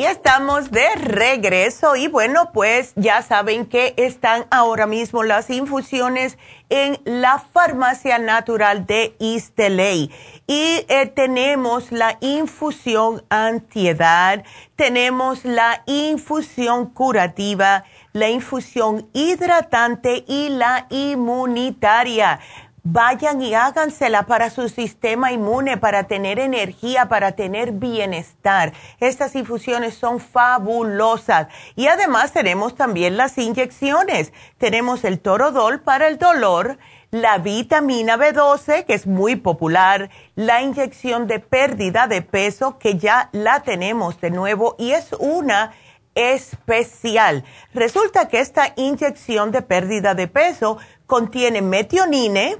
Y 0.00 0.06
estamos 0.06 0.70
de 0.70 0.94
regreso 0.94 1.94
y 1.94 2.08
bueno, 2.08 2.52
pues 2.54 2.94
ya 2.96 3.20
saben 3.20 3.66
que 3.66 3.92
están 3.98 4.46
ahora 4.50 4.86
mismo 4.86 5.24
las 5.24 5.50
infusiones 5.50 6.38
en 6.70 6.98
la 7.04 7.38
farmacia 7.38 8.18
natural 8.18 8.86
de 8.86 9.14
Isteley. 9.18 10.10
Y 10.46 10.86
eh, 10.88 11.12
tenemos 11.14 11.92
la 11.92 12.16
infusión 12.22 13.24
antiedad, 13.28 14.42
tenemos 14.74 15.44
la 15.44 15.82
infusión 15.84 16.86
curativa, 16.86 17.84
la 18.14 18.30
infusión 18.30 19.06
hidratante 19.12 20.24
y 20.26 20.48
la 20.48 20.86
inmunitaria 20.88 22.40
vayan 22.82 23.40
y 23.42 23.54
hágansela 23.54 24.24
para 24.24 24.50
su 24.50 24.68
sistema 24.68 25.32
inmune, 25.32 25.76
para 25.76 26.04
tener 26.04 26.38
energía, 26.38 27.08
para 27.08 27.32
tener 27.32 27.72
bienestar. 27.72 28.72
Estas 28.98 29.34
infusiones 29.34 29.94
son 29.94 30.20
fabulosas. 30.20 31.48
Y 31.76 31.86
además 31.86 32.32
tenemos 32.32 32.74
también 32.74 33.16
las 33.16 33.36
inyecciones. 33.38 34.32
Tenemos 34.58 35.04
el 35.04 35.20
torodol 35.20 35.80
para 35.80 36.08
el 36.08 36.18
dolor, 36.18 36.78
la 37.10 37.38
vitamina 37.38 38.16
B12, 38.16 38.84
que 38.84 38.94
es 38.94 39.06
muy 39.06 39.36
popular, 39.36 40.10
la 40.34 40.62
inyección 40.62 41.26
de 41.26 41.40
pérdida 41.40 42.06
de 42.06 42.22
peso, 42.22 42.78
que 42.78 42.98
ya 42.98 43.30
la 43.32 43.60
tenemos 43.60 44.20
de 44.20 44.30
nuevo 44.30 44.76
y 44.78 44.92
es 44.92 45.12
una 45.18 45.72
especial. 46.14 47.44
Resulta 47.74 48.28
que 48.28 48.40
esta 48.40 48.72
inyección 48.76 49.50
de 49.52 49.62
pérdida 49.62 50.14
de 50.14 50.28
peso 50.28 50.78
contiene 51.06 51.62
metionine, 51.62 52.58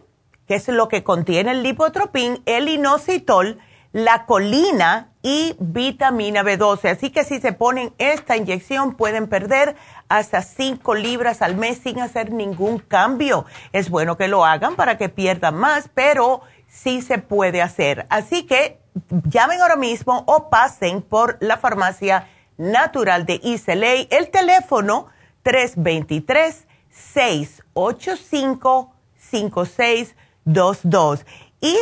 que 0.51 0.57
es 0.57 0.67
lo 0.67 0.89
que 0.89 1.05
contiene 1.05 1.53
el 1.53 1.63
lipotropín, 1.63 2.43
el 2.45 2.69
inositol, 2.69 3.61
la 3.93 4.27
colina 4.27 5.13
y 5.23 5.55
vitamina 5.61 6.43
B12. 6.43 6.91
Así 6.91 7.11
que 7.11 7.23
si 7.23 7.39
se 7.39 7.53
ponen 7.53 7.95
esta 7.99 8.37
inyección 8.37 8.97
pueden 8.97 9.29
perder 9.29 9.77
hasta 10.09 10.43
5 10.43 10.97
libras 10.97 11.41
al 11.41 11.55
mes 11.55 11.79
sin 11.85 12.01
hacer 12.01 12.33
ningún 12.33 12.81
cambio. 12.81 13.47
Es 13.73 13.91
bueno 13.91 14.17
que 14.17 14.27
lo 14.27 14.45
hagan 14.45 14.75
para 14.75 14.99
que 14.99 15.09
pierdan 15.09 15.55
más, 15.55 15.89
pero 15.95 16.41
sí 16.67 17.01
se 17.01 17.19
puede 17.19 17.63
hacer. 17.63 18.09
Así 18.11 18.45
que 18.45 18.81
llamen 19.29 19.61
ahora 19.61 19.77
mismo 19.77 20.25
o 20.27 20.51
pasen 20.51 21.01
por 21.01 21.37
la 21.39 21.59
farmacia 21.59 22.27
natural 22.57 23.25
de 23.25 23.39
Iseley. 23.41 24.09
El 24.11 24.31
teléfono 24.31 25.07
323 25.45 26.67
685 26.91 28.95
56 29.17 30.17
dos 30.53 31.25
Y 31.61 31.77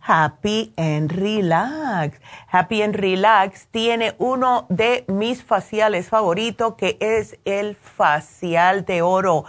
Happy 0.00 0.72
and 0.76 1.12
Relax. 1.12 2.18
Happy 2.50 2.82
and 2.82 2.94
Relax 2.94 3.66
tiene 3.70 4.14
uno 4.18 4.66
de 4.70 5.04
mis 5.06 5.44
faciales 5.44 6.08
favoritos 6.08 6.74
que 6.76 6.96
es 7.00 7.38
el 7.44 7.76
facial 7.76 8.86
de 8.86 9.02
oro. 9.02 9.44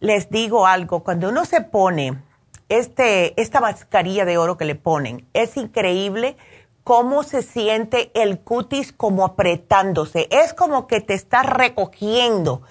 Les 0.00 0.28
digo 0.28 0.66
algo, 0.66 1.04
cuando 1.04 1.28
uno 1.28 1.44
se 1.44 1.60
pone 1.60 2.20
este, 2.68 3.40
esta 3.40 3.60
mascarilla 3.60 4.24
de 4.24 4.38
oro 4.38 4.56
que 4.56 4.64
le 4.64 4.74
ponen, 4.74 5.28
es 5.34 5.56
increíble 5.56 6.36
cómo 6.82 7.22
se 7.22 7.42
siente 7.42 8.10
el 8.20 8.40
cutis 8.40 8.92
como 8.92 9.24
apretándose. 9.24 10.26
Es 10.32 10.52
como 10.52 10.88
que 10.88 11.00
te 11.00 11.14
está 11.14 11.44
recogiendo 11.44 12.62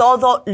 todo, 0.00 0.44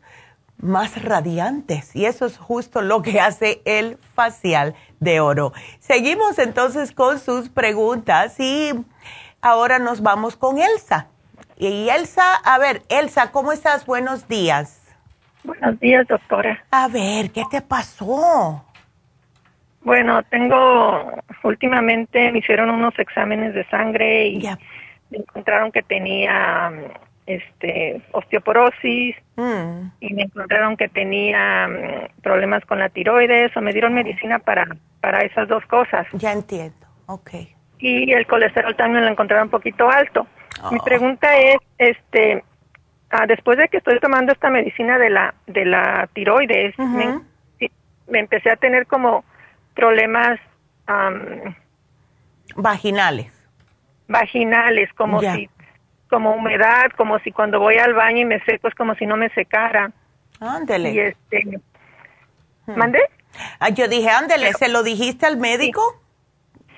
más 0.57 1.03
radiantes. 1.03 1.95
Y 1.95 2.05
eso 2.05 2.25
es 2.25 2.37
justo 2.37 2.81
lo 2.81 3.01
que 3.01 3.19
hace 3.19 3.61
el 3.65 3.97
facial 4.15 4.75
de 4.99 5.19
oro. 5.19 5.53
Seguimos 5.79 6.39
entonces 6.39 6.91
con 6.91 7.19
sus 7.19 7.49
preguntas 7.49 8.39
y 8.39 8.71
ahora 9.41 9.77
nos 9.77 10.01
vamos 10.01 10.37
con 10.37 10.59
Elsa. 10.59 11.07
Y 11.57 11.89
Elsa, 11.89 12.35
a 12.43 12.57
ver, 12.57 12.81
Elsa, 12.89 13.31
¿cómo 13.31 13.51
estás? 13.51 13.85
Buenos 13.85 14.27
días. 14.27 14.79
Buenos 15.43 15.79
días, 15.79 16.07
doctora. 16.07 16.63
A 16.71 16.87
ver, 16.87 17.31
¿qué 17.31 17.43
te 17.51 17.61
pasó? 17.61 18.63
Bueno, 19.81 20.23
tengo, 20.23 21.21
últimamente 21.43 22.31
me 22.31 22.39
hicieron 22.39 22.69
unos 22.69 22.97
exámenes 22.97 23.53
de 23.53 23.65
sangre 23.65 24.27
y 24.27 24.47
encontraron 25.19 25.71
que 25.71 25.81
tenía 25.83 26.71
este 27.25 28.01
osteoporosis 28.11 29.15
Mm. 29.35 29.91
y 30.01 30.13
me 30.13 30.23
encontraron 30.23 30.77
que 30.77 30.89
tenía 30.89 31.67
mm, 31.67 32.21
problemas 32.21 32.63
con 32.65 32.77
la 32.79 32.89
tiroides 32.89 33.55
o 33.57 33.61
me 33.61 33.71
dieron 33.73 33.93
medicina 33.93 34.37
para 34.39 34.65
para 35.01 35.21
esas 35.21 35.47
dos 35.47 35.65
cosas. 35.65 36.05
Ya 36.13 36.31
entiendo, 36.33 36.85
ok. 37.07 37.31
Y 37.79 38.11
el 38.13 38.25
colesterol 38.27 38.75
también 38.75 39.03
lo 39.05 39.11
encontraron 39.11 39.47
un 39.47 39.51
poquito 39.51 39.89
alto. 39.89 40.27
Mi 40.71 40.77
Oh. 40.79 40.83
pregunta 40.83 41.35
es, 41.37 41.57
este, 41.77 42.43
ah, 43.09 43.25
después 43.27 43.57
de 43.57 43.67
que 43.69 43.77
estoy 43.77 43.99
tomando 43.99 44.31
esta 44.31 44.49
medicina 44.49 44.97
de 44.99 45.09
la 45.09 45.33
de 45.47 45.65
la 45.65 46.07
tiroides, 46.13 46.77
me, 46.79 47.19
empecé 48.19 48.51
a 48.51 48.55
tener 48.55 48.85
como 48.87 49.25
problemas 49.75 50.39
Vaginales. 52.55 53.31
Vaginales, 54.07 54.91
como 54.93 55.21
Ya. 55.21 55.33
si 55.35 55.49
como 56.09 56.35
humedad, 56.35 56.91
como 56.95 57.17
si 57.19 57.31
cuando 57.31 57.59
voy 57.59 57.77
al 57.77 57.93
baño 57.93 58.19
y 58.19 58.25
me 58.25 58.39
seco 58.43 58.67
es 58.67 58.75
como 58.75 58.93
si 58.95 59.05
no 59.07 59.17
me 59.17 59.29
secara. 59.29 59.91
Ándele. 60.39 60.91
Y 60.91 60.99
este, 60.99 61.43
Hmm. 62.65 62.77
¿Mandé? 62.77 62.99
Ah, 63.59 63.69
yo 63.69 63.87
dije, 63.89 64.09
ándele, 64.09 64.53
¿se 64.53 64.69
lo 64.69 64.83
dijiste 64.83 65.25
al 65.25 65.37
médico? 65.37 65.81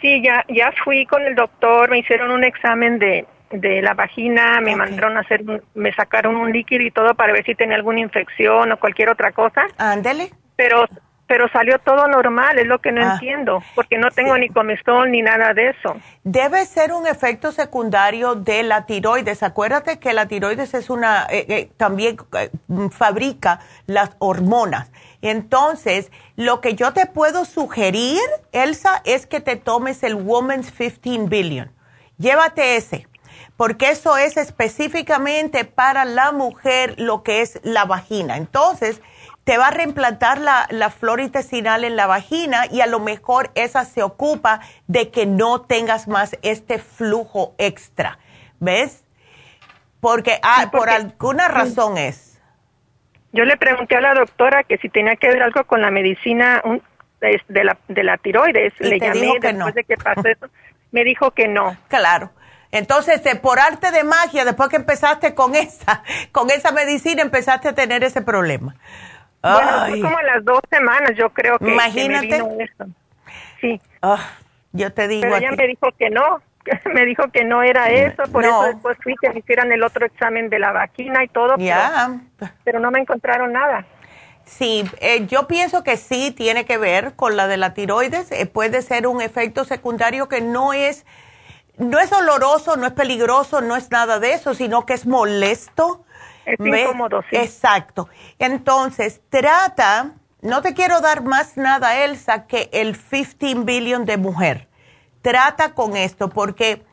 Sí, 0.02 0.22
ya 0.23 0.43
ya 0.49 0.72
fui 0.84 1.06
con 1.06 1.22
el 1.23 1.35
doctor, 1.35 1.89
me 1.89 1.99
hicieron 1.99 2.31
un 2.31 2.43
examen 2.43 2.97
de 2.99 3.27
de 3.52 3.81
la 3.81 3.93
vagina, 3.93 4.60
me 4.61 4.76
mandaron 4.76 5.15
a 5.18 5.19
hacer, 5.22 5.43
me 5.76 5.93
sacaron 5.93 6.35
un 6.35 6.52
líquido 6.52 6.84
y 6.84 6.91
todo 6.91 7.14
para 7.14 7.31
ver 7.31 7.45
si 7.45 7.53
tenía 7.56 7.76
alguna 7.76 7.99
infección 7.99 8.72
o 8.72 8.77
cualquier 8.77 9.10
otra 9.10 9.31
cosa. 9.31 9.68
Ándele. 9.77 10.31
Pero 10.56 10.85
pero 11.27 11.47
salió 11.49 11.80
todo 11.80 12.07
normal, 12.07 12.60
es 12.60 12.68
lo 12.68 12.80
que 12.80 12.91
no 12.91 13.02
Ah. 13.02 13.14
entiendo, 13.14 13.64
porque 13.73 13.97
no 13.97 14.10
tengo 14.11 14.38
ni 14.38 14.49
comezón 14.49 15.11
ni 15.11 15.22
nada 15.22 15.53
de 15.53 15.69
eso. 15.69 15.95
Debe 16.23 16.65
ser 16.65 16.93
un 16.93 17.07
efecto 17.07 17.52
secundario 17.52 18.35
de 18.35 18.64
la 18.64 18.85
tiroides. 18.85 19.41
Acuérdate 19.43 19.99
que 19.99 20.14
la 20.14 20.27
tiroides 20.27 20.73
es 20.73 20.89
una, 20.89 21.26
eh, 21.30 21.45
eh, 21.49 21.72
también 21.77 22.18
eh, 22.38 22.49
fabrica 22.91 23.60
las 23.88 24.11
hormonas. 24.19 24.91
Entonces, 25.22 26.11
lo 26.35 26.61
que 26.61 26.76
yo 26.76 26.93
te 26.93 27.07
puedo 27.07 27.45
sugerir, 27.45 28.19
Elsa, 28.52 29.02
es 29.06 29.26
que 29.26 29.39
te 29.39 29.56
tomes 29.56 30.03
el 30.03 30.15
Woman's 30.15 30.72
15 30.72 31.27
Billion. 31.27 31.72
Llévate 32.18 32.76
ese, 32.76 33.07
porque 33.57 33.89
eso 33.89 34.15
es 34.18 34.38
específicamente 34.38 35.65
para 35.65 36.06
la 36.06 36.31
mujer 36.31 36.93
lo 36.97 37.23
que 37.23 37.41
es 37.41 37.60
la 37.64 37.85
vagina. 37.85 38.38
Entonces, 38.38 39.02
te 39.45 39.57
va 39.57 39.67
a 39.67 39.72
reimplantar 39.72 40.39
la, 40.39 40.67
la 40.72 40.89
flora 40.89 41.23
intestinal 41.23 41.84
en 41.85 41.95
la 41.95 42.07
vagina 42.07 42.65
y 42.72 42.81
a 42.81 42.88
lo 42.88 42.99
mejor 42.99 43.51
esa 43.55 43.85
se 43.85 44.03
ocupa 44.03 44.59
de 44.88 45.11
que 45.11 45.26
no 45.26 45.61
tengas 45.61 46.07
más 46.07 46.38
este 46.41 46.80
flujo 46.80 47.55
extra. 47.57 48.17
¿Ves? 48.59 49.03
Porque, 50.01 50.39
ah, 50.43 50.69
por 50.72 50.89
alguna 50.89 51.47
razón 51.47 51.97
es. 51.97 52.41
Yo 53.34 53.43
le 53.43 53.57
pregunté 53.57 53.95
a 53.95 54.01
la 54.01 54.13
doctora 54.13 54.63
que 54.63 54.77
si 54.77 54.89
tenía 54.89 55.15
que 55.15 55.27
ver 55.27 55.41
algo 55.43 55.63
con 55.65 55.81
la 55.81 55.91
medicina 55.91 56.61
un- 56.63 56.81
de 57.47 57.63
la, 57.63 57.77
de 57.88 58.03
la 58.03 58.17
tiroides. 58.17 58.73
Y 58.80 58.84
le 58.85 58.99
llamé 58.99 59.34
después 59.41 59.55
no. 59.55 59.72
de 59.72 59.84
que 59.84 59.97
pasó 59.97 60.27
eso. 60.27 60.47
Me 60.91 61.03
dijo 61.03 61.31
que 61.31 61.47
no. 61.47 61.76
Claro. 61.88 62.31
Entonces, 62.72 63.23
de- 63.23 63.35
por 63.35 63.59
arte 63.59 63.91
de 63.91 64.03
magia, 64.03 64.43
después 64.45 64.69
que 64.69 64.76
empezaste 64.77 65.34
con 65.35 65.55
esa, 65.55 66.03
con 66.31 66.49
esa 66.49 66.72
medicina, 66.72 67.22
empezaste 67.22 67.69
a 67.69 67.73
tener 67.76 68.03
ese 68.03 68.22
problema. 68.22 68.76
Bueno, 69.53 69.69
Ay. 69.81 69.91
fue 69.91 70.01
como 70.01 70.17
a 70.17 70.23
las 70.23 70.43
dos 70.45 70.59
semanas 70.69 71.11
yo 71.17 71.30
creo 71.30 71.57
que, 71.59 71.65
que 71.65 71.72
me 71.72 71.73
Imagínate. 71.73 72.27
vino 72.27 72.49
eso. 72.59 72.85
Sí. 73.61 73.80
Ah, 74.01 74.19
yo 74.72 74.91
te 74.93 75.07
digo 75.07 75.22
Pero 75.23 75.35
ella 75.38 75.51
me 75.51 75.67
dijo 75.67 75.88
que 75.97 76.09
no. 76.09 76.41
me 76.93 77.05
dijo 77.05 77.23
que 77.31 77.43
no 77.43 77.61
era 77.63 77.89
eso. 77.89 78.23
Por 78.31 78.43
No. 78.43 78.63
eso 78.63 78.73
después 78.73 78.97
fui 79.03 79.13
que 79.22 79.30
me 79.30 79.39
hicieran 79.39 79.72
el 79.72 79.84
otro 79.84 80.05
examen 80.05 80.49
de 80.49 80.59
la 80.59 80.72
vagina 80.72 81.23
y 81.23 81.27
todo. 81.27 81.55
pero- 81.55 81.65
Ya. 81.65 82.11
Pero, 82.63 82.80
no 82.80 82.89
me 82.91 82.99
encontraron 82.99 83.53
nada. 83.53 83.85
Sí, 84.45 84.84
eh, 84.99 85.26
yo 85.27 85.47
pienso 85.47 85.84
que 85.84 85.97
sí 85.97 86.31
tiene 86.31 86.65
que 86.65 86.77
ver 86.77 87.13
con 87.15 87.35
la 87.35 87.47
de 87.47 87.57
la 87.57 87.73
tiroides. 87.73 88.31
Eh, 88.31 88.45
puede 88.45 88.81
ser 88.84 89.07
un 89.07 89.22
efecto 89.22 89.63
secundario 89.63 90.27
que 90.30 90.41
no 90.41 90.72
es, 90.73 91.05
no 91.77 91.99
es 91.99 92.09
doloroso, 92.11 92.77
no 92.77 92.85
es 92.85 92.93
peligroso, 92.93 93.61
no 93.61 93.76
es 93.76 93.89
nada 93.91 94.19
de 94.19 94.34
eso, 94.34 94.53
sino 94.53 94.85
que 94.85 94.93
es 94.93 95.05
molesto. 95.07 96.05
Es 96.45 96.57
¿Ves? 96.59 96.85
incómodo, 96.85 97.22
sí. 97.30 97.35
Exacto. 97.35 98.09
Entonces, 98.39 99.22
trata, 99.30 100.13
no 100.41 100.61
te 100.61 100.73
quiero 100.73 101.01
dar 101.01 101.23
más 101.23 101.57
nada, 101.57 102.03
Elsa, 102.03 102.45
que 102.45 102.69
el 102.72 102.97
15 102.97 103.55
billion 103.63 104.05
de 104.05 104.17
mujer. 104.17 104.67
Trata 105.22 105.73
con 105.73 105.97
esto, 105.97 106.30
porque 106.30 106.85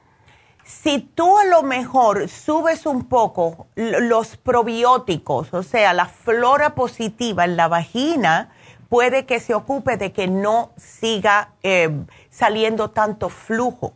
si 0.65 1.01
tú 1.01 1.39
a 1.39 1.45
lo 1.45 1.63
mejor 1.63 2.29
subes 2.29 2.87
un 2.87 3.05
poco 3.05 3.67
los 3.75 4.37
probióticos, 4.37 5.53
o 5.53 5.63
sea, 5.63 5.93
la 5.93 6.07
flora 6.07 6.75
positiva 6.75 7.45
en 7.45 7.57
la 7.57 7.69
vagina, 7.69 8.51
puede 8.89 9.27
que 9.27 9.41
se 9.41 9.55
ocupe 9.55 9.97
de 9.97 10.13
que 10.13 10.29
no 10.29 10.73
siga 10.77 11.53
eh, 11.63 11.91
saliendo 12.31 12.91
tanto 12.91 13.29
flujo. 13.29 13.95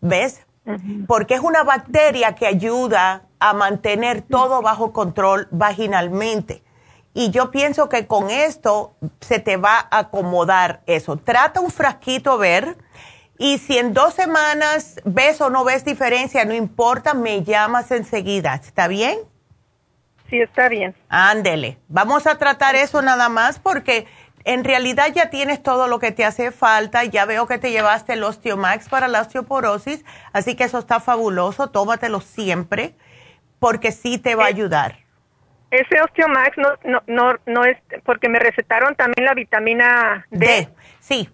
¿Ves? 0.00 0.46
Porque 1.06 1.34
es 1.34 1.40
una 1.40 1.62
bacteria 1.62 2.34
que 2.34 2.46
ayuda 2.46 3.22
a 3.38 3.52
mantener 3.52 4.22
todo 4.22 4.62
bajo 4.62 4.92
control 4.92 5.48
vaginalmente. 5.50 6.62
Y 7.14 7.30
yo 7.30 7.50
pienso 7.50 7.88
que 7.88 8.06
con 8.06 8.30
esto 8.30 8.94
se 9.20 9.38
te 9.40 9.56
va 9.56 9.88
a 9.90 9.98
acomodar 9.98 10.82
eso. 10.86 11.16
Trata 11.16 11.60
un 11.60 11.70
frasquito 11.70 12.32
a 12.32 12.36
ver. 12.36 12.76
Y 13.38 13.58
si 13.58 13.78
en 13.78 13.92
dos 13.92 14.14
semanas 14.14 15.00
ves 15.04 15.40
o 15.40 15.50
no 15.50 15.64
ves 15.64 15.84
diferencia, 15.84 16.44
no 16.44 16.54
importa, 16.54 17.14
me 17.14 17.42
llamas 17.42 17.90
enseguida. 17.90 18.54
¿Está 18.54 18.88
bien? 18.88 19.18
Sí, 20.28 20.40
está 20.40 20.68
bien. 20.68 20.94
Ándele. 21.08 21.78
Vamos 21.88 22.26
a 22.26 22.36
tratar 22.36 22.76
eso 22.76 23.00
nada 23.00 23.28
más 23.28 23.58
porque 23.58 24.06
en 24.48 24.64
realidad 24.64 25.08
ya 25.14 25.28
tienes 25.28 25.62
todo 25.62 25.88
lo 25.88 25.98
que 25.98 26.10
te 26.10 26.24
hace 26.24 26.52
falta. 26.52 27.04
Ya 27.04 27.26
veo 27.26 27.46
que 27.46 27.58
te 27.58 27.70
llevaste 27.70 28.14
el 28.14 28.24
Osteomax 28.24 28.88
para 28.88 29.06
la 29.06 29.20
osteoporosis, 29.20 30.06
así 30.32 30.56
que 30.56 30.64
eso 30.64 30.78
está 30.78 31.00
fabuloso. 31.00 31.68
Tómatelo 31.68 32.20
siempre 32.20 32.94
porque 33.58 33.92
sí 33.92 34.16
te 34.16 34.34
va 34.34 34.44
a 34.44 34.46
ayudar. 34.46 35.00
Ese 35.70 36.00
Osteomax 36.00 36.56
no, 36.56 36.68
no, 36.84 37.02
no, 37.06 37.34
no 37.44 37.64
es, 37.66 37.76
porque 38.04 38.30
me 38.30 38.38
recetaron 38.38 38.94
también 38.94 39.26
la 39.26 39.34
vitamina 39.34 40.26
D. 40.30 40.46
D, 40.46 40.68
sí. 40.98 41.28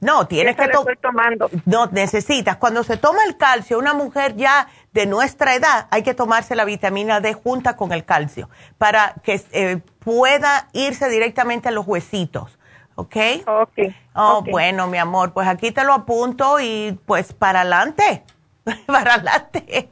No, 0.00 0.28
tienes 0.28 0.54
Esa 0.54 0.68
que 0.68 0.76
estoy 0.76 0.96
tomando. 0.96 1.50
No, 1.66 1.86
necesitas. 1.88 2.56
Cuando 2.56 2.84
se 2.84 2.96
toma 2.96 3.18
el 3.26 3.36
calcio, 3.36 3.78
una 3.78 3.94
mujer 3.94 4.36
ya 4.36 4.68
de 4.92 5.06
nuestra 5.06 5.56
edad, 5.56 5.88
hay 5.90 6.04
que 6.04 6.14
tomarse 6.14 6.54
la 6.54 6.64
vitamina 6.64 7.20
D 7.20 7.34
junta 7.34 7.76
con 7.76 7.92
el 7.92 8.04
calcio 8.04 8.48
para 8.78 9.14
que 9.24 9.42
eh, 9.52 9.80
pueda 9.98 10.68
irse 10.72 11.08
directamente 11.10 11.68
a 11.68 11.72
los 11.72 11.86
huesitos. 11.86 12.59
¿Ok? 13.00 13.16
Ok. 13.46 13.78
Oh, 14.14 14.42
bueno, 14.42 14.86
mi 14.88 14.98
amor, 14.98 15.32
pues 15.32 15.48
aquí 15.48 15.72
te 15.72 15.84
lo 15.84 15.94
apunto 15.94 16.60
y 16.60 16.98
pues 17.06 17.32
para 17.32 17.62
adelante. 17.62 18.24
para 18.86 19.14
adelante. 19.14 19.88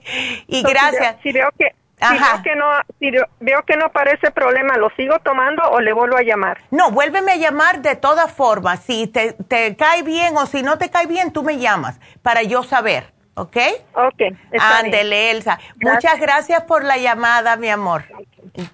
Y 0.46 0.62
gracias. 0.62 1.16
Si 1.22 1.32
veo 1.32 1.48
que, 1.58 1.74
si 1.98 2.04
Ajá. 2.04 2.34
veo 2.34 2.42
que 2.42 2.54
no, 2.56 2.66
si 2.98 3.10
veo- 3.40 3.62
que 3.64 3.76
no 3.76 3.86
aparece 3.86 4.30
problema, 4.30 4.76
¿lo 4.76 4.90
sigo 4.90 5.18
tomando 5.20 5.62
o 5.70 5.80
le 5.80 5.94
vuelvo 5.94 6.18
a 6.18 6.22
llamar? 6.22 6.58
No, 6.70 6.90
vuélveme 6.90 7.32
a 7.32 7.36
llamar 7.36 7.80
de 7.80 7.96
todas 7.96 8.30
formas. 8.30 8.80
Si 8.80 9.06
te, 9.06 9.32
te 9.32 9.74
cae 9.76 10.02
bien 10.02 10.36
o 10.36 10.44
si 10.44 10.62
no 10.62 10.76
te 10.76 10.90
cae 10.90 11.06
bien, 11.06 11.32
tú 11.32 11.42
me 11.42 11.56
llamas 11.56 11.98
para 12.20 12.42
yo 12.42 12.62
saber, 12.62 13.14
¿ok? 13.36 13.56
Ok. 13.94 14.22
Ándele, 14.60 15.30
Elsa. 15.30 15.58
Muchas 15.80 16.20
gracias 16.20 16.64
por 16.64 16.84
la 16.84 16.98
llamada, 16.98 17.56
mi 17.56 17.70
amor. 17.70 18.04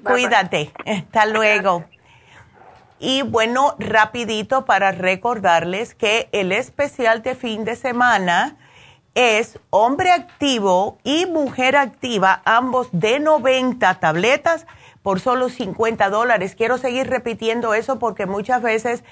Cuídate. 0.05 0.73
Hasta 0.85 1.27
luego. 1.27 1.85
Y 3.07 3.21
bueno, 3.21 3.77
rapidito 3.79 4.65
para 4.65 4.91
recordarles 4.91 5.95
que 5.95 6.31
el 6.33 6.53
especial 6.53 7.23
de 7.23 7.35
fin 7.35 7.63
de 7.65 7.77
semana 7.77 8.57
es 9.15 9.59
hombre 9.69 10.11
activo 10.11 10.97
y 11.05 11.27
mujer 11.27 11.77
activa, 11.77 12.41
ambos 12.47 12.89
de 12.93 13.21
90 13.21 14.01
tabletas 14.01 14.67
por 15.03 15.21
solo 15.21 15.51
50 15.51 16.09
dólares. 16.09 16.55
Quiero 16.55 16.79
seguir 16.79 17.07
repitiendo 17.11 17.75
eso 17.75 17.99
porque 17.99 18.25
muchas 18.25 18.63
veces 18.63 19.05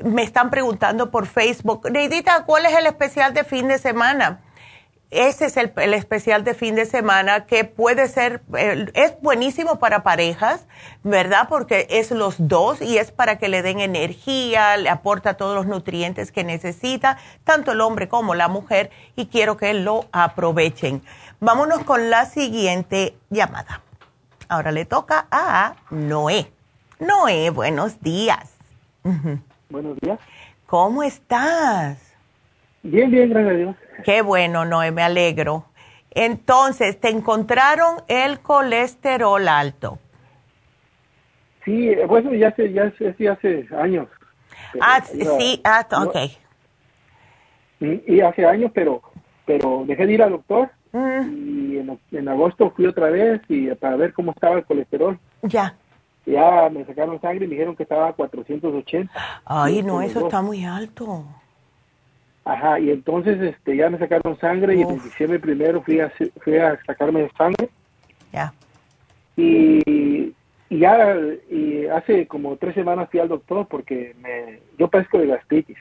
me 0.00 0.22
están 0.22 0.50
preguntando 0.50 1.10
por 1.10 1.26
Facebook, 1.26 1.90
Neidita, 1.90 2.44
¿cuál 2.44 2.66
es 2.66 2.78
el 2.78 2.86
especial 2.86 3.34
de 3.34 3.42
fin 3.42 3.66
de 3.66 3.78
semana? 3.78 4.38
Ese 5.10 5.46
es 5.46 5.56
el, 5.56 5.72
el, 5.76 5.94
especial 5.94 6.44
de 6.44 6.54
fin 6.54 6.76
de 6.76 6.86
semana 6.86 7.46
que 7.46 7.64
puede 7.64 8.06
ser, 8.06 8.42
es 8.94 9.20
buenísimo 9.20 9.80
para 9.80 10.04
parejas, 10.04 10.66
¿verdad? 11.02 11.46
Porque 11.48 11.88
es 11.90 12.12
los 12.12 12.36
dos 12.38 12.80
y 12.80 12.96
es 12.98 13.10
para 13.10 13.36
que 13.36 13.48
le 13.48 13.62
den 13.62 13.80
energía, 13.80 14.76
le 14.76 14.88
aporta 14.88 15.34
todos 15.34 15.56
los 15.56 15.66
nutrientes 15.66 16.30
que 16.30 16.44
necesita, 16.44 17.18
tanto 17.42 17.72
el 17.72 17.80
hombre 17.80 18.08
como 18.08 18.36
la 18.36 18.46
mujer, 18.46 18.90
y 19.16 19.26
quiero 19.26 19.56
que 19.56 19.74
lo 19.74 20.06
aprovechen. 20.12 21.02
Vámonos 21.40 21.82
con 21.84 22.10
la 22.10 22.26
siguiente 22.26 23.16
llamada. 23.30 23.82
Ahora 24.48 24.70
le 24.70 24.84
toca 24.84 25.26
a 25.30 25.74
Noé. 25.90 26.52
Noé, 27.00 27.50
buenos 27.50 28.00
días. 28.00 28.52
Buenos 29.70 29.98
días. 30.00 30.20
¿Cómo 30.66 31.02
estás? 31.02 31.98
Bien, 32.82 33.10
bien, 33.10 33.30
gracias 33.30 33.54
a 33.54 33.56
Dios. 33.56 33.76
Qué 34.04 34.22
bueno, 34.22 34.64
Noé, 34.64 34.90
me 34.90 35.02
alegro. 35.02 35.66
Entonces, 36.10 36.98
¿te 37.00 37.08
encontraron 37.08 38.02
el 38.08 38.40
colesterol 38.40 39.46
alto? 39.48 39.98
Sí, 41.64 41.94
bueno, 42.08 42.34
ya 42.34 42.48
hace, 42.48 42.72
ya 42.72 42.84
hace, 42.84 43.28
hace 43.28 43.68
años. 43.76 44.08
Ah, 44.80 45.00
sí, 45.02 45.60
ah, 45.64 45.86
ok. 46.04 46.16
Y 48.06 48.20
hace 48.20 48.44
años, 48.44 48.70
pero 48.74 49.02
pero 49.50 49.84
dejé 49.84 50.06
de 50.06 50.12
ir 50.12 50.22
al 50.22 50.30
doctor 50.30 50.70
mm. 50.92 51.22
y 51.32 51.78
en, 51.78 51.98
en, 52.12 52.28
agosto 52.28 52.70
fui 52.70 52.86
otra 52.86 53.10
vez 53.10 53.40
y 53.48 53.68
para 53.74 53.96
ver 53.96 54.12
cómo 54.12 54.30
estaba 54.30 54.56
el 54.56 54.64
colesterol. 54.64 55.18
Ya. 55.42 55.74
Ya 56.24 56.68
me 56.70 56.84
sacaron 56.84 57.20
sangre 57.20 57.46
y 57.46 57.48
me 57.48 57.54
dijeron 57.54 57.74
que 57.74 57.82
estaba 57.82 58.08
a 58.08 58.12
480. 58.12 59.12
Ay, 59.44 59.82
no, 59.82 60.02
eso 60.02 60.20
está 60.26 60.40
muy 60.40 60.64
alto. 60.64 61.24
Ajá, 62.44 62.80
y 62.80 62.90
entonces 62.90 63.40
este, 63.40 63.76
ya 63.76 63.90
me 63.90 63.98
sacaron 63.98 64.38
sangre 64.38 64.74
y 64.74 64.82
en 64.82 64.94
diciembre 65.02 65.38
primero 65.38 65.82
fui 65.82 66.00
a, 66.00 66.10
fui 66.42 66.56
a 66.56 66.78
sacarme 66.86 67.30
sangre. 67.36 67.68
Ya. 68.32 68.52
Y, 69.36 69.82
y, 69.86 70.34
ya 70.70 71.16
y 71.50 71.86
hace 71.86 72.26
como 72.26 72.56
tres 72.56 72.74
semanas 72.74 73.08
fui 73.10 73.20
al 73.20 73.28
doctor 73.28 73.66
porque 73.68 74.14
me, 74.20 74.60
yo 74.78 74.88
padezco 74.88 75.18
de 75.18 75.26
gastritis. 75.26 75.76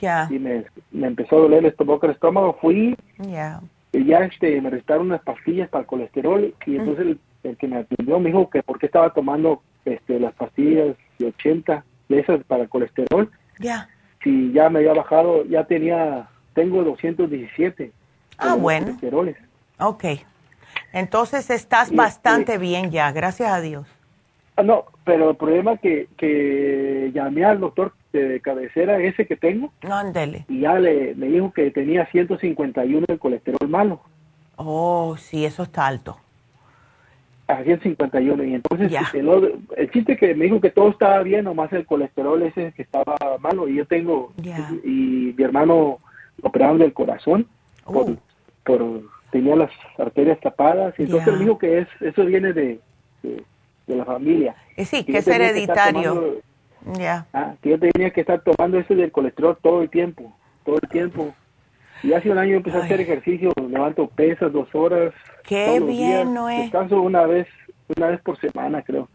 Ya. 0.00 0.28
Y 0.30 0.38
me, 0.38 0.64
me 0.92 1.08
empezó 1.08 1.36
a 1.36 1.40
doler 1.40 1.58
el 1.60 1.66
estómago, 1.66 2.00
el 2.04 2.12
estómago. 2.12 2.56
Fui 2.60 2.96
Ya. 3.18 3.60
y 3.92 4.04
ya 4.04 4.18
este, 4.20 4.60
me 4.60 4.70
restaron 4.70 5.06
unas 5.06 5.22
pastillas 5.22 5.68
para 5.68 5.82
el 5.82 5.86
colesterol 5.86 6.54
y 6.64 6.76
entonces 6.76 7.06
el, 7.06 7.18
el, 7.42 7.56
que 7.56 7.66
me 7.68 7.78
atendió 7.78 8.20
me 8.20 8.30
dijo 8.30 8.48
que 8.48 8.62
por 8.62 8.78
qué 8.78 8.86
estaba 8.86 9.12
tomando 9.12 9.62
este, 9.84 10.20
las 10.20 10.32
pastillas 10.34 10.96
de 11.18 11.26
80 11.26 11.84
de 12.08 12.18
esas 12.20 12.44
para 12.44 12.62
el 12.62 12.68
colesterol. 12.68 13.30
Ya 13.58 13.88
si 14.24 14.52
ya 14.52 14.68
me 14.70 14.80
había 14.80 14.94
bajado, 14.94 15.44
ya 15.44 15.64
tenía, 15.64 16.28
tengo 16.54 16.82
217. 16.82 17.92
Ah, 18.38 18.54
bueno. 18.54 18.86
Colesteroles. 18.86 19.36
Ok. 19.78 20.04
Entonces 20.92 21.50
estás 21.50 21.92
y 21.92 21.96
bastante 21.96 22.54
este, 22.54 22.64
bien 22.64 22.90
ya, 22.90 23.12
gracias 23.12 23.52
a 23.52 23.60
Dios. 23.60 23.86
Ah, 24.56 24.62
no, 24.62 24.86
pero 25.04 25.30
el 25.30 25.36
problema 25.36 25.76
que, 25.76 26.08
que 26.16 27.10
llamé 27.14 27.44
al 27.44 27.60
doctor 27.60 27.92
de 28.12 28.40
cabecera 28.40 28.98
ese 28.98 29.26
que 29.26 29.36
tengo. 29.36 29.72
No, 29.82 29.94
andele. 29.94 30.46
Y 30.48 30.60
ya 30.60 30.78
le, 30.78 31.14
me 31.14 31.28
dijo 31.28 31.52
que 31.52 31.70
tenía 31.70 32.06
151 32.06 33.06
de 33.06 33.18
colesterol 33.18 33.68
malo. 33.68 34.00
Oh, 34.56 35.16
sí, 35.16 35.44
eso 35.44 35.64
está 35.64 35.86
alto 35.86 36.18
a 37.46 37.62
151 37.62 38.42
y 38.44 38.54
entonces 38.54 38.90
el, 39.12 39.28
el, 39.76 39.90
chiste 39.90 40.16
que 40.16 40.34
me 40.34 40.44
dijo 40.46 40.60
que 40.60 40.70
todo 40.70 40.88
estaba 40.88 41.22
bien 41.22 41.44
nomás 41.44 41.72
el 41.74 41.84
colesterol 41.84 42.42
ese 42.42 42.72
que 42.72 42.82
estaba 42.82 43.16
malo 43.40 43.68
y 43.68 43.76
yo 43.76 43.86
tengo 43.86 44.32
y 44.82 45.34
mi 45.36 45.44
hermano 45.44 45.98
operaron 46.42 46.78
del 46.78 46.92
corazón 46.92 47.46
por, 47.84 48.10
Oh. 48.10 48.16
por 48.64 49.02
tenía 49.30 49.56
las 49.56 49.70
arterias 49.98 50.40
tapadas 50.40 50.94
y 50.98 51.02
entonces 51.02 51.32
me 51.34 51.40
dijo 51.40 51.58
que 51.58 51.80
es 51.80 51.88
eso 52.00 52.24
viene 52.24 52.52
de, 52.54 52.80
de, 53.22 53.42
de 53.86 53.96
la 53.96 54.04
familia. 54.06 54.54
Eh, 54.76 54.84
sí 54.86 55.04
que 55.04 55.12
que 55.12 55.18
es 55.18 55.24
que 55.26 55.34
hereditario. 55.34 56.14
tomando- 56.14 56.40
ya. 56.98 57.26
ah, 57.34 57.54
que 57.62 57.70
yo 57.70 57.78
tenía 57.78 58.10
que 58.10 58.20
estar 58.22 58.40
tomando 58.42 58.78
ese 58.78 58.94
del 58.94 59.10
colesterol 59.12 59.56
todo 59.62 59.82
el 59.82 59.90
tiempo 59.90 60.32
todo 60.64 60.78
el 60.82 60.88
tiempo 60.88 61.34
y 62.04 62.12
hace 62.12 62.30
un 62.30 62.38
año 62.38 62.56
empecé 62.56 62.76
a 62.76 62.84
hacer 62.84 63.00
ejercicio 63.00 63.52
levanto 63.68 64.06
pesas 64.08 64.52
dos 64.52 64.68
horas 64.74 65.12
Qué 65.44 65.76
todos 65.78 65.88
bien. 65.88 66.34
Noé. 66.34 66.62
Descanso 66.62 67.00
una 67.00 67.26
vez, 67.26 67.46
una 67.96 68.08
vez 68.08 68.20
por 68.22 68.38
semana, 68.40 68.82
creo. 68.82 69.08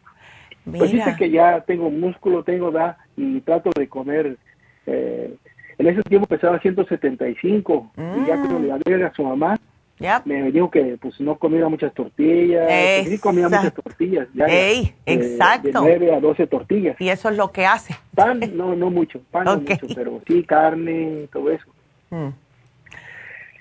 Pues 0.65 0.91
Mira. 0.93 1.05
dice 1.05 1.17
que 1.17 1.29
ya 1.31 1.61
tengo 1.61 1.89
músculo, 1.89 2.43
tengo 2.43 2.69
da 2.71 2.97
y 3.17 3.39
trato 3.41 3.71
de 3.75 3.87
comer. 3.87 4.37
Eh, 4.85 5.35
en 5.77 5.87
ese 5.87 6.01
tiempo 6.03 6.27
pesaba 6.27 6.59
175 6.59 7.91
y 7.97 8.27
ya 8.27 8.35
cuando 8.35 8.59
le 8.59 8.71
hablé 8.71 9.03
a 9.05 9.13
su 9.13 9.23
mamá, 9.23 9.57
me 10.25 10.51
dijo 10.51 10.69
que 10.69 10.97
pues 11.01 11.19
no 11.19 11.37
comiera 11.37 11.67
muchas 11.69 11.93
tortillas. 11.93 12.67
sí 13.07 13.17
comía 13.17 13.45
muchas 13.49 13.73
tortillas. 13.73 14.27
Ya, 14.33 14.45
Ey, 14.45 14.93
de- 15.05 15.13
exacto. 15.13 15.67
De 15.83 15.97
9 15.99 16.15
a 16.15 16.19
12 16.19 16.47
tortillas. 16.47 16.99
y 16.99 17.09
eso 17.09 17.29
es 17.29 17.37
lo 17.37 17.51
que 17.51 17.65
hace 17.65 17.95
Pan, 18.13 18.39
no, 18.55 18.75
no 18.75 18.89
mucho, 18.89 19.19
pan 19.31 19.45
no 19.45 19.57
mucho, 19.57 19.87
pero 19.95 20.21
sí 20.27 20.43
carne, 20.43 21.27
todo 21.31 21.49
eso. 21.51 21.65
Mm. 22.11 22.27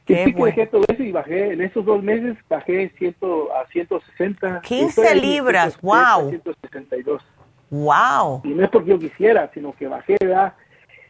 Qué 0.09 0.25
sí 0.25 0.33
bueno. 0.33 0.71
todo 0.71 0.83
eso 0.89 1.03
y 1.03 1.13
bajé, 1.13 1.53
en 1.53 1.61
esos 1.61 1.85
dos 1.85 2.03
meses 2.03 2.37
bajé 2.49 2.91
100 2.99 3.17
a 3.55 3.67
160. 3.71 4.61
15 4.63 4.87
Estoy 4.87 5.07
ahí, 5.07 5.21
libras, 5.21 5.77
160, 5.81 6.17
wow. 6.17 6.29
162. 6.31 7.23
wow 7.71 8.41
Y 8.45 8.49
no 8.49 8.65
es 8.65 8.71
porque 8.71 8.91
yo 8.91 8.99
quisiera, 8.99 9.51
sino 9.53 9.73
que 9.75 9.87
bajé, 9.87 10.17
¿verdad? 10.21 10.55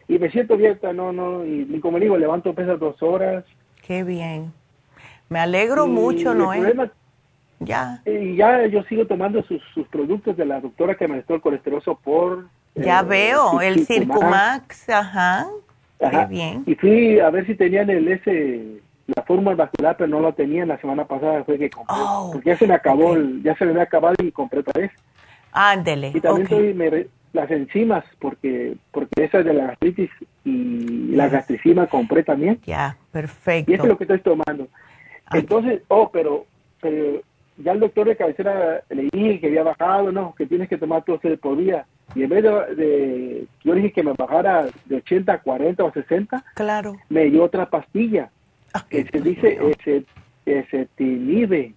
Y 0.09 0.19
me 0.19 0.31
siento 0.31 0.57
bien, 0.57 0.79
no, 0.95 1.13
no, 1.13 1.45
y, 1.47 1.67
y 1.71 1.81
como 1.81 1.99
digo, 2.01 2.17
levanto 2.17 2.53
pesas 2.55 2.79
dos 2.81 3.01
horas. 3.03 3.45
qué 3.87 4.03
bien 4.05 4.53
me 5.29 5.39
alegro 5.41 5.87
Y 5.87 5.91
mucho 5.91 6.35
Noé 6.35 6.59
problema- 6.59 6.91
ya 7.61 8.01
Y 8.07 8.37
ya 8.37 8.67
yo 8.67 8.83
sigo 8.85 9.07
tomando 9.07 9.43
sus, 9.43 9.61
sus 9.75 9.87
productos 9.89 10.37
de 10.37 10.47
la 10.47 10.61
doctora 10.61 10.95
que 10.97 11.07
me 11.07 11.17
restó 11.17 11.35
el 11.35 11.41
colesterol 11.41 11.83
por 12.03 12.47
ya 12.75 13.03
veo 13.03 13.61
el 13.61 13.85
Circumax 13.87 14.89
ajá 14.89 15.47
Ajá. 16.01 16.27
qué 16.29 16.33
bien 16.33 16.63
Y 16.67 16.75
fui 16.77 17.19
a 17.19 17.29
ver 17.31 17.45
si 17.47 17.55
tenían 17.57 17.91
el 17.91 18.07
ese 18.09 18.81
la 19.15 19.23
fórmula 19.23 19.57
vascular, 19.57 19.97
pero 19.97 20.09
no 20.09 20.21
lo 20.21 20.33
tenían 20.35 20.69
la 20.69 20.79
semana 20.79 21.07
pasada, 21.07 21.43
fue 21.45 21.59
que 21.59 21.71
compré. 21.71 21.97
Oh, 21.99 22.31
porque 22.33 22.51
ya 22.51 22.59
se 22.59 22.67
me 22.67 22.75
acabó, 22.75 23.15
el- 23.15 23.43
ya 23.43 23.57
se 23.57 23.65
me 23.65 23.71
había 23.73 23.85
acabado 23.85 24.15
y 24.23 24.31
compré 24.31 24.61
otra 24.61 24.81
vez. 24.81 24.93
ándele 25.53 26.13
Y 26.15 26.21
también 26.21 26.47
ok. 26.47 26.53
estoy 26.53 26.75
me 26.75 27.07
las 27.33 27.51
enzimas, 27.51 28.05
porque 28.19 28.75
porque 28.93 29.25
esa 29.25 29.43
de 29.43 29.53
la 29.55 29.67
gastritis 29.69 30.11
y 30.45 31.13
la 31.15 31.29
gastricima 31.29 31.87
compré 31.87 32.23
también. 32.23 32.59
ya 32.67 32.97
perfecto 33.13 33.71
Y 33.71 33.75
eso 33.75 33.85
es 33.85 33.89
lo 33.89 33.97
que 33.99 34.05
estoy 34.05 34.21
tomando. 34.21 34.69
Entonces, 35.33 35.83
oh, 35.89 36.11
pero, 36.11 36.47
pero 36.81 37.21
ya 37.59 37.73
el 37.73 37.81
doctor 37.81 38.09
de 38.09 38.17
cabecera 38.17 38.83
le 38.91 39.03
dije 39.13 39.41
que 39.41 39.47
había 39.49 39.63
bajado, 39.63 40.11
no, 40.13 40.35
que 40.37 40.47
tienes 40.47 40.69
que 40.69 40.79
tomar 40.79 41.03
todo 41.05 41.17
ese 41.17 41.37
por 41.37 41.57
día. 41.57 41.87
Y 42.15 42.23
en 42.23 42.31
vez 42.31 42.43
de, 42.43 42.51
de- 42.77 43.47
yo 43.65 43.75
dije 43.75 43.93
que 43.93 44.03
me 44.03 44.13
bajara 44.13 44.67
de 44.87 44.97
80 44.97 45.33
a 45.35 45.39
40 45.43 45.85
o 45.85 45.93
60, 45.93 46.43
claro 46.55 46.95
me 47.11 47.25
dio 47.27 47.45
otra 47.45 47.69
pastilla 47.69 48.31
que 48.89 49.05
se 49.07 49.21
dice 49.21 49.59
ese, 49.79 50.05
esetinib. 50.47 51.75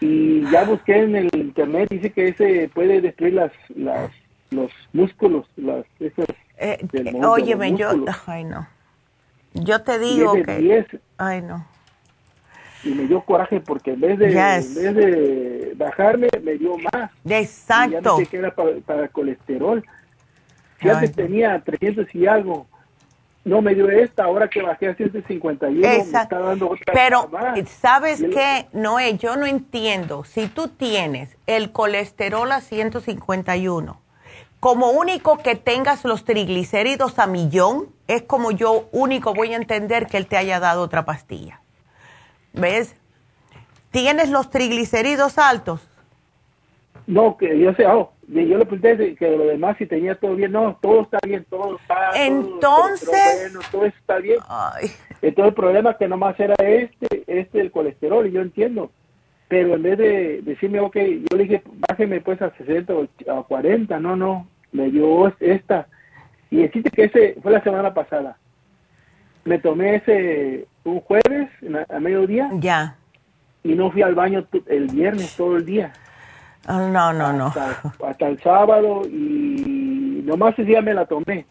Y 0.00 0.50
ya 0.50 0.64
busqué 0.64 0.96
en 1.02 1.14
el 1.14 1.30
internet, 1.32 1.88
dice 1.90 2.10
que 2.10 2.28
ese 2.28 2.68
puede 2.74 3.00
destruir 3.00 3.34
las, 3.34 3.52
las 3.76 4.10
los 4.52 4.70
músculos, 4.92 5.46
las 5.56 5.84
esas 6.00 6.26
Eh, 6.58 6.78
eh, 6.92 7.24
óyeme 7.24 7.74
yo 7.76 7.90
ay 8.26 8.44
no. 8.44 8.68
Yo 9.54 9.82
te 9.82 9.96
Y 9.96 10.16
digo 10.16 10.34
que 10.34 10.56
10, 10.56 10.86
ay 11.18 11.42
no. 11.42 11.66
Y 12.84 12.90
me 12.90 13.06
dio 13.06 13.20
coraje 13.20 13.60
porque 13.60 13.92
en 13.92 14.00
vez 14.00 14.18
de, 14.18 14.28
Yes. 14.30 14.76
en 14.76 14.94
vez 14.94 14.94
de 14.94 15.74
bajarme 15.76 16.28
me 16.42 16.54
dio 16.54 16.76
más. 16.78 17.10
Y 17.24 17.28
ya 17.28 17.38
exacto. 17.38 18.00
no 18.02 18.16
sé 18.16 18.26
qué 18.26 18.38
era 18.38 18.54
para, 18.54 18.72
para 18.84 19.08
colesterol. 19.08 19.84
Ay, 20.80 20.90
antes 20.90 21.12
tenía 21.12 21.60
300 21.60 22.12
y 22.14 22.26
algo 22.26 22.66
no 23.44 23.60
me 23.60 23.74
dio 23.74 23.90
esta 23.90 24.24
ahora 24.24 24.48
que 24.48 24.62
bajé 24.62 24.88
a 24.88 24.94
151 24.94 25.80
me 25.80 25.96
Exacto. 25.96 26.36
está 26.36 26.48
dando 26.48 26.66
otra 26.70 26.92
Pero, 26.94 27.28
más. 27.28 27.68
¿sabes 27.68 28.20
el- 28.20 28.30
qué? 28.30 28.68
Noé, 28.72 29.16
yo 29.18 29.36
no 29.36 29.46
entiendo. 29.46 30.22
Si 30.24 30.46
tú 30.46 30.68
tienes 30.68 31.36
el 31.46 31.72
colesterol 31.72 32.50
a 32.52 32.60
151, 32.60 34.00
como 34.60 34.90
único 34.90 35.38
que 35.38 35.56
tengas 35.56 36.04
los 36.04 36.24
triglicéridos 36.24 37.18
a 37.18 37.26
millón, 37.26 37.88
es 38.06 38.22
como 38.22 38.52
yo 38.52 38.88
único 38.92 39.34
voy 39.34 39.52
a 39.54 39.56
entender 39.56 40.06
que 40.06 40.18
él 40.18 40.26
te 40.28 40.36
haya 40.36 40.60
dado 40.60 40.82
otra 40.82 41.04
pastilla. 41.04 41.60
¿Ves? 42.52 42.94
¿Tienes 43.90 44.30
los 44.30 44.50
triglicéridos 44.50 45.38
altos? 45.38 45.88
no 47.08 47.36
que 47.36 47.58
yo 47.58 47.72
sé 47.74 47.84
oh, 47.86 48.12
y 48.21 48.21
yo 48.34 48.58
le 48.58 48.64
pregunté 48.66 48.96
de- 48.96 49.14
que 49.14 49.30
lo 49.36 49.44
demás 49.46 49.76
si 49.78 49.86
tenía 49.86 50.14
todo 50.14 50.34
bien 50.34 50.52
no 50.52 50.78
todo 50.80 51.02
está 51.02 51.18
bien 51.24 51.44
todo 51.50 51.76
está 51.76 52.10
todo- 52.12 52.22
Entonces- 52.22 53.08
pero 53.12 53.40
bueno, 53.52 53.60
todo 53.70 53.84
está 53.86 54.18
bien 54.18 54.38
entonces 55.20 55.48
el 55.50 55.54
problema 55.54 55.96
que 55.96 56.08
nomás 56.08 56.38
era 56.40 56.54
este 56.64 57.24
este 57.26 57.60
el 57.60 57.70
colesterol 57.70 58.26
y 58.26 58.32
yo 58.32 58.40
entiendo 58.40 58.90
pero 59.48 59.74
en 59.74 59.82
vez 59.82 59.98
de 59.98 60.40
decirme 60.42 60.80
ok 60.80 60.96
yo 61.30 61.36
le 61.36 61.42
dije 61.44 61.62
bájeme 61.88 62.20
pues 62.20 62.40
a 62.40 62.50
60 62.56 62.94
o 62.94 63.06
a 63.30 63.42
40 63.46 64.00
no 64.00 64.16
no 64.16 64.48
me 64.72 64.90
dio 64.90 65.28
esta 65.40 65.86
y 66.50 66.56
decirte 66.62 66.90
que 66.90 67.04
ese 67.04 67.36
fue 67.42 67.52
la 67.52 67.62
semana 67.62 67.92
pasada 67.92 68.36
me 69.44 69.58
tomé 69.58 69.96
ese 69.96 70.66
un 70.84 71.00
jueves 71.00 71.48
a, 71.88 71.98
mediodía. 72.00 72.50
Ya. 72.54 72.96
Y 73.64 73.74
no 73.74 73.90
fui 73.90 74.02
al 74.02 74.14
baño 74.14 74.46
el 74.66 74.86
viernes 74.88 75.36
todo 75.36 75.56
el 75.56 75.64
día. 75.64 75.92
Oh, 76.68 76.88
no, 76.88 77.12
no, 77.12 77.32
no. 77.32 77.52
Hasta, 78.06 78.28
el 78.28 78.40
sábado 78.40 79.02
y 79.06 80.22
nomás 80.24 80.52
ese 80.54 80.64
día 80.64 80.80
me 80.80 80.94
la 80.94 81.06
tomé. 81.06 81.44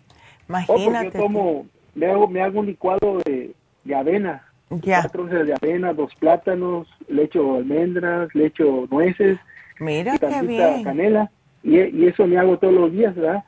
Imagínate. 0.47 1.07
Oh, 1.07 1.11
yo 1.11 1.23
tomo, 1.23 1.65
me 1.95 2.05
hago, 2.07 2.27
me 2.27 2.41
hago 2.41 2.59
un 2.59 2.67
licuado 2.67 3.19
de, 3.25 3.53
de 3.83 3.95
avena. 3.95 4.43
Ya. 4.69 5.01
Cuatro 5.01 5.23
onzas 5.23 5.45
de 5.45 5.53
avena, 5.53 5.93
dos 5.93 6.15
plátanos, 6.15 6.87
le 7.09 7.23
echo 7.23 7.55
almendras, 7.55 8.33
le 8.33 8.45
echo 8.45 8.87
nueces. 8.89 9.37
Mira 9.79 10.15
y 10.15 10.19
qué 10.19 10.41
bien. 10.43 10.83
canela. 10.83 11.29
Y, 11.63 11.77
y, 11.77 12.07
eso 12.07 12.25
me 12.25 12.37
hago 12.37 12.57
todos 12.57 12.73
los 12.73 12.91
días, 12.91 13.13
¿verdad? 13.15 13.43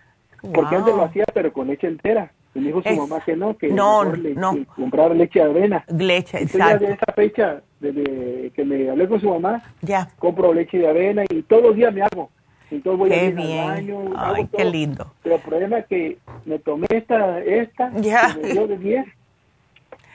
Porque 0.53 0.75
antes 0.75 0.93
lo 0.93 1.03
hacía, 1.03 1.23
pero 1.33 1.53
con 1.53 1.67
leche 1.67 1.87
entera. 1.87 2.31
Y 2.55 2.59
me 2.59 2.67
dijo 2.67 2.83
su 2.83 2.95
mamá 2.95 3.19
que 3.25 3.35
no, 3.35 3.57
que 3.57 3.69
no, 3.69 4.03
le, 4.13 4.35
no. 4.35 4.53
Que 4.53 4.65
comprar 4.65 5.15
leche 5.15 5.39
de 5.39 5.45
avena. 5.45 5.83
Leche, 5.87 6.37
Entonces, 6.37 6.55
exacto. 6.55 6.83
Ya 6.83 6.87
de 6.87 6.93
esa 6.93 7.13
fecha, 7.13 7.61
desde 7.79 8.51
que 8.51 8.63
me 8.63 8.89
hablé 8.89 9.07
con 9.07 9.19
su 9.19 9.29
mamá, 9.29 9.63
ya. 9.81 10.07
compro 10.19 10.53
leche 10.53 10.77
de 10.77 10.87
avena 10.87 11.23
y 11.29 11.41
todos 11.43 11.63
los 11.63 11.75
días 11.75 11.93
me 11.93 12.03
hago. 12.03 12.29
Entonces 12.69 12.99
voy 12.99 13.09
qué 13.09 13.15
a 13.15 13.23
ir 13.25 13.35
bien. 13.35 13.59
al 13.59 13.67
baño. 13.75 13.99
Ay, 14.15 14.47
qué 14.51 14.57
todo. 14.63 14.71
lindo. 14.71 15.13
Pero 15.23 15.35
el 15.35 15.41
problema 15.41 15.77
es 15.79 15.85
que 15.87 16.17
me 16.45 16.59
tomé 16.59 16.85
esta, 16.91 17.39
esta, 17.39 17.91
Ya. 17.99 18.35
me 18.41 18.49
dio 18.51 18.67
de 18.67 18.77
10, 18.77 19.05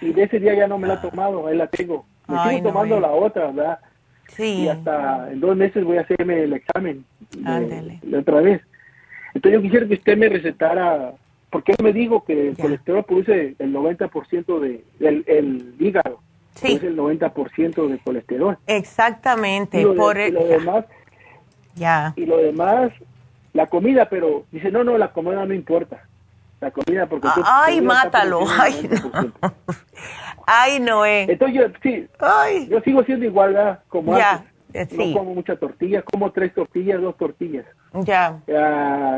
y 0.00 0.12
de 0.12 0.22
ese 0.22 0.38
día 0.38 0.54
ya 0.54 0.66
no 0.68 0.78
me 0.78 0.86
la 0.88 0.94
he 0.94 0.98
tomado, 0.98 1.46
ahí 1.46 1.56
la 1.56 1.66
tengo. 1.66 2.04
Me 2.28 2.36
Ay, 2.38 2.56
sigo 2.56 2.68
no, 2.68 2.72
tomando 2.72 2.98
eh. 2.98 3.00
la 3.00 3.10
otra, 3.10 3.46
¿verdad? 3.50 3.78
Sí. 4.28 4.62
Y 4.62 4.68
hasta 4.68 5.30
en 5.32 5.40
dos 5.40 5.56
meses 5.56 5.82
voy 5.84 5.96
a 5.96 6.02
hacerme 6.02 6.44
el 6.44 6.52
examen 6.52 7.04
de- 7.36 7.50
Ándele. 7.50 7.98
de 8.02 8.18
otra 8.18 8.40
vez. 8.40 8.60
Entonces 9.34 9.58
yo 9.58 9.62
quisiera 9.62 9.86
que 9.88 9.94
usted 9.94 10.16
me 10.16 10.28
recetara, 10.28 11.12
porque 11.50 11.72
él 11.72 11.78
me 11.82 11.92
dijo 11.92 12.24
que 12.24 12.48
el 12.50 12.56
colesterol 12.56 13.04
produce 13.04 13.54
el 13.58 13.72
90% 13.74 14.58
de, 14.60 14.84
del 14.98 15.24
el 15.26 15.74
hígado, 15.78 16.20
Sí. 16.54 16.76
produce 16.78 16.86
el 16.88 16.96
90% 16.96 17.88
de 17.88 17.98
colesterol. 17.98 18.58
Exactamente. 18.66 19.80
Y 19.80 19.84
lo, 19.84 19.90
de- 19.92 19.96
por 19.96 20.18
y 20.18 20.30
lo 20.30 20.44
demás, 20.44 20.84
ya. 21.74 22.12
y 22.16 22.26
lo 22.26 22.36
demás, 22.38 22.90
la 23.52 23.66
comida, 23.66 24.08
pero 24.08 24.44
dice, 24.50 24.70
no, 24.70 24.84
no, 24.84 24.98
la 24.98 25.12
comida 25.12 25.44
no 25.46 25.54
importa. 25.54 26.04
La 26.60 26.72
comida, 26.72 27.06
porque... 27.06 27.28
tú- 27.34 27.42
Ay, 27.44 27.80
mátalo. 27.80 28.40
Ay, 28.60 28.74
el 28.82 28.90
90%. 28.90 29.32
Ay, 30.46 30.80
Noé. 30.80 31.26
Entonces 31.30 31.56
yo, 31.56 31.66
sí, 31.82 32.08
yo 32.68 32.80
sigo 32.80 33.04
siendo 33.04 33.24
igual, 33.26 33.52
¿verdad? 33.54 33.80
Como 33.88 34.16
Ya, 34.18 34.32
antes. 34.32 34.52
Eh, 34.72 34.86
sí. 34.90 35.12
No 35.12 35.18
como 35.20 35.34
mucha 35.34 35.56
tortilla, 35.56 36.02
como 36.02 36.30
tres 36.32 36.54
tortillas, 36.54 37.00
dos 37.00 37.16
tortillas. 37.16 37.64
Ya. 37.94 38.38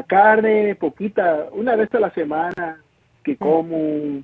Carne, 0.06 0.74
poquita, 0.76 1.46
una 1.52 1.76
vez 1.76 1.92
a 1.94 2.00
la 2.00 2.10
semana 2.14 2.80
que 3.24 3.36
como. 3.36 4.22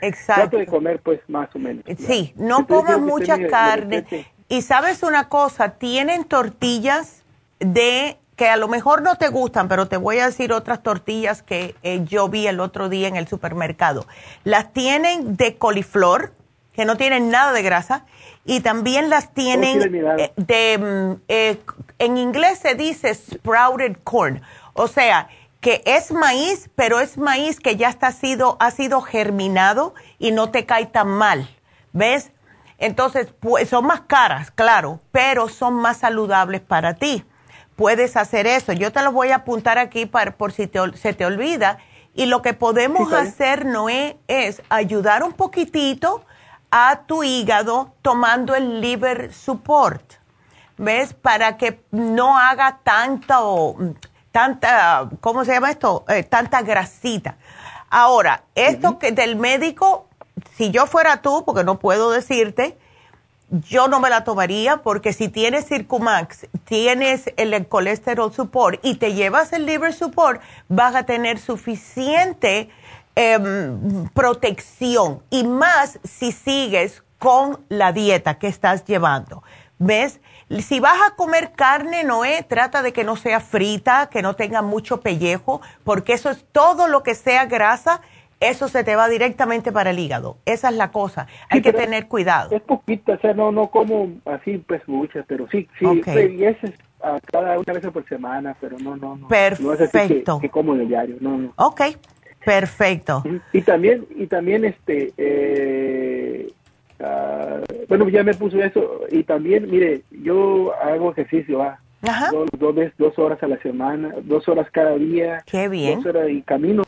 Exacto. 0.00 0.42
Trato 0.42 0.58
de 0.58 0.66
comer, 0.66 1.00
pues, 1.00 1.20
más 1.28 1.48
o 1.54 1.58
menos. 1.58 1.84
Sí, 1.98 2.32
no 2.36 2.66
que 2.66 2.74
mucha 2.96 3.34
usted 3.34 3.36
me- 3.36 3.42
me 3.44 3.48
carne. 3.48 4.04
Y 4.48 4.62
sabes 4.62 5.02
una 5.02 5.28
cosa, 5.28 5.70
tienen 5.78 6.24
tortillas 6.24 7.22
de 7.60 8.18
que 8.36 8.48
a 8.48 8.56
lo 8.56 8.66
mejor 8.66 9.02
no 9.02 9.14
te 9.16 9.28
gustan, 9.28 9.68
pero 9.68 9.86
te 9.86 9.96
voy 9.96 10.18
a 10.18 10.26
decir 10.26 10.52
otras 10.52 10.82
tortillas 10.82 11.42
que 11.42 11.74
eh, 11.84 12.04
yo 12.04 12.28
vi 12.28 12.46
el 12.48 12.58
otro 12.60 12.88
día 12.88 13.06
en 13.06 13.14
el 13.16 13.28
supermercado. 13.28 14.04
Las 14.42 14.72
tienen 14.72 15.36
de 15.36 15.56
coliflor, 15.56 16.32
que 16.72 16.84
no 16.84 16.96
tienen 16.96 17.30
nada 17.30 17.52
de 17.52 17.62
grasa, 17.62 18.04
y 18.44 18.60
también 18.60 19.08
las 19.08 19.32
tienen 19.34 19.78
de 19.78 20.24
eh, 20.24 20.32
de, 20.36 20.78
mm, 20.78 21.22
eh, 21.28 21.58
en 21.98 22.16
inglés 22.16 22.58
se 22.58 22.74
dice 22.74 23.14
sprouted 23.14 23.96
corn, 24.04 24.42
o 24.74 24.88
sea, 24.88 25.28
que 25.60 25.82
es 25.86 26.10
maíz, 26.10 26.70
pero 26.74 26.98
es 26.98 27.16
maíz 27.16 27.60
que 27.60 27.76
ya 27.76 27.88
está 27.88 28.10
sido, 28.10 28.56
ha 28.58 28.72
sido 28.72 29.00
germinado 29.00 29.94
y 30.18 30.32
no 30.32 30.50
te 30.50 30.66
cae 30.66 30.86
tan 30.86 31.08
mal, 31.08 31.48
¿ves? 31.92 32.32
Entonces, 32.78 33.32
pues, 33.38 33.68
son 33.68 33.86
más 33.86 34.00
caras, 34.00 34.50
claro, 34.50 35.00
pero 35.12 35.48
son 35.48 35.74
más 35.74 35.98
saludables 35.98 36.60
para 36.60 36.94
ti. 36.94 37.24
Puedes 37.76 38.16
hacer 38.16 38.48
eso. 38.48 38.72
Yo 38.72 38.90
te 38.90 39.02
lo 39.02 39.12
voy 39.12 39.30
a 39.30 39.36
apuntar 39.36 39.78
aquí 39.78 40.04
para, 40.04 40.32
por 40.32 40.50
si 40.50 40.66
te 40.66 40.80
se 40.96 41.14
te 41.14 41.24
olvida. 41.24 41.78
Y 42.12 42.26
lo 42.26 42.42
que 42.42 42.54
podemos 42.54 43.08
Sí, 43.08 43.14
hacer, 43.14 43.66
Noé, 43.66 44.18
es 44.26 44.62
ayudar 44.68 45.22
un 45.22 45.32
poquitito 45.32 46.24
a 46.72 47.02
tu 47.06 47.22
hígado 47.22 47.92
tomando 48.00 48.54
el 48.54 48.80
liver 48.80 49.32
support. 49.32 50.14
¿Ves? 50.78 51.12
Para 51.12 51.58
que 51.58 51.84
no 51.90 52.38
haga 52.38 52.80
tanto, 52.82 53.76
tanta, 54.32 55.08
¿cómo 55.20 55.44
se 55.44 55.52
llama 55.52 55.70
esto? 55.70 56.04
Eh, 56.08 56.24
tanta 56.24 56.62
grasita. 56.62 57.36
Ahora, 57.90 58.44
esto 58.54 58.98
que 58.98 59.12
del 59.12 59.36
médico, 59.36 60.08
si 60.56 60.70
yo 60.70 60.86
fuera 60.86 61.20
tú, 61.20 61.44
porque 61.44 61.62
no 61.62 61.78
puedo 61.78 62.10
decirte, 62.10 62.78
yo 63.50 63.86
no 63.86 64.00
me 64.00 64.08
la 64.08 64.24
tomaría 64.24 64.78
porque 64.78 65.12
si 65.12 65.28
tienes 65.28 65.68
Circumax, 65.68 66.46
tienes 66.64 67.30
el 67.36 67.68
colesterol 67.68 68.32
support 68.32 68.80
y 68.82 68.94
te 68.94 69.12
llevas 69.12 69.52
el 69.52 69.66
liver 69.66 69.92
support, 69.92 70.40
vas 70.68 70.94
a 70.94 71.02
tener 71.02 71.38
suficiente 71.38 72.70
em, 73.14 74.08
protección 74.10 75.22
y 75.30 75.44
más 75.44 75.98
si 76.04 76.32
sigues 76.32 77.02
con 77.18 77.60
la 77.68 77.92
dieta 77.92 78.38
que 78.38 78.48
estás 78.48 78.84
llevando. 78.84 79.42
¿Ves? 79.78 80.20
Si 80.60 80.80
vas 80.80 80.98
a 81.06 81.14
comer 81.16 81.52
carne, 81.52 82.04
Noé, 82.04 82.44
trata 82.46 82.82
de 82.82 82.92
que 82.92 83.04
no 83.04 83.16
sea 83.16 83.40
frita, 83.40 84.08
que 84.10 84.22
no 84.22 84.34
tenga 84.34 84.60
mucho 84.62 85.00
pellejo, 85.00 85.60
porque 85.84 86.12
eso 86.12 86.30
es 86.30 86.44
todo 86.52 86.88
lo 86.88 87.02
que 87.02 87.14
sea 87.14 87.46
grasa, 87.46 88.00
eso 88.38 88.68
se 88.68 88.84
te 88.84 88.96
va 88.96 89.08
directamente 89.08 89.72
para 89.72 89.90
el 89.90 89.98
hígado. 89.98 90.36
Esa 90.44 90.68
es 90.68 90.76
la 90.76 90.90
cosa. 90.90 91.26
Hay 91.48 91.62
que 91.62 91.72
tener 91.72 92.08
cuidado. 92.08 92.54
Es 92.54 92.62
poquita, 92.62 93.14
o 93.14 93.18
sea, 93.20 93.34
no, 93.34 93.50
no 93.52 93.68
como 93.68 94.08
así, 94.26 94.58
pues, 94.58 94.82
muchas, 94.88 95.24
pero 95.26 95.48
sí, 95.48 95.68
sí, 95.78 95.86
Ok. 95.86 96.08
y 96.08 96.44
es 96.44 96.56
a 97.02 97.18
cada 97.20 97.58
una 97.58 97.72
vez 97.72 97.86
por 97.92 98.06
semana, 98.08 98.56
pero 98.60 98.78
no, 98.78 98.96
no, 98.96 99.16
no. 99.16 99.28
No 99.28 99.34
es 99.34 99.60
así 99.80 99.90
que, 99.92 99.98
Perfecto. 99.98 100.38
que 100.40 100.48
como 100.50 100.74
de 100.74 100.86
diario, 100.86 101.16
no, 101.20 101.38
no. 101.38 101.52
Ok, 101.56 101.82
perfecto. 102.44 103.22
Y 103.52 103.62
también, 103.62 104.06
y 104.16 104.26
también 104.26 104.64
este, 104.64 105.12
eh, 105.16 106.50
ah, 107.00 107.60
bueno, 107.88 108.08
ya 108.08 108.22
me 108.22 108.34
puso 108.34 108.62
eso, 108.62 109.00
y 109.10 109.22
también, 109.24 109.70
mire, 109.70 110.02
yo 110.10 110.72
hago 110.82 111.12
ejercicio, 111.12 111.62
ah, 111.62 111.78
Ajá. 112.02 112.30
dos, 112.32 112.48
dos 112.58 112.74
veces, 112.74 112.94
dos 112.98 113.18
horas 113.18 113.42
a 113.42 113.46
la 113.48 113.58
semana, 113.58 114.14
dos 114.22 114.48
horas 114.48 114.68
cada 114.72 114.96
día. 114.96 115.42
Qué 115.46 115.68
bien. 115.68 115.96
Dos 115.96 116.06
horas 116.06 116.28
y 116.30 116.42
camino, 116.42 116.82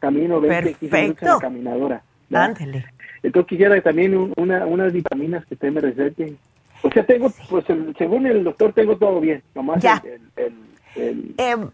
camino 0.00 0.40
20, 0.40 0.74
15 0.74 0.84
minutos 0.84 0.88
en 0.90 1.00
la 1.00 1.14
Perfecto. 1.14 1.38
caminadora. 1.40 2.02
Ándele. 2.34 2.84
Entonces 3.22 3.48
quisiera 3.48 3.80
también 3.82 4.16
un- 4.16 4.32
una, 4.36 4.66
unas 4.66 4.92
vitaminas 4.92 5.44
que 5.46 5.54
usted 5.54 5.70
me 5.70 5.80
recete. 5.80 6.34
O 6.82 6.90
sea, 6.90 7.04
tengo, 7.04 7.30
pues 7.48 7.68
el- 7.70 7.94
según 7.96 8.26
el 8.26 8.42
doctor 8.42 8.72
tengo 8.72 8.96
todo 8.96 9.20
bien, 9.20 9.42
nomás 9.54 9.82
Ya. 9.82 10.02
el, 10.04 10.20
el, 10.36 10.52
el, 10.96 11.34
Em, 11.38 11.68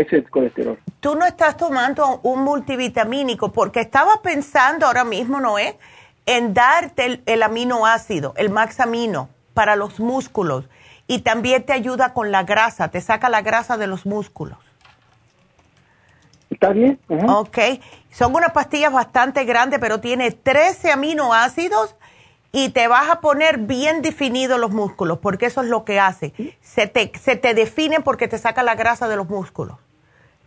es 0.00 0.12
el 0.12 0.28
colesterol. 0.30 0.78
tú 1.00 1.14
no 1.14 1.24
estás 1.26 1.56
tomando 1.56 2.20
un 2.22 2.42
multivitamínico 2.42 3.52
porque 3.52 3.80
estaba 3.80 4.22
pensando 4.22 4.86
ahora 4.86 5.04
mismo, 5.04 5.40
Noé, 5.40 5.78
en 6.26 6.54
darte 6.54 7.06
el, 7.06 7.22
el 7.26 7.42
aminoácido, 7.42 8.34
el 8.36 8.50
maxamino 8.50 9.28
para 9.54 9.76
los 9.76 10.00
músculos 10.00 10.68
y 11.06 11.20
también 11.20 11.64
te 11.64 11.72
ayuda 11.72 12.12
con 12.12 12.32
la 12.32 12.42
grasa, 12.42 12.88
te 12.88 13.00
saca 13.00 13.28
la 13.28 13.42
grasa 13.42 13.76
de 13.76 13.86
los 13.86 14.06
músculos. 14.06 14.58
¿Está 16.50 16.70
bien? 16.70 16.98
Ok, 17.28 17.58
son 18.10 18.34
unas 18.34 18.52
pastillas 18.52 18.92
bastante 18.92 19.44
grandes, 19.44 19.78
pero 19.78 20.00
tiene 20.00 20.30
13 20.30 20.92
aminoácidos 20.92 21.96
y 22.52 22.70
te 22.70 22.88
vas 22.88 23.10
a 23.10 23.20
poner 23.20 23.58
bien 23.58 24.00
definidos 24.00 24.58
los 24.58 24.70
músculos, 24.70 25.18
porque 25.18 25.46
eso 25.46 25.60
es 25.62 25.68
lo 25.68 25.84
que 25.84 26.00
hace. 26.00 26.32
Se 26.62 26.86
te, 26.86 27.12
se 27.18 27.36
te 27.36 27.52
definen 27.52 28.02
porque 28.02 28.28
te 28.28 28.38
saca 28.38 28.62
la 28.62 28.74
grasa 28.74 29.08
de 29.08 29.16
los 29.16 29.28
músculos. 29.28 29.76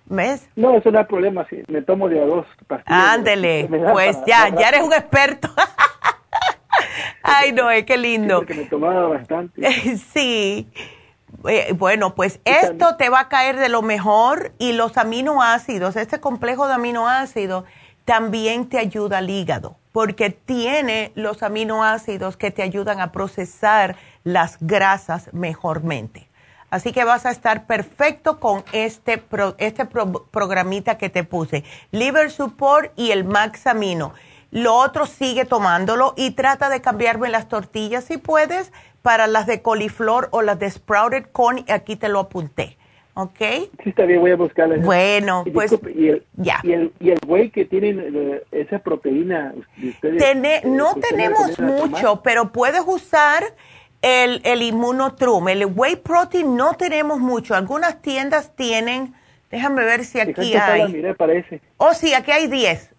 ¿Ves? 0.10 0.49
No, 0.56 0.76
eso 0.76 0.90
no 0.91 0.99
hay 0.99 1.06
problema, 1.06 1.45
sí, 1.49 1.61
me 1.68 1.81
tomo 1.84 2.10
de 2.10 2.19
a 2.22 2.26
dos 2.26 2.45
pastillas. 2.68 3.14
Ándele, 3.14 3.68
pues 3.94 4.18
para- 4.18 4.26
ya, 4.27 4.49
para- 4.49 4.61
ya 4.61 4.68
eres 4.69 4.81
un 4.81 4.94
experto. 4.94 5.49
Ay, 7.23 7.52
no, 7.52 7.68
qué 7.86 7.98
lindo. 7.98 8.45
Que 8.45 8.53
me 8.56 8.65
tomaba 8.65 9.07
bastante. 9.07 9.61
Sí. 10.14 10.68
Eh, 11.48 11.73
bueno, 11.73 12.15
pues 12.15 12.40
esto 12.44 12.95
te 12.98 13.10
va 13.10 13.19
a 13.22 13.30
caer 13.30 13.57
de 13.57 13.69
lo 13.69 13.81
mejor 13.84 14.52
y 14.57 14.73
los 14.73 14.98
aminoácidos, 14.98 15.95
este 15.95 16.19
complejo 16.19 16.68
de 16.68 16.73
aminoácidos 16.73 17.65
también 18.03 18.68
te 18.68 18.80
ayuda 18.80 19.19
al 19.19 19.30
hígado 19.30 19.76
porque 19.91 20.31
tiene 20.31 21.11
los 21.15 21.44
aminoácidos 21.44 22.36
que 22.36 22.49
te 22.49 22.64
ayudan 22.64 22.99
a 22.99 23.11
procesar 23.11 23.95
las 24.23 24.57
grasas 24.60 25.30
mejormente. 25.34 26.27
Así 26.69 26.91
que 26.91 27.03
vas 27.03 27.25
a 27.25 27.31
estar 27.31 27.65
perfecto 27.65 28.39
con 28.39 28.63
este, 28.73 29.17
pro- 29.17 29.55
este 29.57 29.85
pro- 29.85 30.25
programita 30.31 30.97
que 30.97 31.09
te 31.09 31.23
puse, 31.23 31.63
Liver 31.91 32.29
Support 32.31 32.91
y 32.95 33.11
el 33.11 33.23
Max 33.23 33.65
Amino. 33.67 34.13
Lo 34.51 34.73
otro 34.75 35.05
sigue 35.05 35.45
tomándolo 35.45 36.13
y 36.17 36.31
trata 36.31 36.69
de 36.69 36.81
cambiarme 36.81 37.29
las 37.29 37.47
tortillas 37.47 38.03
si 38.05 38.17
puedes 38.17 38.71
para 39.01 39.27
las 39.27 39.45
de 39.47 39.61
coliflor 39.61 40.27
o 40.31 40.41
las 40.41 40.59
de 40.59 40.69
sprouted 40.71 41.25
corn. 41.31 41.63
y 41.67 41.71
Aquí 41.71 41.95
te 41.95 42.09
lo 42.09 42.19
apunté. 42.19 42.75
¿ok? 43.15 43.37
Sí, 43.39 43.69
está 43.89 44.05
bien, 44.05 44.21
voy 44.21 44.31
a 44.31 44.37
buscarla. 44.37 44.77
Bueno, 44.77 45.43
Y 45.45 45.51
pues 45.51 45.71
disculpe, 45.71 45.99
y 45.99 46.07
el, 46.07 46.25
ya. 46.37 46.59
Y 46.63 46.71
el, 46.71 46.93
y 47.01 47.09
el 47.11 47.19
whey 47.27 47.49
que 47.49 47.65
tienen 47.65 47.99
eh, 48.15 48.43
esa 48.51 48.79
proteína 48.79 49.53
de 49.75 49.89
ustedes. 49.89 50.23
Eh, 50.23 50.61
no 50.65 50.89
ustedes 50.93 51.09
tenemos 51.09 51.59
mucho, 51.59 52.21
pero 52.23 52.51
puedes 52.53 52.81
usar 52.85 53.43
el, 54.01 54.41
el 54.43 54.61
Immunotrum. 54.61 55.47
El 55.49 55.65
Whey 55.65 55.97
Protein 55.97 56.55
no 56.55 56.73
tenemos 56.76 57.19
mucho. 57.19 57.55
Algunas 57.55 58.01
tiendas 58.01 58.55
tienen, 58.55 59.13
déjame 59.51 59.84
ver 59.84 60.05
si 60.05 60.19
aquí 60.19 60.53
la 60.53 60.65
hay. 60.73 60.93
miré, 60.93 61.15
parece. 61.15 61.61
Oh, 61.77 61.93
sí, 61.93 62.13
aquí 62.13 62.31
hay 62.31 62.47
10. 62.47 62.89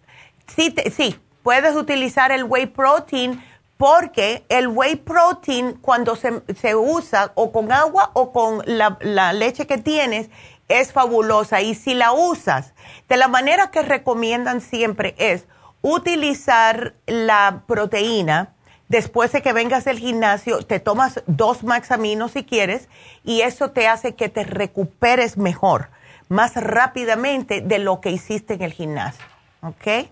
Sí, 0.55 0.69
te- 0.71 0.89
sí, 0.91 1.15
puedes 1.43 1.75
utilizar 1.75 2.31
el 2.31 2.43
whey 2.43 2.65
protein 2.67 3.41
porque 3.77 4.43
el 4.49 4.67
whey 4.67 4.95
protein 4.95 5.73
cuando 5.73 6.15
se, 6.15 6.43
se 6.55 6.75
usa 6.75 7.31
o 7.35 7.51
con 7.51 7.71
agua 7.71 8.11
o 8.13 8.31
con 8.31 8.61
la, 8.65 8.97
la 9.01 9.33
leche 9.33 9.65
que 9.65 9.77
tienes 9.79 10.29
es 10.67 10.91
fabulosa. 10.93 11.61
Y 11.61 11.73
si 11.73 11.95
la 11.95 12.11
usas, 12.11 12.73
de 13.09 13.17
la 13.17 13.27
manera 13.27 13.71
que 13.71 13.81
recomiendan 13.81 14.61
siempre 14.61 15.15
es 15.17 15.47
utilizar 15.81 16.93
la 17.07 17.63
proteína. 17.67 18.53
Después 18.91 19.31
de 19.31 19.41
que 19.41 19.53
vengas 19.53 19.85
del 19.85 19.99
gimnasio, 19.99 20.63
te 20.63 20.81
tomas 20.81 21.23
dos 21.25 21.63
maxaminos 21.63 22.31
si 22.31 22.43
quieres 22.43 22.89
y 23.23 23.39
eso 23.39 23.71
te 23.71 23.87
hace 23.87 24.15
que 24.15 24.27
te 24.27 24.43
recuperes 24.43 25.37
mejor, 25.37 25.87
más 26.27 26.61
rápidamente 26.61 27.61
de 27.61 27.79
lo 27.79 28.01
que 28.01 28.11
hiciste 28.11 28.55
en 28.55 28.63
el 28.63 28.73
gimnasio. 28.73 29.23
¿Ok? 29.61 30.09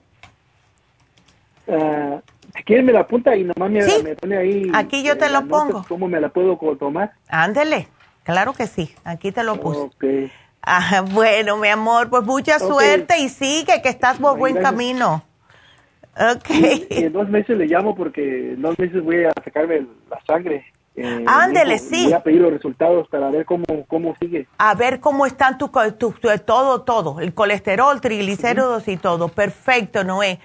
Ah, 1.67 2.21
si 2.55 2.63
quieren 2.63 2.85
me 2.85 2.93
la 2.93 3.01
apunta 3.01 3.35
y 3.35 3.43
nomás 3.43 3.69
me, 3.69 3.81
me 4.01 4.15
pone 4.15 4.37
ahí. 4.37 4.71
Aquí 4.73 5.03
yo 5.03 5.17
te 5.17 5.25
eh, 5.25 5.29
lo 5.29 5.45
pongo. 5.45 5.83
¿Cómo 5.89 6.07
me 6.07 6.21
la 6.21 6.29
puedo 6.29 6.57
tomar? 6.77 7.11
Ándele, 7.27 7.89
claro 8.23 8.53
que 8.53 8.65
sí, 8.65 8.95
aquí 9.03 9.33
te 9.33 9.43
lo 9.43 9.59
puse. 9.59 9.81
Ok. 9.81 10.31
Ah, 10.61 11.03
bueno, 11.11 11.57
mi 11.57 11.67
amor, 11.67 12.09
pues 12.09 12.23
mucha 12.23 12.59
suerte 12.59 13.19
y 13.19 13.27
sigue, 13.27 13.81
que 13.81 13.89
estás 13.89 14.19
por 14.19 14.37
buen 14.37 14.55
camino. 14.55 15.25
Ok. 16.19 16.49
Y, 16.49 16.87
y 16.89 17.03
en 17.05 17.13
dos 17.13 17.29
meses 17.29 17.57
le 17.57 17.65
llamo 17.65 17.95
porque 17.95 18.53
en 18.53 18.61
dos 18.61 18.77
meses 18.77 19.03
voy 19.03 19.23
a 19.25 19.31
sacarme 19.43 19.85
la 20.09 20.19
sangre. 20.27 20.65
Eh, 20.95 21.23
Ándele, 21.25 21.79
sí. 21.79 22.05
Voy 22.05 22.13
a 22.13 22.23
pedir 22.23 22.41
los 22.41 22.51
resultados 22.51 23.07
para 23.07 23.29
ver 23.29 23.45
cómo, 23.45 23.63
cómo 23.87 24.15
sigue. 24.19 24.47
A 24.57 24.75
ver 24.75 24.99
cómo 24.99 25.25
están 25.25 25.57
tu- 25.57 25.69
tu- 25.97 26.13
todo, 26.45 26.81
todo, 26.81 27.21
el 27.21 27.33
colesterol, 27.33 28.01
triglicéridos 28.01 28.87
y 28.89 28.97
todo. 28.97 29.29
Perfecto, 29.29 30.03
Noé. 30.03 30.39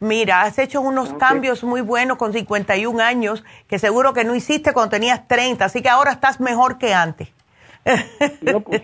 Mira, 0.00 0.42
has 0.42 0.58
hecho 0.58 0.80
unos 0.80 1.12
cambios 1.14 1.62
muy 1.62 1.82
buenos 1.82 2.16
con 2.16 2.32
51 2.32 3.00
años 3.00 3.44
que 3.68 3.78
seguro 3.78 4.14
que 4.14 4.24
no 4.24 4.34
hiciste 4.34 4.72
cuando 4.72 4.90
tenías 4.90 5.28
30, 5.28 5.66
así 5.66 5.82
que 5.82 5.90
ahora 5.90 6.10
estás 6.12 6.40
mejor 6.40 6.78
que 6.78 6.94
antes. 6.94 7.28
No, 8.40 8.60
pues, 8.60 8.82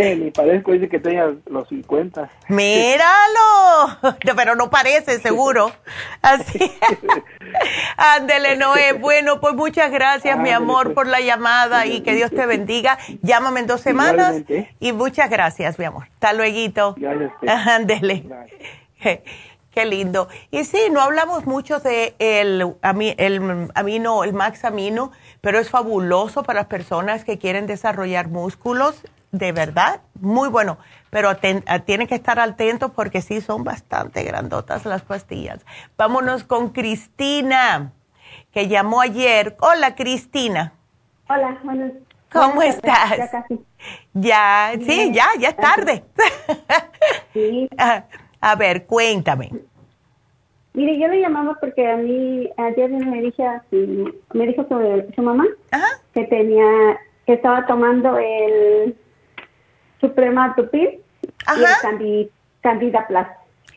te, 0.00 0.16
ni 0.16 0.30
parezco, 0.30 0.72
dice 0.72 0.88
que 0.88 0.98
tenga 0.98 1.34
los 1.46 1.68
50. 1.68 2.30
Míralo, 2.48 3.98
No, 4.02 4.36
pero 4.36 4.56
no 4.56 4.70
parece 4.70 5.18
seguro. 5.20 5.72
Así. 6.22 6.72
Ándele, 7.96 8.56
Noé. 8.56 8.94
Bueno, 8.94 9.40
pues 9.40 9.54
muchas 9.54 9.90
gracias, 9.90 10.38
mi 10.38 10.50
amor, 10.50 10.84
pues. 10.84 10.94
por 10.94 11.06
la 11.06 11.20
llamada 11.20 11.86
y 11.86 12.00
que 12.00 12.14
Dios 12.14 12.30
te 12.30 12.46
bendiga. 12.46 12.98
Llámame 13.22 13.60
en 13.60 13.66
dos 13.66 13.80
semanas 13.80 14.36
Igualmente. 14.38 14.74
y 14.80 14.92
muchas 14.92 15.30
gracias, 15.30 15.78
mi 15.78 15.84
amor. 15.84 16.08
Hasta 16.14 16.32
luego. 16.32 16.46
Gracias. 16.96 17.66
Ándele. 17.66 18.24
Qué 19.76 19.84
lindo. 19.84 20.28
Y 20.50 20.64
sí, 20.64 20.78
no 20.90 21.02
hablamos 21.02 21.44
mucho 21.44 21.80
de 21.80 22.14
el, 22.18 22.76
el 23.18 23.68
amino, 23.74 24.24
el 24.24 24.32
max 24.32 24.64
amino, 24.64 25.12
pero 25.42 25.58
es 25.58 25.68
fabuloso 25.68 26.44
para 26.44 26.60
las 26.60 26.68
personas 26.68 27.24
que 27.24 27.36
quieren 27.36 27.66
desarrollar 27.66 28.28
músculos, 28.28 29.02
de 29.32 29.52
verdad, 29.52 30.00
muy 30.20 30.48
bueno. 30.48 30.78
Pero 31.10 31.30
aten- 31.30 31.62
a- 31.66 31.78
tienen 31.80 32.06
que 32.06 32.14
estar 32.14 32.38
atentos 32.38 32.90
porque 32.90 33.22
sí 33.22 33.40
son 33.40 33.64
bastante 33.64 34.22
grandotas 34.24 34.84
las 34.84 35.02
pastillas. 35.02 35.64
Vámonos 35.96 36.44
con 36.44 36.70
Cristina, 36.70 37.92
que 38.52 38.68
llamó 38.68 39.00
ayer. 39.00 39.56
Hola, 39.60 39.94
Cristina. 39.94 40.72
Hola, 41.28 41.58
buenas. 41.62 41.92
¿Cómo 42.32 42.54
buenas 42.56 42.76
estás? 42.76 43.16
Ya 43.18 43.30
casi. 43.30 43.60
Ya, 44.14 44.70
sí, 44.74 44.84
Bien, 44.84 45.14
ya, 45.14 45.26
ya 45.38 45.48
es 45.50 45.56
tarde. 45.56 46.04
Sí. 47.32 47.68
A 48.40 48.54
ver, 48.54 48.84
cuéntame. 48.86 49.50
Mire, 50.74 50.98
yo 50.98 51.08
le 51.08 51.20
llamaba 51.20 51.56
porque 51.58 51.90
a 51.90 51.96
mí 51.96 52.50
ayer 52.58 52.90
me 52.90 53.22
dije 53.22 53.44
me 54.34 54.46
dijo 54.46 54.66
sobre 54.68 55.10
su 55.14 55.22
mamá 55.22 55.46
que 56.12 56.24
tenía 56.24 56.98
que 57.24 57.32
estaba 57.32 57.66
tomando 57.66 58.18
el 58.18 58.94
Suprema 60.00 60.54
Tupir 60.54 61.00
y 61.22 61.60
el 61.60 61.66
Candi- 61.82 62.30
Candida 62.60 63.06
Plus. 63.06 63.26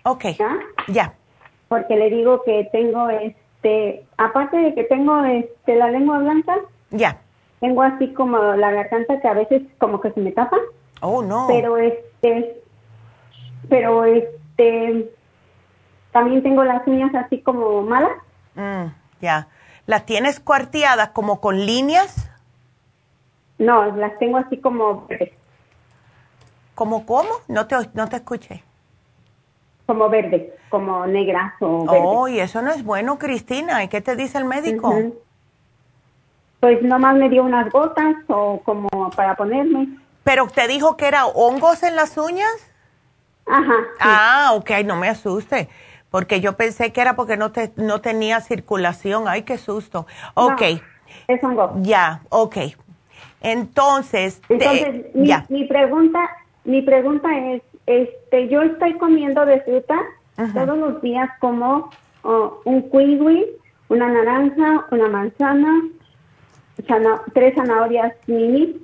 Ok. 0.04 0.26
Ya. 0.88 1.14
Porque 1.68 1.96
le 1.96 2.10
digo 2.10 2.44
que 2.44 2.68
tengo 2.72 3.10
este, 3.10 4.04
aparte 4.18 4.58
de 4.58 4.74
que 4.74 4.84
tengo 4.86 5.24
este 5.26 5.76
la 5.76 5.90
lengua 5.92 6.20
blanca, 6.20 6.58
ya. 6.92 7.18
Tengo 7.60 7.84
así 7.84 8.14
como 8.14 8.38
la 8.38 8.72
garganta 8.72 9.20
que 9.20 9.28
a 9.28 9.34
veces 9.34 9.64
como 9.80 10.00
que 10.02 10.12
se 10.12 10.20
me 10.22 10.32
tapa. 10.32 10.58
Oh, 11.02 11.22
no. 11.22 11.46
Pero 11.48 11.78
este 11.78 12.62
pero 13.70 14.06
este 14.06 15.12
también 16.12 16.42
tengo 16.42 16.64
las 16.64 16.86
uñas 16.88 17.14
así 17.16 17.42
como 17.42 17.82
malas. 17.84 18.12
Mm, 18.56 18.86
ya. 19.22 19.48
¿Las 19.86 20.06
tienes 20.06 20.40
cuarteadas 20.40 21.10
como 21.10 21.40
con 21.42 21.66
líneas? 21.66 22.30
No, 23.58 23.86
las 23.98 24.18
tengo 24.20 24.38
así 24.38 24.58
como. 24.58 25.08
¿Cómo 26.80 27.06
cómo? 27.06 27.28
No 27.50 27.68
te, 27.68 27.76
no 27.94 28.08
te 28.08 28.16
escuché. 28.16 28.64
Como 29.86 30.08
verdes, 30.08 30.54
como 30.70 31.06
negras 31.06 31.52
o. 31.60 31.86
Oh, 31.90 32.28
y 32.30 32.40
eso 32.40 32.62
no 32.62 32.72
es 32.72 32.86
bueno, 32.86 33.20
Cristina. 33.20 33.84
¿Y 33.84 33.90
qué 33.90 34.00
te 34.00 34.16
dice 34.16 34.38
el 34.38 34.46
médico? 34.46 34.88
Ujú. 34.88 35.20
Pues 36.62 36.82
nomás 36.82 37.18
me 37.18 37.28
dio 37.28 37.44
unas 37.44 37.70
gotas 37.70 38.16
o 38.30 38.62
como 38.64 38.88
para 39.14 39.36
ponerme. 39.36 39.90
¿Pero 40.24 40.48
te 40.48 40.70
dijo 40.70 40.96
que 40.96 41.08
era 41.10 41.26
hongos 41.26 41.84
en 41.84 41.98
las 41.98 42.18
uñas? 42.18 42.72
Ajá. 43.46 43.76
Ah, 44.00 44.52
ok, 44.56 44.72
no 44.86 44.96
me 44.96 45.10
asuste. 45.10 45.68
Porque 46.10 46.40
yo 46.40 46.56
pensé 46.56 46.94
que 46.94 47.02
era 47.02 47.18
porque 47.18 47.36
no, 47.36 47.52
te, 47.52 47.74
no 47.76 48.00
tenía 48.00 48.40
circulación. 48.40 49.28
Ay, 49.28 49.42
qué 49.44 49.58
susto. 49.58 50.08
Ok. 50.34 50.62
es 51.28 51.44
hongo. 51.44 51.74
Ya, 51.82 52.22
ok. 52.30 52.56
Entonces, 53.42 54.40
te- 54.48 54.54
Entonces, 54.54 55.14
mi, 55.14 55.28
ya. 55.28 55.46
mi 55.50 55.66
pregunta, 55.66 56.20
mi 56.66 56.82
pregunta 56.82 57.28
es, 57.38 57.62
este, 57.86 58.48
yo 58.50 58.62
estoy 58.62 58.94
comiendo 58.98 59.46
de 59.46 59.62
fruta 59.62 59.96
todos 60.54 60.78
los 60.78 61.02
días 61.02 61.30
como 61.40 61.90
oh, 62.24 62.62
un 62.66 62.90
kiwi, 62.90 63.46
una 63.90 64.08
naranja, 64.08 64.86
una 64.92 65.08
manzana, 65.10 65.82
zana- 66.88 67.22
tres 67.34 67.56
zanahorias 67.56 68.14
mini, 68.28 68.82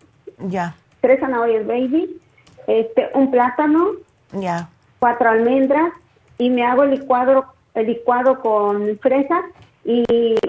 Ya, 0.49 0.75
tres 1.01 1.19
zanahorias 1.19 1.65
baby, 1.65 2.19
este, 2.67 3.09
un 3.13 3.31
plátano, 3.31 3.91
ya. 4.33 4.67
cuatro 4.99 5.29
almendras 5.29 5.93
y 6.37 6.49
me 6.49 6.65
hago 6.65 6.83
el 6.83 6.91
licuado, 6.91 7.45
el 7.73 7.87
licuado 7.87 8.39
con 8.41 8.97
fresa 8.99 9.43
y, 9.85 10.03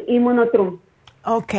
y 0.09 0.19
monotrum. 0.19 0.79
Ok. 1.25 1.55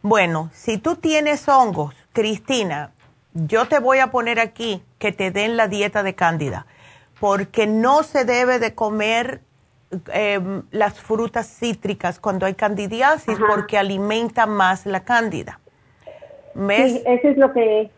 Bueno, 0.00 0.50
si 0.52 0.78
tú 0.78 0.96
tienes 0.96 1.48
hongos, 1.48 1.94
Cristina, 2.12 2.91
yo 3.34 3.66
te 3.66 3.78
voy 3.78 3.98
a 3.98 4.10
poner 4.10 4.40
aquí 4.40 4.82
que 4.98 5.12
te 5.12 5.30
den 5.30 5.56
la 5.56 5.68
dieta 5.68 6.02
de 6.02 6.14
cándida, 6.14 6.66
porque 7.20 7.66
no 7.66 8.02
se 8.02 8.24
debe 8.24 8.58
de 8.58 8.74
comer 8.74 9.40
eh, 10.12 10.40
las 10.70 11.00
frutas 11.00 11.46
cítricas 11.46 12.18
cuando 12.18 12.46
hay 12.46 12.54
candidiasis, 12.54 13.38
porque 13.46 13.78
alimenta 13.78 14.46
más 14.46 14.86
la 14.86 15.04
cándida. 15.04 15.60
Sí, 16.54 17.02
eso 17.06 17.28
es 17.28 17.36
lo 17.38 17.52
que 17.52 17.90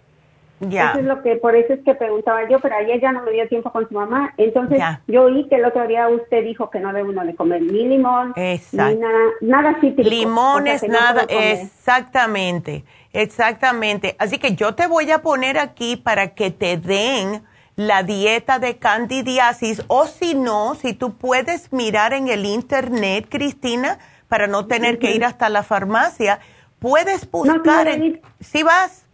Ya. 0.61 0.91
Eso 0.91 1.01
es 1.01 1.05
lo 1.07 1.21
que, 1.23 1.37
por 1.37 1.57
eso 1.57 1.75
es 1.75 1.81
que 1.85 1.95
preguntaba 1.95 2.49
yo, 2.49 2.59
pero 2.61 2.77
ayer 2.77 3.01
ya 3.01 3.13
no 3.13 3.23
me 3.23 3.33
dio 3.33 3.47
tiempo 3.49 3.71
con 3.73 3.87
su 3.89 3.95
mamá. 3.95 4.33
Entonces, 4.39 4.79
Ya. 4.79 5.03
yo 5.09 5.25
oí 5.25 5.47
que 5.49 5.57
el 5.57 5.65
otro 5.65 5.87
día 5.87 6.09
usted 6.09 6.45
dijo 6.45 6.71
que 6.71 6.79
no 6.79 6.93
debe 6.93 7.09
uno 7.09 7.25
de 7.25 7.35
comer 7.35 7.61
ni 7.61 7.87
limón, 7.87 8.33
Exacto. 8.37 8.95
ni 8.95 9.01
nada, 9.01 9.19
nada 9.41 9.81
cítrico. 9.81 10.09
Limones, 10.09 10.77
o 10.77 10.79
sea, 10.79 10.89
que 10.89 10.93
no 10.93 11.01
nada, 11.01 11.23
exactamente, 11.29 12.85
exactamente. 13.15 14.15
Así 14.19 14.39
que 14.39 14.55
yo 14.55 14.75
te 14.75 14.87
voy 14.87 15.11
a 15.11 15.23
poner 15.23 15.59
aquí 15.59 15.97
para 15.97 16.35
que 16.35 16.51
te 16.51 16.77
den 16.77 17.43
la 17.77 18.03
dieta 18.03 18.59
de 18.59 18.77
candidiasis 18.77 19.83
o 19.89 20.07
si 20.07 20.35
no, 20.35 20.75
si 20.75 20.93
tú 20.93 21.17
puedes 21.17 21.73
mirar 21.73 22.13
en 22.13 22.29
el 22.29 22.45
internet, 22.45 23.27
Cristina, 23.29 23.99
para 24.29 24.47
no 24.47 24.67
tener 24.67 24.99
que 24.99 25.15
ir 25.15 25.25
hasta 25.25 25.49
la 25.49 25.63
farmacia, 25.63 26.41
puedes 26.79 27.31
buscar. 27.31 27.89
en, 27.89 28.21
¿Sí 28.41 28.63
vas? 28.63 29.07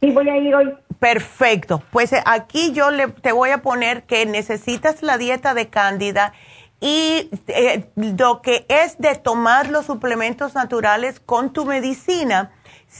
Sí, 0.00 0.10
voy 0.10 0.28
a 0.28 0.36
ir 0.36 0.54
hoy. 0.54 0.74
Perfecto. 0.98 1.82
Pues 1.90 2.12
eh, 2.12 2.22
aquí 2.24 2.72
yo 2.72 2.90
le, 2.90 3.08
te 3.08 3.32
voy 3.32 3.50
a 3.50 3.58
poner 3.62 4.04
que 4.04 4.26
necesitas 4.26 5.02
la 5.02 5.18
dieta 5.18 5.54
de 5.54 5.68
cándida 5.68 6.32
y 6.80 7.30
eh, 7.48 7.86
lo 7.94 8.42
que 8.42 8.66
es 8.68 8.98
de 8.98 9.14
tomar 9.14 9.70
los 9.70 9.86
suplementos 9.86 10.54
naturales 10.54 11.20
con 11.20 11.52
tu 11.52 11.64
medicina, 11.64 12.52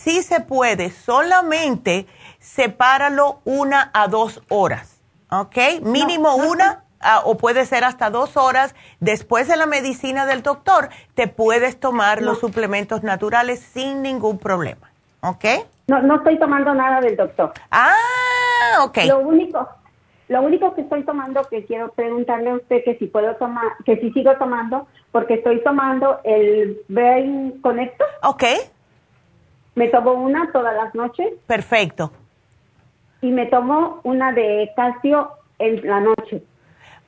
Sí 0.02 0.23
se 0.23 0.40
puede, 0.40 0.90
solamente 0.90 2.06
sepáralo 2.39 3.40
una 3.44 3.90
a 3.93 4.06
dos 4.06 4.43
horas, 4.48 5.02
¿ok? 5.31 5.82
Mínimo 5.82 6.36
una 6.36 6.85
o 7.24 7.36
puede 7.36 7.66
ser 7.66 7.85
hasta 7.85 8.10
dos 8.10 8.36
horas 8.36 8.74
después 9.01 9.48
de 9.48 9.56
la 9.56 9.66
medicina 9.66 10.27
del 10.27 10.43
doctor, 10.43 10.90
te 11.14 11.28
puedes 11.28 11.81
tomar 11.81 12.23
los 12.23 12.39
suplementos 12.39 13.02
naturales 13.02 13.60
sin 13.60 14.02
ningún 14.02 14.39
problema, 14.39 14.90
¿ok? 15.23 15.44
No, 15.89 16.01
no 16.02 16.16
estoy 16.16 16.39
tomando 16.39 16.74
nada 16.74 17.01
del 17.01 17.16
doctor. 17.16 17.52
Ah, 17.70 18.85
ok. 18.85 18.98
Lo 19.06 19.18
único, 19.20 19.68
lo 20.28 20.43
único 20.43 20.74
que 20.74 20.82
estoy 20.82 21.05
tomando, 21.05 21.43
que 21.44 21.64
quiero 21.64 21.90
preguntarle 21.93 22.51
a 22.51 22.55
usted 22.55 22.85
que 22.85 22.97
si 22.98 23.06
puedo 23.06 23.35
tomar, 23.36 23.73
que 23.85 23.97
si 23.98 24.12
sigo 24.12 24.36
tomando, 24.36 24.86
porque 25.10 25.35
estoy 25.35 25.62
tomando 25.62 26.20
el 26.24 26.81
Brain 26.89 27.60
Connector. 27.60 28.06
Ok. 28.23 28.44
Me 29.77 29.89
tomo 29.89 30.12
una 30.15 30.51
todas 30.53 30.74
las 30.74 30.94
noches. 30.94 31.32
Perfecto. 31.47 32.11
Y 33.20 33.28
me 33.31 33.47
tomo 33.47 34.01
una 34.05 34.32
de 34.32 34.73
calcio 34.74 35.31
en 35.59 35.86
la 35.86 36.01
noche. 36.01 36.43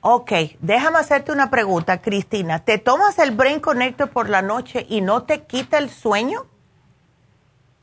Ok, 0.01 0.31
déjame 0.61 0.99
hacerte 0.99 1.31
una 1.31 1.49
pregunta, 1.49 2.01
Cristina. 2.01 2.59
¿Te 2.63 2.77
tomas 2.77 3.19
el 3.19 3.31
Brain 3.31 3.59
Connector 3.59 4.09
por 4.09 4.29
la 4.29 4.41
noche 4.41 4.85
y 4.87 5.01
no 5.01 5.23
te 5.23 5.41
quita 5.43 5.77
el 5.77 5.89
sueño? 5.89 6.45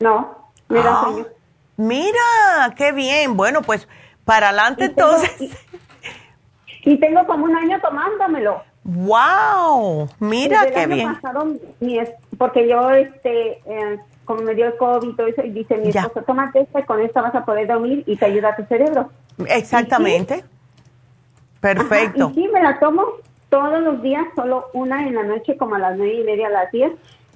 No, 0.00 0.50
me 0.68 0.78
da 0.82 0.92
Ah, 1.00 1.04
sueño. 1.04 1.26
Mira, 1.76 2.74
qué 2.76 2.92
bien. 2.92 3.36
Bueno, 3.36 3.60
pues 3.62 3.86
para 4.24 4.48
adelante 4.48 4.86
Y 4.86 4.88
tengo- 4.90 5.10
entonces. 5.16 5.66
Y 6.84 6.98
tengo 7.00 7.26
como 7.26 7.44
un 7.44 7.56
año 7.56 7.80
tomándomelo. 7.80 8.62
¡Wow! 8.84 10.08
Mira 10.20 10.62
Desde 10.62 10.68
el 10.68 10.74
qué 10.74 10.80
año 10.80 10.94
bien. 10.94 11.14
pasado, 11.20 11.44
mi 11.80 11.98
porque 12.38 12.68
yo, 12.68 12.88
este, 12.90 13.58
eh, 13.66 13.98
como 14.26 14.42
me 14.42 14.54
dio 14.54 14.66
el 14.66 14.76
COVID 14.76 15.08
y 15.08 15.16
todo 15.16 15.26
eso, 15.26 15.42
y 15.42 15.50
dice 15.50 15.78
mi 15.78 15.88
esposo, 15.88 16.22
tómate 16.22 16.60
esta 16.60 16.80
y 16.80 16.82
con 16.84 17.00
esta 17.00 17.22
vas 17.22 17.34
a 17.34 17.46
poder 17.46 17.66
dormir 17.66 18.04
y 18.06 18.16
te 18.16 18.26
ayuda 18.26 18.50
a 18.50 18.56
tu 18.56 18.64
cerebro. 18.64 19.10
Exactamente. 19.48 20.44
Perfecto. 21.60 22.24
Ajá, 22.24 22.32
y 22.32 22.34
sí, 22.34 22.48
me 22.52 22.62
la 22.62 22.78
tomo 22.78 23.04
todos 23.48 23.80
los 23.80 24.02
días, 24.02 24.24
solo 24.34 24.66
una 24.74 25.06
en 25.06 25.14
la 25.14 25.22
noche, 25.22 25.56
como 25.56 25.76
a 25.76 25.78
las 25.78 25.96
nueve 25.96 26.20
y 26.20 26.24
media, 26.24 26.48
a 26.48 26.50
las 26.50 26.70
diez. 26.72 26.92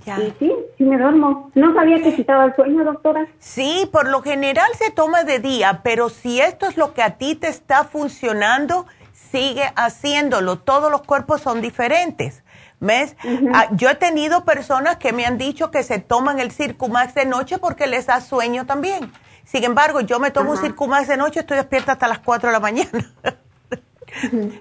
Y 0.07 0.33
sí, 0.39 0.53
sí 0.79 0.85
me 0.85 0.99
duermo. 0.99 1.51
No 1.55 1.75
sabía 1.75 2.03
que 2.03 2.15
quitaba 2.15 2.47
el 2.47 2.57
sueño, 2.57 2.85
doctora. 2.85 3.27
Sí, 3.39 3.89
por 3.93 4.09
lo 4.09 4.23
general 4.23 4.71
se 4.75 4.91
toma 4.91 5.25
de 5.25 5.41
día, 5.41 5.81
pero 5.85 6.09
si 6.09 6.41
esto 6.41 6.67
es 6.67 6.77
lo 6.77 6.95
que 6.95 7.03
a 7.03 7.19
ti 7.19 7.35
te 7.35 7.49
está 7.49 7.85
funcionando, 7.85 8.87
sigue 9.13 9.65
haciéndolo. 9.77 10.59
Todos 10.59 10.91
los 10.91 11.03
cuerpos 11.03 11.43
son 11.43 11.61
diferentes. 11.61 12.43
¿Ves? 12.81 13.15
Ah, 13.55 13.69
yo 13.73 13.91
he 13.91 13.95
tenido 13.95 14.45
personas 14.45 14.97
que 14.97 15.13
me 15.13 15.27
han 15.27 15.37
dicho 15.37 15.71
que 15.71 15.83
se 15.83 15.99
toman 15.99 16.41
el 16.41 16.51
Circumax 16.51 17.15
de 17.15 17.27
noche 17.27 17.59
porque 17.59 17.87
les 17.87 18.07
da 18.07 18.21
sueño 18.23 18.65
también. 18.67 19.13
Sin 19.45 19.65
embargo, 19.65 20.01
yo 20.01 20.19
me 20.19 20.31
tomo 20.31 20.53
un. 20.53 20.57
Circumax 20.57 21.07
de 21.09 21.17
noche, 21.19 21.41
estoy 21.41 21.59
despierta 21.59 21.93
hasta 21.93 22.09
las 22.09 22.21
4 22.21 22.49
de 22.49 22.53
la 22.55 22.61
mañana. 22.61 23.13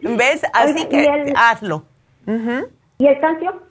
¿Ves? 0.02 0.41
Así 0.54 0.86
que 0.88 1.04
¿y 1.04 1.08
el- 1.08 1.34
hazlo. 1.36 1.86
¿Y 2.98 3.08
el 3.08 3.20
calcio? 3.20 3.64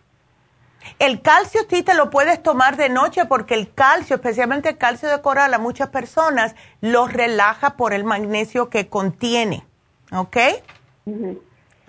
El 0.98 1.20
calcio 1.20 1.60
sí 1.68 1.82
te 1.82 1.94
lo 1.94 2.08
puedes 2.08 2.42
tomar 2.42 2.76
de 2.76 2.88
noche 2.88 3.26
porque 3.26 3.54
el 3.54 3.72
calcio, 3.74 4.16
especialmente 4.16 4.70
el 4.70 4.78
calcio 4.78 5.10
de 5.10 5.20
coral, 5.20 5.52
a 5.52 5.58
muchas 5.58 5.88
personas 5.90 6.54
los 6.80 7.12
relaja 7.12 7.76
por 7.76 7.92
el 7.92 8.04
magnesio 8.04 8.70
que 8.70 8.88
contiene. 8.88 9.66
¿Ok? 10.12 10.36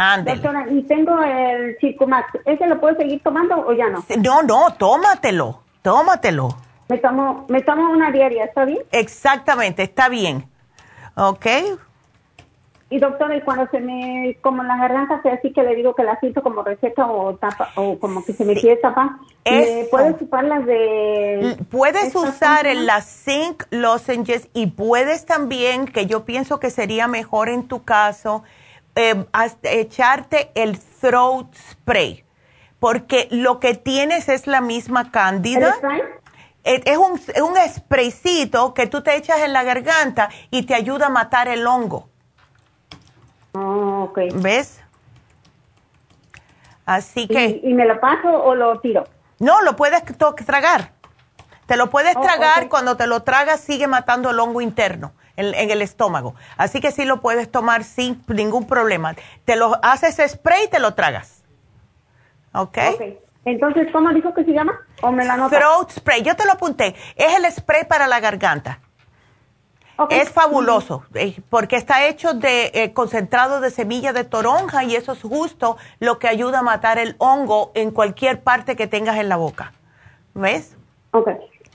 Ándale. 0.02 0.40
Doctora, 0.40 0.66
y 0.72 0.82
tengo 0.84 1.22
el 1.22 1.78
Circumax. 1.82 2.40
¿Ese 2.46 2.68
lo 2.68 2.80
puedo 2.80 2.96
seguir 2.96 3.22
tomando 3.22 3.56
o 3.68 3.74
ya 3.74 3.90
no? 3.90 4.02
No, 4.24 4.42
no, 4.44 4.74
tómatelo, 4.76 5.60
tómatelo. 5.82 6.56
Me 6.88 6.98
tomo, 7.00 7.46
me 7.50 7.62
tomo 7.64 7.92
una 7.92 8.10
diaria, 8.10 8.46
¿está 8.46 8.64
bien? 8.64 8.80
Exactamente, 8.94 9.84
está 9.84 10.08
bien. 10.08 10.46
¿Ok? 11.16 11.46
Y 12.92 12.98
doctora, 12.98 13.36
y 13.36 13.42
cuando 13.42 13.68
se 13.72 13.82
me, 13.82 14.38
como 14.42 14.64
la 14.64 14.78
garganta 14.78 15.22
se 15.22 15.32
así 15.32 15.52
que 15.52 15.64
le 15.64 15.76
digo 15.76 15.94
que 15.94 16.04
la 16.04 16.18
siento 16.22 16.42
como 16.42 16.64
reseca 16.64 17.06
o 17.06 17.36
tapa, 17.36 17.70
o 17.76 18.00
como 18.00 18.24
que 18.24 18.32
se 18.32 18.46
me 18.46 18.56
quiere 18.56 18.78
tapar, 18.78 19.10
¿me 19.44 19.82
Eso. 19.82 19.90
puedes 19.92 20.18
chupar 20.18 20.46
las 20.46 20.66
de... 20.66 21.58
Puedes 21.70 22.06
estas 22.06 22.24
usar 22.24 22.68
el, 22.68 22.88
la 22.88 23.02
zinc 23.02 23.66
lozenges 23.70 24.48
y 24.54 24.68
puedes 24.68 25.26
también, 25.26 25.86
que 25.88 26.06
yo 26.06 26.24
pienso 26.24 26.60
que 26.60 26.70
sería 26.70 27.08
mejor 27.08 27.50
en 27.50 27.68
tu 27.68 27.84
caso, 27.84 28.44
eh, 29.00 29.26
echarte 29.64 30.52
el 30.56 30.80
throat 30.80 31.54
spray. 31.56 32.26
Porque 32.80 33.28
lo 33.32 33.60
que 33.60 33.74
tienes 33.76 34.30
es 34.30 34.48
la 34.48 34.62
misma 34.62 35.12
cándida. 35.12 35.76
Es 36.64 36.98
un, 36.98 37.20
es 37.34 37.42
un 37.42 37.56
spraycito 37.68 38.74
que 38.74 38.88
tú 38.88 39.02
te 39.02 39.16
echas 39.16 39.40
en 39.40 39.54
la 39.54 39.64
garganta 39.64 40.30
y 40.52 40.64
te 40.64 40.76
ayuda 40.76 41.08
a 41.08 41.10
matar 41.10 41.48
el 41.48 41.66
hongo. 41.66 42.10
Oh, 43.54 44.10
ok. 44.10 44.20
¿Ves? 44.36 44.82
Así 46.86 47.28
que... 47.28 47.62
¿Y, 47.64 47.74
me 47.74 47.86
lo 47.86 48.00
paso 48.00 48.28
o 48.28 48.56
lo 48.56 48.80
tiro? 48.80 49.06
No, 49.40 49.62
lo 49.62 49.76
puedes 49.76 50.04
tragar. 50.46 50.92
Te 51.66 51.76
lo 51.78 51.90
puedes 51.90 52.16
Oh, 52.16 52.22
tragar, 52.22 52.68
cuando 52.68 52.98
te 52.98 53.08
lo 53.08 53.24
tragas 53.24 53.62
sigue 53.62 53.88
matando 53.88 54.30
el 54.32 54.40
hongo 54.40 54.62
interno 54.62 55.14
en, 55.40 55.56
en 55.56 55.72
el 55.72 55.82
estómago. 55.82 56.36
Así 56.58 56.82
que 56.82 56.92
sí 56.92 57.06
lo 57.06 57.22
puedes 57.22 57.50
tomar 57.50 57.84
sin 57.84 58.24
ningún 58.28 58.68
problema. 58.68 59.16
Te 59.46 59.56
lo 59.56 59.80
haces 59.84 60.22
spray 60.32 60.66
y 60.66 60.68
te 60.70 60.80
lo 60.80 60.94
tragas. 60.94 61.44
¿Ok? 62.54 62.78
Ok. 62.94 63.02
Entonces, 63.46 63.88
¿cómo 63.92 64.12
dijo 64.12 64.34
que 64.34 64.44
se 64.44 64.52
llama? 64.52 64.74
¿O 65.02 65.12
me 65.12 65.26
la 65.26 65.38
nota? 65.38 65.58
Throat 65.58 65.92
spray, 65.92 66.22
yo 66.22 66.36
te 66.36 66.46
lo 66.46 66.52
apunté. 66.52 66.96
Es 67.16 67.36
el 67.36 67.52
spray 67.52 67.86
para 67.86 68.08
la 68.08 68.20
garganta. 68.20 68.80
Es 70.10 70.30
fabuloso, 70.30 71.04
eh, 71.14 71.42
porque 71.50 71.76
está 71.76 72.08
hecho 72.08 72.34
de 72.34 72.72
eh, 72.74 72.94
concentrado 72.94 73.60
de 73.60 73.70
semilla 73.70 74.14
de 74.14 74.24
toronja 74.24 74.86
y 74.86 74.96
eso 74.96 75.12
es 75.12 75.22
justo 75.22 75.76
lo 76.00 76.20
que 76.20 76.30
ayuda 76.30 76.60
a 76.60 76.62
matar 76.62 77.00
el 77.00 77.16
hongo 77.18 77.72
en 77.76 77.92
cualquier 77.92 78.42
parte 78.42 78.78
que 78.78 78.88
tengas 78.88 79.18
en 79.18 79.28
la 79.28 79.36
boca. 79.36 79.74
¿Ves? 80.36 80.78
Ok. 81.12 81.30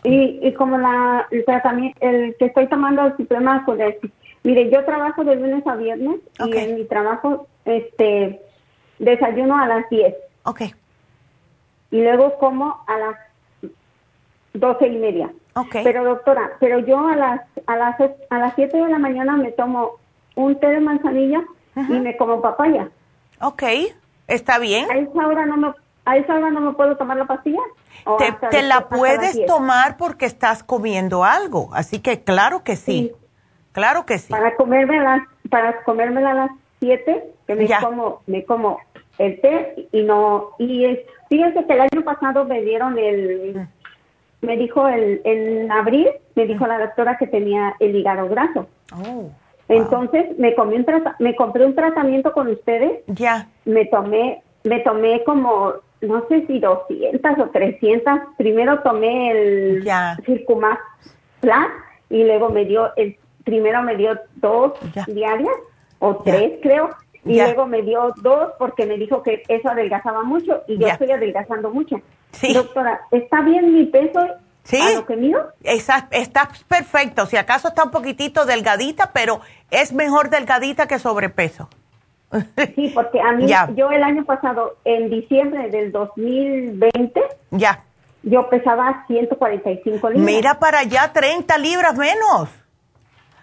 Y, 0.04 0.38
y 0.46 0.52
como 0.52 0.78
la, 0.78 1.26
el 1.30 1.44
tratamiento, 1.44 1.98
el 2.02 2.36
que 2.38 2.46
estoy 2.46 2.68
tomando 2.68 3.06
el 3.06 3.16
suprema 3.16 3.64
Codex, 3.64 3.98
mire, 4.42 4.70
yo 4.70 4.84
trabajo 4.84 5.24
de 5.24 5.36
lunes 5.36 5.66
a 5.66 5.76
viernes 5.76 6.20
y 6.46 6.56
en 6.56 6.74
mi 6.76 6.84
trabajo, 6.84 7.46
este, 7.64 8.40
desayuno 8.98 9.58
a 9.58 9.66
las 9.66 9.88
10. 9.88 10.14
Ok. 10.44 10.62
Y 11.90 12.02
luego 12.02 12.36
como 12.38 12.84
a 12.86 12.98
las 12.98 13.16
doce 14.52 14.88
y 14.88 14.98
media. 14.98 15.30
Ok. 15.54 15.76
Pero 15.82 16.04
doctora, 16.04 16.52
pero 16.60 16.80
yo 16.80 17.06
a 17.06 17.16
las, 17.16 17.40
a 17.66 17.76
las, 17.76 17.96
a 18.30 18.38
las 18.38 18.54
7 18.54 18.76
de 18.76 18.88
la 18.88 18.98
mañana 18.98 19.36
me 19.36 19.52
tomo 19.52 19.92
un 20.34 20.58
té 20.58 20.68
de 20.68 20.80
manzanilla 20.80 21.44
y 21.76 21.92
me 22.00 22.16
como 22.16 22.40
papaya. 22.40 22.88
Ok, 23.40 23.62
está 24.26 24.58
bien. 24.58 24.90
¿A 24.90 24.96
esa 24.96 25.26
hora 25.26 25.46
no 25.46 25.56
me, 25.56 25.72
a 26.04 26.16
esa 26.16 26.34
hora 26.34 26.50
no 26.50 26.60
me 26.60 26.72
puedo 26.72 26.96
tomar 26.96 27.16
la 27.16 27.24
pastilla? 27.24 27.60
¿O 28.04 28.16
Te, 28.16 28.62
la 28.62 28.88
puedes 28.88 29.34
10? 29.34 29.46
tomar 29.46 29.96
porque 29.96 30.26
estás 30.26 30.62
comiendo 30.62 31.24
algo, 31.24 31.70
así 31.74 32.00
que 32.00 32.22
claro 32.22 32.62
que 32.64 32.76
sí. 32.76 33.12
Claro 33.72 34.06
que 34.06 34.18
sí. 34.18 34.30
Para 34.30 34.54
comerme 34.56 35.00
las, 35.00 35.22
para 35.50 35.82
comérmela 35.82 36.30
a 36.30 36.34
las 36.34 36.50
7, 36.80 37.24
que 37.46 37.54
me 37.54 37.66
Ya. 37.66 37.80
como, 37.80 38.20
me 38.26 38.44
como 38.44 38.78
el 39.18 39.40
té 39.40 39.88
y 39.92 40.02
no, 40.02 40.50
y 40.58 40.84
es- 40.84 41.00
fíjense 41.28 41.64
que 41.64 41.72
el 41.72 41.80
año 41.80 42.02
pasado 42.04 42.44
me 42.44 42.60
dieron 42.62 42.98
el, 42.98 43.66
me 44.42 44.56
dijo 44.56 44.86
el, 44.88 45.20
en 45.24 45.72
abril, 45.72 46.08
me 46.34 46.46
dijo 46.46 46.66
la 46.66 46.78
doctora 46.78 47.16
que 47.16 47.26
tenía 47.26 47.74
el 47.80 47.96
hígado 47.96 48.28
graso. 48.28 48.66
Oh, 48.92 49.30
Entonces 49.68 50.38
me 50.38 50.54
comí 50.54 50.76
un 50.76 50.86
me 51.18 51.34
compré 51.34 51.64
un 51.64 51.74
tratamiento 51.74 52.32
con 52.32 52.48
ustedes. 52.48 53.00
Ya. 53.06 53.48
Me 53.64 53.86
tomé, 53.86 54.42
me 54.64 54.80
tomé 54.80 55.24
como, 55.24 55.72
no 56.04 56.26
sé 56.28 56.46
si 56.46 56.58
200 56.58 57.38
o 57.38 57.50
300. 57.50 58.20
Primero 58.36 58.80
tomé 58.80 59.30
el 59.30 59.84
Circumax 60.24 60.80
Plus 61.40 61.54
y 62.10 62.24
luego 62.24 62.50
me 62.50 62.64
dio, 62.64 62.94
el 62.96 63.16
primero 63.44 63.82
me 63.82 63.96
dio 63.96 64.18
dos 64.36 64.72
diarias 65.06 65.54
o 65.98 66.16
tres 66.16 66.58
creo. 66.62 66.90
Y 67.26 67.36
Ya. 67.36 67.44
luego 67.46 67.66
me 67.66 67.80
dio 67.82 68.12
dos 68.22 68.52
porque 68.58 68.84
me 68.84 68.98
dijo 68.98 69.22
que 69.22 69.42
eso 69.48 69.70
adelgazaba 69.70 70.22
mucho 70.24 70.62
y 70.68 70.74
yo 70.78 70.86
Ya. 70.88 70.92
estoy 70.92 71.10
adelgazando 71.10 71.70
mucho. 71.70 71.96
Doctora, 72.52 73.00
¿está 73.10 73.40
bien 73.40 73.72
mi 73.74 73.84
peso 73.86 74.20
Sí. 74.64 74.78
a 74.80 74.94
lo 74.94 75.06
que 75.06 75.16
mido? 75.16 75.52
Está, 75.62 76.08
está 76.10 76.48
perfecto. 76.68 77.24
Si 77.26 77.36
acaso 77.36 77.68
está 77.68 77.84
un 77.84 77.90
poquitito 77.90 78.44
delgadita, 78.44 79.10
pero 79.14 79.40
es 79.70 79.92
mejor 79.92 80.28
delgadita 80.30 80.86
que 80.86 80.98
sobrepeso. 80.98 81.68
Sí, 82.74 82.90
porque 82.94 83.20
a 83.20 83.32
mí, 83.32 83.46
Ya. 83.46 83.70
yo 83.76 83.90
el 83.90 84.02
año 84.02 84.24
pasado, 84.24 84.76
en 84.84 85.10
diciembre 85.10 85.70
del 85.70 85.92
2020, 85.92 87.20
Ya. 87.50 87.82
yo 88.22 88.48
pesaba 88.48 89.04
145 89.06 90.10
libras. 90.10 90.24
Mira 90.26 90.58
para 90.58 90.80
allá, 90.80 91.12
30 91.12 91.56
libras 91.58 91.96
menos. 91.96 92.48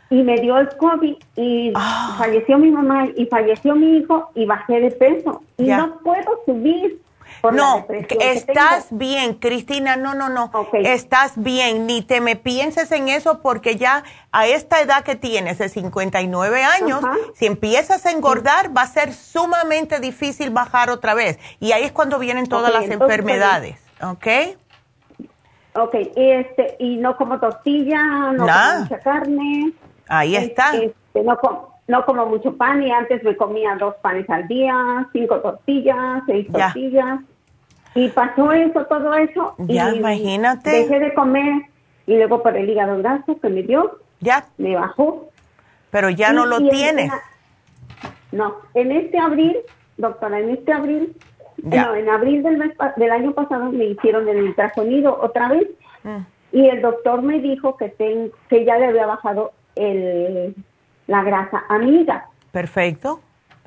Y 0.10 0.24
me 0.24 0.36
dio 0.42 0.58
el 0.58 0.68
COVID 0.76 1.16
y 1.38 1.72
Ah. 1.76 2.16
falleció 2.18 2.58
mi 2.58 2.70
mamá 2.70 3.08
y 3.16 3.26
falleció 3.28 3.76
mi 3.76 3.98
hijo 4.00 4.30
y 4.36 4.46
bajé 4.46 4.82
de 4.82 4.92
peso. 4.92 5.42
Y 5.58 5.66
Ya. 5.68 5.78
no 5.78 6.00
puedo 6.00 6.40
subir. 6.46 7.00
No, 7.52 7.86
estás 8.20 8.88
bien, 8.92 9.36
Cristina, 9.36 9.96
no, 9.96 10.14
no, 10.14 10.30
no, 10.30 10.52
estás 10.74 11.34
bien, 11.36 11.88
ni 11.88 12.02
te 12.02 12.22
me 12.22 12.36
pienses 12.36 12.92
en 12.92 13.10
eso 13.10 13.42
porque 13.42 13.78
ya 13.78 14.04
a 14.32 14.48
esta 14.48 14.82
edad 14.82 15.04
que 15.04 15.16
tienes, 15.16 15.58
de 15.58 15.70
59 15.70 16.64
años, 16.64 17.02
si 17.34 17.46
empiezas 17.46 18.06
a 18.06 18.12
engordar 18.12 18.76
va 18.76 18.84
a 18.84 18.88
ser 18.88 19.14
sumamente 19.14 20.00
difícil 20.00 20.52
bajar 20.52 20.90
otra 20.90 21.14
vez 21.14 21.40
y 21.60 21.72
ahí 21.72 21.84
es 21.84 21.92
cuando 21.92 22.20
vienen 22.20 22.48
todas 22.48 22.74
las 22.74 22.90
enfermedades, 22.90 23.78
¿ok? 24.02 24.28
Ok, 25.74 25.96
y, 26.16 26.32
este, 26.32 26.76
y 26.80 26.98
no 26.98 27.16
como 27.16 27.40
tortilla, 27.40 28.04
no 28.34 28.46
como 28.46 28.80
mucha 28.82 29.00
carne. 29.00 29.72
Ahí 30.08 30.36
está. 30.36 30.76
Este, 30.76 31.24
no, 31.24 31.40
no 31.88 32.06
como 32.06 32.26
mucho 32.26 32.56
pan 32.58 32.84
y 32.84 32.92
antes 32.92 33.24
me 33.24 33.38
comía 33.38 33.76
dos 33.76 33.96
panes 34.02 34.30
al 34.30 34.48
día, 34.48 35.08
cinco 35.14 35.40
tortillas, 35.40 36.24
seis 36.26 36.48
tortillas. 36.52 37.22
Y 37.96 38.10
pasó 38.10 38.52
eso, 38.54 38.86
todo 38.86 39.14
eso. 39.14 39.56
Ya, 39.60 39.94
imagínate. 39.94 40.70
Dejé 40.70 41.00
de 41.00 41.14
comer 41.14 41.64
y 42.08 42.16
luego 42.16 42.42
por 42.42 42.56
el 42.56 42.70
hígado 42.70 42.98
graso 42.98 43.40
que 43.40 43.50
me 43.50 43.64
dio, 43.64 44.00
ya 44.20 44.46
me 44.58 44.76
bajó. 44.76 45.30
Pero 45.90 46.10
ya 46.10 46.32
no 46.32 46.46
lo 46.46 46.60
tienes. 46.60 47.12
no, 48.32 48.56
en 48.74 48.92
este 48.92 49.20
abril, 49.20 49.58
doctora, 49.98 50.40
en 50.40 50.52
este 50.52 50.72
abril, 50.72 51.16
no, 51.64 51.96
en 51.96 52.10
abril 52.10 52.44
del, 52.44 52.58
mes, 52.58 52.72
del 52.96 53.12
año 53.12 53.34
pasado 53.34 53.72
me 53.72 53.86
hicieron 53.86 54.28
el 54.28 54.42
ultrasonido 54.44 55.20
otra 55.22 55.50
vez 55.50 55.68
mm. 56.04 56.18
y 56.54 56.68
el 56.70 56.82
doctor 56.82 57.22
me 57.22 57.40
dijo 57.40 57.78
que, 57.78 57.90
ten, 57.90 58.32
que 58.50 58.66
ya 58.66 58.78
le 58.78 58.88
había 58.88 59.06
bajado 59.06 59.52
el, 59.76 60.56
la 61.08 61.24
grasa 61.24 61.64
amiga. 61.70 62.26
Perfecto. 62.52 63.20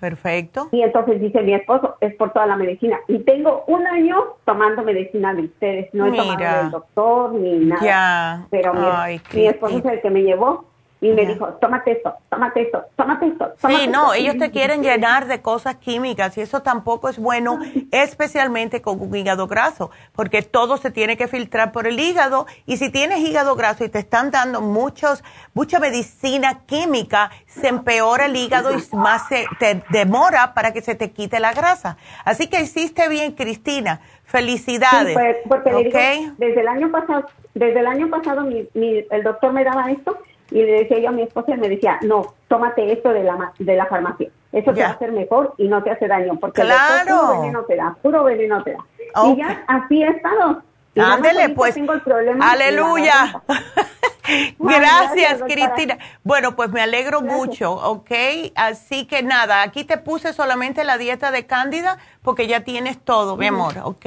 Perfecto. 0.05 0.69
Y 0.71 0.83
entonces 0.83 1.19
dice 1.19 1.41
mi 1.41 1.55
esposo, 1.55 1.97
es 2.03 2.15
por 2.17 2.31
toda 2.35 2.45
la 2.45 2.57
medicina. 2.57 3.01
Y 3.09 3.21
tengo 3.21 3.65
un 3.69 3.87
año 3.87 4.35
tomando 4.45 4.83
medicina 4.83 5.33
de 5.33 5.45
ustedes. 5.45 5.95
No 5.95 6.05
he 6.05 6.15
tomado 6.15 6.63
del 6.63 6.71
doctor 6.71 7.33
ni 7.33 7.65
nada. 7.65 8.47
Pero 8.51 8.75
mi, 8.75 9.47
esposo 9.47 9.79
es 9.79 9.85
el 9.87 10.03
que 10.03 10.11
me 10.11 10.23
llevó 10.23 10.67
y 11.05 11.13
me 11.13 11.27
dijo, 11.27 11.47
tómate 11.61 11.93
esto, 11.93 12.15
tómate 12.31 12.63
esto, 12.63 12.83
tómate 12.97 13.27
esto. 13.27 13.53
sí, 13.67 13.87
no, 13.89 14.15
ellos 14.15 14.39
te 14.39 14.51
quieren 14.51 14.83
llenar 14.83 15.27
de 15.27 15.43
cosas 15.43 15.77
químicas 15.77 16.39
y 16.39 16.41
eso 16.41 16.63
tampoco 16.63 17.11
es 17.11 17.19
bueno, 17.19 17.59
especialmente 17.91 18.81
con 18.81 18.99
un 19.03 19.15
hígado 19.15 19.47
graso, 19.47 19.91
porque 20.15 20.41
todo 20.41 20.79
se 20.79 20.91
tiene 20.91 21.19
que 21.19 21.29
filtrar 21.29 21.73
por 21.73 21.87
el 21.87 22.01
hígado 22.01 22.47
y 22.65 22.79
si 22.79 22.91
tienes 22.91 23.19
hígado 23.19 23.55
graso 23.55 23.85
y 23.85 23.91
te 23.91 23.99
están 23.99 24.31
dando 24.31 24.63
muchos, 24.63 25.23
mucha 25.53 25.79
medicina 25.79 26.61
química, 26.65 27.31
se 27.47 27.69
empeora 27.69 28.25
el 28.25 28.37
hígado 28.37 28.71
y 28.73 28.97
más 28.97 29.29
se 29.29 29.45
te 29.59 29.83
demora 29.91 30.55
para 30.55 30.73
que 30.73 30.81
se 30.81 30.95
te 30.95 31.11
quite 31.11 31.39
la 31.39 31.53
grasa. 31.53 31.99
Así 32.25 32.47
que 32.47 32.63
hiciste 32.63 33.11
bien, 33.11 33.33
Cristina. 33.33 34.01
Felicidades. 34.25 35.09
Sí, 35.09 35.49
pues, 35.49 35.63
porque 35.63 36.31
desde 36.39 36.61
el 36.63 36.69
año 36.69 36.91
pasado, 36.91 37.27
desde 37.53 37.81
el 37.81 37.87
año 37.87 38.09
pasado 38.09 38.41
mi, 38.41 38.67
el 39.11 39.23
doctor 39.23 39.53
me 39.53 39.65
daba 39.65 39.91
esto 39.91 40.19
y 40.51 40.63
le 40.63 40.73
decía 40.81 40.99
yo 40.99 41.09
a 41.09 41.13
mi 41.13 41.23
esposa 41.23 41.55
y 41.55 41.59
me 41.59 41.69
decía, 41.69 41.99
no, 42.03 42.35
tómate 42.49 42.93
esto 42.93 43.11
de 43.11 43.25
la, 43.25 43.53
de 43.59 43.77
la 43.77 43.87
farmacia. 43.87 44.29
Eso 44.53 44.73
te 44.73 44.83
va 44.83 44.89
a 44.89 44.93
hacer 44.93 45.11
mejor 45.13 45.55
y 45.59 45.67
no 45.67 45.83
te 45.83 45.91
hace 45.91 46.07
daño, 46.07 46.39
porque 46.39 46.63
claro. 46.63 47.21
puro 47.21 47.41
veneno 47.41 47.65
te 47.65 47.77
da, 47.77 47.97
puro 48.01 48.25
veneno 48.25 48.63
te 48.63 48.73
da. 48.73 48.85
Y 49.25 49.37
ya 49.37 49.65
así 49.67 50.03
he 50.03 50.09
estado. 50.09 50.63
Ándele, 50.97 51.49
pues. 51.51 51.75
Tengo 51.75 51.93
el 51.93 52.03
problema 52.03 52.53
aleluya. 52.53 53.43
Gracias, 54.59 55.43
Cristina. 55.43 55.99
Bueno, 56.23 56.57
pues 56.57 56.71
me 56.71 56.81
alegro 56.81 57.21
mucho, 57.21 57.73
¿ok? 57.73 58.11
Así 58.55 59.07
que 59.07 59.23
nada, 59.23 59.63
aquí 59.63 59.85
te 59.85 59.99
puse 59.99 60.33
solamente 60.33 60.85
la 60.85 60.99
dieta 60.99 61.31
de 61.31 61.47
Cándida 61.47 61.99
porque 62.23 62.47
ya 62.47 62.61
tienes 62.61 62.99
todo, 62.99 63.37
mi 63.37 63.49
amor, 63.49 63.75
¿ok? 63.83 64.07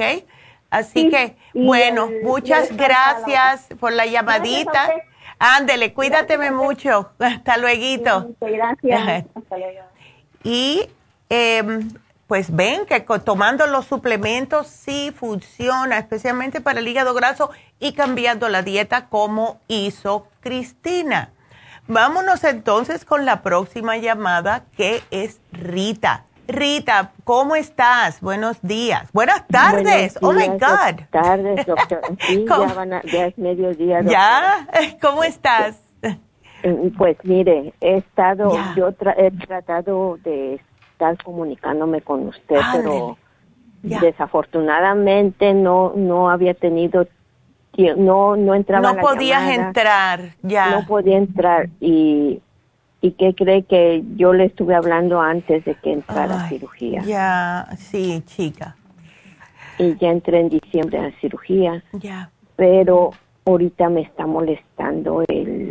Así 0.70 1.08
que, 1.08 1.36
bueno, 1.54 2.10
muchas 2.22 2.76
gracias 2.76 3.68
por 3.78 3.92
la 3.92 4.06
llamadita. 4.06 4.90
Ándele, 5.38 5.92
cuídateme 5.92 6.50
mucho. 6.50 7.10
Hasta 7.18 7.56
luego. 7.56 8.34
Gracias. 8.40 9.26
Y 10.42 10.88
em, 11.28 11.88
pues 12.26 12.54
ven 12.54 12.86
que 12.86 13.00
tomando 13.00 13.66
los 13.66 13.86
suplementos 13.86 14.66
sí 14.66 15.12
funciona, 15.16 15.98
especialmente 15.98 16.60
para 16.60 16.80
el 16.80 16.88
hígado 16.88 17.14
graso 17.14 17.50
y 17.80 17.92
cambiando 17.92 18.48
la 18.48 18.62
dieta 18.62 19.06
como 19.08 19.60
hizo 19.68 20.28
Cristina. 20.40 21.30
Vámonos 21.86 22.44
entonces 22.44 23.06
con 23.06 23.24
la 23.24 23.42
próxima 23.42 23.96
llamada 23.96 24.64
que 24.76 25.02
es 25.10 25.40
Rita. 25.52 26.26
Rita, 26.48 27.12
¿cómo 27.24 27.56
estás? 27.56 28.22
Buenos 28.22 28.60
días. 28.62 29.12
Buenas 29.12 29.46
tardes. 29.48 30.18
oh 30.22 30.32
my 30.32 30.46
God. 30.46 30.58
Buenas 30.58 31.10
tardes, 31.10 31.66
doctor. 31.66 32.00
Sí, 32.26 32.46
ya, 33.12 33.26
es 33.26 33.36
mediodía. 33.36 34.00
¿Ya? 34.00 34.66
¿Cómo 35.02 35.24
estás? 35.24 35.78
Mm, 36.64 36.96
pues 36.96 37.18
mire, 37.22 37.74
he 37.82 37.98
estado, 37.98 38.56
yo 38.74 38.88
he 39.18 39.30
tratado 39.30 40.16
de 40.24 40.58
estar 40.92 41.22
comunicándome 41.22 42.00
con 42.00 42.28
usted, 42.28 42.60
pero 42.72 43.18
desafortunadamente 43.82 45.52
no 45.52 45.92
no 45.94 46.30
había 46.30 46.54
tenido 46.54 47.06
no 47.96 48.34
no 48.36 48.54
entraba 48.56 48.92
no 48.92 49.00
podías 49.00 49.50
entrar 49.50 50.34
ya 50.42 50.70
no 50.70 50.86
podía 50.86 51.16
entrar 51.16 51.68
y 51.80 52.40
¿Y 53.00 53.12
qué 53.12 53.34
cree 53.34 53.62
que 53.62 54.02
yo 54.16 54.32
le 54.32 54.46
estuve 54.46 54.74
hablando 54.74 55.20
antes 55.20 55.64
de 55.64 55.74
que 55.76 55.92
entrara 55.92 56.44
a 56.44 56.48
cirugía? 56.48 57.02
Ya, 57.02 57.68
sí, 57.76 58.22
chica. 58.26 58.76
Y 59.78 59.96
ya 59.98 60.10
entré 60.10 60.40
en 60.40 60.48
diciembre 60.48 60.98
a 60.98 61.02
la 61.02 61.12
cirugía. 61.20 61.84
Ya. 61.92 62.30
Pero 62.56 63.12
ahorita 63.44 63.88
me 63.88 64.00
está 64.00 64.26
molestando 64.26 65.22
el 65.28 65.70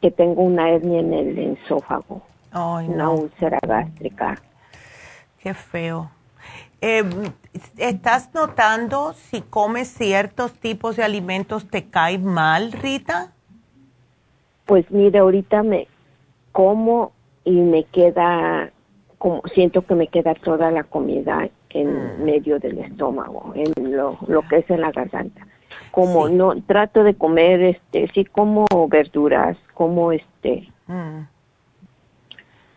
que 0.00 0.10
tengo 0.10 0.42
una 0.42 0.70
hernia 0.70 1.00
en 1.00 1.12
el 1.12 1.38
esófago. 1.38 2.22
Ay, 2.50 2.88
una 2.88 3.10
úlcera 3.10 3.58
gástrica. 3.66 4.40
Qué 5.38 5.52
feo. 5.52 6.10
Em, 6.80 7.10
¿Estás 7.76 8.30
notando 8.34 9.12
si 9.12 9.42
comes 9.42 9.88
ciertos 9.88 10.52
tipos 10.54 10.96
de 10.96 11.04
alimentos 11.04 11.68
te 11.68 11.84
cae 11.84 12.18
mal, 12.18 12.72
Rita? 12.72 13.32
Pues 14.64 14.90
mire, 14.90 15.18
ahorita 15.18 15.62
me 15.62 15.86
como 16.52 17.12
y 17.44 17.52
me 17.52 17.84
queda, 17.84 18.70
como 19.18 19.42
siento 19.54 19.82
que 19.82 19.94
me 19.94 20.06
queda 20.06 20.34
toda 20.34 20.70
la 20.70 20.84
comida 20.84 21.48
en 21.70 22.20
mm. 22.20 22.24
medio 22.24 22.58
del 22.58 22.78
estómago, 22.78 23.52
en 23.54 23.96
lo, 23.96 24.18
lo 24.26 24.42
que 24.42 24.58
es 24.58 24.70
en 24.70 24.82
la 24.82 24.92
garganta. 24.92 25.46
Como 25.90 26.28
no, 26.28 26.54
trato 26.62 27.02
de 27.02 27.14
comer, 27.14 27.62
este, 27.62 28.08
sí 28.14 28.24
como 28.24 28.66
verduras, 28.88 29.56
como 29.74 30.12
este, 30.12 30.68
mm. 30.86 31.20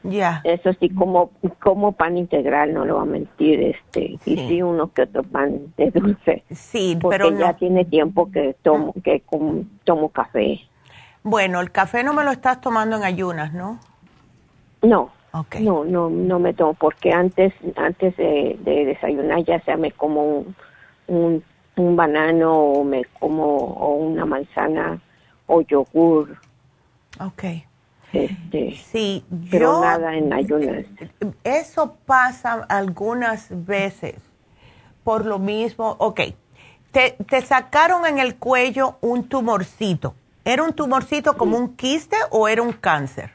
ya 0.03 0.41
Eso 0.43 0.73
sí, 0.73 0.89
como, 0.89 1.31
como 1.61 1.91
pan 1.93 2.17
integral, 2.17 2.73
no 2.73 2.85
lo 2.85 2.95
voy 2.95 3.03
a 3.03 3.11
mentir, 3.11 3.61
este, 3.61 4.17
y 4.25 4.37
sí 4.47 4.61
uno 4.61 4.91
que 4.91 5.03
otro 5.03 5.23
pan 5.23 5.73
de 5.77 5.91
dulce. 5.91 6.43
Sí, 6.51 6.97
porque 7.01 7.17
pero 7.17 7.37
ya 7.37 7.53
tiene 7.53 7.85
tiempo 7.85 8.31
que 8.31 8.55
tomo, 8.63 8.93
que 9.03 9.21
tomo 9.83 10.09
café. 10.09 10.61
Bueno, 11.25 11.59
el 11.59 11.71
café 11.71 12.03
no 12.03 12.13
me 12.13 12.23
lo 12.23 12.29
estás 12.29 12.61
tomando 12.61 12.97
en 12.97 13.03
ayunas, 13.03 13.51
¿no? 13.51 13.79
No. 14.83 15.09
No, 15.59 15.83
no, 15.83 16.07
no 16.07 16.39
me 16.39 16.53
tomo 16.53 16.75
porque 16.75 17.11
antes, 17.11 17.51
antes 17.75 18.15
de, 18.15 18.57
desayunar 18.63 19.43
ya 19.43 19.59
sea 19.61 19.75
me 19.75 19.91
como 19.91 20.45
un, 21.07 21.43
un, 21.75 21.95
banano 21.95 22.53
o 22.53 22.83
me 22.83 23.03
como 23.19 23.43
o 23.43 23.95
una 23.95 24.23
manzana 24.25 25.01
o 25.47 25.61
yogur. 25.61 26.37
Ok. 27.19 27.43
Este, 28.13 28.75
sí, 28.75 29.25
pero 29.49 29.81
nada 29.81 30.15
en 30.15 30.31
ayunas. 30.31 30.85
Eso 31.43 31.97
pasa 32.05 32.63
algunas 32.69 33.47
veces 33.65 34.15
por 35.03 35.25
lo 35.25 35.39
mismo. 35.39 35.95
Ok, 35.97 36.21
te, 36.91 37.17
te 37.27 37.41
sacaron 37.41 38.05
en 38.05 38.19
el 38.19 38.35
cuello 38.35 38.99
un 39.01 39.27
tumorcito. 39.27 40.13
¿Era 40.45 40.63
un 40.63 40.73
tumorcito 40.73 41.35
como 41.35 41.57
un 41.57 41.75
quiste 41.75 42.15
o 42.29 42.47
era 42.47 42.61
un 42.61 42.71
cáncer? 42.71 43.31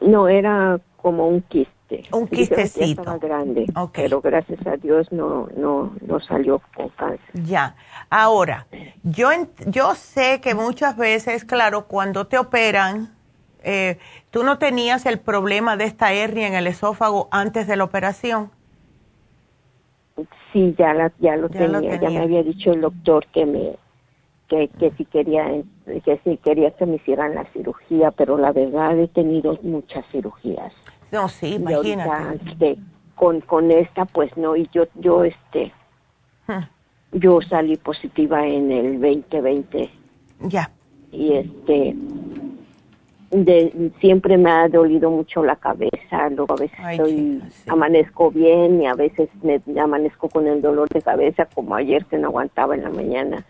No, 0.00 0.26
era 0.26 0.80
como 0.96 1.28
un 1.28 1.42
quiste. 1.42 2.02
Un 2.10 2.26
quistecito. 2.26 3.02
Estaba 3.02 3.18
grande, 3.18 3.66
pero 3.92 4.22
gracias 4.22 4.66
a 4.66 4.76
Dios 4.78 5.12
no, 5.12 5.48
no, 5.54 5.92
no 6.00 6.18
salió 6.20 6.62
con 6.74 6.88
cáncer. 6.88 7.20
Ya. 7.34 7.76
Ahora, 8.08 8.66
yo, 9.02 9.28
yo 9.66 9.94
sé 9.94 10.40
que 10.40 10.54
muchas 10.54 10.96
veces, 10.96 11.44
claro, 11.44 11.86
cuando 11.86 12.26
te 12.26 12.38
operan, 12.38 13.10
eh, 13.62 13.98
tú 14.30 14.44
no 14.44 14.56
tenías 14.56 15.04
el 15.04 15.20
problema 15.20 15.76
de 15.76 15.84
esta 15.84 16.14
hernia 16.14 16.46
en 16.46 16.54
el 16.54 16.66
esófago 16.66 17.28
antes 17.30 17.66
de 17.66 17.76
la 17.76 17.84
operación. 17.84 18.50
Sí, 20.52 20.74
ya, 20.78 20.94
la, 20.94 21.12
ya, 21.18 21.36
lo, 21.36 21.50
tenía. 21.50 22.00
Ya 22.00 22.08
me 22.08 22.22
había 22.22 22.42
dicho 22.42 22.72
el 22.72 22.80
doctor 22.80 23.26
que 23.26 23.44
me 23.44 23.76
que, 24.48 24.68
que 24.78 24.90
si 24.92 25.04
quería 25.04 25.62
que 26.04 26.20
si 26.24 26.36
quería 26.38 26.70
que 26.72 26.86
me 26.86 26.96
hicieran 26.96 27.34
la 27.34 27.44
cirugía, 27.52 28.10
pero 28.10 28.36
la 28.38 28.52
verdad 28.52 28.98
he 28.98 29.08
tenido 29.08 29.58
muchas 29.62 30.04
cirugías. 30.10 30.72
No, 31.12 31.28
sí, 31.28 31.54
imagínate. 31.54 32.54
De, 32.56 32.78
con, 33.14 33.40
con 33.40 33.70
esta, 33.70 34.04
pues 34.04 34.36
no, 34.36 34.56
y 34.56 34.68
yo, 34.72 34.84
yo, 34.96 35.24
este, 35.24 35.72
yo 37.12 37.40
salí 37.42 37.76
positiva 37.76 38.46
en 38.46 38.72
el 38.72 39.00
2020. 39.00 39.90
Ya. 40.40 40.70
Y 41.12 41.34
este, 41.34 41.94
de, 43.30 43.92
siempre 44.00 44.36
me 44.36 44.50
ha 44.50 44.68
dolido 44.68 45.10
mucho 45.10 45.44
la 45.44 45.56
cabeza, 45.56 46.28
luego 46.30 46.54
a 46.54 46.62
veces 46.62 46.78
estoy, 46.90 47.42
amanezco 47.68 48.30
bien 48.30 48.82
y 48.82 48.86
a 48.86 48.94
veces 48.94 49.28
me 49.42 49.60
amanezco 49.80 50.28
con 50.28 50.46
el 50.46 50.60
dolor 50.60 50.88
de 50.88 51.02
cabeza, 51.02 51.46
como 51.54 51.76
ayer 51.76 52.04
que 52.06 52.18
no 52.18 52.28
aguantaba 52.28 52.74
en 52.74 52.82
la 52.82 52.90
mañana. 52.90 53.44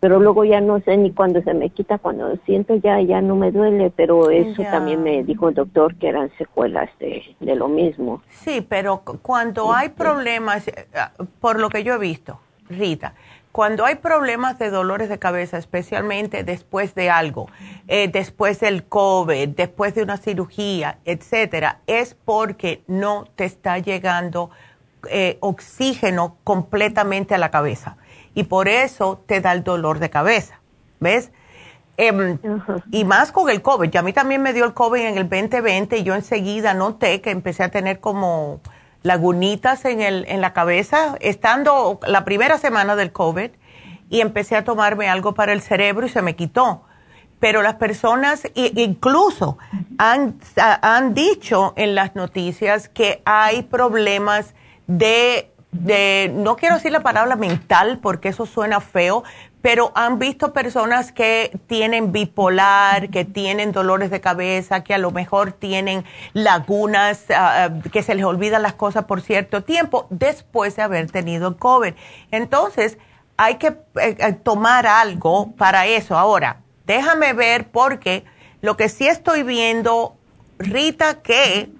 Pero 0.00 0.20
luego 0.20 0.44
ya 0.44 0.60
no 0.60 0.80
sé 0.80 0.96
ni 0.96 1.12
cuándo 1.12 1.42
se 1.42 1.54
me 1.54 1.70
quita, 1.70 1.98
cuando 1.98 2.36
siento 2.46 2.76
ya, 2.76 3.00
ya 3.00 3.20
no 3.20 3.34
me 3.34 3.50
duele, 3.50 3.90
pero 3.94 4.30
eso 4.30 4.62
también 4.62 5.02
me 5.02 5.24
dijo 5.24 5.48
el 5.48 5.56
doctor 5.56 5.96
que 5.96 6.08
eran 6.08 6.30
secuelas 6.38 6.88
de, 7.00 7.22
de 7.40 7.54
lo 7.56 7.66
mismo. 7.66 8.22
Sí, 8.30 8.64
pero 8.66 9.02
cuando 9.22 9.72
hay 9.72 9.88
problemas, 9.88 10.68
eh, 10.68 10.86
por 11.40 11.58
lo 11.58 11.68
que 11.68 11.82
yo 11.82 11.94
he 11.94 11.98
visto, 11.98 12.38
Rita, 12.68 13.14
cuando 13.50 13.84
hay 13.84 13.96
problemas 13.96 14.56
de 14.60 14.70
dolores 14.70 15.08
de 15.08 15.18
cabeza, 15.18 15.58
especialmente 15.58 16.44
después 16.44 16.94
de 16.94 17.10
algo, 17.10 17.48
eh, 17.88 18.06
después 18.06 18.60
del 18.60 18.84
COVID, 18.84 19.48
después 19.48 19.96
de 19.96 20.04
una 20.04 20.16
cirugía, 20.16 20.98
etcétera, 21.04 21.80
es 21.88 22.14
porque 22.14 22.82
no 22.86 23.24
te 23.34 23.44
está 23.44 23.78
llegando 23.78 24.50
eh, 25.10 25.38
oxígeno 25.40 26.36
completamente 26.44 27.34
a 27.34 27.38
la 27.38 27.50
cabeza. 27.50 27.96
Y 28.38 28.44
por 28.44 28.68
eso 28.68 29.20
te 29.26 29.40
da 29.40 29.50
el 29.50 29.64
dolor 29.64 29.98
de 29.98 30.10
cabeza. 30.10 30.60
¿Ves? 31.00 31.32
Em, 31.96 32.38
y 32.92 33.04
más 33.04 33.32
con 33.32 33.50
el 33.50 33.62
COVID. 33.62 33.92
Y 33.92 33.96
a 33.96 34.02
mí 34.02 34.12
también 34.12 34.42
me 34.42 34.52
dio 34.52 34.64
el 34.64 34.74
COVID 34.74 35.00
en 35.00 35.18
el 35.18 35.28
2020 35.28 35.98
y 35.98 36.04
yo 36.04 36.14
enseguida 36.14 36.72
noté 36.72 37.20
que 37.20 37.32
empecé 37.32 37.64
a 37.64 37.70
tener 37.72 37.98
como 37.98 38.60
lagunitas 39.02 39.84
en, 39.86 40.00
el, 40.00 40.24
en 40.28 40.40
la 40.40 40.52
cabeza, 40.52 41.16
estando 41.18 41.98
la 42.06 42.24
primera 42.24 42.58
semana 42.58 42.94
del 42.94 43.10
COVID, 43.10 43.50
y 44.08 44.20
empecé 44.20 44.54
a 44.54 44.62
tomarme 44.62 45.08
algo 45.08 45.34
para 45.34 45.52
el 45.52 45.60
cerebro 45.60 46.06
y 46.06 46.08
se 46.08 46.22
me 46.22 46.36
quitó. 46.36 46.84
Pero 47.40 47.62
las 47.62 47.74
personas, 47.74 48.46
incluso 48.54 49.58
han, 49.98 50.38
han 50.54 51.12
dicho 51.12 51.72
en 51.74 51.96
las 51.96 52.14
noticias 52.14 52.88
que 52.88 53.20
hay 53.24 53.64
problemas 53.64 54.54
de, 54.86 55.50
de, 55.70 56.30
no 56.34 56.56
quiero 56.56 56.76
decir 56.76 56.92
la 56.92 57.00
palabra 57.00 57.36
mental 57.36 57.98
porque 58.00 58.28
eso 58.28 58.46
suena 58.46 58.80
feo, 58.80 59.22
pero 59.60 59.92
han 59.94 60.18
visto 60.18 60.52
personas 60.52 61.12
que 61.12 61.58
tienen 61.66 62.12
bipolar, 62.12 63.10
que 63.10 63.24
tienen 63.24 63.72
dolores 63.72 64.10
de 64.10 64.20
cabeza, 64.20 64.84
que 64.84 64.94
a 64.94 64.98
lo 64.98 65.10
mejor 65.10 65.52
tienen 65.52 66.04
lagunas, 66.32 67.24
ah, 67.34 67.70
que 67.92 68.02
se 68.02 68.14
les 68.14 68.24
olvidan 68.24 68.62
las 68.62 68.74
cosas 68.74 69.04
por 69.04 69.20
cierto 69.20 69.64
tiempo 69.64 70.06
después 70.10 70.76
de 70.76 70.82
haber 70.82 71.10
tenido 71.10 71.56
COVID. 71.56 71.94
Entonces, 72.30 72.98
hay 73.36 73.56
que 73.56 73.68
eh, 73.68 73.76
eh, 74.18 74.32
tomar 74.32 74.86
algo 74.86 75.52
para 75.56 75.86
eso. 75.86 76.16
Ahora, 76.16 76.60
déjame 76.86 77.32
ver 77.32 77.68
porque 77.68 78.24
lo 78.60 78.76
que 78.76 78.88
sí 78.88 79.06
estoy 79.06 79.42
viendo, 79.42 80.16
Rita, 80.58 81.20
que 81.20 81.70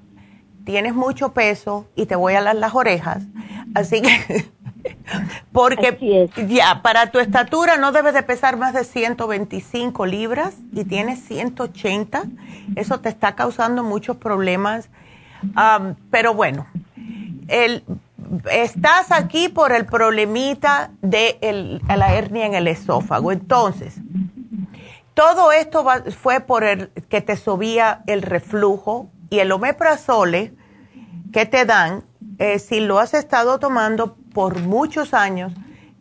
tienes 0.68 0.94
mucho 0.94 1.32
peso 1.32 1.86
y 1.96 2.04
te 2.04 2.14
voy 2.14 2.34
a 2.34 2.42
dar 2.42 2.54
las 2.54 2.74
orejas. 2.74 3.22
Así 3.74 4.02
que 4.02 4.50
Porque 5.50 6.28
ya, 6.46 6.82
para 6.82 7.10
tu 7.10 7.20
estatura 7.20 7.78
no 7.78 7.90
debes 7.90 8.12
de 8.12 8.22
pesar 8.22 8.58
más 8.58 8.74
de 8.74 8.84
125 8.84 10.04
libras 10.04 10.56
y 10.74 10.84
tienes 10.84 11.20
180. 11.24 12.24
Eso 12.76 13.00
te 13.00 13.08
está 13.08 13.34
causando 13.34 13.82
muchos 13.82 14.18
problemas. 14.18 14.90
pero 16.10 16.34
bueno, 16.34 16.66
el, 17.48 17.82
estás 18.52 19.10
aquí 19.10 19.48
por 19.48 19.72
el 19.72 19.86
problemita 19.86 20.90
de 21.00 21.80
la 21.88 22.12
hernia 22.12 22.44
en 22.44 22.54
el 22.54 22.68
esófago. 22.68 23.32
Entonces, 23.32 23.94
todo 25.14 25.50
esto 25.50 25.86
fue 26.10 26.40
por 26.40 26.62
el 26.62 26.90
que 27.08 27.22
te 27.22 27.36
subía 27.36 28.02
el 28.06 28.20
reflujo 28.20 29.08
y 29.30 29.40
el 29.40 29.52
omeprazole 29.52 30.55
que 31.32 31.46
te 31.46 31.64
dan, 31.64 32.05
eh, 32.38 32.59
si 32.59 32.80
lo 32.80 32.98
has 32.98 33.14
estado 33.14 33.59
tomando 33.59 34.16
por 34.32 34.60
muchos 34.60 35.14
años, 35.14 35.52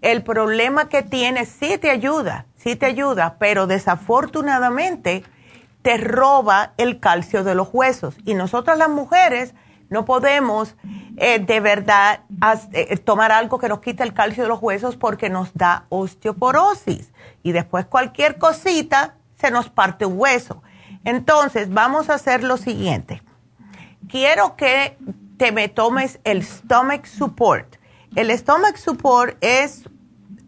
el 0.02 0.24
problema 0.24 0.90
que 0.90 1.02
tienes 1.02 1.50
sí 1.50 1.78
te 1.78 1.90
ayuda, 1.90 2.46
sí 2.56 2.76
te 2.76 2.86
ayuda, 2.86 3.38
pero 3.40 3.68
desafortunadamente 3.68 5.24
te 5.82 5.98
roba 5.98 6.74
el 6.78 7.00
calcio 7.00 7.44
de 7.44 7.56
los 7.56 7.70
huesos. 7.72 8.16
Y 8.26 8.34
nosotras 8.34 8.78
las 8.78 8.90
mujeres 8.90 9.54
no 9.90 10.06
podemos 10.06 10.76
eh, 11.18 11.40
de 11.40 11.60
verdad 11.60 12.22
eh, 12.74 12.98
tomar 12.98 13.32
algo 13.32 13.58
que 13.58 13.70
nos 13.70 13.80
quite 13.80 14.04
el 14.04 14.14
calcio 14.14 14.44
de 14.44 14.50
los 14.50 14.62
huesos 14.62 14.98
porque 14.98 15.30
nos 15.30 15.54
da 15.54 15.86
osteoporosis. 15.90 17.12
Y 17.42 17.54
después 17.54 17.86
cualquier 17.86 18.38
cosita 18.38 19.16
se 19.40 19.50
nos 19.50 19.70
parte 19.70 20.06
un 20.06 20.20
hueso. 20.20 20.62
Entonces, 21.08 21.74
vamos 21.74 22.10
a 22.10 22.16
hacer 22.16 22.44
lo 22.44 22.58
siguiente. 22.58 23.24
Quiero 24.10 24.58
que 24.58 24.98
te 25.38 25.54
me 25.54 25.70
tomes 25.70 26.20
el 26.26 26.44
stomach 26.44 27.06
support. 27.06 27.78
El 28.18 28.30
stomach 28.38 28.76
support 28.76 29.38
es 29.40 29.88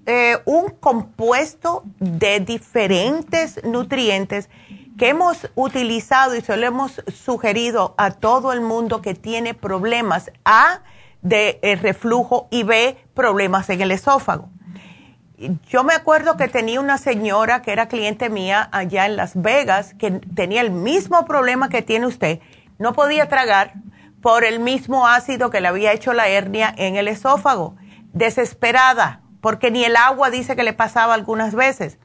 eh, 0.05 0.37
un 0.43 0.71
compuesto 0.71 1.83
de 1.99 2.41
diferentes 2.41 3.63
nutrientes 3.63 4.49
que 4.97 5.07
hemos 5.07 5.49
utilizado 5.55 6.35
y 6.35 6.41
se 6.41 6.57
lo 6.57 6.67
hemos 6.67 7.03
sugerido 7.07 7.95
a 7.97 8.11
todo 8.11 8.51
el 8.51 8.59
mundo 8.59 9.01
que 9.01 9.13
tiene 9.13 9.53
problemas 9.53 10.29
A 10.43 10.81
de 11.21 11.59
eh, 11.61 11.77
reflujo 11.77 12.49
y 12.51 12.63
B 12.63 12.97
problemas 13.13 13.69
en 13.69 13.79
el 13.79 13.91
esófago. 13.91 14.49
Yo 15.69 15.83
me 15.83 15.93
acuerdo 15.93 16.35
que 16.37 16.47
tenía 16.47 16.79
una 16.79 16.97
señora 16.97 17.61
que 17.61 17.71
era 17.71 17.87
cliente 17.87 18.29
mía 18.29 18.67
allá 18.71 19.05
en 19.05 19.15
Las 19.15 19.41
Vegas 19.41 19.93
que 19.93 20.11
tenía 20.11 20.61
el 20.61 20.71
mismo 20.71 21.25
problema 21.25 21.69
que 21.69 21.81
tiene 21.81 22.07
usted. 22.07 22.39
No 22.77 22.93
podía 22.93 23.29
tragar, 23.29 23.73
por 24.21 24.43
el 24.43 24.59
mismo 24.59 25.07
ácido 25.07 25.49
que 25.49 25.61
le 25.61 25.67
había 25.67 25.93
hecho 25.93 26.13
la 26.13 26.27
hernia 26.27 26.73
en 26.77 26.95
el 26.95 27.07
esófago. 27.07 27.75
Desesperada, 28.13 29.21
porque 29.41 29.71
ni 29.71 29.83
el 29.85 29.95
agua 29.95 30.29
dice 30.29 30.55
que 30.55 30.63
le 30.63 30.73
pasaba 30.73 31.13
algunas 31.13 31.55
veces. 31.55 31.97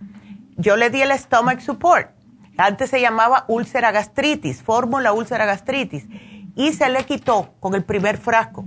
Yo 0.57 0.77
le 0.77 0.91
di 0.91 1.03
el 1.03 1.13
stomach 1.19 1.61
support. 1.61 2.11
Antes 2.57 2.91
se 2.91 3.01
llamaba 3.01 3.45
úlcera 3.49 3.91
gastritis, 3.91 4.63
fórmula 4.63 5.13
úlcera 5.13 5.45
gastritis, 5.45 6.07
y 6.55 6.73
se 6.73 6.89
le 6.89 7.05
quitó 7.05 7.55
con 7.59 7.75
el 7.75 7.83
primer 7.83 8.17
frasco. 8.17 8.65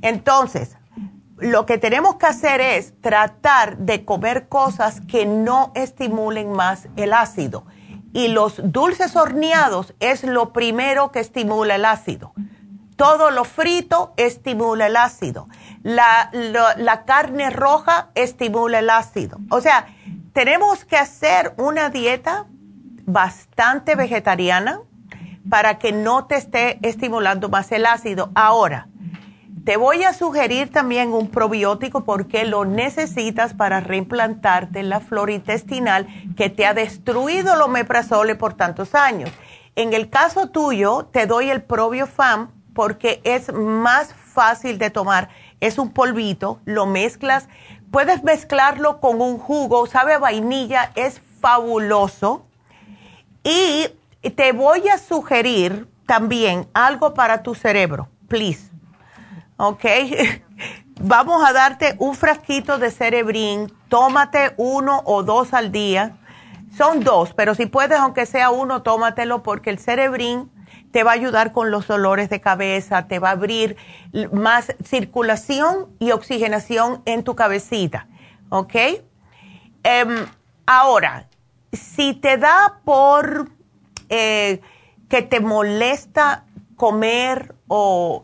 Entonces, 0.00 0.76
lo 1.38 1.66
que 1.66 1.78
tenemos 1.78 2.16
que 2.16 2.26
hacer 2.26 2.60
es 2.60 2.94
tratar 3.00 3.78
de 3.78 4.04
comer 4.04 4.48
cosas 4.48 5.00
que 5.02 5.26
no 5.26 5.72
estimulen 5.74 6.52
más 6.52 6.88
el 6.96 7.12
ácido. 7.12 7.64
Y 8.12 8.28
los 8.28 8.60
dulces 8.72 9.16
horneados 9.16 9.94
es 10.00 10.24
lo 10.24 10.52
primero 10.52 11.12
que 11.12 11.20
estimula 11.20 11.74
el 11.74 11.84
ácido. 11.84 12.32
Todo 12.96 13.30
lo 13.30 13.44
frito 13.44 14.14
estimula 14.16 14.86
el 14.86 14.96
ácido. 14.96 15.48
La, 15.82 16.30
la, 16.32 17.04
carne 17.04 17.50
roja 17.50 18.08
estimula 18.14 18.78
el 18.78 18.88
ácido. 18.88 19.38
O 19.50 19.60
sea, 19.60 19.88
tenemos 20.32 20.86
que 20.86 20.96
hacer 20.96 21.52
una 21.58 21.90
dieta 21.90 22.46
bastante 23.04 23.96
vegetariana 23.96 24.80
para 25.50 25.78
que 25.78 25.92
no 25.92 26.24
te 26.24 26.36
esté 26.36 26.78
estimulando 26.80 27.50
más 27.50 27.70
el 27.72 27.84
ácido. 27.84 28.30
Ahora, 28.34 28.88
te 29.66 29.76
voy 29.76 30.04
a 30.04 30.14
sugerir 30.14 30.70
también 30.70 31.12
un 31.12 31.28
probiótico 31.28 32.04
porque 32.04 32.44
lo 32.44 32.64
necesitas 32.64 33.52
para 33.52 33.80
reimplantarte 33.80 34.84
la 34.84 35.00
flora 35.00 35.32
intestinal 35.32 36.06
que 36.36 36.50
te 36.50 36.64
ha 36.66 36.72
destruido 36.72 37.52
el 37.52 37.60
omeprazole 37.62 38.36
por 38.36 38.54
tantos 38.54 38.94
años. 38.94 39.28
En 39.74 39.92
el 39.92 40.08
caso 40.08 40.50
tuyo, 40.50 41.08
te 41.10 41.26
doy 41.26 41.50
el 41.50 41.62
probiofam 41.62 42.52
porque 42.74 43.20
es 43.24 43.52
más 43.52 44.14
fácil 44.14 44.78
de 44.78 44.90
tomar. 44.90 45.30
Es 45.58 45.78
un 45.78 45.92
polvito, 45.92 46.60
lo 46.64 46.86
mezclas, 46.86 47.48
puedes 47.90 48.22
mezclarlo 48.22 49.00
con 49.00 49.20
un 49.20 49.36
jugo, 49.36 49.88
sabe 49.88 50.14
a 50.14 50.20
vainilla, 50.20 50.92
es 50.94 51.20
fabuloso. 51.40 52.46
Y 53.42 53.88
te 54.30 54.52
voy 54.52 54.86
a 54.90 54.98
sugerir 54.98 55.88
también 56.06 56.68
algo 56.72 57.14
para 57.14 57.42
tu 57.42 57.56
cerebro, 57.56 58.08
please. 58.28 58.75
¿Ok? 59.56 59.84
Vamos 61.00 61.46
a 61.46 61.52
darte 61.52 61.94
un 61.98 62.14
frasquito 62.14 62.78
de 62.78 62.90
cerebrín, 62.90 63.72
tómate 63.88 64.54
uno 64.56 65.02
o 65.04 65.22
dos 65.22 65.52
al 65.52 65.70
día. 65.70 66.16
Son 66.76 67.00
dos, 67.04 67.32
pero 67.34 67.54
si 67.54 67.66
puedes, 67.66 67.98
aunque 67.98 68.26
sea 68.26 68.50
uno, 68.50 68.82
tómatelo 68.82 69.42
porque 69.42 69.70
el 69.70 69.78
cerebrín 69.78 70.50
te 70.92 71.04
va 71.04 71.10
a 71.10 71.14
ayudar 71.14 71.52
con 71.52 71.70
los 71.70 71.86
dolores 71.86 72.30
de 72.30 72.40
cabeza, 72.40 73.06
te 73.06 73.18
va 73.18 73.28
a 73.28 73.32
abrir 73.32 73.76
más 74.32 74.74
circulación 74.84 75.88
y 75.98 76.12
oxigenación 76.12 77.02
en 77.04 77.22
tu 77.24 77.34
cabecita, 77.34 78.08
¿ok? 78.48 78.74
Em, 79.82 80.26
ahora, 80.66 81.28
si 81.72 82.14
te 82.14 82.38
da 82.38 82.80
por 82.84 83.50
eh, 84.08 84.60
que 85.08 85.22
te 85.22 85.40
molesta 85.40 86.44
comer 86.76 87.54
o 87.68 88.22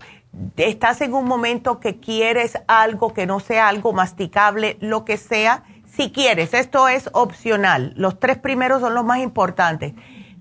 estás 0.56 1.00
en 1.00 1.14
un 1.14 1.26
momento 1.26 1.80
que 1.80 2.00
quieres 2.00 2.58
algo 2.66 3.12
que 3.12 3.26
no 3.26 3.40
sea 3.40 3.68
algo 3.68 3.92
masticable, 3.92 4.76
lo 4.80 5.04
que 5.04 5.16
sea, 5.16 5.64
si 5.84 6.10
quieres, 6.10 6.54
esto 6.54 6.88
es 6.88 7.10
opcional. 7.12 7.92
Los 7.96 8.18
tres 8.18 8.38
primeros 8.38 8.80
son 8.80 8.94
los 8.94 9.04
más 9.04 9.18
importantes. 9.18 9.92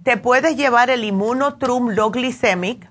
Te 0.04 0.18
puedes 0.18 0.56
llevar 0.56 0.90
el 0.90 1.04
Immunotrum 1.04 1.90
Low 1.90 2.12
Glycemic, 2.12 2.90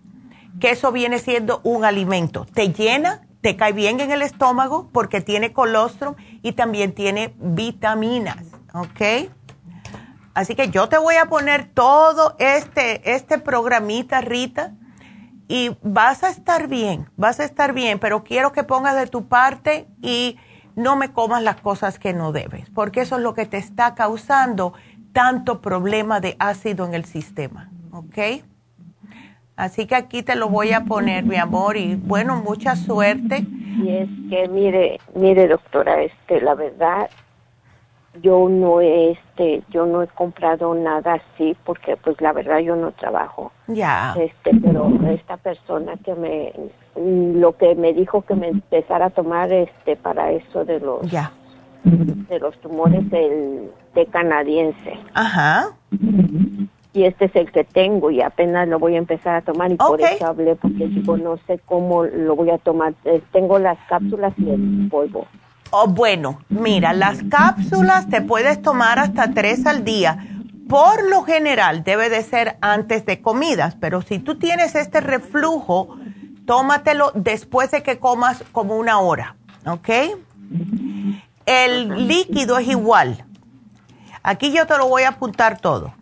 que 0.60 0.70
eso 0.70 0.92
viene 0.92 1.18
siendo 1.18 1.60
un 1.64 1.84
alimento. 1.84 2.44
Te 2.44 2.72
llena, 2.72 3.22
te 3.40 3.56
cae 3.56 3.72
bien 3.72 4.00
en 4.00 4.10
el 4.10 4.20
estómago 4.22 4.90
porque 4.92 5.22
tiene 5.22 5.52
colostrum 5.52 6.14
y 6.42 6.52
también 6.52 6.92
tiene 6.92 7.34
vitaminas, 7.38 8.44
¿ok? 8.74 9.30
Así 10.34 10.54
que 10.54 10.68
yo 10.68 10.88
te 10.88 10.98
voy 10.98 11.16
a 11.16 11.26
poner 11.26 11.64
todo 11.72 12.36
este, 12.38 13.14
este 13.14 13.38
programita, 13.38 14.20
Rita, 14.20 14.74
y 15.50 15.76
vas 15.82 16.22
a 16.22 16.28
estar 16.28 16.68
bien, 16.68 17.06
vas 17.16 17.40
a 17.40 17.44
estar 17.44 17.72
bien, 17.72 17.98
pero 17.98 18.22
quiero 18.22 18.52
que 18.52 18.62
pongas 18.62 18.94
de 18.94 19.08
tu 19.08 19.26
parte 19.26 19.88
y 20.00 20.38
no 20.76 20.94
me 20.94 21.10
comas 21.10 21.42
las 21.42 21.60
cosas 21.60 21.98
que 21.98 22.12
no 22.12 22.30
debes, 22.30 22.70
porque 22.70 23.00
eso 23.00 23.16
es 23.16 23.22
lo 23.22 23.34
que 23.34 23.46
te 23.46 23.56
está 23.56 23.96
causando 23.96 24.74
tanto 25.12 25.60
problema 25.60 26.20
de 26.20 26.36
ácido 26.38 26.86
en 26.86 26.94
el 26.94 27.04
sistema, 27.04 27.68
¿ok? 27.90 28.44
Así 29.56 29.88
que 29.88 29.96
aquí 29.96 30.22
te 30.22 30.36
lo 30.36 30.48
voy 30.48 30.70
a 30.70 30.84
poner, 30.84 31.24
mi 31.24 31.36
amor, 31.36 31.76
y 31.76 31.96
bueno, 31.96 32.36
mucha 32.36 32.76
suerte. 32.76 33.44
Y 33.82 33.88
es 33.88 34.08
que, 34.30 34.48
mire, 34.48 35.00
mire, 35.16 35.48
doctora, 35.48 36.00
este, 36.00 36.40
la 36.40 36.54
verdad, 36.54 37.10
yo 38.22 38.48
no 38.48 38.80
he, 38.80 39.18
este, 39.40 39.62
yo 39.70 39.86
no 39.86 40.02
he 40.02 40.06
comprado 40.08 40.74
nada 40.74 41.14
así 41.14 41.56
porque, 41.64 41.96
pues, 41.96 42.20
la 42.20 42.32
verdad, 42.32 42.58
yo 42.58 42.76
no 42.76 42.92
trabajo. 42.92 43.52
Ya. 43.66 44.14
Este, 44.18 44.50
pero 44.62 44.90
esta 45.08 45.36
persona 45.36 45.94
que 46.04 46.14
me, 46.14 46.52
lo 46.96 47.56
que 47.56 47.74
me 47.74 47.92
dijo 47.92 48.22
que 48.22 48.34
me 48.34 48.48
empezara 48.48 49.06
a 49.06 49.10
tomar, 49.10 49.52
este, 49.52 49.96
para 49.96 50.32
eso 50.32 50.64
de 50.64 50.80
los, 50.80 51.10
ya. 51.10 51.32
de 51.84 52.38
los 52.38 52.56
tumores 52.60 53.08
del 53.10 53.70
té 53.94 54.06
canadiense. 54.06 54.98
Ajá. 55.14 55.70
Y 56.92 57.04
este 57.04 57.26
es 57.26 57.36
el 57.36 57.52
que 57.52 57.64
tengo 57.64 58.10
y 58.10 58.20
apenas 58.20 58.68
lo 58.68 58.78
voy 58.78 58.96
a 58.96 58.98
empezar 58.98 59.36
a 59.36 59.42
tomar 59.42 59.70
y 59.70 59.76
por 59.76 60.00
eso 60.00 60.26
hablé 60.26 60.56
porque 60.56 60.88
digo 60.88 61.16
no 61.16 61.36
sé 61.46 61.60
cómo 61.64 62.02
lo 62.04 62.34
voy 62.34 62.50
a 62.50 62.58
tomar. 62.58 62.94
Eh, 63.04 63.22
Tengo 63.30 63.60
las 63.60 63.78
cápsulas 63.88 64.34
y 64.38 64.50
el 64.50 64.88
polvo. 64.90 65.26
Oh, 65.70 65.86
bueno, 65.86 66.40
mira, 66.48 66.92
las 66.92 67.22
cápsulas 67.30 68.08
te 68.08 68.22
puedes 68.22 68.60
tomar 68.60 68.98
hasta 68.98 69.32
tres 69.32 69.66
al 69.66 69.84
día. 69.84 70.26
Por 70.68 71.08
lo 71.08 71.22
general 71.22 71.84
debe 71.84 72.08
de 72.10 72.22
ser 72.22 72.56
antes 72.60 73.06
de 73.06 73.20
comidas, 73.20 73.76
pero 73.80 74.02
si 74.02 74.18
tú 74.18 74.36
tienes 74.36 74.74
este 74.74 75.00
reflujo, 75.00 75.96
tómatelo 76.44 77.12
después 77.14 77.70
de 77.70 77.82
que 77.82 77.98
comas 77.98 78.42
como 78.52 78.76
una 78.76 78.98
hora, 78.98 79.36
¿ok? 79.66 79.88
El 81.46 82.08
líquido 82.08 82.58
es 82.58 82.68
igual. 82.68 83.24
Aquí 84.22 84.52
yo 84.52 84.66
te 84.66 84.76
lo 84.76 84.88
voy 84.88 85.02
a 85.02 85.10
apuntar 85.10 85.60
todo. 85.60 85.94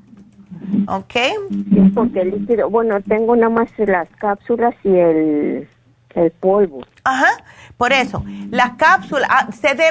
¿Ok? 0.86 1.14
Sí, 1.14 1.92
porque 1.94 2.22
el 2.22 2.30
líquido, 2.30 2.70
bueno, 2.70 3.00
tengo 3.02 3.36
nada 3.36 3.50
más 3.50 3.70
las 3.78 4.08
cápsulas 4.18 4.74
y 4.84 4.88
el, 4.88 5.68
el 6.14 6.30
polvo. 6.32 6.84
Ajá, 7.04 7.28
por 7.78 7.92
eso, 7.92 8.24
la 8.50 8.76
cápsula 8.76 9.28
ah, 9.30 9.48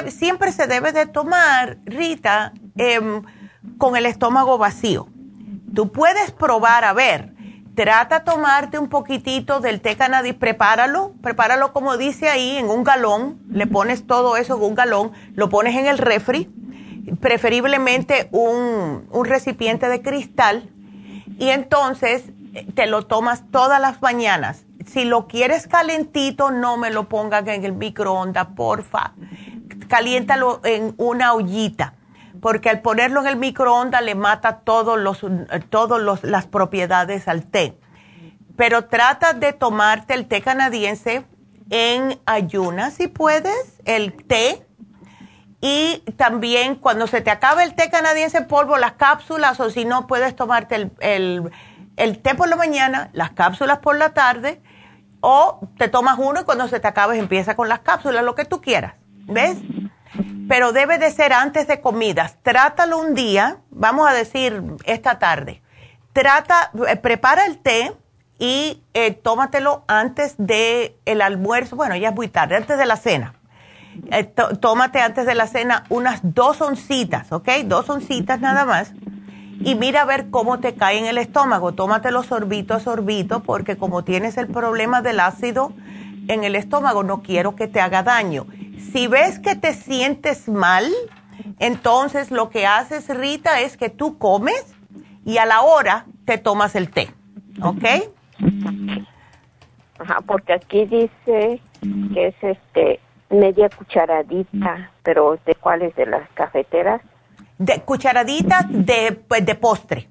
siempre 0.08 0.52
se 0.52 0.66
debe 0.66 0.92
de 0.92 1.06
tomar, 1.06 1.78
Rita, 1.86 2.52
em, 2.76 3.22
con 3.78 3.96
el 3.96 4.04
estómago 4.04 4.58
vacío. 4.58 5.08
Tú 5.74 5.90
puedes 5.90 6.30
probar, 6.30 6.84
a 6.84 6.92
ver, 6.92 7.32
trata 7.74 8.24
tomarte 8.24 8.78
un 8.78 8.90
poquitito 8.90 9.60
del 9.60 9.80
té 9.80 9.96
cannabis, 9.96 10.34
prepáralo, 10.34 11.14
prepáralo 11.22 11.72
como 11.72 11.96
dice 11.96 12.28
ahí, 12.28 12.58
en 12.58 12.68
un 12.68 12.84
galón, 12.84 13.40
le 13.50 13.66
pones 13.66 14.06
todo 14.06 14.36
eso 14.36 14.56
en 14.56 14.64
un 14.64 14.74
galón, 14.74 15.12
lo 15.34 15.48
pones 15.48 15.74
en 15.74 15.86
el 15.86 15.96
refri, 15.96 16.50
preferiblemente 17.22 18.28
un, 18.32 19.08
un 19.10 19.24
recipiente 19.24 19.88
de 19.88 20.02
cristal, 20.02 20.68
y 21.38 21.48
entonces 21.48 22.24
eh, 22.52 22.66
te 22.74 22.86
lo 22.86 23.06
tomas 23.06 23.50
todas 23.50 23.80
las 23.80 24.02
mañanas. 24.02 24.67
Si 24.90 25.04
lo 25.04 25.26
quieres 25.26 25.66
calentito, 25.66 26.50
no 26.50 26.78
me 26.78 26.90
lo 26.90 27.08
pongan 27.08 27.48
en 27.48 27.64
el 27.64 27.74
microondas, 27.74 28.48
porfa. 28.56 29.12
Caliéntalo 29.88 30.60
en 30.64 30.94
una 30.96 31.34
ollita, 31.34 31.94
porque 32.40 32.70
al 32.70 32.80
ponerlo 32.80 33.20
en 33.20 33.26
el 33.26 33.36
microondas 33.36 34.02
le 34.02 34.14
mata 34.14 34.60
todos 34.60 34.98
los, 34.98 35.20
todos 35.68 36.00
los, 36.00 36.24
las 36.24 36.46
propiedades 36.46 37.28
al 37.28 37.44
té. 37.44 37.78
Pero 38.56 38.86
trata 38.86 39.34
de 39.34 39.52
tomarte 39.52 40.14
el 40.14 40.26
té 40.26 40.40
canadiense 40.40 41.26
en 41.70 42.18
ayunas, 42.24 42.94
si 42.94 43.08
puedes, 43.08 43.80
el 43.84 44.14
té. 44.24 44.66
Y 45.60 45.98
también 46.16 46.76
cuando 46.76 47.06
se 47.06 47.20
te 47.20 47.30
acabe 47.30 47.64
el 47.64 47.74
té 47.74 47.90
canadiense 47.90 48.38
en 48.38 48.46
polvo, 48.46 48.78
las 48.78 48.92
cápsulas, 48.92 49.60
o 49.60 49.68
si 49.70 49.84
no, 49.84 50.06
puedes 50.06 50.34
tomarte 50.34 50.76
el, 50.76 50.92
el, 51.00 51.50
el 51.96 52.20
té 52.20 52.34
por 52.34 52.48
la 52.48 52.56
mañana, 52.56 53.10
las 53.12 53.32
cápsulas 53.32 53.78
por 53.78 53.96
la 53.96 54.14
tarde, 54.14 54.62
o 55.20 55.60
te 55.78 55.88
tomas 55.88 56.18
uno 56.18 56.40
y 56.40 56.44
cuando 56.44 56.68
se 56.68 56.80
te 56.80 56.88
acabe 56.88 57.18
empieza 57.18 57.56
con 57.56 57.68
las 57.68 57.80
cápsulas, 57.80 58.24
lo 58.24 58.34
que 58.34 58.44
tú 58.44 58.60
quieras. 58.60 58.94
¿Ves? 59.26 59.58
Pero 60.48 60.72
debe 60.72 60.98
de 60.98 61.10
ser 61.10 61.32
antes 61.32 61.66
de 61.66 61.80
comidas. 61.80 62.36
Trátalo 62.42 62.98
un 62.98 63.14
día, 63.14 63.58
vamos 63.70 64.08
a 64.08 64.12
decir 64.14 64.62
esta 64.84 65.18
tarde. 65.18 65.62
Trata, 66.12 66.70
eh, 66.88 66.96
prepara 66.96 67.44
el 67.46 67.58
té 67.58 67.92
y 68.38 68.82
eh, 68.94 69.12
tómatelo 69.12 69.84
antes 69.86 70.34
de 70.38 70.96
el 71.04 71.20
almuerzo. 71.20 71.76
Bueno, 71.76 71.94
ya 71.96 72.08
es 72.10 72.14
muy 72.14 72.28
tarde, 72.28 72.56
antes 72.56 72.78
de 72.78 72.86
la 72.86 72.96
cena. 72.96 73.34
Eh, 74.10 74.24
tó- 74.24 74.56
tómate 74.58 75.00
antes 75.00 75.26
de 75.26 75.34
la 75.34 75.46
cena 75.46 75.84
unas 75.90 76.20
dos 76.22 76.60
oncitas, 76.62 77.30
¿ok? 77.32 77.48
Dos 77.64 77.90
oncitas 77.90 78.40
nada 78.40 78.64
más. 78.64 78.92
Y 79.60 79.74
mira 79.74 80.02
a 80.02 80.04
ver 80.04 80.30
cómo 80.30 80.60
te 80.60 80.74
cae 80.74 80.98
en 80.98 81.06
el 81.06 81.18
estómago. 81.18 81.72
Tómatelo 81.72 82.22
sorbito 82.22 82.74
a 82.74 82.80
sorbito 82.80 83.40
porque 83.40 83.76
como 83.76 84.04
tienes 84.04 84.38
el 84.38 84.46
problema 84.46 85.02
del 85.02 85.20
ácido 85.20 85.72
en 86.28 86.44
el 86.44 86.54
estómago, 86.54 87.02
no 87.02 87.22
quiero 87.22 87.56
que 87.56 87.66
te 87.66 87.80
haga 87.80 88.02
daño. 88.02 88.46
Si 88.92 89.06
ves 89.06 89.38
que 89.38 89.56
te 89.56 89.74
sientes 89.74 90.48
mal, 90.48 90.86
entonces 91.58 92.30
lo 92.30 92.50
que 92.50 92.66
haces, 92.66 93.08
Rita, 93.08 93.60
es 93.60 93.76
que 93.76 93.90
tú 93.90 94.18
comes 94.18 94.74
y 95.24 95.38
a 95.38 95.46
la 95.46 95.62
hora 95.62 96.06
te 96.24 96.38
tomas 96.38 96.74
el 96.76 96.90
té, 96.90 97.08
¿ok? 97.62 97.84
Ajá, 99.98 100.20
porque 100.26 100.52
aquí 100.52 100.84
dice 100.86 101.60
que 102.14 102.26
es 102.28 102.34
este 102.40 103.00
media 103.30 103.68
cucharadita, 103.68 104.90
pero 105.02 105.38
¿de 105.44 105.54
cuáles? 105.54 105.94
¿De 105.96 106.06
las 106.06 106.28
cafeteras? 106.30 107.02
De 107.58 107.82
cucharaditas 107.82 108.66
de, 108.68 109.12
pues, 109.26 109.44
de 109.44 109.54
postre. 109.54 110.08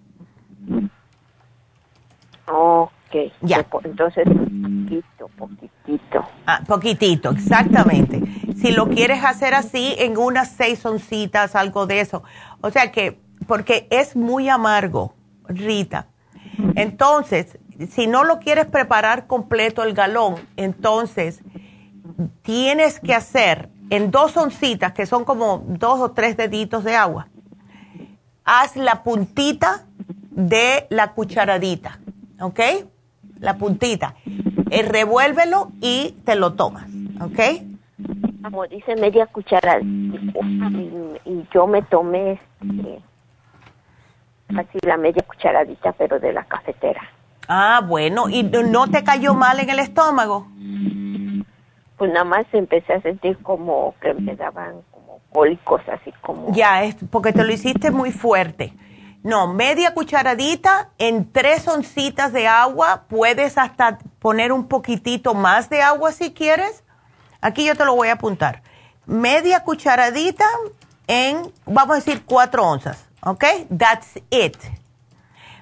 Ok. 2.48 3.16
Ya. 3.42 3.66
Entonces, 3.84 4.26
poquitito, 4.26 5.28
poquitito. 5.38 6.26
Ah, 6.46 6.62
poquitito, 6.68 7.32
exactamente. 7.32 8.22
Si 8.58 8.72
lo 8.72 8.90
quieres 8.90 9.24
hacer 9.24 9.54
así, 9.54 9.96
en 9.98 10.18
unas 10.18 10.52
seis 10.52 10.86
oncitas, 10.86 11.56
algo 11.56 11.88
de 11.88 12.02
eso. 12.02 12.24
O 12.62 12.70
sea 12.70 12.92
que, 12.92 13.20
porque 13.48 13.88
es 13.92 14.16
muy 14.16 14.50
amargo, 14.50 15.14
Rita. 15.48 16.08
Entonces, 16.76 17.58
si 17.90 18.08
no 18.08 18.24
lo 18.24 18.40
quieres 18.40 18.66
preparar 18.66 19.28
completo 19.28 19.84
el 19.84 19.94
galón, 19.94 20.36
entonces 20.58 21.42
tienes 22.42 23.00
que 23.00 23.14
hacer 23.14 23.70
en 23.90 24.12
dos 24.12 24.36
oncitas, 24.36 24.92
que 24.94 25.06
son 25.06 25.24
como 25.24 25.64
dos 25.68 26.00
o 26.00 26.12
tres 26.12 26.36
deditos 26.36 26.84
de 26.84 26.96
agua, 26.96 27.28
haz 28.48 28.76
la 28.78 29.04
puntita 29.04 29.84
de 30.32 30.88
la 30.90 31.12
cucharadita, 31.12 32.00
¿ok? 32.42 32.60
La 33.40 33.58
puntita. 33.58 34.16
Eh, 34.72 34.82
revuélvelo 34.82 35.72
y 35.82 36.16
te 36.26 36.36
lo 36.36 36.54
tomas, 36.54 36.86
¿ok? 37.22 37.40
Como 38.44 38.66
dice 38.68 38.96
media 38.96 39.26
cucharada. 39.28 39.82
Y, 39.82 41.20
y 41.26 41.48
yo 41.54 41.68
me 41.68 41.82
tomé 41.84 42.32
este, 42.62 43.00
así 44.58 44.80
la 44.84 44.98
media 44.98 45.24
cucharadita, 45.28 45.92
pero 45.94 46.20
de 46.20 46.32
la 46.34 46.44
cafetera. 46.46 47.02
Ah, 47.50 47.82
bueno, 47.86 48.30
¿y 48.30 48.44
no- 48.44 48.88
te 48.90 49.04
cayó 49.04 49.34
mal 49.34 49.60
en 49.60 49.70
el 49.70 49.80
estómago? 49.80 50.48
Pues 51.98 52.12
nada 52.12 52.26
más 52.26 52.46
empecé 52.54 52.94
a 52.94 53.02
sentir 53.02 53.38
como 53.40 53.96
que 54.02 54.14
me 54.14 54.36
daban 54.36 54.76
cólicos, 55.38 55.82
así 55.88 56.12
como... 56.22 56.52
Ya, 56.52 56.84
es 56.84 56.96
porque 57.12 57.32
te 57.32 57.44
lo 57.44 57.54
hiciste 57.54 57.92
muy 57.92 58.12
fuerte. 58.12 58.74
No, 59.22 59.54
media 59.54 59.94
cucharadita 59.94 60.90
en 60.98 61.32
tres 61.32 61.68
oncitas 61.68 62.34
de 62.34 62.48
agua. 62.48 63.04
Puedes 63.08 63.60
hasta 63.60 64.00
poner 64.18 64.52
un 64.52 64.68
poquitito 64.68 65.36
más 65.36 65.70
de 65.70 65.84
agua 65.84 66.12
si 66.12 66.34
quieres. 66.34 66.84
Aquí 67.40 67.66
yo 67.66 67.76
te 67.76 67.86
lo 67.86 67.96
voy 67.96 68.08
a 68.08 68.14
apuntar. 68.14 68.64
Media 69.06 69.64
cucharadita 69.64 70.46
en, 71.06 71.52
vamos 71.68 71.92
a 71.92 72.00
decir, 72.00 72.24
cuatro 72.26 72.66
onzas. 72.66 73.08
¿Ok? 73.22 73.44
That's 73.78 74.20
it. 74.32 74.58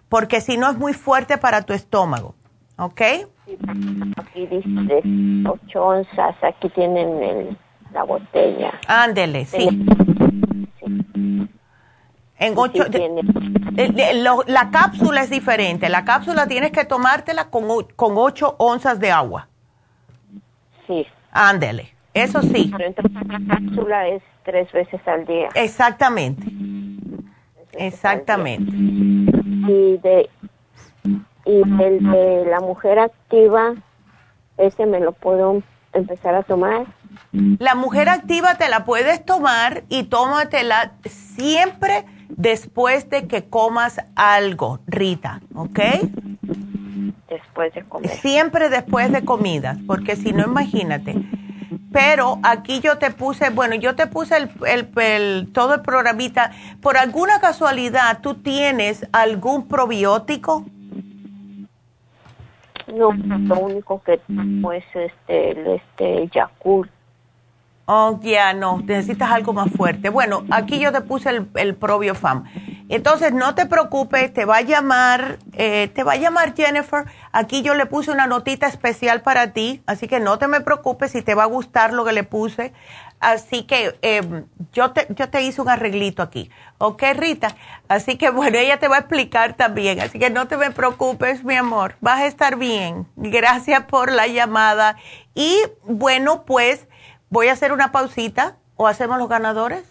Porque 0.07 0.39
si 0.39 0.55
no 0.55 0.69
es 0.69 0.77
muy 0.77 0.93
fuerte 0.93 1.37
para 1.37 1.63
tu 1.63 1.73
estómago. 1.73 2.33
¿Ok? 2.77 3.01
Aquí 4.17 4.47
dice 4.47 5.01
8 5.47 5.83
onzas, 5.83 6.35
aquí 6.41 6.69
tienen 6.69 7.21
el, 7.21 7.57
la 7.95 8.03
botella. 8.03 8.79
Ándele, 8.87 9.45
sí. 9.45 9.67
En 12.37 12.53
ocho, 12.57 12.83
la 14.47 14.69
cápsula 14.69 15.21
es 15.23 15.29
diferente. 15.29 15.89
La 15.89 16.03
cápsula 16.03 16.47
tienes 16.47 16.71
que 16.71 16.83
tomártela 16.83 17.45
con, 17.49 17.63
con 17.95 18.13
8 18.17 18.55
onzas 18.59 18.99
de 18.99 19.11
agua. 19.11 19.47
Sí. 20.85 21.07
Ándele, 21.31 21.93
eso 22.13 22.41
sí. 22.41 22.69
Pero 22.71 22.85
entonces 22.85 23.27
la 23.27 23.55
cápsula 23.55 24.07
es 24.09 24.21
tres 24.43 24.71
veces 24.73 24.99
al 25.07 25.25
día. 25.25 25.49
Exactamente. 25.55 26.45
Exactamente. 27.77 28.71
Y 28.71 29.97
de 29.97 30.29
y 31.45 31.61
el 31.61 32.11
de 32.11 32.45
la 32.49 32.59
mujer 32.59 32.99
activa, 32.99 33.75
ese 34.57 34.85
me 34.85 34.99
lo 34.99 35.11
puedo 35.13 35.61
empezar 35.93 36.35
a 36.35 36.43
tomar. 36.43 36.85
La 37.59 37.75
mujer 37.75 38.07
activa 38.07 38.55
te 38.55 38.69
la 38.69 38.85
puedes 38.85 39.25
tomar 39.25 39.83
y 39.89 40.03
tómatela 40.03 40.93
siempre 41.05 42.05
después 42.29 43.09
de 43.09 43.27
que 43.27 43.49
comas 43.49 44.01
algo, 44.15 44.79
Rita, 44.87 45.41
¿ok? 45.53 45.79
Después 47.29 47.73
de 47.73 47.83
comer. 47.83 48.09
Siempre 48.09 48.69
después 48.69 49.11
de 49.11 49.25
comidas, 49.25 49.77
porque 49.85 50.15
si 50.15 50.31
no, 50.31 50.43
imagínate. 50.43 51.15
Pero 51.91 52.39
aquí 52.43 52.79
yo 52.79 52.97
te 52.97 53.11
puse, 53.11 53.49
bueno, 53.49 53.75
yo 53.75 53.95
te 53.95 54.07
puse 54.07 54.37
el, 54.37 54.89
el, 54.97 55.51
todo 55.51 55.75
el 55.75 55.81
programita. 55.81 56.51
Por 56.81 56.97
alguna 56.97 57.39
casualidad, 57.41 58.19
¿tú 58.21 58.35
tienes 58.35 59.07
algún 59.11 59.67
probiótico? 59.67 60.65
No, 62.93 63.11
lo 63.13 63.59
único 63.59 64.01
que 64.03 64.19
tengo 64.19 64.71
es 64.71 64.85
este, 64.93 65.51
el, 65.51 65.67
este 65.67 66.29
Yakult. 66.33 66.91
Oh, 67.87 68.19
ya 68.23 68.53
no, 68.53 68.81
necesitas 68.83 69.29
algo 69.31 69.53
más 69.53 69.69
fuerte. 69.71 70.09
Bueno, 70.09 70.43
aquí 70.49 70.79
yo 70.79 70.91
te 70.91 71.01
puse 71.01 71.29
el, 71.29 71.47
el 71.53 71.75
Probiofam. 71.75 72.45
Entonces, 72.89 73.31
no 73.31 73.53
te 73.53 73.67
preocupes, 73.67 74.33
te 74.33 74.45
va 74.45 74.57
a 74.57 74.61
llamar, 74.61 75.37
eh, 75.53 75.91
te 75.93 76.03
va 76.03 76.13
a 76.13 76.15
llamar 76.15 76.55
Jennifer. 76.55 77.05
Aquí 77.31 77.61
yo 77.61 77.75
le 77.75 77.85
puse 77.85 78.09
una 78.09 78.25
notita 78.25 78.65
especial 78.67 79.21
para 79.21 79.53
ti, 79.53 79.83
así 79.85 80.07
que 80.07 80.19
no 80.19 80.39
te 80.39 80.47
me 80.47 80.61
preocupes 80.61 81.11
si 81.11 81.21
te 81.21 81.35
va 81.35 81.43
a 81.43 81.47
gustar 81.47 81.93
lo 81.93 82.05
que 82.05 82.13
le 82.13 82.23
puse. 82.23 82.73
Así 83.19 83.63
que 83.63 83.97
em, 84.01 84.45
yo, 84.73 84.91
te, 84.91 85.07
yo 85.09 85.29
te 85.29 85.41
hice 85.43 85.61
un 85.61 85.69
arreglito 85.69 86.21
aquí. 86.23 86.49
¿Ok, 86.79 87.03
Rita? 87.15 87.55
Así 87.87 88.17
que 88.17 88.29
bueno, 88.29 88.57
ella 88.57 88.77
te 88.77 88.87
va 88.87 88.97
a 88.97 88.99
explicar 88.99 89.53
también. 89.53 89.99
Así 90.01 90.19
que 90.19 90.29
no 90.29 90.47
te 90.47 90.57
me 90.57 90.71
preocupes, 90.71 91.43
mi 91.43 91.55
amor. 91.55 91.95
Vas 92.01 92.19
a 92.19 92.25
estar 92.25 92.57
bien. 92.57 93.07
Gracias 93.15 93.85
por 93.85 94.11
la 94.11 94.27
llamada. 94.27 94.97
Y 95.33 95.57
bueno, 95.83 96.45
pues 96.45 96.87
voy 97.35 97.49
a 97.49 97.51
hacer 97.51 97.73
una 97.73 97.91
pausita. 97.91 98.55
¿O 98.77 98.87
hacemos 98.87 99.17
los 99.17 99.27
ganadores? 99.27 99.83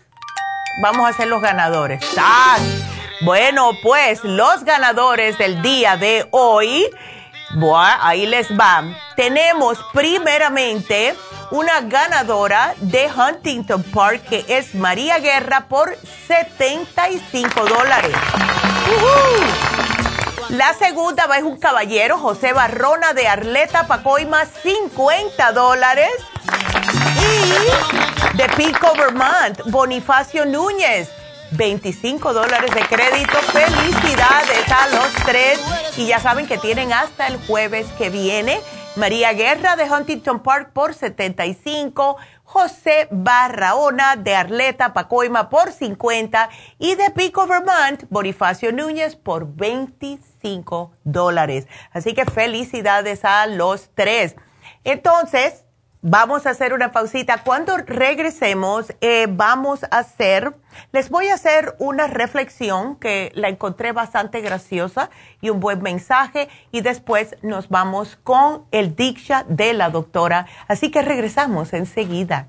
Vamos 0.82 1.06
a 1.06 1.10
hacer 1.10 1.28
los 1.28 1.42
ganadores. 1.42 2.02
¡Ah! 2.18 2.56
Bueno, 3.20 3.72
pues 3.82 4.24
los 4.24 4.64
ganadores 4.64 5.36
del 5.38 5.60
día 5.62 5.96
de 5.96 6.26
hoy, 6.32 6.86
bueno, 7.56 7.98
ahí 8.00 8.26
les 8.26 8.54
van. 8.56 8.96
Tenemos 9.14 9.78
primeramente 9.92 11.14
una 11.50 11.82
ganadora 11.82 12.74
de 12.80 13.10
Huntington 13.10 13.82
Park 13.84 14.22
que 14.28 14.44
es 14.48 14.74
María 14.74 15.18
Guerra 15.18 15.66
por 15.68 15.96
75 16.26 17.66
dólares. 17.66 18.16
La 20.48 20.72
segunda 20.74 21.26
va 21.26 21.38
es 21.38 21.44
un 21.44 21.58
caballero, 21.58 22.18
José 22.18 22.54
Barrona 22.54 23.12
de 23.12 23.28
Arleta 23.28 23.86
Pacoima, 23.86 24.44
50 24.46 25.52
dólares. 25.52 26.10
Y 27.20 28.36
de 28.36 28.48
Pico, 28.56 28.92
Vermont, 28.96 29.60
Bonifacio 29.66 30.44
Núñez, 30.44 31.10
25 31.52 32.32
dólares 32.32 32.70
de 32.74 32.80
crédito. 32.82 33.38
Felicidades 33.52 34.70
a 34.70 34.88
los 34.88 35.12
tres. 35.24 35.60
Y 35.96 36.06
ya 36.06 36.18
saben 36.18 36.46
que 36.46 36.58
tienen 36.58 36.92
hasta 36.92 37.26
el 37.28 37.38
jueves 37.46 37.86
que 37.98 38.10
viene. 38.10 38.60
María 38.96 39.32
Guerra 39.32 39.76
de 39.76 39.90
Huntington 39.90 40.42
Park 40.42 40.70
por 40.72 40.94
75. 40.94 42.16
José 42.44 43.08
Barraona 43.10 44.16
de 44.16 44.34
Arleta 44.34 44.92
Pacoima 44.92 45.48
por 45.48 45.72
50. 45.72 46.48
Y 46.78 46.94
de 46.94 47.10
Pico, 47.10 47.46
Vermont, 47.46 48.04
Bonifacio 48.10 48.72
Núñez 48.72 49.16
por 49.16 49.54
25 49.54 50.92
dólares. 51.04 51.66
Así 51.92 52.14
que 52.14 52.24
felicidades 52.24 53.24
a 53.24 53.46
los 53.46 53.90
tres. 53.94 54.36
Entonces, 54.84 55.63
Vamos 56.06 56.44
a 56.44 56.50
hacer 56.50 56.74
una 56.74 56.92
pausita. 56.92 57.38
Cuando 57.44 57.78
regresemos, 57.78 58.92
eh, 59.00 59.26
vamos 59.26 59.84
a 59.84 60.00
hacer, 60.00 60.54
les 60.92 61.08
voy 61.08 61.28
a 61.28 61.34
hacer 61.34 61.76
una 61.78 62.08
reflexión 62.08 62.96
que 62.96 63.32
la 63.34 63.48
encontré 63.48 63.92
bastante 63.92 64.42
graciosa 64.42 65.08
y 65.40 65.48
un 65.48 65.60
buen 65.60 65.80
mensaje 65.80 66.50
y 66.70 66.82
después 66.82 67.36
nos 67.40 67.70
vamos 67.70 68.18
con 68.22 68.66
el 68.70 68.94
Diksha 68.94 69.46
de 69.48 69.72
la 69.72 69.88
doctora. 69.88 70.46
Así 70.68 70.90
que 70.90 71.00
regresamos 71.00 71.72
enseguida. 71.72 72.48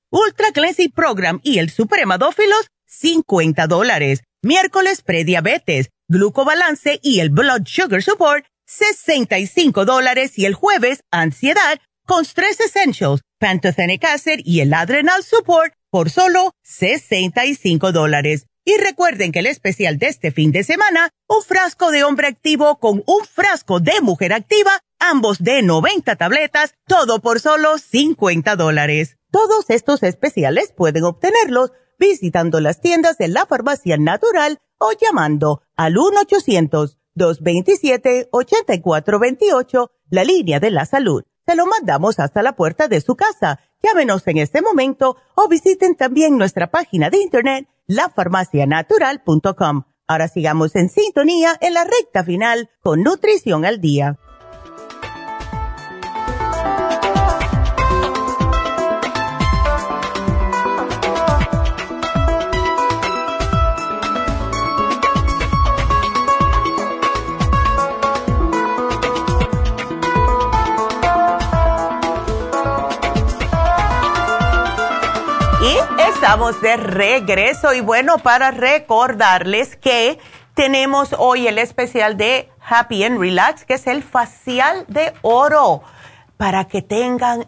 Ultra 0.11 0.51
Cleansing 0.51 0.91
Program 0.91 1.39
y 1.41 1.59
el 1.59 1.69
Supremadófilos, 1.69 2.67
50 2.85 3.65
dólares. 3.67 4.23
Miércoles, 4.43 5.01
prediabetes, 5.03 5.89
glucobalance 6.09 6.99
y 7.01 7.21
el 7.21 7.29
Blood 7.29 7.61
Sugar 7.65 8.03
Support, 8.03 8.45
65 8.65 9.85
dólares. 9.85 10.37
Y 10.37 10.45
el 10.45 10.53
jueves, 10.53 10.99
ansiedad, 11.11 11.79
con 12.05 12.25
Stress 12.25 12.59
Essentials, 12.59 13.21
Pantothenic 13.39 14.03
Acid 14.03 14.41
y 14.43 14.59
el 14.59 14.73
Adrenal 14.73 15.23
Support, 15.23 15.73
por 15.89 16.09
solo 16.09 16.51
65 16.63 17.93
dólares. 17.93 18.47
Y 18.65 18.75
recuerden 18.77 19.31
que 19.31 19.39
el 19.39 19.47
especial 19.47 19.97
de 19.97 20.07
este 20.07 20.31
fin 20.31 20.51
de 20.51 20.65
semana, 20.65 21.09
un 21.29 21.41
frasco 21.41 21.89
de 21.89 22.03
hombre 22.03 22.27
activo 22.27 22.79
con 22.79 23.01
un 23.07 23.25
frasco 23.25 23.79
de 23.79 24.01
mujer 24.01 24.33
activa, 24.33 24.77
ambos 25.01 25.43
de 25.43 25.63
90 25.63 26.15
tabletas, 26.15 26.75
todo 26.87 27.19
por 27.19 27.41
solo 27.41 27.77
50 27.77 28.55
dólares. 28.55 29.17
Todos 29.31 29.69
estos 29.69 30.01
especiales 30.03 30.73
pueden 30.75 31.03
obtenerlos 31.03 31.73
visitando 31.99 32.61
las 32.61 32.81
tiendas 32.81 33.17
de 33.17 33.27
la 33.27 33.45
farmacia 33.45 33.97
natural 33.97 34.59
o 34.77 34.91
llamando 34.93 35.61
al 35.75 35.95
1-800-227-8428, 37.15 39.91
la 40.09 40.23
línea 40.23 40.59
de 40.59 40.71
la 40.71 40.85
salud. 40.85 41.23
Se 41.45 41.55
lo 41.55 41.65
mandamos 41.65 42.19
hasta 42.19 42.43
la 42.43 42.55
puerta 42.55 42.87
de 42.87 43.01
su 43.01 43.15
casa. 43.15 43.59
Llámenos 43.83 44.27
en 44.27 44.37
este 44.37 44.61
momento 44.61 45.17
o 45.35 45.47
visiten 45.47 45.95
también 45.95 46.37
nuestra 46.37 46.69
página 46.71 47.09
de 47.09 47.17
internet, 47.19 47.67
lafarmacianatural.com. 47.87 49.83
Ahora 50.07 50.27
sigamos 50.27 50.75
en 50.75 50.89
sintonía 50.89 51.57
en 51.61 51.73
la 51.73 51.83
recta 51.83 52.23
final 52.23 52.69
con 52.81 53.01
Nutrición 53.01 53.65
al 53.65 53.81
Día. 53.81 54.19
Estamos 76.21 76.61
de 76.61 76.77
regreso 76.77 77.73
y 77.73 77.81
bueno, 77.81 78.19
para 78.19 78.51
recordarles 78.51 79.75
que 79.75 80.19
tenemos 80.53 81.15
hoy 81.17 81.47
el 81.47 81.57
especial 81.57 82.15
de 82.15 82.47
Happy 82.63 83.03
and 83.03 83.19
Relax, 83.19 83.65
que 83.65 83.73
es 83.73 83.87
el 83.87 84.03
facial 84.03 84.85
de 84.87 85.13
oro, 85.23 85.81
para 86.37 86.65
que 86.65 86.83
tengan 86.83 87.47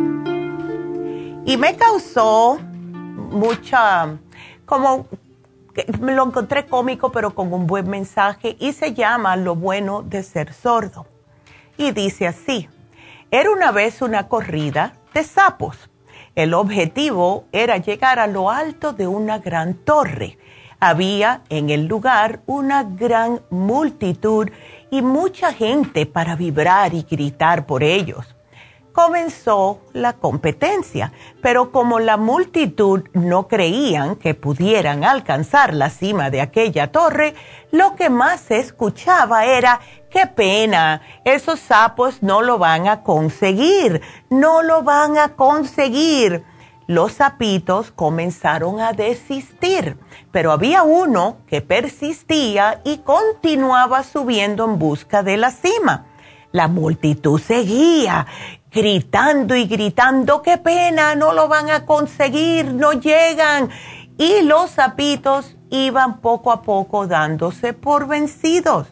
Y 1.45 1.57
me 1.57 1.77
causó 1.77 2.59
mucha, 2.59 4.17
como 4.65 5.07
me 6.01 6.15
lo 6.15 6.26
encontré 6.26 6.67
cómico, 6.67 7.12
pero 7.12 7.34
con 7.34 7.52
un 7.52 7.67
buen 7.67 7.89
mensaje, 7.89 8.57
y 8.59 8.73
se 8.73 8.94
llama 8.94 9.36
Lo 9.36 9.55
bueno 9.55 10.02
de 10.02 10.23
ser 10.23 10.52
sordo. 10.52 11.07
Y 11.76 11.92
dice 11.92 12.26
así, 12.26 12.68
era 13.31 13.51
una 13.51 13.73
vez 13.73 14.02
una 14.02 14.28
corrida 14.28 14.94
de 15.15 15.25
sapos. 15.25 15.91
El 16.34 16.55
objetivo 16.55 17.44
era 17.52 17.76
llegar 17.78 18.18
a 18.18 18.26
lo 18.26 18.51
alto 18.51 18.92
de 18.92 19.07
una 19.07 19.39
gran 19.39 19.75
torre. 19.75 20.39
Había 20.81 21.42
en 21.49 21.70
el 21.70 21.86
lugar 21.86 22.41
una 22.47 22.83
gran 22.83 23.41
multitud 23.51 24.51
y 24.91 25.02
mucha 25.02 25.52
gente 25.52 26.07
para 26.07 26.36
vibrar 26.36 26.94
y 26.94 27.02
gritar 27.02 27.67
por 27.67 27.83
ellos 27.83 28.34
comenzó 28.93 29.81
la 29.93 30.12
competencia, 30.15 31.12
pero 31.41 31.73
como 31.73 31.99
la 31.99 32.17
multitud 32.17 33.03
no 33.12 33.49
creían 33.49 34.17
que 34.17 34.35
pudieran 34.35 35.05
alcanzar 35.05 35.75
la 35.75 35.91
cima 35.91 36.31
de 36.31 36.41
aquella 36.41 36.93
torre, 36.93 37.35
lo 37.71 37.97
que 37.97 38.11
más 38.11 38.41
se 38.41 38.59
escuchaba 38.59 39.47
era, 39.47 39.81
qué 40.11 40.27
pena, 40.27 41.03
esos 41.25 41.61
sapos 41.61 42.23
no 42.23 42.43
lo 42.43 42.59
van 42.59 42.87
a 42.87 43.03
conseguir, 43.03 44.03
no 44.31 44.62
lo 44.62 44.83
van 44.83 45.19
a 45.19 45.35
conseguir. 45.35 46.45
Los 46.87 47.12
sapitos 47.12 47.91
comenzaron 47.93 48.81
a 48.81 48.93
desistir, 48.93 49.97
pero 50.31 50.53
había 50.53 50.83
uno 50.83 51.39
que 51.47 51.62
persistía 51.62 52.81
y 52.85 52.99
continuaba 52.99 54.03
subiendo 54.03 54.65
en 54.65 54.79
busca 54.79 55.23
de 55.23 55.37
la 55.37 55.51
cima. 55.53 56.07
La 56.51 56.69
multitud 56.69 57.41
seguía 57.41 58.27
gritando 58.73 59.55
y 59.55 59.67
gritando, 59.67 60.42
qué 60.42 60.59
pena, 60.59 61.15
no 61.15 61.33
lo 61.33 61.49
van 61.49 61.70
a 61.70 61.84
conseguir, 61.84 62.73
no 62.73 62.92
llegan. 62.92 63.70
Y 64.18 64.42
los 64.42 64.70
sapitos 64.70 65.57
iban 65.70 66.20
poco 66.20 66.52
a 66.52 66.62
poco 66.62 67.07
dándose 67.07 67.73
por 67.73 68.07
vencidos, 68.07 68.89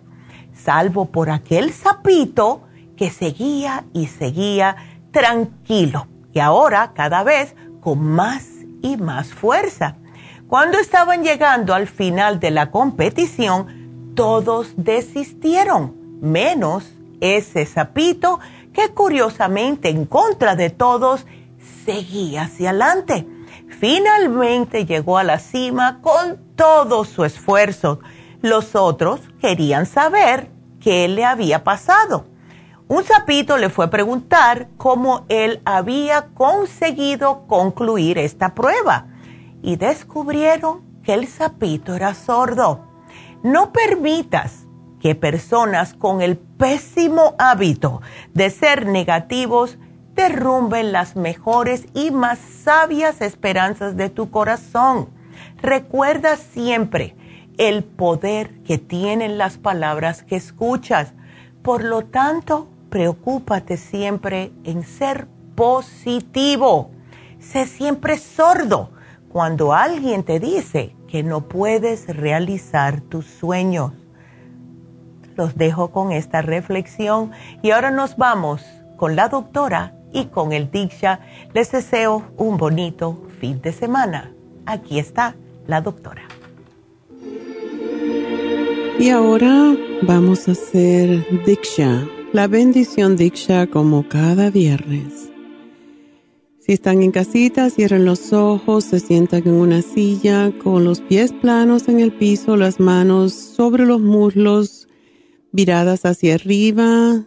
salvo 0.52 1.06
por 1.06 1.30
aquel 1.30 1.72
sapito 1.72 2.62
que 2.96 3.10
seguía 3.10 3.84
y 3.92 4.06
seguía 4.06 4.76
tranquilo 5.10 6.06
y 6.32 6.38
ahora 6.40 6.92
cada 6.94 7.22
vez 7.22 7.54
con 7.80 8.02
más 8.02 8.46
y 8.82 8.96
más 8.96 9.32
fuerza. 9.32 9.96
Cuando 10.48 10.78
estaban 10.78 11.22
llegando 11.22 11.74
al 11.74 11.86
final 11.86 12.40
de 12.40 12.50
la 12.50 12.70
competición, 12.70 14.12
todos 14.14 14.72
desistieron, 14.76 15.94
menos 16.20 16.92
ese 17.20 17.66
sapito 17.66 18.40
que 18.72 18.90
curiosamente 18.94 19.88
en 19.88 20.06
contra 20.06 20.56
de 20.56 20.70
todos 20.70 21.26
seguía 21.84 22.42
hacia 22.42 22.70
adelante. 22.70 23.26
Finalmente 23.80 24.84
llegó 24.86 25.18
a 25.18 25.24
la 25.24 25.38
cima 25.38 26.00
con 26.00 26.38
todo 26.56 27.04
su 27.04 27.24
esfuerzo. 27.24 28.00
Los 28.42 28.74
otros 28.74 29.20
querían 29.40 29.86
saber 29.86 30.50
qué 30.80 31.08
le 31.08 31.24
había 31.24 31.64
pasado. 31.64 32.26
Un 32.88 33.04
sapito 33.04 33.56
le 33.56 33.70
fue 33.70 33.84
a 33.84 33.90
preguntar 33.90 34.68
cómo 34.76 35.24
él 35.28 35.62
había 35.64 36.28
conseguido 36.34 37.46
concluir 37.46 38.18
esta 38.18 38.54
prueba 38.54 39.06
y 39.62 39.76
descubrieron 39.76 40.82
que 41.04 41.14
el 41.14 41.28
sapito 41.28 41.94
era 41.94 42.14
sordo. 42.14 42.84
No 43.42 43.72
permitas 43.72 44.59
que 45.00 45.14
personas 45.14 45.94
con 45.94 46.20
el 46.22 46.36
pésimo 46.36 47.34
hábito 47.38 48.02
de 48.34 48.50
ser 48.50 48.86
negativos 48.86 49.78
derrumben 50.14 50.92
las 50.92 51.16
mejores 51.16 51.86
y 51.94 52.10
más 52.10 52.38
sabias 52.38 53.20
esperanzas 53.22 53.96
de 53.96 54.10
tu 54.10 54.30
corazón. 54.30 55.08
Recuerda 55.62 56.36
siempre 56.36 57.16
el 57.56 57.84
poder 57.84 58.62
que 58.62 58.78
tienen 58.78 59.38
las 59.38 59.58
palabras 59.58 60.22
que 60.22 60.36
escuchas. 60.36 61.14
Por 61.62 61.84
lo 61.84 62.02
tanto, 62.02 62.68
preocúpate 62.90 63.76
siempre 63.76 64.52
en 64.64 64.82
ser 64.82 65.26
positivo. 65.54 66.90
Sé 67.38 67.66
siempre 67.66 68.18
sordo 68.18 68.90
cuando 69.30 69.72
alguien 69.72 70.24
te 70.24 70.40
dice 70.40 70.94
que 71.08 71.22
no 71.22 71.48
puedes 71.48 72.14
realizar 72.14 73.00
tus 73.00 73.26
sueños 73.26 73.92
los 75.40 75.56
dejo 75.56 75.90
con 75.90 76.12
esta 76.12 76.42
reflexión 76.42 77.30
y 77.62 77.70
ahora 77.70 77.90
nos 77.90 78.18
vamos 78.18 78.62
con 78.98 79.16
la 79.16 79.30
doctora 79.30 79.94
y 80.12 80.26
con 80.26 80.52
el 80.52 80.70
Diksha. 80.70 81.20
Les 81.54 81.72
deseo 81.72 82.24
un 82.36 82.58
bonito 82.58 83.22
fin 83.40 83.62
de 83.62 83.72
semana. 83.72 84.34
Aquí 84.66 84.98
está 84.98 85.34
la 85.66 85.80
doctora. 85.80 86.24
Y 88.98 89.08
ahora 89.08 89.74
vamos 90.02 90.46
a 90.46 90.52
hacer 90.52 91.26
Diksha, 91.46 92.06
la 92.34 92.46
bendición 92.46 93.16
Diksha 93.16 93.66
como 93.66 94.06
cada 94.06 94.50
viernes. 94.50 95.30
Si 96.58 96.74
están 96.74 97.02
en 97.02 97.12
casita, 97.12 97.70
cierren 97.70 98.04
los 98.04 98.34
ojos, 98.34 98.84
se 98.84 99.00
sientan 99.00 99.42
en 99.46 99.54
una 99.54 99.80
silla 99.80 100.52
con 100.62 100.84
los 100.84 101.00
pies 101.00 101.32
planos 101.32 101.88
en 101.88 101.98
el 101.98 102.12
piso, 102.12 102.58
las 102.58 102.78
manos 102.78 103.32
sobre 103.32 103.86
los 103.86 104.02
muslos, 104.02 104.79
viradas 105.52 106.04
hacia 106.04 106.34
arriba. 106.34 107.26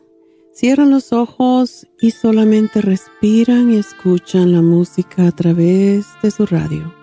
Cierran 0.54 0.92
los 0.92 1.14
ojos 1.14 1.88
y 2.00 2.12
solamente 2.12 2.82
respiran 2.82 3.74
y 3.74 3.78
escuchan 3.78 4.52
la 4.52 4.62
música 4.62 5.28
a 5.28 5.32
través 5.32 6.06
de 6.22 6.32
su 6.32 6.46
radio. 6.46 7.03